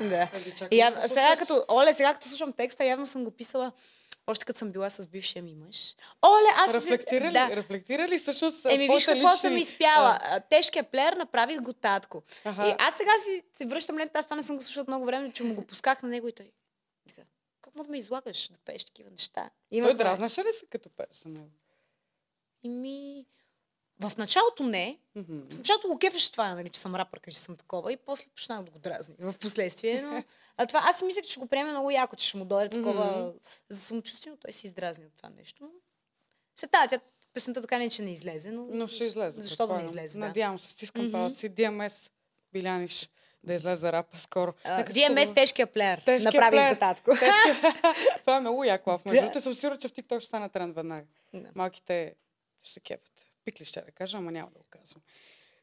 Да. 0.00 0.28
И 0.70 0.78
да 0.78 1.08
сега 1.08 1.36
като, 1.38 1.64
Оле, 1.68 1.94
сега 1.94 2.14
като 2.14 2.28
слушам 2.28 2.52
текста, 2.52 2.84
явно 2.84 3.06
съм 3.06 3.24
го 3.24 3.30
писала 3.30 3.72
още 4.28 4.44
като 4.44 4.58
съм 4.58 4.72
била 4.72 4.90
с 4.90 5.08
бившия 5.08 5.42
ми 5.42 5.54
мъж. 5.56 5.94
Оле, 6.22 6.48
аз... 6.56 6.74
Рефлектира 6.74 7.28
ли? 7.28 7.32
Да. 7.32 7.48
Рефлектира 7.50 8.08
ли 8.08 8.18
всъщност 8.18 8.66
Еми, 8.66 8.88
виж 8.88 9.04
какво 9.06 9.20
лични- 9.20 9.36
съм 9.38 9.56
изпяла. 9.56 10.18
А, 10.22 10.40
Тежкия 10.40 10.84
плеер 10.84 11.12
направих 11.12 11.60
го 11.60 11.72
татко. 11.72 12.22
Аха. 12.44 12.68
И 12.68 12.74
аз 12.78 12.94
сега 12.94 13.10
си 13.24 13.42
се 13.54 13.66
връщам 13.66 13.98
лента, 13.98 14.18
аз 14.18 14.26
това 14.26 14.36
не 14.36 14.42
съм 14.42 14.56
го 14.56 14.62
слушала 14.62 14.84
много 14.88 15.04
време, 15.04 15.32
че 15.32 15.42
му 15.42 15.54
го 15.54 15.62
пусках 15.62 16.02
на 16.02 16.08
него 16.08 16.28
и 16.28 16.32
той. 16.32 16.50
Вика, 17.06 17.22
Как 17.62 17.74
му 17.74 17.84
да 17.84 17.90
ме 17.90 17.98
излагаш 17.98 18.48
да 18.48 18.58
пееш 18.58 18.84
такива 18.84 19.10
неща? 19.10 19.50
Той 19.70 19.78
Имахме- 19.78 19.94
дразнаше 19.94 20.40
ли 20.40 20.52
се 20.52 20.66
като 20.66 20.88
пееш 20.88 21.08
за 21.14 21.28
него? 21.28 21.50
Еми, 22.64 23.26
в 24.00 24.12
началото 24.16 24.62
не. 24.62 24.98
В 25.16 25.58
началото 25.58 25.88
го 25.88 25.98
кефеше 25.98 26.32
това, 26.32 26.54
нали, 26.54 26.68
че 26.68 26.80
съм 26.80 26.94
рапърка, 26.94 27.30
че 27.30 27.38
съм 27.38 27.56
такова 27.56 27.92
и 27.92 27.96
после 27.96 28.24
почнах 28.26 28.62
да 28.62 28.70
го 28.70 28.78
дразни 28.78 29.14
в 29.18 29.34
последствие. 29.34 30.02
Но, 30.02 30.22
а 30.56 30.66
това, 30.66 30.80
аз 30.84 30.98
си 30.98 31.04
мислех, 31.04 31.24
че 31.24 31.30
ще 31.30 31.40
го 31.40 31.46
приеме 31.46 31.70
много 31.70 31.90
яко, 31.90 32.16
че 32.16 32.28
ще 32.28 32.36
му 32.36 32.44
дойде 32.44 32.68
такова 32.70 33.34
за 33.68 33.80
самочувствие, 33.80 34.30
но 34.30 34.36
той 34.36 34.52
си 34.52 34.66
издразни 34.66 35.06
от 35.06 35.12
това 35.16 35.30
нещо. 35.30 35.70
Се 36.56 36.66
тая, 36.66 36.88
тя 36.88 37.00
песента 37.34 37.60
така 37.60 37.78
не, 37.78 37.90
че 37.90 38.02
не 38.02 38.10
излезе, 38.10 38.50
но... 38.50 38.66
Но 38.68 38.88
ще 38.88 39.04
излезе. 39.04 39.42
Защо 39.42 39.66
да 39.66 39.76
не 39.76 39.84
излезе, 39.84 40.18
да. 40.18 40.24
Надявам 40.26 40.58
се, 40.58 40.70
стискам 40.70 41.04
Мгм. 41.04 41.12
палци. 41.12 41.50
DMS, 41.50 42.10
Биляниш. 42.52 43.08
да 43.44 43.54
излезе 43.54 43.92
рапа 43.92 44.18
скоро. 44.18 44.52
Си 44.52 44.68
DMS 44.68 45.06
поговорим. 45.06 45.34
тежкия 45.34 45.66
плеер. 45.66 45.98
Тежкия 45.98 46.32
Направи 46.32 46.56
плеер. 46.56 46.76
татко. 46.76 47.10
Тежкия- 47.10 47.94
Това 48.20 48.36
е 48.36 48.40
много 48.40 48.64
яко. 48.64 48.90
лав. 48.90 49.04
Между 49.04 49.20
другото 49.20 49.40
съм 49.40 49.54
сигурна, 49.54 49.78
че 49.78 49.88
в 49.88 49.92
TikTok 49.92 50.20
ще 50.20 50.26
стане 50.26 50.48
тренд 50.48 50.74
веднага. 50.74 51.06
Да. 51.34 51.48
Малките 51.54 52.14
ще 52.62 52.72
се. 52.72 52.98
Пикли 53.44 53.64
ще 53.64 53.80
да 53.80 53.90
кажа, 53.90 54.16
ама 54.16 54.32
няма 54.32 54.50
да 54.50 54.58
го 54.58 54.64
казвам. 54.70 55.02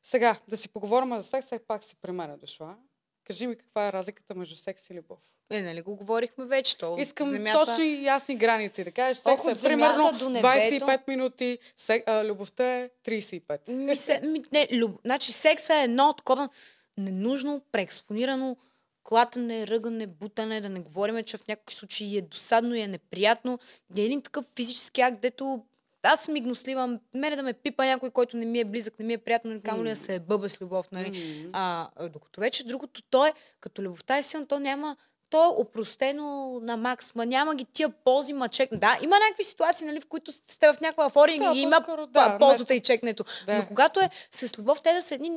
Сега, 0.03 0.37
да 0.47 0.57
си 0.57 0.69
поговорим 0.69 1.19
за 1.19 1.23
секс, 1.23 1.45
все 1.45 1.59
пак 1.59 1.83
си 1.83 1.95
при 2.01 2.11
мен 2.11 2.31
е 2.31 2.37
дошла. 2.37 2.77
Кажи 3.23 3.47
ми 3.47 3.55
каква 3.55 3.87
е 3.87 3.93
разликата 3.93 4.35
между 4.35 4.55
секс 4.55 4.89
и 4.89 4.93
любов. 4.93 5.19
Е, 5.49 5.61
нали 5.61 5.81
го 5.81 5.95
говорихме 5.95 6.45
вече. 6.45 6.77
То 6.77 6.97
Искам 6.99 7.31
земята... 7.31 7.65
точни 7.65 7.87
и 7.87 8.03
ясни 8.03 8.35
граници. 8.35 8.83
Да 8.83 8.91
кажеш, 8.91 9.21
Ох, 9.25 9.35
секс 9.35 9.47
е 9.47 9.51
от 9.51 9.57
земята 9.57 9.93
примерно 9.95 10.19
до 10.19 10.29
небето. 10.29 10.47
25 10.85 11.07
минути, 11.07 11.57
сек, 11.77 12.03
а, 12.07 12.25
любовта 12.25 12.63
е 12.63 12.89
35. 13.05 13.71
Ми, 13.71 13.97
се, 13.97 14.21
ми, 14.21 14.43
не, 14.51 14.67
люб... 14.71 14.99
Значи 15.05 15.33
секса 15.33 15.75
е 15.75 15.83
едно 15.83 16.13
такова 16.13 16.49
ненужно, 16.97 17.61
преекспонирано 17.71 18.57
клатане, 19.03 19.67
ръгане, 19.67 20.07
бутане, 20.07 20.61
да 20.61 20.69
не 20.69 20.79
говорим, 20.79 21.23
че 21.23 21.37
в 21.37 21.47
някои 21.47 21.73
случаи 21.75 22.17
е 22.17 22.21
досадно 22.21 22.75
и 22.75 22.81
е 22.81 22.87
неприятно. 22.87 23.59
Е 23.97 24.01
един 24.01 24.21
такъв 24.21 24.45
физически 24.55 25.01
акт, 25.01 25.21
дето 25.21 25.65
аз 26.05 26.19
съм 26.19 26.35
игнослива, 26.35 26.99
мене 27.13 27.35
да 27.35 27.43
ме 27.43 27.53
пипа 27.53 27.85
някой, 27.85 28.09
който 28.09 28.37
не 28.37 28.45
ми 28.45 28.59
е 28.59 28.65
близък, 28.65 28.99
не 28.99 29.05
ми 29.05 29.13
е 29.13 29.17
приятно, 29.17 29.51
mm. 29.51 29.61
камо 29.63 29.83
ли 29.83 29.89
да 29.89 29.95
се 29.95 30.15
е 30.15 30.19
бъба 30.19 30.49
с 30.49 30.61
любов, 30.61 30.91
нали? 30.91 31.41
М. 31.43 31.49
А, 31.53 32.09
докато 32.09 32.41
вече 32.41 32.65
другото, 32.65 33.01
то 33.09 33.25
е, 33.25 33.33
като 33.59 33.81
любовта 33.81 34.17
е 34.17 34.23
силна, 34.23 34.47
то 34.47 34.59
няма, 34.59 34.95
то 35.29 35.43
е 35.43 35.61
опростено 35.61 36.59
на 36.61 36.77
макс, 36.77 37.15
ма 37.15 37.25
няма 37.25 37.55
ги 37.55 37.65
тия 37.65 37.89
ползи, 37.89 38.33
ма 38.33 38.49
чек. 38.49 38.69
Да, 38.73 38.99
има 39.01 39.19
някакви 39.19 39.43
ситуации, 39.43 39.87
нали, 39.87 39.99
в 39.99 40.05
които 40.05 40.31
сте 40.31 40.73
в 40.73 40.81
някаква 40.81 41.09
фория 41.09 41.39
Да, 41.39 41.51
и 41.55 41.61
има 41.61 41.85
да, 42.09 42.37
ползата 42.39 42.73
и 42.73 42.81
чекнето. 42.81 43.23
Да. 43.45 43.57
Но 43.57 43.65
когато 43.67 43.99
е 43.99 44.09
с 44.31 44.59
любов, 44.59 44.81
те 44.81 44.93
да 44.93 45.01
са 45.01 45.15
едни 45.15 45.31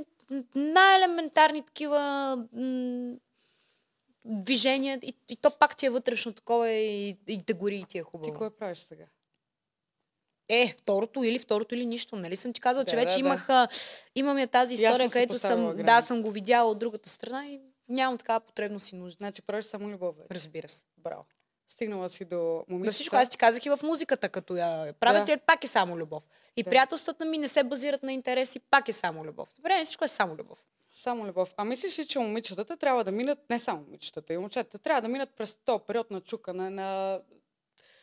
най-елементарни 0.54 1.62
такива 1.62 2.00
м- 2.52 3.14
движения 4.24 4.98
и, 5.02 5.14
и 5.28 5.36
то 5.36 5.50
пак 5.50 5.76
ти 5.76 5.86
е 5.86 5.90
вътрешно 5.90 6.32
такова 6.32 6.70
и, 6.70 7.16
и 7.26 7.36
да 7.36 7.54
гори 7.54 7.76
и 7.76 7.84
ти 7.84 7.98
е 7.98 8.00
Ти 8.00 8.04
хубаво. 8.04 8.34
кое 8.34 8.50
правиш 8.50 8.78
сега? 8.78 9.04
Е, 10.48 10.74
второто 10.78 11.22
или 11.24 11.38
второто 11.38 11.74
или 11.74 11.86
нищо. 11.86 12.16
Нали 12.16 12.36
съм 12.36 12.52
ти 12.52 12.60
казала, 12.60 12.84
че 12.84 12.96
Да, 12.96 13.00
вече 13.02 13.08
да, 13.08 13.14
да. 13.14 13.20
имах, 13.20 13.50
а, 13.50 13.68
имам 14.14 14.38
я 14.38 14.46
тази 14.46 14.74
история, 14.74 15.08
си 15.08 15.12
където 15.12 15.38
съм, 15.38 15.66
да, 15.66 15.74
граница. 15.74 16.06
съм 16.06 16.22
го 16.22 16.30
видяла 16.30 16.70
от 16.70 16.78
другата 16.78 17.08
страна 17.08 17.46
и 17.46 17.60
нямам 17.88 18.18
такава 18.18 18.40
потребност 18.40 18.92
и 18.92 18.96
нужда. 18.96 19.16
Значи 19.16 19.42
правиш 19.42 19.64
само 19.64 19.88
любов. 19.90 20.16
вече. 20.16 20.26
Разбира 20.30 20.68
се. 20.68 20.84
Браво. 20.98 21.24
Стигнала 21.68 22.08
си 22.10 22.24
до 22.24 22.36
момичета. 22.68 22.86
На 22.86 22.92
всичко 22.92 23.16
аз 23.16 23.28
ти 23.28 23.36
казах 23.36 23.66
и 23.66 23.70
в 23.70 23.78
музиката, 23.82 24.28
като 24.28 24.56
я 24.56 24.92
правят, 24.92 25.26
Да. 25.26 25.32
да. 25.32 25.38
пак 25.38 25.64
е 25.64 25.66
само 25.66 25.98
любов. 25.98 26.22
И 26.56 26.62
Да. 26.62 26.70
приятелствата 26.70 27.24
ми 27.24 27.38
не 27.38 27.48
се 27.48 27.64
базират 27.64 28.02
на 28.02 28.12
интереси, 28.12 28.58
пак 28.60 28.88
е 28.88 28.92
само 28.92 29.24
любов. 29.24 29.48
Добре, 29.56 29.82
всичко 29.84 30.04
е 30.04 30.08
само 30.08 30.36
любов. 30.36 30.58
Само 30.92 31.26
любов. 31.26 31.54
А 31.56 31.64
мислиш 31.64 31.98
ли, 31.98 32.06
че 32.06 32.18
момичетата 32.18 32.76
трябва 32.76 33.04
да 33.04 33.12
минат, 33.12 33.38
не 33.50 33.58
само 33.58 33.80
момичетата, 33.80 34.34
и 34.34 34.38
момчетата, 34.38 34.78
трябва 34.78 35.02
да 35.02 35.08
минат 35.08 35.30
през 35.30 35.54
този 35.54 35.82
период 35.86 36.10
на 36.10 36.20
чукане, 36.20 36.70
на 36.70 37.20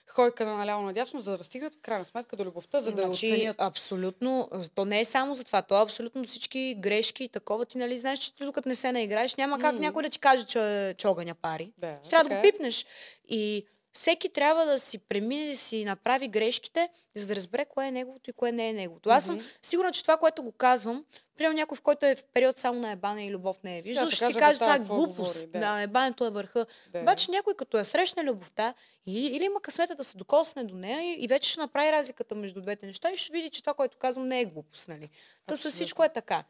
хойка 0.08 0.46
на 0.46 0.56
наляво 0.56 0.84
надясно, 0.84 1.20
за 1.20 1.38
да 1.38 1.44
стигнат 1.44 1.76
в 1.76 1.80
крайна 1.80 2.06
сметка 2.06 2.36
до 2.36 2.46
любовта, 2.46 2.80
за 2.80 2.92
да 2.92 3.04
значи, 3.04 3.34
оценят. 3.34 3.56
абсолютно, 3.60 4.50
то 4.76 4.86
не 4.86 5.00
е 5.00 5.06
само 5.06 5.34
за 5.34 5.44
това, 5.44 5.62
то 5.62 5.80
е 5.80 5.84
абсолютно 5.84 6.24
всички 6.24 6.76
грешки 6.76 7.24
и 7.24 7.30
такова. 7.30 7.66
Ти 7.66 7.78
нали 7.78 7.98
знаеш, 7.98 8.20
че 8.20 8.36
ти 8.36 8.46
докато 8.46 8.70
не 8.70 8.76
се 8.76 8.92
наиграеш, 8.92 9.36
няма 9.36 9.60
как 9.60 9.74
Мгм. 9.74 9.82
някой 9.82 10.04
да 10.04 10.10
ти 10.10 10.20
каже, 10.20 10.46
че, 10.46 10.96
че 10.98 11.08
огъня 11.08 11.36
пари. 11.36 11.72
Да, 11.78 11.96
Трябва 12.10 12.24
да 12.24 12.30
така 12.30 12.42
го 12.42 12.48
е. 12.48 12.52
пипнеш. 12.52 12.86
И 13.30 13.66
всеки 13.96 14.30
трябва 14.30 14.66
да 14.66 14.80
си 14.80 14.98
премине, 14.98 15.48
да 15.48 15.58
си 15.58 15.86
направи 15.86 16.28
грешките, 16.28 16.90
за 17.16 17.28
да 17.28 17.36
разбере 17.36 17.66
кое 17.66 17.88
е 17.88 17.92
неговото 17.92 18.30
и 18.30 18.34
кое 18.34 18.52
не 18.52 18.70
е 18.70 18.74
неговото. 18.74 19.10
Аз 19.10 19.26
съм 19.26 19.42
сигурна, 19.62 19.92
че 19.92 20.02
това, 20.02 20.18
което 20.18 20.44
го 20.44 20.52
казвам, 20.52 21.06
примерно 21.38 21.56
някой, 21.56 21.78
в 21.78 21.82
който 21.82 22.06
е 22.06 22.16
в 22.16 22.24
период 22.24 22.58
само 22.58 22.80
на 22.80 22.92
ебане 22.92 23.26
и 23.26 23.32
любов 23.32 23.64
не 23.64 23.78
е 23.78 23.82
виждал, 23.82 24.06
ще 24.06 24.16
ще 24.16 24.26
си 24.26 24.34
каже, 24.34 24.60
това 24.60 24.76
е 24.76 24.80
глупост. 24.80 25.46
говори, 25.46 25.52
да. 25.52 25.60
Да, 25.60 25.82
ебането 25.82 26.26
е 26.26 26.30
върха. 26.30 26.66
Да. 26.94 27.00
Обаче 27.00 27.32
някой, 27.32 27.56
като 27.56 27.78
я 27.78 27.86
срещне 27.86 28.24
любовта, 28.24 28.74
и, 29.06 29.28
или 29.28 29.44
има 29.44 29.62
късмета 29.62 29.96
да 29.96 30.04
се 30.04 30.18
докосне 30.18 30.64
до 30.64 30.76
нея 30.76 31.02
и, 31.02 31.24
и 31.24 31.28
вече 31.28 31.50
ще 31.50 31.60
направи 31.60 31.92
разликата 31.92 32.36
между 32.36 32.62
двете 32.62 32.86
неща 32.86 33.12
и 33.12 33.18
ще 33.18 33.34
види, 33.34 33.50
че 33.50 33.62
това, 33.62 33.74
което 33.74 33.98
казвам, 33.98 34.28
не 34.28 34.42
е 34.42 34.46
глупост. 34.46 34.88
Нали? 34.88 35.10
Та 35.46 35.56
със 35.58 35.74
всичко 35.74 36.04
е 36.04 36.10
така. 36.10 36.44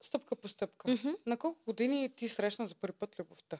Стъпка 0.00 0.36
по 0.36 0.48
стъпка. 0.48 0.90
Мгм. 0.90 1.08
На 1.26 1.36
колко 1.36 1.60
години 1.66 2.08
ти 2.16 2.28
срещна 2.28 2.66
за 2.66 2.74
първи 2.74 2.92
път 2.98 3.18
любовта? 3.18 3.58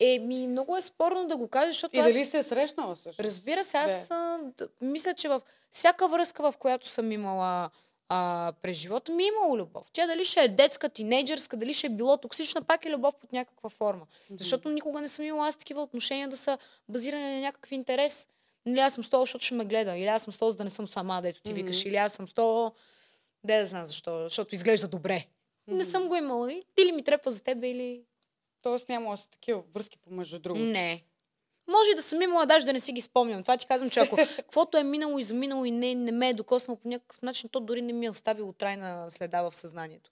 Еми, 0.00 0.48
много 0.48 0.76
е 0.76 0.80
спорно 0.80 1.28
да 1.28 1.36
го 1.36 1.48
кажа, 1.48 1.66
защото 1.66 1.96
И 1.96 1.98
аз... 1.98 2.12
дали 2.12 2.24
се 2.24 2.38
е 2.38 2.42
срещнала 2.42 2.96
също? 2.96 3.22
Разбира 3.22 3.64
се, 3.64 3.76
аз 3.76 4.10
а, 4.10 4.40
мисля, 4.80 5.14
че 5.14 5.28
в 5.28 5.42
всяка 5.70 6.08
връзка, 6.08 6.52
в 6.52 6.56
която 6.58 6.88
съм 6.88 7.12
имала 7.12 7.70
а, 8.08 8.52
през 8.62 8.76
живота, 8.76 9.12
ми 9.12 9.24
е 9.24 9.26
имало 9.26 9.58
любов. 9.58 9.90
Тя 9.92 10.06
дали 10.06 10.24
ще 10.24 10.40
е 10.40 10.48
детска, 10.48 10.88
тинейджърска, 10.88 11.56
дали 11.56 11.74
ще 11.74 11.86
е 11.86 11.90
било 11.90 12.16
токсична, 12.16 12.62
пак 12.62 12.84
е 12.84 12.90
любов 12.90 13.14
под 13.20 13.32
някаква 13.32 13.70
форма. 13.70 14.06
Защото 14.38 14.68
никога 14.68 15.00
не 15.00 15.08
съм 15.08 15.24
имала 15.24 15.48
аз 15.48 15.56
такива 15.56 15.82
отношения 15.82 16.28
да 16.28 16.36
са 16.36 16.58
базирани 16.88 17.34
на 17.34 17.40
някакъв 17.40 17.72
интерес. 17.72 18.28
Или 18.66 18.78
аз 18.78 18.94
съм 18.94 19.04
с 19.04 19.10
защото 19.12 19.44
ще 19.44 19.54
ме 19.54 19.64
гледа, 19.64 19.96
или 19.96 20.06
аз 20.06 20.22
съм 20.22 20.32
с 20.32 20.50
за 20.50 20.56
да 20.56 20.64
не 20.64 20.70
съм 20.70 20.88
сама, 20.88 21.22
дето 21.22 21.42
ти 21.42 21.52
викаш, 21.52 21.84
или 21.84 21.96
аз 21.96 22.12
съм 22.12 22.28
с 22.28 22.34
де 23.44 23.58
да 23.58 23.66
знам 23.66 23.84
защо, 23.84 24.22
защото 24.22 24.54
изглежда 24.54 24.88
добре. 24.88 25.26
Не 25.66 25.84
съм 25.84 26.08
го 26.08 26.16
имала. 26.16 26.48
Ти 26.74 26.86
ли 26.86 26.92
ми 26.92 27.04
трепва 27.04 27.30
за 27.30 27.42
тебе 27.42 27.70
или... 27.70 28.02
Тоест 28.62 28.88
нямала 28.88 29.16
са 29.16 29.30
такива 29.30 29.62
връзки 29.74 29.98
помежду 29.98 30.38
другото. 30.38 30.64
Не. 30.64 31.04
Може 31.66 31.94
да 31.96 32.02
съм 32.02 32.22
имала, 32.22 32.46
даже 32.46 32.66
да 32.66 32.72
не 32.72 32.80
си 32.80 32.92
ги 32.92 33.00
спомням. 33.00 33.42
Това 33.42 33.56
ти 33.56 33.66
казвам, 33.66 33.90
че 33.90 34.00
ако 34.00 34.16
каквото 34.36 34.78
е 34.78 34.84
минало 34.84 35.18
и 35.18 35.22
заминало 35.22 35.64
и 35.64 35.70
не, 35.70 35.94
не 35.94 36.12
ме 36.12 36.28
е 36.28 36.34
докоснало 36.34 36.80
по 36.80 36.88
някакъв 36.88 37.22
начин, 37.22 37.48
то 37.50 37.60
дори 37.60 37.82
не 37.82 37.92
ми 37.92 38.06
е 38.06 38.10
оставило 38.10 38.52
трайна 38.52 39.10
следа 39.10 39.42
в 39.42 39.54
съзнанието. 39.54 40.10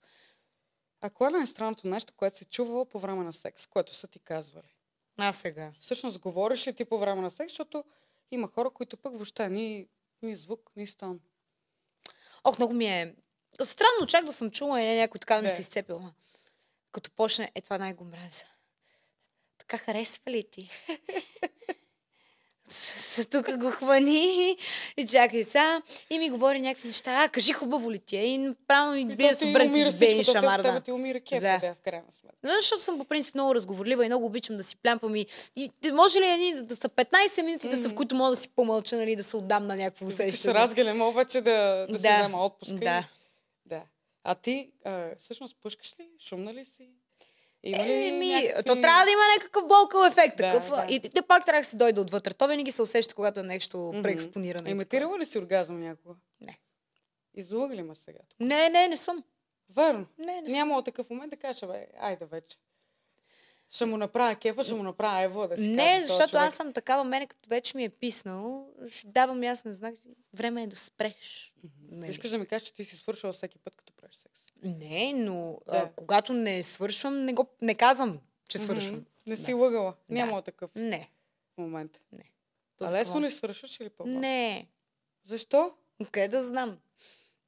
А 1.01 1.09
кое 1.09 1.27
е 1.27 1.31
най-странното 1.31 1.87
нещо, 1.87 2.13
което 2.17 2.37
се 2.37 2.45
чувала 2.45 2.85
по 2.85 2.99
време 2.99 3.23
на 3.23 3.33
секс, 3.33 3.65
което 3.65 3.93
са 3.93 4.07
ти 4.07 4.19
казвали? 4.19 4.67
А 5.17 5.33
сега. 5.33 5.71
Всъщност 5.79 6.19
говориш 6.19 6.67
ли 6.67 6.73
ти 6.73 6.85
по 6.85 6.97
време 6.97 7.21
на 7.21 7.31
секс, 7.31 7.51
защото 7.51 7.83
има 8.31 8.47
хора, 8.47 8.69
които 8.69 8.97
пък 8.97 9.13
въобще 9.13 9.49
ни, 9.49 9.87
ни 10.21 10.35
звук, 10.35 10.71
ни 10.75 10.87
стон. 10.87 11.19
Ох, 12.43 12.57
много 12.57 12.73
ми 12.73 12.85
е... 12.85 13.15
Странно, 13.63 14.07
чак 14.07 14.25
да 14.25 14.33
съм 14.33 14.51
чула 14.51 14.81
и 14.81 14.95
някой 14.95 15.19
така 15.19 15.35
да 15.35 15.41
ми 15.41 15.47
Да. 15.47 15.53
се 15.53 15.61
изцепил. 15.61 16.01
Като 16.97 17.11
почне, 17.11 17.51
е 17.55 17.61
това 17.61 17.77
най-го 17.77 18.03
мразя. 18.03 18.45
Така 19.57 19.77
харесва 19.77 20.31
ли 20.31 20.43
ти? 20.51 20.69
Тук 23.31 23.57
го 23.57 23.71
хвани 23.71 24.57
и 24.97 25.07
чакай 25.07 25.43
сега 25.43 25.81
и 26.09 26.19
ми 26.19 26.29
говори 26.29 26.61
някакви 26.61 26.87
неща. 26.87 27.11
А, 27.17 27.29
кажи 27.29 27.53
хубаво 27.53 27.91
ли 27.91 27.99
ти 27.99 28.17
е? 28.17 28.25
И 28.25 28.53
правилно 28.67 28.95
ми 28.97 29.15
бие 29.15 29.33
с 29.33 29.41
умира 29.41 29.91
с 29.91 29.99
то 30.25 30.31
шамар. 30.31 30.61
да. 30.61 30.79
ти 30.81 30.91
умира 30.91 31.19
кефа, 31.19 31.41
Да. 31.41 31.73
в 31.73 31.83
крайна 31.83 32.05
сметка. 32.11 32.37
Ну, 32.43 32.51
Защото 32.55 32.81
съм 32.81 32.97
по 32.97 33.05
принцип 33.05 33.35
много 33.35 33.55
разговорлива 33.55 34.05
и 34.05 34.09
много 34.09 34.25
обичам 34.25 34.57
да 34.57 34.63
си 34.63 34.75
плямпам 34.77 35.15
и, 35.15 35.25
и 35.55 35.71
и 35.85 35.91
може 35.91 36.19
ли 36.19 36.25
едни 36.25 36.53
да 36.55 36.75
са 36.75 36.89
15 36.89 37.41
минути, 37.41 37.69
да 37.69 37.77
са 37.77 37.89
в 37.89 37.95
които 37.95 38.15
мога 38.15 38.29
да 38.29 38.35
си 38.35 38.49
помълча, 38.49 38.97
нали, 38.97 39.15
да 39.15 39.23
се 39.23 39.37
отдам 39.37 39.67
на 39.67 39.75
някакво 39.75 40.05
Ти 40.07 40.11
се 40.11 40.23
усещане. 40.23 40.53
разгелем, 40.53 41.01
обаче 41.01 41.41
да, 41.41 41.51
да, 41.51 41.87
Да, 41.89 41.97
взема 41.97 42.45
отпуска. 42.45 42.75
и- 42.75 42.79
да. 42.79 42.85
да. 42.85 43.07
А 44.29 44.35
ти, 44.35 44.71
а, 44.85 45.15
всъщност, 45.17 45.57
пускаш 45.61 45.95
ли? 45.99 46.09
Шумна 46.19 46.53
ли 46.53 46.65
си? 46.65 46.89
Има 47.63 47.85
ли 47.85 48.07
Еми, 48.07 48.27
някакви... 48.27 48.63
то 48.63 48.81
трябва 48.81 49.05
да 49.05 49.11
има 49.11 49.21
някакъв 49.37 49.67
болкал 49.67 50.05
ефект. 50.07 50.37
Да, 50.37 50.51
такъв, 50.51 50.69
да. 50.69 50.85
И 50.89 50.99
те 50.99 51.21
пак 51.21 51.45
трябва 51.45 51.61
да 51.61 51.67
се 51.67 51.75
дойде 51.75 51.99
отвътре. 52.01 52.33
То 52.33 52.47
винаги 52.47 52.71
се 52.71 52.81
усеща, 52.81 53.15
когато 53.15 53.39
е 53.39 53.43
нещо 53.43 53.77
Мгм. 53.77 54.01
преекспонирано. 54.01 54.67
и 54.67 54.71
Имитирала 54.71 55.19
ли 55.19 55.25
си 55.25 55.37
оргазъм 55.37 55.79
някога? 55.79 56.15
Не. 56.41 56.59
Излъга 57.33 57.75
ли 57.75 57.83
ме 57.83 57.95
сега? 57.95 58.19
такова. 58.19 58.47
Не, 58.47 58.69
не, 58.69 58.87
не 58.87 58.97
съм. 58.97 59.23
Верно. 59.69 60.07
Не, 60.17 60.41
не. 60.41 60.49
Нямало 60.49 60.81
такъв 60.81 61.09
момент 61.09 61.29
да 61.29 61.37
кажа, 61.37 61.67
бе, 61.67 61.87
айде 61.99 62.25
вече. 62.25 62.57
Ще 63.71 63.85
му 63.85 63.97
направя 63.97 64.35
кефа, 64.35 64.63
ще 64.63 64.73
му 64.73 64.83
направя 64.83 65.21
ево 65.21 65.47
да 65.47 65.57
си 65.57 65.69
Не, 65.69 65.77
каже 65.77 66.01
защото 66.01 66.29
човек. 66.29 66.43
аз 66.43 66.55
съм 66.55 66.73
такава, 66.73 67.03
мене 67.03 67.27
като 67.27 67.49
вече 67.49 67.77
ми 67.77 67.83
е 67.83 67.89
писнал, 67.89 68.69
давам 69.05 69.43
ясен 69.43 69.73
знак, 69.73 69.95
време 70.33 70.63
е 70.63 70.67
да 70.67 70.75
спреш. 70.75 71.53
Нали? 71.91 72.11
Искаш 72.11 72.29
да 72.29 72.37
ми 72.37 72.45
кажеш, 72.45 72.67
че 72.67 72.73
ти 72.73 72.85
си 72.85 72.97
свършила 72.97 73.33
всеки 73.33 73.59
път, 73.59 73.75
като 73.75 73.93
правиш 73.93 74.15
секс. 74.15 74.41
Не, 74.63 75.13
но 75.13 75.59
Да. 75.67 75.77
а, 75.77 75.91
когато 75.91 76.33
не 76.33 76.63
свършвам, 76.63 77.25
не, 77.25 77.33
го, 77.33 77.47
не 77.61 77.75
казвам, 77.75 78.19
че 78.49 78.57
свършвам. 78.57 78.95
Мгм. 78.95 79.03
Не 79.27 79.35
Да. 79.35 79.43
си 79.43 79.53
лъгала. 79.53 79.93
Да. 80.09 80.13
Нямало 80.13 80.41
такъв 80.41 80.71
Не. 80.75 81.09
момент. 81.57 82.01
То 82.77 82.85
А 82.85 82.91
лесно 82.93 83.21
ли 83.21 83.31
свършваш 83.31 83.79
или 83.79 83.89
по 83.89 84.05
Не. 84.05 84.67
Защо? 85.23 85.73
Къде 86.11 86.27
да 86.27 86.43
знам? 86.43 86.77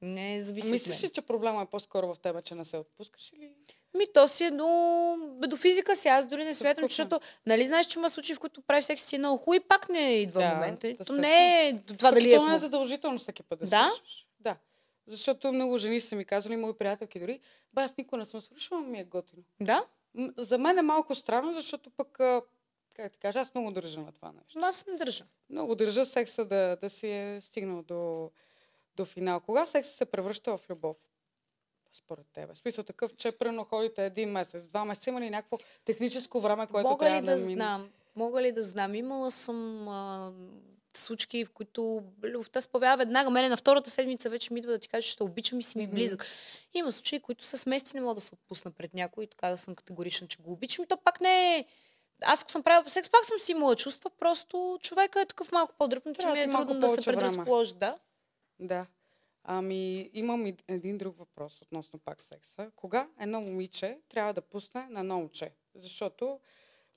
Не, 0.02 0.42
зависи 0.42 0.70
Мислиш 0.70 1.02
ли, 1.02 1.10
че 1.10 1.22
проблема 1.22 1.62
е 1.62 1.66
по-скоро 1.66 2.14
в 2.14 2.18
теб, 2.18 2.44
че 2.44 2.54
не 2.54 2.64
се 2.64 2.76
отпускаш 2.76 3.32
или... 3.32 3.52
Ми, 3.94 4.06
то 4.14 4.28
си 4.28 4.44
е 4.44 4.50
до, 4.50 5.56
физика 5.56 5.96
си. 5.96 6.08
Аз 6.08 6.26
дори 6.26 6.44
не 6.44 6.54
смятам, 6.54 6.84
защото, 6.84 7.20
нали 7.46 7.64
знаеш, 7.66 7.86
че 7.86 7.98
има 7.98 8.10
случаи, 8.10 8.34
в 8.34 8.38
които 8.38 8.62
правиш 8.62 8.84
секс 8.84 9.02
си 9.02 9.16
е 9.16 9.18
много 9.18 9.38
хубаво 9.38 9.54
и 9.54 9.60
пак 9.60 9.88
не 9.88 10.14
идва 10.14 10.40
Да, 10.40 10.54
момента. 10.54 10.96
То 11.06 11.12
не 11.12 11.68
е 11.68 11.72
до 11.72 11.96
това 11.96 12.08
Пък 12.08 12.18
дали 12.18 12.32
е 12.32 12.36
то 12.36 12.54
е 12.54 12.58
задължително 12.58 13.18
всеки 13.18 13.42
път 13.42 13.58
да, 13.58 13.66
Да? 13.66 13.90
свършиш. 13.94 14.26
Да. 14.40 14.56
Защото 15.06 15.52
много 15.52 15.78
жени 15.78 16.00
са 16.00 16.16
ми 16.16 16.24
казали, 16.24 16.56
мои 16.56 16.72
приятелки 16.72 17.20
дори, 17.20 17.40
ба 17.72 17.82
аз 17.82 17.96
никога 17.96 18.18
не 18.18 18.24
съм 18.24 18.40
свършила, 18.40 18.80
ми 18.80 19.00
е 19.00 19.04
готино. 19.04 19.42
Да? 19.60 19.84
За 20.36 20.58
мен 20.58 20.78
е 20.78 20.82
малко 20.82 21.14
странно, 21.14 21.54
защото 21.54 21.90
пък, 21.90 22.08
как 22.94 23.12
да 23.12 23.18
кажа, 23.20 23.40
аз 23.40 23.54
много 23.54 23.70
държа 23.70 24.00
на 24.00 24.12
това 24.12 24.32
нещо. 24.32 24.58
Но 24.58 24.66
аз 24.66 24.86
не 24.86 24.96
държа. 24.96 25.24
Много 25.50 25.74
държа 25.74 26.06
секса 26.06 26.44
да, 26.44 26.76
да 26.80 26.90
си 26.90 27.08
е 27.08 27.38
стигнал 27.40 27.82
до, 27.82 28.30
до 28.96 29.04
финал. 29.04 29.40
Кога 29.40 29.66
секса 29.66 29.96
се 29.96 30.04
превръща 30.04 30.56
в 30.56 30.70
любов? 30.70 30.96
Според 31.92 32.26
тебе? 32.32 32.54
Смисъл 32.54 32.84
такъв, 32.84 33.16
че 33.16 33.32
прено 33.32 33.64
ходите 33.64 34.06
един 34.06 34.30
месец, 34.30 34.68
два 34.68 34.84
месеца, 34.84 35.10
има 35.10 35.20
ли 35.20 35.30
някакво 35.30 35.58
техническо 35.84 36.40
време, 36.40 36.66
което 36.66 36.88
Мога 36.88 37.04
трябва 37.04 37.22
ли 37.22 37.26
да, 37.26 37.36
да 37.36 37.42
мине? 37.42 37.54
знам? 37.54 37.90
Мога 38.16 38.42
ли 38.42 38.52
да 38.52 38.62
знам? 38.62 38.94
Имала 38.94 39.30
съм 39.30 39.88
а, 39.88 40.32
случки, 40.96 41.44
в 41.44 41.50
които 41.50 42.04
любовта 42.22 42.60
появява 42.72 42.96
веднага. 42.96 43.30
Мене 43.30 43.48
на 43.48 43.56
втората 43.56 43.90
седмица 43.90 44.30
вече 44.30 44.52
ми 44.52 44.60
идва 44.60 44.72
да 44.72 44.78
ти 44.78 44.88
кажа, 44.88 45.02
че 45.02 45.10
ще 45.10 45.22
обичам 45.22 45.58
и 45.58 45.62
си 45.62 45.78
ми 45.78 45.86
близък. 45.86 46.26
Има 46.74 46.92
случаи, 46.92 47.20
които 47.20 47.44
с 47.44 47.66
месеци 47.66 47.96
не 47.96 48.00
мога 48.00 48.14
да 48.14 48.20
се 48.20 48.34
отпусна 48.34 48.70
пред 48.70 48.94
някой 48.94 49.24
и 49.24 49.26
така 49.26 49.48
да 49.48 49.58
съм 49.58 49.74
категорична, 49.74 50.26
че 50.26 50.38
го 50.38 50.52
обичам. 50.52 50.84
И 50.84 50.88
то 50.88 50.96
пак 50.96 51.20
не 51.20 51.56
е... 51.56 51.64
Аз 52.22 52.42
ако 52.42 52.50
съм 52.50 52.62
правила 52.62 52.88
секс, 52.88 53.10
пак 53.10 53.24
съм 53.24 53.38
си 53.38 53.52
имала 53.52 53.76
чувства, 53.76 54.10
просто 54.18 54.78
човека 54.82 55.20
е 55.20 55.26
такъв 55.26 55.52
малко 55.52 55.74
по-дръпнат, 55.78 56.20
че 56.20 56.26
ми 56.26 56.40
е 56.40 56.50
трудно 56.50 56.80
да 56.80 56.88
се 56.88 57.02
предразположи. 57.02 57.74
Да. 57.74 57.98
Да. 58.60 58.86
Ами, 59.44 60.10
имам 60.14 60.46
и 60.46 60.56
един 60.68 60.98
друг 60.98 61.18
въпрос 61.18 61.62
относно 61.62 61.98
пак 61.98 62.22
секса. 62.22 62.70
Кога 62.76 63.08
едно 63.20 63.40
момиче 63.40 63.98
трябва 64.08 64.34
да 64.34 64.40
пусне 64.40 64.86
на 64.90 65.00
едно 65.00 65.16
момче? 65.16 65.50
Защото 65.74 66.40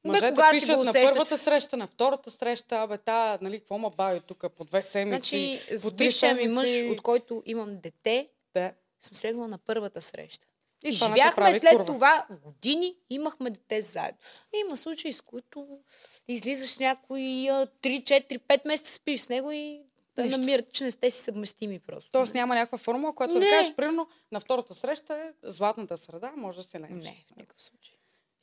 Бе, 0.03 0.09
мъжете 0.09 0.35
си 0.35 0.41
пишат 0.51 0.79
на 0.79 0.93
първата 0.93 1.37
среща, 1.37 1.77
на 1.77 1.87
втората 1.87 2.31
среща, 2.31 2.75
абе, 2.75 2.97
та, 2.97 3.37
нали, 3.41 3.59
какво 3.59 3.77
ма 3.77 3.89
бави 3.89 4.19
тук 4.19 4.45
по 4.57 4.63
две 4.63 4.83
седмици, 4.83 5.59
Значи, 5.67 5.81
по 5.81 5.91
три 5.91 6.05
ми 6.35 6.47
мъж, 6.47 6.69
седмици. 6.69 6.93
от 6.93 7.01
който 7.01 7.43
имам 7.45 7.79
дете, 7.79 8.29
Да. 8.53 8.73
съм 8.99 9.17
слегнала 9.17 9.47
на 9.47 9.57
първата 9.57 10.01
среща. 10.01 10.47
И 10.85 10.89
И 10.89 10.91
живяхме 10.91 11.53
след 11.53 11.71
курва. 11.71 11.85
това 11.85 12.27
години, 12.43 12.95
имахме 13.09 13.49
дете 13.49 13.81
заедно. 13.81 14.17
Има 14.55 14.77
случаи, 14.77 15.13
с 15.13 15.21
които 15.21 15.79
излизаш 16.27 16.77
някой 16.77 17.21
а, 17.49 17.67
3, 17.81 18.03
4, 18.03 18.39
5 18.39 18.67
месеца 18.67 18.93
спиш 18.93 19.21
с 19.21 19.29
него 19.29 19.51
и 19.51 19.81
да 20.15 20.23
Нищо. 20.23 20.39
намират, 20.39 20.73
че 20.73 20.83
не 20.83 20.91
сте 20.91 21.11
си 21.11 21.21
съвместими 21.21 21.79
просто. 21.79 22.11
Тоест 22.11 22.33
няма 22.33 22.55
някаква 22.55 22.77
формула, 22.77 23.15
която 23.15 23.33
да 23.33 23.39
кажеш, 23.41 23.75
примерно, 23.75 24.07
на 24.31 24.39
втората 24.39 24.73
среща 24.73 25.15
е 25.15 25.31
златната 25.43 25.97
среда, 25.97 26.33
може 26.37 26.57
да 26.57 26.63
се 26.63 26.79
лениш. 26.79 27.05
Не, 27.05 27.25
в 27.27 27.35
никакъв 27.35 27.61
случай. 27.61 27.95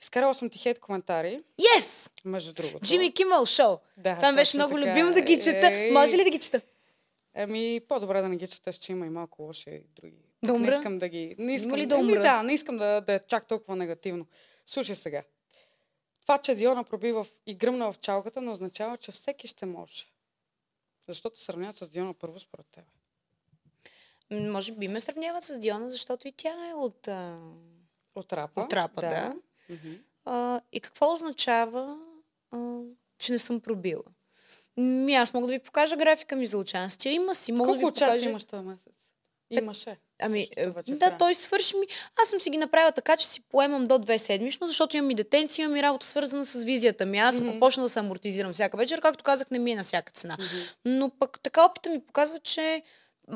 Изкарала 0.03 0.35
съм 0.35 0.51
ти 0.51 0.59
хейт 0.59 0.79
коментари, 0.81 1.43
Yes! 1.61 2.13
между 2.25 2.53
другото. 2.53 2.81
Джимми 2.81 3.13
Кимъл 3.13 3.47
шоу. 3.47 3.77
Да, 3.97 4.17
Това 4.17 4.33
беше 4.33 4.57
много 4.57 4.75
така. 4.75 4.91
любимо 4.91 5.13
да 5.13 5.21
ги 5.21 5.41
чета. 5.41 5.67
Ей. 5.69 5.91
Може 5.93 6.17
ли 6.17 6.25
да 6.25 6.31
ги 6.31 6.39
чета? 6.39 6.61
Еми, 7.35 7.81
по-добре 7.89 8.21
да 8.23 8.29
не 8.29 8.37
ги 8.37 8.49
четеш, 8.49 8.77
че 8.77 8.93
има 8.93 9.07
и 9.07 9.11
малко 9.11 9.43
лоши 9.43 9.83
други. 9.97 10.17
Да 10.43 10.59
Не 10.59 10.69
искам 10.69 10.99
да 10.99 11.09
ги... 11.09 11.35
Не 11.39 11.55
искам, 11.55 11.77
ли 11.77 11.87
да 11.87 11.95
Еми, 11.95 12.05
умра? 12.05 12.23
да, 12.23 12.43
не 12.43 12.55
искам 12.55 12.77
да, 12.77 13.01
да 13.01 13.13
е 13.13 13.21
чак 13.29 13.47
толкова 13.47 13.77
негативно. 13.77 14.27
Слушай 14.67 14.95
сега. 14.97 15.23
Това, 16.23 16.39
че 16.39 16.55
Диона 16.55 16.85
проби 16.85 17.13
в 17.13 17.27
и 17.47 17.55
гръмна 17.55 17.93
в 17.93 17.99
чалката, 17.99 18.41
не 18.41 18.51
означава, 18.51 18.97
че 18.97 19.13
всеки 19.13 19.47
ще 19.49 19.67
може. 19.67 20.05
Защото 21.11 21.39
се 21.39 21.45
сравняват 21.45 21.77
с 21.77 21.91
Диона 21.91 22.15
първо 22.15 22.39
според 22.39 22.67
теб. 22.67 22.85
М, 24.31 24.41
Може 24.41 24.73
би 24.73 24.89
ме 24.89 25.01
сравняват 25.01 25.45
с 25.45 25.59
Диона, 25.59 25.91
защото 25.91 26.29
и 26.29 26.33
тя 26.33 26.71
е 26.71 26.75
от... 26.75 27.09
А... 27.09 27.41
От 28.15 28.33
рапа. 28.33 28.61
От 28.61 28.73
рапа, 28.73 29.01
да. 29.01 29.35
Мгм. 29.69 29.93
А, 30.25 30.61
и 30.73 30.81
какво 30.81 31.13
означава, 31.13 31.99
а, 32.51 32.81
че 33.19 33.33
не 33.33 33.39
съм 33.39 33.61
пробила? 33.61 34.03
Ми, 34.77 35.15
аз 35.15 35.35
мога 35.35 35.47
да 35.47 35.53
ви 35.53 35.59
покажа 35.59 35.97
графика 35.97 36.37
ми 36.37 36.47
за 36.47 36.59
участие. 36.59 37.13
Има 37.13 37.35
си, 37.35 37.53
мога 37.53 37.65
Колко 37.65 37.81
да 37.81 37.87
ви 37.87 37.95
покажа. 37.95 38.29
имаш 38.29 38.45
този 38.45 38.63
месец? 38.63 39.10
Имаше. 39.51 39.97
Ами, 40.23 40.49
е, 40.57 40.71
вече 40.71 40.93
да, 40.93 41.17
той 41.19 41.35
свърши 41.35 41.77
ми. 41.77 41.87
Аз 42.23 42.29
съм 42.29 42.41
си 42.41 42.51
ги 42.51 42.57
направила 42.57 42.93
така, 42.93 43.17
че 43.17 43.27
си 43.27 43.41
поемам 43.41 43.87
до 43.87 43.99
две 43.99 44.19
седмично, 44.19 44.67
защото 44.67 44.97
имам 44.97 45.11
и 45.11 45.15
детенция, 45.15 45.65
имам 45.65 45.77
и 45.77 45.83
работа 45.83 46.07
свързана 46.07 46.45
с 46.45 46.65
визията 46.65 47.07
ми. 47.07 47.19
Аз 47.19 47.35
ако 47.35 47.45
Мгм. 47.45 47.59
почна 47.61 47.83
да 47.83 47.89
се 47.89 47.99
амортизирам 47.99 48.53
всяка 48.53 48.77
вечер, 48.77 49.01
както 49.01 49.25
казах, 49.25 49.51
не 49.51 49.59
ми 49.59 49.73
е 49.73 49.77
на 49.77 49.83
всяка 49.83 50.13
цена. 50.13 50.37
Мгм. 50.41 50.63
Но 50.85 51.11
пък 51.19 51.41
така 51.43 51.65
опита 51.65 51.91
ми 51.91 52.07
показва, 52.07 52.39
че 52.39 52.83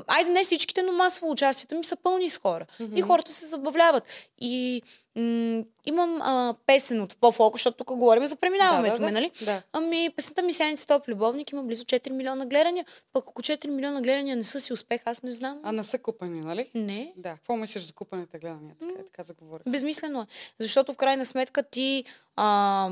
айде 0.07 0.31
не 0.31 0.45
всичките, 0.45 0.83
но 0.83 0.93
масово 0.93 1.31
участията 1.31 1.75
ми 1.75 1.85
са 1.85 1.97
пълни 1.97 2.31
с 2.31 2.39
хора. 2.39 2.67
И 2.81 2.85
Мгм. 2.85 3.01
хората 3.01 3.33
се 3.33 3.47
забавляват. 3.47 4.05
И 4.39 4.83
м- 5.17 5.65
имам 5.87 6.23
а, 6.23 6.55
песен 6.67 7.01
от 7.03 7.17
по-фолк, 7.17 7.55
защото 7.55 7.77
тук 7.77 7.87
говорим 7.89 8.27
за 8.27 8.37
преминаването 8.37 8.95
да, 8.95 9.01
да, 9.01 9.07
ми, 9.07 9.13
нали? 9.13 9.31
Да. 9.45 9.63
Ами, 9.73 10.11
песента 10.17 10.43
ми 10.43 10.53
Сяница 10.53 10.87
Топ 10.87 11.09
любовник 11.09 11.53
има 11.53 11.63
близо 11.63 11.85
4 11.85 12.11
милиона 12.11 12.47
гледания. 12.47 12.85
Пък 13.13 13.25
ако 13.29 13.43
4 13.43 13.69
милиона 13.69 14.01
гледания 14.01 14.37
не 14.37 14.45
са 14.45 14.61
си 14.61 14.73
успех, 14.73 15.03
аз 15.05 15.23
не 15.23 15.33
знам. 15.33 15.61
А 15.63 15.73
не 15.73 15.85
са 15.85 15.99
купени, 15.99 16.41
нали? 16.41 16.71
Не. 16.75 17.13
Да. 17.17 17.31
Какво 17.31 17.57
мислиш 17.57 17.83
за 17.83 17.93
купените 17.93 18.39
гледания? 18.39 18.75
Така, 18.81 18.93
е, 19.01 19.05
така 19.05 19.23
заговорих. 19.23 19.65
Безмислено 19.69 20.21
е. 20.21 20.27
Защото 20.59 20.93
в 20.93 20.97
крайна 20.97 21.25
сметка 21.25 21.63
ти 21.63 22.05
а, 22.37 22.91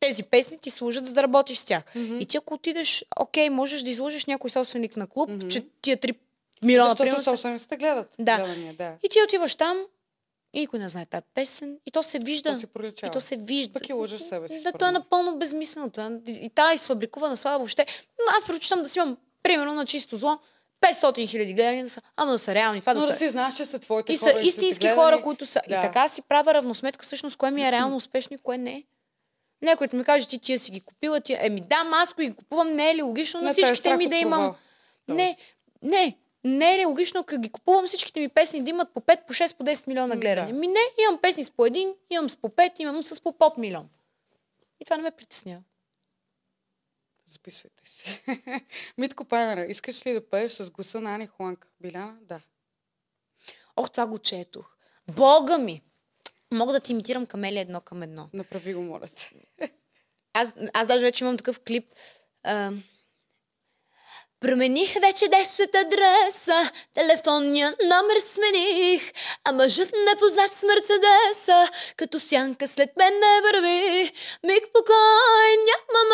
тези 0.00 0.22
песни 0.22 0.58
ти 0.58 0.70
служат 0.70 1.06
за 1.06 1.12
да 1.12 1.22
работиш 1.22 1.58
с 1.58 1.64
тях. 1.64 1.94
Мгм. 1.94 2.18
И 2.20 2.26
ти 2.26 2.36
ако 2.36 2.54
отидеш, 2.54 3.04
окей, 3.16 3.50
можеш 3.50 3.82
да 3.82 3.90
изложиш 3.90 4.26
някой 4.26 4.50
собственик 4.50 4.96
на 4.96 5.06
клуб, 5.06 5.30
Мгм. 5.30 5.48
че 5.48 5.64
тия 5.82 5.96
3 5.96 6.14
милиона, 6.62 6.88
Защото 6.88 7.02
примерно, 7.02 7.22
собствениците 7.24 7.76
гледат. 7.76 8.14
Да. 8.18 8.36
Гледания, 8.36 8.74
да. 8.74 8.92
И 9.02 9.08
ти 9.08 9.18
отиваш 9.24 9.54
там 9.54 9.78
и 10.52 10.60
никой 10.60 10.78
не 10.78 10.88
знае 10.88 11.06
тази 11.06 11.22
песен. 11.34 11.78
И 11.86 11.90
то 11.90 12.02
се 12.02 12.18
вижда. 12.18 12.52
То 12.52 12.58
си 12.58 12.66
проличава. 12.66 13.10
И 13.10 13.12
то 13.12 13.20
се 13.20 13.36
вижда. 13.36 13.72
Пък 13.72 13.88
и 13.88 13.92
лъжеш 13.92 14.20
себе 14.20 14.48
си, 14.48 14.54
Да, 14.54 14.60
според 14.60 14.78
то 14.78 14.86
е 14.86 14.92
напълно 14.92 15.38
безмислено. 15.38 15.90
Това 15.90 16.06
е- 16.26 16.30
И 16.30 16.50
тази 16.50 16.74
изфабрикувана 16.74 17.36
слава 17.36 17.58
въобще. 17.58 17.86
Но 18.18 18.32
аз 18.32 18.46
предпочитам 18.46 18.82
да 18.82 18.88
си 18.88 18.98
имам, 18.98 19.16
примерно, 19.42 19.74
на 19.74 19.86
чисто 19.86 20.16
зло, 20.16 20.38
500 20.80 21.26
хиляди 21.26 21.54
гледания 21.54 21.84
да 21.84 21.90
са, 21.90 22.00
ама 22.16 22.32
да 22.32 22.38
са 22.38 22.54
реални. 22.54 22.80
Това 22.80 22.94
Но 22.94 23.00
да, 23.00 23.06
да 23.06 23.12
са. 23.12 23.18
си 23.18 23.28
знаеш, 23.28 23.54
че 23.54 23.64
са 23.64 23.78
твоите 23.78 24.12
И 24.12 24.16
хора. 24.16 24.32
са 24.32 24.40
и 24.40 24.46
истински 24.46 24.80
те 24.80 24.88
хора, 24.88 25.06
гледани. 25.06 25.22
които 25.22 25.46
са. 25.46 25.60
Да. 25.68 25.74
И 25.74 25.80
така 25.80 26.08
си 26.08 26.22
правя 26.22 26.54
равносметка 26.54 27.06
всъщност, 27.06 27.36
кое 27.36 27.50
ми 27.50 27.62
е 27.64 27.72
реално 27.72 27.96
успешно 27.96 28.34
и 28.34 28.38
кое 28.38 28.58
не 28.58 28.72
е. 28.72 28.82
Някой 29.62 29.88
ми 29.92 30.04
каже, 30.04 30.28
ти 30.28 30.38
тия 30.38 30.58
си 30.58 30.70
ги 30.70 30.80
купила, 30.80 31.20
тия... 31.20 31.38
Еми 31.42 31.60
да, 31.60 31.88
аз 31.92 32.14
ги 32.14 32.32
купувам, 32.32 32.72
не 32.72 32.90
е 32.90 32.94
ли 32.94 33.02
логично 33.02 33.40
на 33.40 33.48
Не 33.48 33.54
те 33.54 33.60
е 33.60 33.64
всичките 33.64 33.96
ми 33.96 34.06
да 34.06 34.16
имам... 34.16 34.38
провал. 34.40 34.56
Не, 35.08 35.36
не, 35.82 36.16
не 36.48 36.82
е 36.82 36.84
логично, 36.84 37.20
ако 37.20 37.38
ги 37.38 37.48
купувам 37.48 37.86
всичките 37.86 38.20
ми 38.20 38.28
песни 38.28 38.62
да 38.62 38.70
имат 38.70 38.94
по 38.94 39.00
5, 39.00 39.26
по 39.26 39.32
6, 39.32 39.56
по 39.56 39.64
10 39.64 39.88
милиона 39.88 40.16
гледания? 40.16 40.54
да. 40.54 40.60
Ми 40.60 40.66
не, 40.66 40.80
имам 41.08 41.20
песни 41.20 41.44
с 41.44 41.50
по 41.50 41.66
един, 41.66 41.94
имам 42.10 42.28
с 42.28 42.36
по 42.36 42.48
5, 42.48 42.80
имам 42.80 43.02
с 43.02 43.20
по 43.20 43.32
под 43.32 43.58
милион. 43.58 43.88
И 44.80 44.84
това 44.84 44.96
не 44.96 45.02
ме 45.02 45.10
притеснява. 45.10 45.62
Записвайте 47.26 47.88
си. 47.88 48.22
Митко 48.98 49.24
Пайнера, 49.24 49.64
искаш 49.64 50.06
ли 50.06 50.12
да 50.12 50.30
пееш 50.30 50.52
с 50.52 50.70
гласа 50.70 51.00
на 51.00 51.14
Ани 51.14 51.26
Хуанка? 51.26 51.68
Биляна? 51.80 52.16
Да. 52.22 52.40
Ох, 53.76 53.90
това 53.90 54.06
го 54.06 54.18
четох. 54.18 54.76
Бога 55.08 55.58
ми! 55.58 55.82
Мога 56.50 56.72
да 56.72 56.80
ти 56.80 56.92
имитирам 56.92 57.26
камелия 57.26 57.60
едно 57.60 57.80
към 57.80 58.02
едно. 58.02 58.28
Направи 58.32 58.74
го, 58.74 58.82
моля 58.82 59.08
се. 59.08 59.30
Аз, 60.32 60.52
аз 60.74 60.86
даже 60.86 61.04
вече 61.04 61.24
имам 61.24 61.36
такъв 61.36 61.60
клип. 61.60 61.94
А, 62.42 62.72
Промених 64.40 64.92
вече 64.94 65.24
10 65.24 65.86
адреса, 65.86 66.70
телефонния 66.94 67.76
номер 67.82 68.16
смених, 68.18 69.12
а 69.44 69.52
мъжът 69.52 69.90
непознат 70.06 70.52
с 70.52 70.62
Мерцедеса, 70.62 71.68
като 71.96 72.18
сянка 72.20 72.68
след 72.68 72.96
мен 72.96 73.14
не 73.14 73.40
върви. 73.42 74.12
Миг 74.46 74.62
покой 74.74 75.48
нямам 75.68 76.10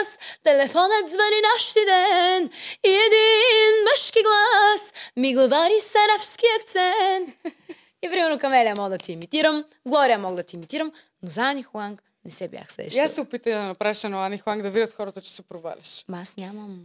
аз, 0.00 0.18
телефонът 0.44 1.08
звъни 1.08 1.40
нощ 1.54 1.76
и 1.76 1.84
ден 1.84 2.50
и 2.86 2.98
един 3.06 3.84
мъжки 3.92 4.22
глас 4.22 4.92
ми 5.16 5.34
говори 5.34 5.80
с 5.80 5.94
арабски 5.94 6.46
акцент. 6.60 7.54
И 8.02 8.10
примерно 8.10 8.38
Камелия 8.38 8.74
мога 8.76 8.90
да 8.90 8.98
ти 8.98 9.12
имитирам, 9.12 9.64
Глория 9.86 10.18
мога 10.18 10.36
да 10.36 10.42
ти 10.42 10.56
имитирам, 10.56 10.92
но 11.22 11.28
за 11.28 11.40
Ани 11.40 11.62
Хуанг 11.62 12.02
не 12.24 12.30
се 12.30 12.48
бях 12.48 12.66
И 12.68 12.72
сещала. 12.72 13.04
аз 13.06 13.12
се 13.12 13.20
опитай 13.20 13.52
да 13.52 13.62
направиш 13.62 14.04
едно 14.04 14.18
Ани 14.22 14.38
Хуанг, 14.38 14.62
да 14.62 14.70
видят 14.70 14.92
хората, 14.92 15.20
че 15.20 15.30
се 15.30 15.42
проваляш. 15.42 16.04
Ма 16.08 16.18
аз 16.22 16.36
нямам... 16.36 16.78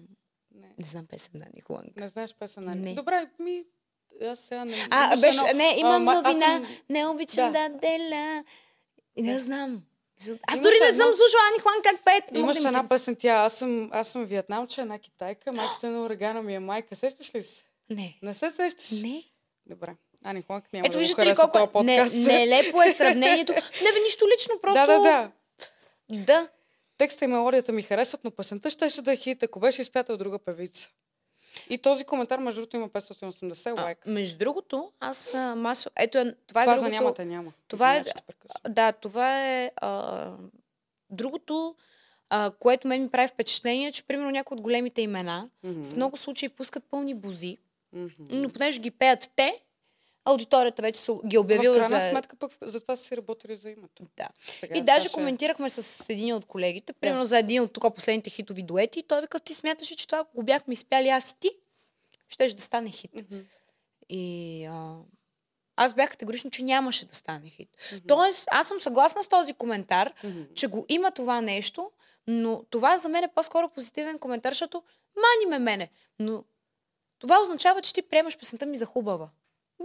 Не. 0.80 0.86
Знам 0.86 1.06
песен 1.06 1.32
на 1.34 1.46
Ани 1.46 1.62
Хуанг. 1.62 1.96
Не 1.98 2.08
знаеш 2.08 2.34
песен 2.34 2.66
на? 2.66 2.72
Не. 2.72 2.94
Добре, 2.94 3.30
ми... 3.40 3.64
Аз 4.24 4.40
сега 4.40 4.66
не... 4.66 4.88
А, 4.90 5.18
беше... 5.18 5.40
едно- 5.40 5.54
Не, 5.56 5.74
имам 5.78 6.04
ма, 6.04 6.12
аз 6.14 6.24
новина. 6.24 6.46
съм- 6.46 6.66
Не 6.90 7.06
обичам 7.08 7.52
да, 7.54 7.70
Да. 7.70 7.78
деля. 7.80 8.44
И 9.16 9.22
не 9.24 9.40
знам. 9.40 9.84
Аз 10.44 10.60
дори 10.60 10.74
не 10.82 10.88
съм 10.90 11.08
слушала 11.08 11.44
Ани 11.50 11.60
Хуанг 11.60 11.84
как 11.84 12.04
пеят. 12.06 12.24
Имаш 12.34 12.58
да 12.58 12.68
една 12.68 12.90
песен, 12.90 13.16
тя, 13.16 13.34
аз 13.36 13.54
съм, 13.54 13.90
аз 13.92 14.08
съм 14.08 14.26
вьетнамче, 14.26 14.82
една 14.82 15.00
китайка, 15.00 15.54
майката 15.54 15.88
на 15.88 16.02
Орегана 16.02 16.42
ми 16.42 16.56
е 16.56 16.60
майка. 16.62 16.96
Сещаш 16.96 17.36
ли 17.36 17.44
се? 17.44 17.64
Не. 17.90 18.18
Не 18.22 18.34
се 18.34 18.52
сещаш? 18.52 18.92
Не. 18.92 19.24
Добре. 19.66 19.96
Ани 20.24 20.42
Хуанг 20.42 20.74
няма 20.74 20.88
Ето 20.88 20.94
да 20.94 21.00
виждате 21.00 21.26
ли 21.26 21.36
колко... 21.36 21.84
Не, 21.84 22.04
нелепо 22.06 22.82
е 22.82 22.94
сравнението. 22.94 23.54
Не 23.54 23.92
бе, 23.92 24.00
нищо 24.00 24.26
лично, 24.30 24.56
просто... 24.62 24.76
Да, 24.78 24.88
да, 24.90 25.02
да. 25.02 25.32
Да. 26.10 26.48
Текста 27.04 27.26
и 27.26 27.30
мелодията 27.30 27.72
ми 27.72 27.82
харесват, 27.82 28.24
но 28.24 28.32
песента 28.32 28.70
щеше 28.70 29.02
да 29.02 29.14
е 29.14 29.16
хит, 29.16 29.44
ако 29.44 29.60
беше 29.60 29.82
изпята 29.82 30.14
от 30.14 30.20
друга 30.20 30.40
певица. 30.40 30.90
И 31.70 31.78
този 31.78 32.04
коментар, 32.04 32.40
между 32.40 32.62
другото, 32.62 32.76
има 32.76 32.90
580 32.90 33.68
А, 33.70 33.84
лайка. 33.84 34.10
между 34.10 34.38
другото, 34.38 34.92
аз 35.00 35.34
а, 35.34 35.56
масо... 35.56 35.90
Ето, 35.98 36.18
е, 36.18 36.36
това 36.48 36.62
е 36.62 36.66
другото... 36.66 36.82
за 36.82 36.90
нямате 36.90 37.26
няма. 37.26 37.54
Това 37.68 37.96
е-. 37.96 38.04
Да, 38.70 38.92
това 38.92 39.50
е 39.50 39.72
а, 39.76 40.32
другото, 41.10 41.76
а, 42.30 42.52
което 42.52 42.88
мен 42.88 43.02
ми 43.02 43.10
прави 43.10 43.28
впечатление, 43.28 43.92
че 43.92 44.04
примерно 44.04 44.32
някои 44.32 44.56
от 44.56 44.62
големите 44.62 45.02
имена 45.02 45.50
Мгм. 45.64 45.84
в 45.84 45.96
много 45.96 46.18
случаи 46.18 46.50
пускат 46.50 46.84
пълни 46.84 47.14
бузи, 47.14 47.58
Мгм. 47.94 48.10
но 48.20 48.50
понеже 48.50 48.80
ги 48.80 48.92
пеят 48.92 49.32
те, 49.36 49.63
аудиторията 50.26 50.82
вече 50.82 51.02
са 51.02 51.14
ги 51.26 51.38
обявила 51.38 51.76
В 51.76 51.80
крайна 51.80 52.00
за... 52.00 52.10
сметка 52.10 52.36
пък 52.36 52.52
за 52.62 52.82
това 52.82 52.96
са 52.96 53.04
си 53.04 53.18
работили 53.18 53.56
за 53.56 53.70
името. 53.70 54.04
Да. 54.18 54.28
Сега 54.60 54.78
И 54.78 54.82
даже 54.82 55.08
ще 55.08 55.14
коментирахме 55.14 55.70
с 55.70 56.06
един 56.10 56.36
от 56.36 56.46
колегите, 56.46 56.94
примерно 56.94 57.26
за 57.26 57.38
един 57.38 57.62
от 57.62 57.74
тук 57.74 57.96
последните 57.96 58.30
хитови 58.30 58.64
дуети, 58.64 59.00
и 59.00 59.04
той 59.04 59.22
вика, 59.22 59.40
ти 59.40 59.54
смяташе, 59.54 59.96
че 59.96 60.08
това, 60.08 60.20
ако 60.20 60.36
го 60.36 60.44
бяхме 60.44 60.74
изпяли 60.74 61.10
аз 61.10 61.32
и 61.32 61.40
ти, 61.40 61.50
ще 62.30 62.54
да 62.54 62.62
стане 62.62 62.90
хит. 62.90 63.12
Мгм. 63.16 63.40
И 64.10 64.66
а, 64.66 64.96
аз 65.76 65.94
бях 65.94 66.12
категорично, 66.12 66.52
че 66.52 66.64
нямаше 66.64 67.06
да 67.06 67.16
стане 67.16 67.50
хит. 67.50 67.70
Тоест, 68.08 68.48
аз 68.52 68.68
съм 68.68 68.80
съгласна 68.80 69.24
с 69.24 69.28
този 69.28 69.54
коментар, 69.54 70.14
Мгм. 70.24 70.42
че 70.56 70.68
го 70.68 70.86
има 70.90 71.12
това 71.12 71.42
нещо, 71.42 71.92
но 72.28 72.64
това 72.70 72.98
за 72.98 73.10
мен 73.10 73.24
е 73.24 73.32
по-скоро 73.36 73.70
позитивен 73.70 74.20
коментар, 74.20 74.52
защото 74.52 74.84
мани 75.16 75.50
ме 75.50 75.60
мене. 75.60 75.90
Но 76.20 76.44
това 77.20 77.42
означава, 77.42 77.82
че 77.82 77.94
ти 77.94 78.02
приемаш 78.02 78.38
песента 78.38 78.66
ми 78.66 78.78
за 78.78 78.86
хубава. 78.86 79.30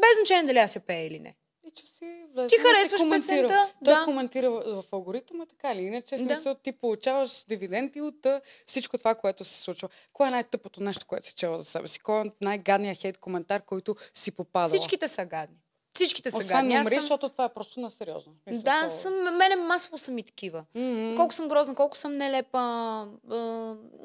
Без 0.01 0.11
значение 0.21 0.45
дали 0.47 0.59
аз 0.59 0.75
я 0.77 0.81
пея 0.81 1.07
или 1.07 1.19
не. 1.19 1.35
И 1.67 1.71
че 1.71 1.87
си 1.87 2.25
влезе 2.35 2.57
Ти 2.57 2.63
харесваш 2.63 3.01
коментира. 3.01 3.47
песента, 3.47 3.73
Той 3.85 3.95
да. 3.95 4.05
коментира 4.05 4.51
в, 4.51 4.83
в 4.83 4.93
алгоритъма, 4.93 5.47
така 5.47 5.73
или 5.73 5.81
иначе. 5.83 6.17
Да. 6.17 6.35
смисъл, 6.35 6.55
ти 6.55 6.73
получаваш 6.73 7.45
дивиденти 7.49 8.01
от 8.01 8.27
всичко 8.67 8.99
това, 8.99 9.15
което 9.15 9.45
се 9.45 9.61
случва. 9.61 9.89
Кое 10.13 10.29
е 10.29 10.31
най-тъпото 10.31 10.83
нещо, 10.83 11.07
което 11.07 11.27
си 11.27 11.35
чела 11.35 11.59
за 11.59 11.65
себе 11.65 11.89
си? 11.89 11.99
Кой 11.99 12.21
е 12.21 12.31
най-гадният 12.41 12.99
хейт 12.99 13.19
коментар, 13.19 13.63
който 13.63 13.97
си 14.15 14.31
попадала? 14.31 14.69
Всичките 14.69 15.09
са 15.09 15.27
гадни. 15.27 15.57
Всичките 15.95 16.31
са 16.31 16.45
гадни. 16.45 16.75
Аз 16.75 16.87
съм... 16.87 16.95
защото 16.95 17.29
това 17.29 17.45
е 17.45 17.55
просто 17.55 17.81
на 17.81 17.91
сериозно. 17.91 18.33
Мисля, 18.47 18.63
Да, 18.63 18.83
то- 18.83 18.89
съм, 18.89 19.37
мене 19.37 19.57
масово 19.57 19.99
са 19.99 20.11
ми 20.11 20.23
такива. 20.23 20.65
Мгм. 20.75 21.17
Колко 21.17 21.35
съм 21.35 21.49
грозна, 21.49 21.75
колко 21.75 21.97
съм 21.97 22.17
нелепа, 22.17 22.59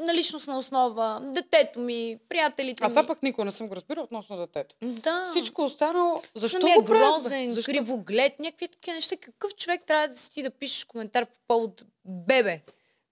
на 0.04 0.14
личностна 0.14 0.58
основа, 0.58 1.22
детето 1.24 1.80
ми, 1.80 2.20
приятелите 2.30 2.84
А 2.84 2.90
това 2.90 3.02
ми. 3.02 3.08
пък 3.08 3.24
никога 3.24 3.46
не 3.46 3.52
съм 3.52 3.68
го 3.68 3.76
разбирал 3.76 4.04
относно 4.04 4.38
детето. 4.38 4.76
Да. 4.82 5.28
Всичко 5.30 5.64
останало, 5.64 6.22
защо 6.36 6.68
е 6.68 6.76
го 6.76 6.86
правят, 6.86 7.24
грозен, 7.24 7.54
Защо? 7.54 7.72
кривоглед, 7.72 8.40
някакви 8.40 8.68
такива 8.68 8.96
неща. 8.96 9.18
Какъв 9.18 9.56
човек 9.56 9.82
трябва 9.88 10.08
да 10.08 10.16
си 10.16 10.30
ти 10.32 10.44
да 10.44 10.50
пишеш 10.50 10.86
коментар 10.86 11.26
по 11.26 11.36
повод 11.48 11.86
бебе? 12.06 12.62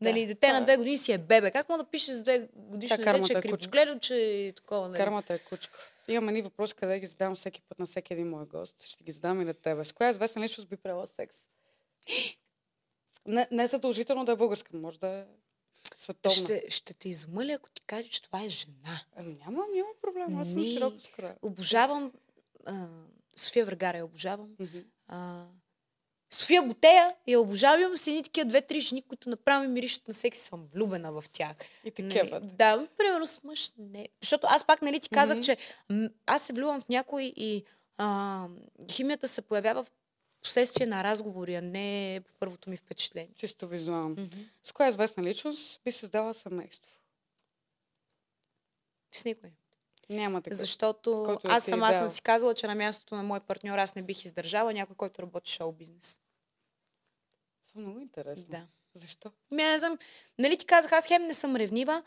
Нали, 0.02 0.26
дете 0.26 0.40
това 0.42 0.54
на 0.54 0.60
е. 0.60 0.62
две 0.64 0.78
години 0.78 0.98
си 0.98 1.12
е 1.12 1.18
бебе. 1.18 1.52
Как 1.52 1.70
мога 1.70 1.84
да 1.84 1.90
пишеш 1.90 2.16
с 2.16 2.24
две 2.24 2.48
годишно 2.56 2.98
Тя 2.98 3.14
дете, 3.14 3.26
че 3.26 3.34
е 3.34 3.38
е 3.38 3.42
кривогледо, 3.42 4.00
че 4.00 4.46
е 4.48 4.52
такова? 4.52 4.88
Нали? 4.88 4.98
Кармата 4.98 5.34
е 5.34 5.40
кучка. 5.40 5.80
Имам 6.08 6.28
едни 6.30 6.42
въпроси, 6.42 6.76
къде 6.76 7.00
ги 7.00 7.06
задавам 7.06 7.36
всеки 7.36 7.62
път 7.62 7.80
на 7.80 7.86
всеки 7.86 8.14
един 8.14 8.30
мой 8.30 8.46
гост. 8.46 8.84
Ще 8.84 9.04
ги 9.04 9.12
задам 9.12 9.42
и 9.42 9.46
на 9.46 9.54
тебе. 9.54 9.86
С 9.86 9.92
коя 9.92 10.10
известна 10.10 10.42
личност 10.42 10.70
би 10.70 10.76
правила 10.76 11.08
секс? 11.08 11.36
Не, 13.26 13.48
не 13.52 13.64
е 13.64 13.68
задължително 13.68 14.26
да 14.26 14.32
е 14.32 14.36
българска, 14.36 14.78
може 14.78 15.00
да 15.00 15.08
е 15.08 15.24
световна. 15.98 16.36
Ще, 16.36 16.64
ще 16.70 16.94
те 16.94 17.10
изумъля, 17.10 17.54
ако 17.54 17.70
ти 17.70 17.82
кажа, 17.82 18.10
че 18.10 18.22
това 18.22 18.44
е 18.44 18.50
жена. 18.50 19.02
Ами 19.16 19.34
няма, 19.46 19.66
няма 19.76 19.90
проблем. 20.02 20.38
Аз 20.38 20.50
съм 20.50 20.60
Не. 20.60 20.68
широко 20.68 21.00
скроя. 21.00 21.36
Обожавам 21.42 22.12
а, 22.66 22.88
София 23.36 23.66
Въргара, 23.66 23.98
я 23.98 24.06
обожавам. 24.06 24.50
Мгм. 24.60 24.78
А, 25.08 25.46
София 26.34 26.64
Ботея 26.64 27.16
я 27.28 27.40
обожавам. 27.40 27.98
Си 27.98 28.10
едни 28.10 28.24
такива 28.24 28.46
две-три 28.46 28.80
жени, 28.80 29.02
които 29.02 29.30
направо 29.30 29.62
ми 29.62 29.68
миришат 29.68 30.08
на 30.08 30.14
секси. 30.14 30.46
Съм 30.46 30.68
влюбена 30.74 31.12
в 31.12 31.24
тях. 31.32 31.56
И 31.86 31.92
такива. 31.92 32.40
Нали, 32.40 32.52
да, 32.54 32.88
примерно 32.98 33.28
с 33.28 33.44
мъж 33.44 33.72
не. 33.78 34.08
Защото 34.22 34.48
аз 34.50 34.66
пак, 34.68 34.82
нали, 34.82 35.00
ти 35.00 35.10
казах, 35.10 35.38
Мгм. 35.38 35.44
че 35.44 35.58
аз 36.26 36.42
се 36.42 36.54
влюбвам 36.54 36.82
в 36.82 36.90
някой 36.90 37.34
и 37.36 37.64
а, 37.98 38.48
химията 38.92 39.28
се 39.28 39.42
появява 39.42 39.84
в 39.84 39.92
последствие 40.42 40.86
на 40.88 41.04
разговори, 41.04 41.56
а 41.56 41.62
не 41.62 42.22
по 42.26 42.34
първото 42.40 42.70
ми 42.70 42.78
впечатление. 42.78 43.34
Чисто 43.36 43.68
визуално. 43.68 44.10
Мгм. 44.10 44.42
С 44.64 44.72
коя 44.72 44.90
известна 44.90 45.24
личност 45.24 45.82
би 45.86 45.92
създала 45.92 46.34
семейство? 46.34 46.92
С 49.12 49.26
никой. 49.26 49.52
Няма 50.10 50.42
такъв. 50.42 50.58
Защото 50.58 51.24
който 51.26 51.48
аз 51.48 51.68
е 51.68 51.70
сама 51.70 51.88
идеал. 51.88 52.02
съм 52.02 52.10
си 52.10 52.22
казала, 52.22 52.54
че 52.54 52.68
на 52.68 52.76
мястото 52.76 53.16
на 53.16 53.24
мой 53.24 53.40
партньор 53.40 53.78
аз 53.78 53.96
не 53.96 54.02
бих 54.02 54.26
издържала 54.26 54.74
някой, 54.74 54.96
който 54.96 55.22
работи 55.22 55.52
в 55.52 55.56
шоу 55.56 55.72
бизнес. 55.72 56.22
Това 57.68 57.82
е 57.82 57.84
много 57.84 58.00
интересно. 58.00 58.46
Да. 58.50 58.68
Защо? 58.96 59.32
Ми, 59.52 59.64
не 59.64 59.80
знам, 59.80 59.98
нали 60.40 60.58
ти 60.58 60.66
казах, 60.66 60.92
аз 60.92 61.08
хем 61.08 61.24
не 61.24 61.34
съм 61.34 61.56
ревнива, 61.56 62.04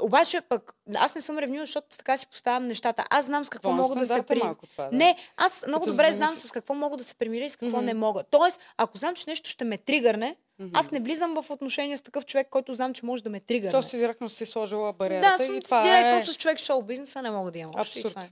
обаче 0.00 0.40
пък 0.40 0.74
аз 0.94 1.14
не 1.14 1.20
съм 1.20 1.38
ревнива, 1.38 1.64
защото 1.64 1.88
така 1.96 2.16
си 2.16 2.26
поставям 2.26 2.66
нещата. 2.66 3.06
Аз 3.10 3.24
знам 3.24 3.44
с 3.44 3.48
какво 3.50 3.68
Двоен 3.68 3.82
мога 3.82 3.94
да 3.94 4.00
се 4.00 4.04
стандарт 4.06 4.26
при... 4.26 4.38
малко 4.38 4.66
това, 4.66 4.84
да. 4.84 4.96
Не, 4.96 5.16
аз 5.36 5.66
много 5.66 5.84
Като 5.84 5.92
добре 5.92 6.12
знам 6.12 6.36
с 6.36 6.50
какво 6.52 6.74
мога 6.74 6.96
да 6.96 7.04
се 7.04 7.14
примиря 7.14 7.44
и 7.44 7.50
с 7.50 7.56
какво 7.56 7.76
Мгм. 7.76 7.86
не 7.86 7.94
мога. 7.94 8.24
Тоест, 8.30 8.60
ако 8.76 8.98
знам, 8.98 9.14
че 9.14 9.24
нещо 9.30 9.50
ще 9.50 9.64
ме 9.64 9.78
тригърне, 9.78 10.36
Мгм. 10.58 10.70
аз 10.76 10.90
не 10.90 11.00
влизам 11.00 11.42
в 11.42 11.50
отношения 11.50 11.98
с 11.98 12.02
такъв 12.02 12.26
човек, 12.26 12.48
който 12.50 12.72
знам, 12.74 12.94
че 12.94 13.06
може 13.06 13.22
да 13.22 13.30
ме 13.30 13.40
тригърне. 13.40 13.72
То 13.72 13.82
си 13.82 13.96
директно 13.96 14.28
си 14.28 14.46
сложила 14.46 14.92
бариерата 14.92 15.36
да, 15.38 15.44
съм 15.44 15.54
и 15.54 15.60
това 15.60 15.82
директно 15.82 16.16
е... 16.16 16.26
с 16.26 16.36
човек 16.36 16.58
в 16.58 16.64
шоу 16.64 16.82
бизнеса, 16.82 17.22
не 17.22 17.30
мога 17.30 17.50
да 17.50 17.58
имам 17.58 17.72
Абсурд. 17.76 18.08
това 18.08 18.22
е. 18.22 18.30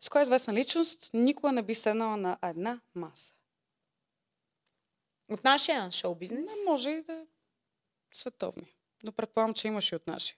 С 0.00 0.08
коя 0.08 0.22
известна 0.22 0.54
личност 0.54 1.10
никога 1.14 1.52
не 1.52 1.62
би 1.62 1.74
седнала 1.74 2.16
на 2.16 2.38
една 2.42 2.80
маса? 2.94 3.32
От 5.30 5.44
нашия 5.44 5.92
шоу 5.92 6.14
бизнес. 6.14 6.50
Не 6.50 6.70
може 6.72 6.90
и 6.90 7.02
да 7.02 7.12
е 7.12 7.24
световни. 8.14 8.74
Но 9.04 9.12
предполагам, 9.12 9.54
че 9.54 9.68
имаш 9.68 9.92
и 9.92 9.96
от 9.96 10.06
нашия. 10.06 10.36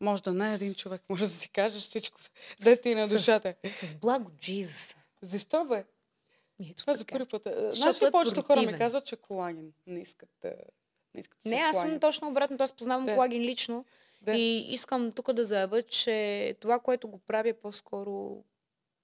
Може 0.00 0.22
да 0.22 0.32
не 0.32 0.50
е 0.50 0.54
един 0.54 0.74
човек, 0.74 1.02
може 1.08 1.24
да 1.24 1.30
си 1.30 1.48
кажеш 1.48 1.82
всичко. 1.82 2.18
Да 2.60 2.76
ти 2.76 2.90
е 2.90 2.94
на 2.94 3.04
С- 3.04 3.10
душата. 3.10 3.54
С 3.70 3.94
благо 3.94 4.30
Джизус. 4.32 4.94
Защо 5.22 5.64
бе? 5.64 5.84
Ето 6.62 6.74
Това 6.74 6.94
за 6.94 6.98
така. 6.98 7.14
първи 7.14 7.28
път. 7.28 7.46
е. 7.46 7.70
Знаеш 7.70 8.02
ли, 8.02 8.06
е 8.06 8.10
повечето 8.10 8.42
хора 8.42 8.62
ми 8.62 8.72
казват, 8.72 9.04
че 9.04 9.16
колаген 9.16 9.72
не 9.86 10.00
искат 10.00 10.28
да... 10.42 10.54
Не, 11.14 11.20
искат 11.20 11.38
да 11.44 11.50
Не, 11.50 11.56
аз 11.56 11.76
съм 11.76 12.00
точно 12.00 12.28
обратно. 12.28 12.56
Аз 12.60 12.72
познавам 12.72 13.06
Да. 13.06 13.12
колаген 13.14 13.42
лично. 13.42 13.84
Да. 14.22 14.32
И 14.32 14.66
искам 14.68 15.12
тук 15.12 15.32
да 15.32 15.44
заявя, 15.44 15.82
че 15.82 16.56
това, 16.60 16.78
което 16.78 17.08
го 17.08 17.18
прави 17.18 17.48
е 17.48 17.52
по-скоро 17.54 18.44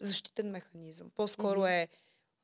защитен 0.00 0.50
механизъм. 0.50 1.10
По-скоро 1.10 1.58
Мгм. 1.58 1.68
е 1.68 1.88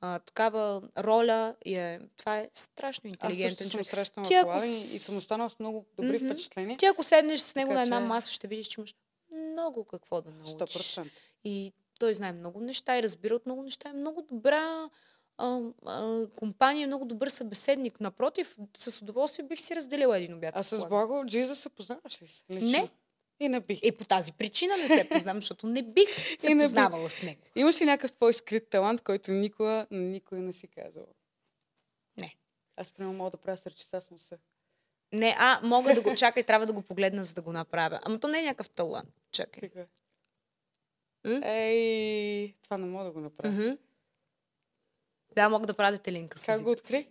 а, 0.02 0.18
такава 0.18 0.82
роля 0.98 1.54
и 1.64 1.74
е, 1.74 2.00
това 2.16 2.38
е 2.38 2.48
страшно 2.54 3.08
Аз 3.08 3.12
интелигентен 3.12 3.56
също 3.56 3.70
съм 3.70 3.70
човек. 3.72 3.86
срещнала 3.86 4.28
Ти 4.28 4.34
ако 4.34 4.60
с- 4.60 4.64
и 4.66 4.98
съм 4.98 5.16
останала 5.16 5.50
с 5.50 5.58
много 5.58 5.84
добри 5.96 6.16
Мгм. 6.16 6.26
впечатления. 6.26 6.76
Ти 6.78 6.86
ако 6.86 7.02
седнеш 7.02 7.40
с 7.40 7.54
него 7.54 7.68
Така 7.68 7.74
на 7.74 7.82
една 7.82 7.96
че- 7.96 8.04
маса, 8.04 8.32
ще 8.32 8.46
видиш, 8.46 8.66
че 8.66 8.80
имаш 8.80 8.94
много 9.32 9.84
какво 9.84 10.22
да 10.22 10.30
научиш. 10.30 10.52
100%. 10.52 11.10
И 11.44 11.72
той 11.98 12.14
знае 12.14 12.32
много 12.32 12.60
неща 12.60 12.98
и 12.98 13.02
разбира 13.02 13.34
от 13.34 13.46
много 13.46 13.62
неща. 13.62 13.88
Е 13.88 13.94
много 13.94 14.22
добра 14.22 14.90
а, 15.38 15.60
а, 15.86 16.26
компания, 16.28 16.86
много 16.86 17.04
добър 17.04 17.28
събеседник. 17.28 18.00
Напротив, 18.00 18.56
с 18.76 19.02
удоволствие 19.02 19.44
бих 19.44 19.60
си 19.60 19.76
разделила 19.76 20.18
един 20.18 20.34
обяд. 20.34 20.56
А 20.56 20.62
с. 20.62 20.88
Благо 20.88 21.26
Джиза 21.26 21.56
се 21.56 21.68
познаваш 21.68 22.22
ли? 22.22 22.26
Лично? 22.50 22.70
Не. 22.70 22.88
И 23.42 23.48
не 23.48 23.60
би. 23.60 23.80
И 23.82 23.92
по 23.92 24.04
тази 24.04 24.32
причина 24.32 24.76
не 24.76 24.88
се 24.88 25.08
познавам, 25.08 25.40
защото 25.40 25.66
не 25.66 25.82
бих 25.82 26.38
се 26.38 26.46
И 26.50 26.54
не 26.54 26.64
познавала 26.64 27.10
с 27.10 27.22
него. 27.22 27.42
Имаш 27.56 27.80
ли 27.80 27.84
някакъв 27.84 28.12
твой 28.12 28.32
скрит 28.32 28.68
талант, 28.68 29.00
който 29.00 29.32
никога 29.32 29.86
никой 29.90 30.40
не 30.40 30.52
си 30.52 30.68
казала? 30.68 31.06
Не. 32.16 32.36
Аз 32.76 32.92
примерно 32.92 33.18
мога 33.18 33.30
да 33.30 33.36
правя 33.36 33.56
сърчица 33.56 34.00
с 34.00 34.10
носа. 34.10 34.38
Не, 35.12 35.34
а, 35.38 35.60
мога 35.62 35.94
да 35.94 36.02
го 36.02 36.14
чакай, 36.16 36.42
трябва 36.42 36.66
да 36.66 36.72
го 36.72 36.82
погледна, 36.82 37.24
за 37.24 37.34
да 37.34 37.42
го 37.42 37.52
направя. 37.52 38.00
Ама 38.02 38.18
то 38.18 38.28
не 38.28 38.40
е 38.40 38.42
някакъв 38.42 38.70
талант. 38.70 39.14
Чакай. 39.32 39.60
Така. 39.60 39.86
Ей, 41.44 42.54
това 42.62 42.78
не 42.78 42.86
мога 42.86 43.04
да 43.04 43.12
го 43.12 43.20
направя. 43.20 43.54
Мгм. 43.54 43.76
Да, 45.34 45.48
мога 45.48 45.66
да 45.66 45.74
правя 45.74 45.92
детелинка 45.92 46.38
с 46.38 46.46
Как 46.46 46.62
го 46.62 46.70
откри? 46.70 47.08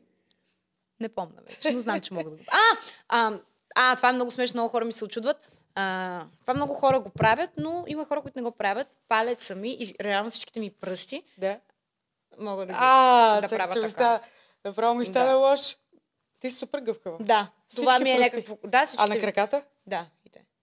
Не 0.99 1.09
помня 1.09 1.41
вече, 1.47 1.71
но 1.71 1.79
знам, 1.79 2.01
че 2.01 2.13
мога 2.13 2.29
да 2.29 2.37
го 2.37 2.43
А, 2.47 2.77
а, 3.07 3.39
а, 3.75 3.95
това 3.95 4.09
е 4.09 4.13
много 4.13 4.31
смешно, 4.31 4.57
много 4.57 4.69
хора 4.69 4.85
ми 4.85 4.91
се 4.91 5.05
очудват. 5.05 5.50
А, 5.75 6.25
това 6.41 6.53
много 6.53 6.73
хора 6.73 6.99
го 6.99 7.09
правят, 7.09 7.49
но 7.57 7.83
има 7.87 8.05
хора, 8.05 8.21
които 8.21 8.39
не 8.39 8.43
го 8.43 8.51
правят. 8.51 8.87
Палят 9.07 9.41
сами 9.41 9.69
и 9.71 9.95
реално 10.01 10.31
всичките 10.31 10.59
ми 10.59 10.69
пръсти 10.71 11.23
Да. 11.37 11.59
могат 12.39 12.67
да 12.67 12.73
ги... 12.73 12.79
А, 12.81 13.35
да 13.35 13.41
чакай, 13.41 13.57
правя 13.57 13.73
че 13.73 13.79
така. 13.79 13.89
става. 13.89 14.19
Направо 14.65 14.95
ми 14.95 15.05
стана 15.05 15.25
Да. 15.27 15.35
лош. 15.37 15.77
Ти 16.39 16.51
си 16.51 16.57
супер 16.57 16.79
гъвкава. 16.79 17.17
Да, 17.19 17.51
това 17.69 17.91
Всички 17.91 18.03
ми 18.03 18.11
е 18.11 18.17
пръсти. 18.17 18.35
някакво... 18.37 18.57
Да, 18.63 18.85
всичките... 18.85 19.11
А 19.11 19.15
на 19.15 19.21
краката? 19.21 19.63
Да. 19.87 20.05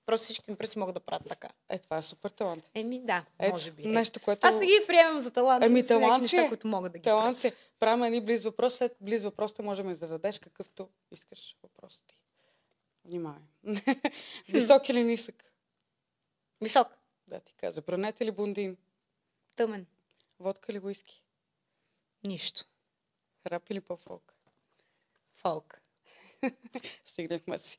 Просто 0.07 0.25
всичките 0.25 0.51
ми 0.51 0.57
пръсти 0.57 0.79
могат 0.79 0.95
да 0.95 1.01
правят 1.01 1.29
така. 1.29 1.49
Е, 1.69 1.79
това 1.79 1.97
е 1.97 2.03
супер 2.03 2.31
талант. 2.31 2.65
Еми 2.75 3.01
да, 3.01 3.25
Ето, 3.39 3.53
може 3.53 3.71
би. 3.71 3.83
е. 3.85 3.87
нещо, 3.87 4.21
което... 4.21 4.47
Аз 4.47 4.55
не 4.55 4.67
ги 4.67 4.85
приемам 4.87 5.19
за 5.19 5.31
талант. 5.31 5.61
Някакви 5.61 5.87
талант 5.89 6.23
неща, 6.23 6.43
е. 6.43 6.49
които 6.49 6.67
могат 6.67 6.93
да 6.93 6.99
ги 6.99 7.03
Талант 7.03 7.23
правят. 7.25 7.39
си. 7.39 7.53
Правим 7.81 8.05
едни 8.05 8.21
близ 8.21 8.45
въпрос, 8.45 8.75
след 8.75 8.97
близ 9.01 9.23
въпросите 9.23 9.63
можем 9.63 9.89
да 9.89 9.95
зададеш 9.95 10.39
какъвто 10.39 10.89
искаш 11.13 11.57
въпрос 11.63 12.03
ти. 12.07 12.18
Внимавай. 13.09 13.43
Висок 14.49 14.89
или 14.89 15.05
нисък? 15.05 15.53
Висок, 16.61 16.89
Да, 17.27 17.41
ти 17.41 17.55
каза. 17.55 17.83
Брюнет 17.83 18.21
или 18.21 18.31
бундин? 18.31 18.77
тъмен, 19.57 19.87
Водка 20.41 20.73
или 20.73 20.79
уиски? 20.79 21.23
нищо. 22.25 22.65
Рап 23.47 23.71
или 23.71 23.81
по-фолк? 23.81 24.35
Фолк. 25.35 25.81
Стигнахме 27.05 27.59
си. 27.59 27.79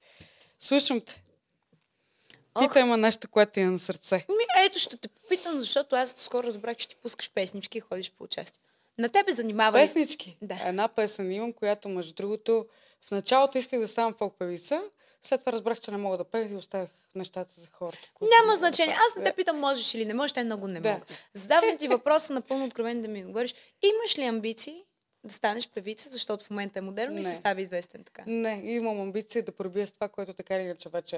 Слушам 0.60 1.02
те. 1.02 1.24
Питай 2.60 2.84
ма 2.84 2.98
нещо, 2.98 3.30
което 3.30 3.52
ти 3.52 3.60
е 3.60 3.66
на 3.66 3.80
сърце. 3.80 4.16
Ми, 4.16 4.66
ето 4.66 4.80
ще 4.80 4.98
те 4.98 5.08
попитам, 5.08 5.60
защото 5.60 5.96
аз 5.96 6.14
скоро 6.18 6.48
разбрах, 6.48 6.78
че 6.78 6.88
ти 6.88 6.96
пускаш 6.96 7.32
песнички 7.32 7.78
и 7.78 7.82
ходиш 7.82 8.12
по 8.12 8.24
участие. 8.24 8.62
На 8.98 9.10
тебе 9.10 9.32
занимава 9.32 9.78
ли? 9.80 9.82
Песнички. 9.84 10.38
Да. 10.42 10.60
Една 10.66 10.88
песен 10.88 11.32
имам, 11.32 11.54
която 11.54 11.90
между 11.90 12.14
другото 12.14 12.68
в 13.02 13.12
началото 13.12 13.58
исках 13.58 13.80
да 13.80 13.88
ставам 13.88 14.14
фолк 14.14 14.36
певица, 14.40 14.84
след 15.24 15.40
това 15.40 15.52
разбрах, 15.52 15.80
че 15.80 15.92
не 15.92 15.98
мога 15.98 16.18
да 16.18 16.24
пея 16.24 16.52
и 16.52 16.56
оставих 16.56 16.90
нещата 17.16 17.54
за 17.54 17.68
хората. 17.68 18.12
Няма 18.22 18.52
да 18.52 18.58
значение. 18.58 18.96
правят. 18.96 19.10
Аз 19.10 19.16
не 19.16 19.24
те 19.24 19.34
питам 19.34 19.60
можеш 19.60 19.94
или 19.94 20.06
не 20.06 20.14
можеш, 20.14 20.34
те 20.34 20.44
много 20.44 20.68
не 20.68 20.80
Да. 20.80 20.92
мога. 20.92 21.06
Задавам 21.34 21.78
ти 21.78 21.88
въпроса 21.88 22.34
напълно 22.34 22.66
откровен 22.66 23.02
да 23.02 23.08
ми 23.08 23.24
говориш. 23.24 23.56
Имаш 23.84 24.18
ли 24.18 24.24
амбиции 24.24 24.84
да 25.24 25.34
станеш 25.34 25.70
певица, 25.70 26.10
защото 26.10 26.46
в 26.46 26.50
момента 26.50 26.80
е 26.80 26.82
модерно 26.82 27.18
и 27.18 27.24
Не. 27.24 27.30
се 27.30 27.36
става 27.36 27.62
известен 27.62 28.04
така? 28.04 28.24
Не, 28.28 28.62
имам 28.66 29.02
амбиция 29.02 29.44
да 29.44 29.52
пробия 29.52 29.88
с 29.88 29.92
това, 29.92 30.10
което 30.10 30.34
така 30.34 30.56
или 30.56 30.64
иначе 30.64 30.90
вече 30.90 31.18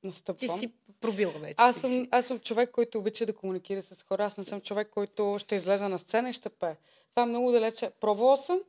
Ти 0.00 0.06
настъпвам. 0.06 0.58
си 0.58 0.70
пробила 1.00 1.32
вече. 1.32 1.54
Аз 1.56 1.74
ти 1.74 1.80
съм, 1.80 2.08
аз 2.10 2.26
съм 2.26 2.40
човек, 2.40 2.70
който 2.70 2.98
обича 2.98 3.26
да 3.26 3.32
комуникира 3.32 3.82
с 3.82 4.02
хора. 4.02 4.24
Аз 4.24 4.36
не 4.36 4.44
съм 4.44 4.60
човек, 4.60 4.88
който 4.90 5.36
ще 5.38 5.54
излезе 5.54 5.88
на 5.88 5.98
сцена 5.98 6.30
и 6.30 6.32
ще 6.32 6.48
пее. 6.48 6.76
Това 7.10 7.22
е 7.22 7.26
много 7.26 7.52
далече. 7.52 7.90
Пробвала 7.90 8.36
съм 8.36 8.60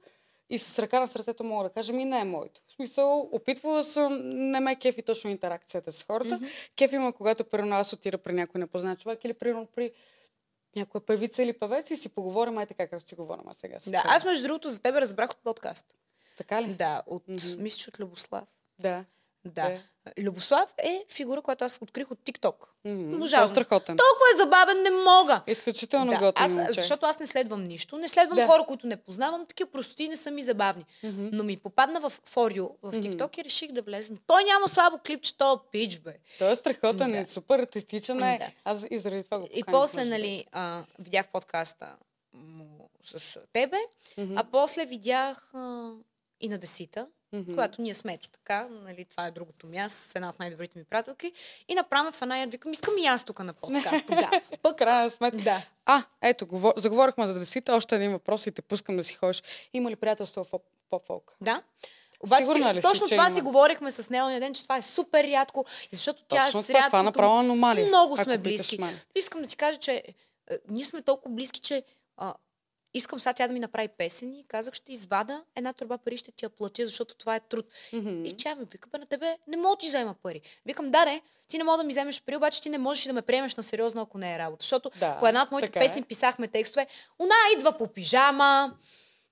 и 0.52 0.60
с 0.60 0.80
ръка 0.80 0.99
на 0.99 1.07
сърцето 1.07 1.44
мога 1.44 1.64
да 1.64 1.69
кажа, 1.69 1.94
ми 1.94 2.06
не 2.06 2.19
е 2.19 2.23
моето. 2.23 2.61
В 2.68 2.72
смисъл, 2.72 3.30
опитвала 3.32 3.84
съм, 3.84 4.19
не 4.52 4.60
ме 4.60 4.76
кефи 4.76 5.02
точно 5.02 5.30
интеракцията 5.30 5.91
с 5.91 6.03
хората. 6.03 6.40
Mm-hmm. 6.40 6.76
Кефи 6.76 6.95
има, 6.95 7.14
когато 7.14 7.44
примерно 7.44 7.76
аз 7.76 7.94
отида 7.94 8.18
при 8.18 8.34
някой 8.34 8.60
непознат 8.60 8.99
човек 8.99 9.26
или 9.26 9.34
примерно 9.34 9.68
при 9.76 9.91
някоя 10.76 11.06
певица 11.06 11.44
или 11.44 11.53
певец 11.53 11.90
и 11.90 11.98
си 11.98 12.10
поговорим, 12.10 12.57
ай 12.57 12.65
така, 12.65 12.88
както 12.88 13.10
си 13.10 13.15
говорим 13.15 13.44
а 13.48 13.53
сега. 13.53 13.78
Да, 13.86 14.02
теб. 14.02 14.11
аз 14.11 14.26
между 14.26 14.44
другото 14.44 14.69
за 14.69 14.82
тебе 14.82 15.02
разбрах 15.02 15.30
от 15.30 15.44
подкаст. 15.44 15.86
Така 16.38 16.61
ли? 16.61 16.73
Да, 16.73 17.02
от, 17.07 17.23
мисля, 17.57 17.80
че 17.80 17.90
от 17.90 17.99
Любослав. 17.99 18.48
Да. 18.80 19.06
Да. 19.45 19.72
Е. 19.72 19.82
Любослав 20.19 20.73
е 20.84 21.06
фигура, 21.10 21.41
която 21.41 21.64
аз 21.65 21.80
открих 21.82 22.11
от. 22.11 22.19
Мгм. 22.86 23.15
Обожавам. 23.15 23.48
Той 23.48 23.52
е 23.52 23.56
страхотен. 23.56 23.98
Толкова 23.98 24.26
е 24.34 24.38
забавен, 24.38 24.82
не 24.82 24.90
мога. 24.91 25.41
Изключително 25.48 26.11
Да, 26.11 26.18
готин 26.19 26.60
аз, 26.60 26.76
защото 26.76 27.06
аз 27.06 27.19
не 27.19 27.26
следвам 27.26 27.64
нищо. 27.64 27.98
Не 27.98 28.10
следвам 28.10 28.36
Да. 28.36 28.48
хора, 28.48 28.65
които 28.68 28.88
не 28.88 28.98
познавам. 28.98 29.45
Такива 29.45 29.72
простоти 29.72 30.07
не 30.07 30.15
са 30.15 30.32
ми 30.32 30.41
забавни. 30.41 30.86
Но 31.03 31.44
ми 31.44 31.57
попадна 31.57 31.99
в 31.99 32.14
You, 32.30 32.72
в 32.82 32.94
TikTok 32.94 33.40
и 33.40 33.44
реших 33.44 33.72
да 33.72 33.82
влезем. 33.82 34.18
Той 34.28 34.44
няма 34.44 34.69
слабо 34.69 34.98
клипче, 35.06 35.38
то 35.38 35.61
пич, 35.72 35.99
бе. 35.99 36.18
Той 36.40 36.52
е 36.52 36.56
страхотен 36.56 37.11
Да. 37.11 37.18
и 37.18 37.26
супер 37.26 37.60
артистичен 37.60 38.23
е. 38.23 38.38
Да. 38.38 38.52
Аз 38.65 38.86
и 38.91 38.99
заради 38.99 39.23
това 39.23 39.40
го 39.40 39.48
И 39.53 39.64
после, 39.64 40.06
нали, 40.06 40.45
а, 40.52 40.84
видях 40.99 41.28
подкаста 41.28 41.98
му 42.34 42.90
с 43.03 43.40
тебе, 43.53 43.78
а 44.36 44.44
после 44.52 44.86
видях 44.86 45.49
а, 45.53 45.90
и 46.41 46.49
на 46.49 46.57
Десита, 46.57 47.07
Мгм. 47.33 47.53
която 47.53 47.81
ние 47.81 47.93
сме 47.93 48.13
ето 48.13 48.29
така, 48.29 48.67
нали, 48.71 49.05
това 49.05 49.25
е 49.25 49.31
другото 49.31 49.67
място, 49.67 50.11
с 50.11 50.15
една 50.15 50.29
от 50.29 50.39
най-добрите 50.39 50.79
ми 50.79 50.85
приятелки. 50.85 51.31
И 51.67 51.75
направо 51.75 52.11
в 52.11 52.21
една 52.21 52.45
викам, 52.45 52.71
искам 52.71 52.97
и 52.97 53.05
аз 53.05 53.23
тук 53.23 53.39
на 53.39 53.53
подкаст 53.53 54.05
тогава. 54.07 54.41
Пък, 54.61 54.77
крайна 54.77 55.09
сметка. 55.09 55.37
Да. 55.37 55.61
А, 55.85 56.03
ето, 56.21 56.45
говор... 56.47 56.73
заговорихме 56.77 57.27
за 57.27 57.39
десите, 57.39 57.71
още 57.71 57.95
един 57.95 58.11
въпрос 58.11 58.47
и 58.47 58.51
те 58.51 58.61
пускам 58.61 58.97
да 58.97 59.03
си 59.03 59.13
ходиш. 59.13 59.43
Има 59.73 59.91
ли 59.91 59.95
приятелство 59.95 60.43
в 60.43 60.59
поп-фолк? 60.89 61.35
Да. 61.41 61.61
Обаче, 62.23 62.43
Сигурна 62.43 62.73
ли 62.73 62.81
точно 62.81 63.07
това 63.07 63.25
има? 63.27 63.35
си 63.35 63.41
говорихме 63.41 63.91
с 63.91 64.09
нея 64.09 64.39
ден, 64.39 64.53
че 64.53 64.63
това 64.63 64.77
е 64.77 64.81
супер 64.81 65.23
рядко, 65.23 65.65
защото 65.91 66.23
тя 66.27 66.45
Точно 66.45 66.63
с 66.63 66.67
това, 66.67 66.87
това 66.87 67.03
направо 67.03 67.39
аномалия, 67.39 67.87
Много 67.87 68.17
сме 68.17 68.37
близки. 68.37 68.79
Искам 69.15 69.41
да 69.41 69.47
ти 69.47 69.55
кажа, 69.55 69.77
че 69.77 70.03
е, 70.51 70.57
ние 70.69 70.85
сме 70.85 71.01
толкова 71.01 71.35
близки, 71.35 71.59
че 71.59 71.83
а, 72.17 72.33
искам 72.93 73.19
сега 73.19 73.34
тя 73.34 73.47
да 73.47 73.53
ми 73.53 73.59
направи 73.59 73.88
песен 73.88 74.34
и 74.34 74.45
казах, 74.47 74.73
ще 74.73 74.91
извада 74.91 75.43
една 75.55 75.73
турба 75.73 75.97
пари, 75.97 76.18
ще 76.18 76.31
ти 76.31 76.45
я 76.45 76.49
платя, 76.49 76.85
защото 76.85 77.15
това 77.15 77.35
е 77.35 77.39
труд. 77.39 77.65
Мгм. 77.93 78.26
И 78.26 78.38
тя 78.38 78.55
ми 78.55 78.65
вика, 78.72 78.89
бе, 78.89 78.97
на 78.97 79.05
тебе 79.05 79.38
не 79.47 79.57
мога 79.57 79.76
да 79.76 79.80
ти 79.80 79.88
взема 79.88 80.15
пари. 80.23 80.41
Викам, 80.65 80.91
да, 80.91 81.05
не, 81.05 81.22
ти 81.47 81.57
не 81.57 81.63
мога 81.63 81.77
да 81.77 81.84
ми 81.84 81.91
вземеш 81.93 82.22
пари, 82.22 82.35
обаче 82.35 82.61
ти 82.61 82.69
не 82.69 82.77
можеш 82.77 83.03
да 83.05 83.13
ме 83.13 83.22
приемеш 83.22 83.55
на 83.55 83.63
сериозно, 83.63 84.01
ако 84.01 84.18
не 84.18 84.35
е 84.35 84.39
работа. 84.39 84.63
Защото 84.63 84.91
Да, 84.99 85.19
по 85.19 85.27
една 85.27 85.43
от 85.43 85.51
моите 85.51 85.80
е. 85.80 85.81
песни 85.81 86.03
писахме 86.03 86.47
текстове. 86.47 86.88
Она 87.19 87.35
идва 87.57 87.77
по 87.77 87.88
пижама, 87.88 88.77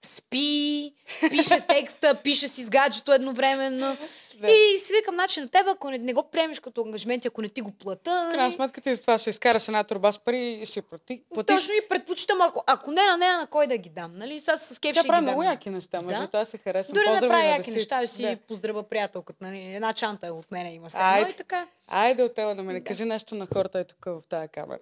спи, 0.06 0.94
пише 1.30 1.60
текста, 1.68 2.16
пише 2.16 2.48
си 2.48 2.64
с 2.64 2.70
гаджето 2.70 3.14
едновременно. 3.14 3.98
Да. 4.40 4.48
И 4.48 4.80
си 4.80 4.94
викам, 4.94 5.16
значи 5.16 5.40
на 5.42 5.48
теб, 5.48 5.68
ако 5.68 5.90
не, 5.90 5.98
не 5.98 6.14
го 6.14 6.24
приемеш 6.24 6.60
като 6.60 6.82
ангажимент, 6.82 7.26
ако 7.26 7.42
не 7.42 7.50
ти 7.50 7.62
го 7.62 7.72
плата, 7.72 8.12
В 8.12 8.32
крайна 8.32 8.44
нали? 8.44 8.52
сметка 8.52 8.82
ти 8.82 8.96
за 8.96 9.02
това 9.02 9.18
ще 9.18 9.30
изкараш 9.30 9.68
една 9.68 9.84
турба 9.84 10.12
с 10.12 10.20
пари 10.20 10.54
и 10.54 10.66
ще 10.66 10.82
плати. 10.82 11.24
платиш. 11.34 11.56
точно 11.56 11.74
и 11.74 11.88
предпочитам, 11.90 12.42
ако, 12.42 12.64
ако 12.68 12.92
не 12.92 13.02
на 13.02 13.18
нея, 13.18 13.38
на 13.38 13.48
кой 13.48 13.68
да 13.68 13.78
ги 13.78 13.90
дам. 13.90 14.12
Нали? 14.16 14.40
Сега 14.40 14.58
с 14.58 14.80
кеф 14.80 14.94
Тя 14.94 15.00
ще 15.00 15.08
прави 15.08 15.22
много 15.22 15.44
яки 15.44 15.70
неща, 15.70 16.02
между 16.02 16.22
Да. 16.22 16.28
това 16.28 16.46
се 16.46 16.58
харесвам. 16.58 16.94
Дори 16.94 17.06
да 17.06 17.12
Поздрави 17.12 17.34
на 17.34 17.46
яки 17.46 17.72
неща, 17.72 17.98
ще 18.00 18.16
си 18.16 18.22
Да. 18.22 18.38
поздравя 18.38 18.84
приятелката. 18.84 19.46
Нали? 19.46 19.76
Една 19.76 19.94
чанта 19.94 20.28
е 20.28 20.32
от 20.32 20.52
мене 20.52 20.74
има 20.74 20.90
сега. 20.90 21.04
Айде. 21.04 21.32
И 21.32 21.34
така. 21.34 21.68
Айде 21.88 22.24
от 22.24 22.34
тебе 22.34 22.56
да 22.56 22.64
ме 22.64 22.74
не 22.74 22.84
кажи 22.84 23.06
нещо 23.06 23.36
на 23.36 23.48
хората 23.54 23.80
е 23.80 23.84
тук 23.84 24.06
в 24.06 24.22
тази 24.30 24.48
камера. 24.48 24.80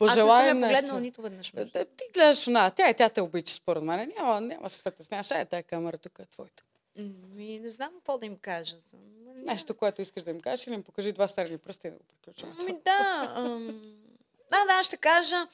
Аз 0.00 0.16
не 0.16 0.22
съм 0.22 0.60
погледнала 0.60 1.00
нито 1.00 1.22
веднъж. 1.22 1.52
Да, 1.54 1.64
да, 1.64 1.84
ти 1.84 2.04
гледаш 2.14 2.46
она, 2.46 2.70
тя 2.70 2.90
и 2.90 2.94
тя 2.94 3.08
те 3.08 3.20
обича 3.20 3.54
според 3.54 3.82
мен. 3.82 4.12
Няма, 4.16 4.40
няма 4.40 4.70
се 4.70 4.82
притесняваш. 4.82 5.30
Ай, 5.30 5.44
тази 5.44 5.62
камера 5.62 5.98
тук 5.98 6.18
е 6.18 6.26
твоята. 6.26 6.62
Ми, 7.34 7.60
не 7.60 7.68
знам 7.68 7.90
какво 7.94 8.18
да 8.18 8.26
им 8.26 8.36
кажа. 8.36 8.76
Нещо, 9.34 9.74
което 9.74 10.02
искаш 10.02 10.22
да 10.22 10.30
им 10.30 10.40
кажеш 10.40 10.66
или 10.66 10.74
им 10.74 10.82
покажи 10.82 11.12
два 11.12 11.28
средни 11.28 11.58
пръста 11.58 11.88
и 11.88 11.90
да 11.90 11.96
го 11.96 12.02
приключим. 12.04 12.48
Ами 12.60 12.76
да. 12.84 13.32
ам, 13.36 13.80
Да, 14.50 14.64
да, 14.64 14.84
ще 14.84 14.96
кажа. 14.96 15.46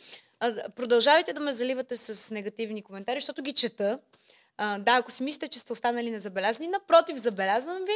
Продължавайте 0.77 1.33
да 1.33 1.41
ме 1.41 1.53
заливате 1.53 1.97
с 1.97 2.31
негативни 2.31 2.83
коментари, 2.83 3.21
защото 3.21 3.43
ги 3.43 3.53
чета. 3.53 3.99
А, 4.59 4.79
да, 4.79 4.93
ако 4.93 5.11
си 5.11 5.23
мислите, 5.23 5.49
че 5.49 5.59
сте 5.59 5.73
останали 5.73 6.11
незабелязани, 6.11 6.69
напротив, 6.69 7.17
забелязвам 7.17 7.85
ви. 7.85 7.93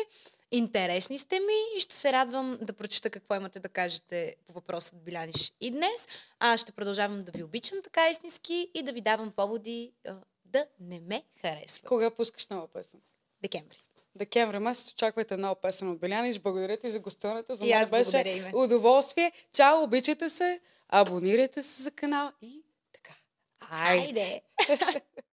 Интересни 0.51 1.19
сте 1.19 1.41
ми 1.41 1.77
и 1.77 1.81
ще 1.81 1.95
се 1.95 2.13
радвам 2.13 2.59
да 2.63 2.73
прочета 2.73 3.11
какво 3.11 3.35
имате 3.35 3.61
да 3.61 3.69
кажете 3.69 4.37
по 4.47 4.53
въпроса 4.53 4.93
от 4.97 5.05
Биляниш 5.05 5.53
и 5.61 5.71
днес. 5.71 6.09
А 6.41 6.57
ще 6.57 6.73
продължавам 6.73 7.21
да 7.21 7.33
ви 7.33 7.43
обичам 7.43 7.79
така 7.85 8.11
истински 8.11 8.71
и 8.75 8.83
да 8.83 8.93
ви 8.93 9.01
давам 9.01 9.33
поводи 9.33 9.93
а, 10.09 10.15
да 10.45 10.67
не 10.81 11.01
ме 11.01 11.23
харесва. 11.41 11.89
Кога 11.89 12.11
пускаш 12.11 12.47
нова 12.47 12.69
песен? 12.69 13.01
Декември. 13.43 13.83
Декември 14.15 14.59
месец 14.59 14.93
очаквайте 14.93 15.37
нова 15.37 15.55
песен 15.55 15.91
от 15.91 15.99
Белянич. 15.99 16.39
Благодаря 16.39 16.77
ти 16.77 16.91
за 16.91 16.99
гостуването. 16.99 17.55
За 17.55 17.67
И 17.67 17.75
мен 17.75 17.89
беше 17.91 18.19
Име. 18.19 18.53
удоволствие. 18.55 19.33
Чао, 19.53 19.83
обичайте 19.83 20.29
се, 20.29 20.61
абонирайте 20.89 21.63
се 21.63 21.83
за 21.83 21.91
канал 21.91 22.33
и 22.43 22.63
така. 22.93 23.15
Айде! 23.71 24.43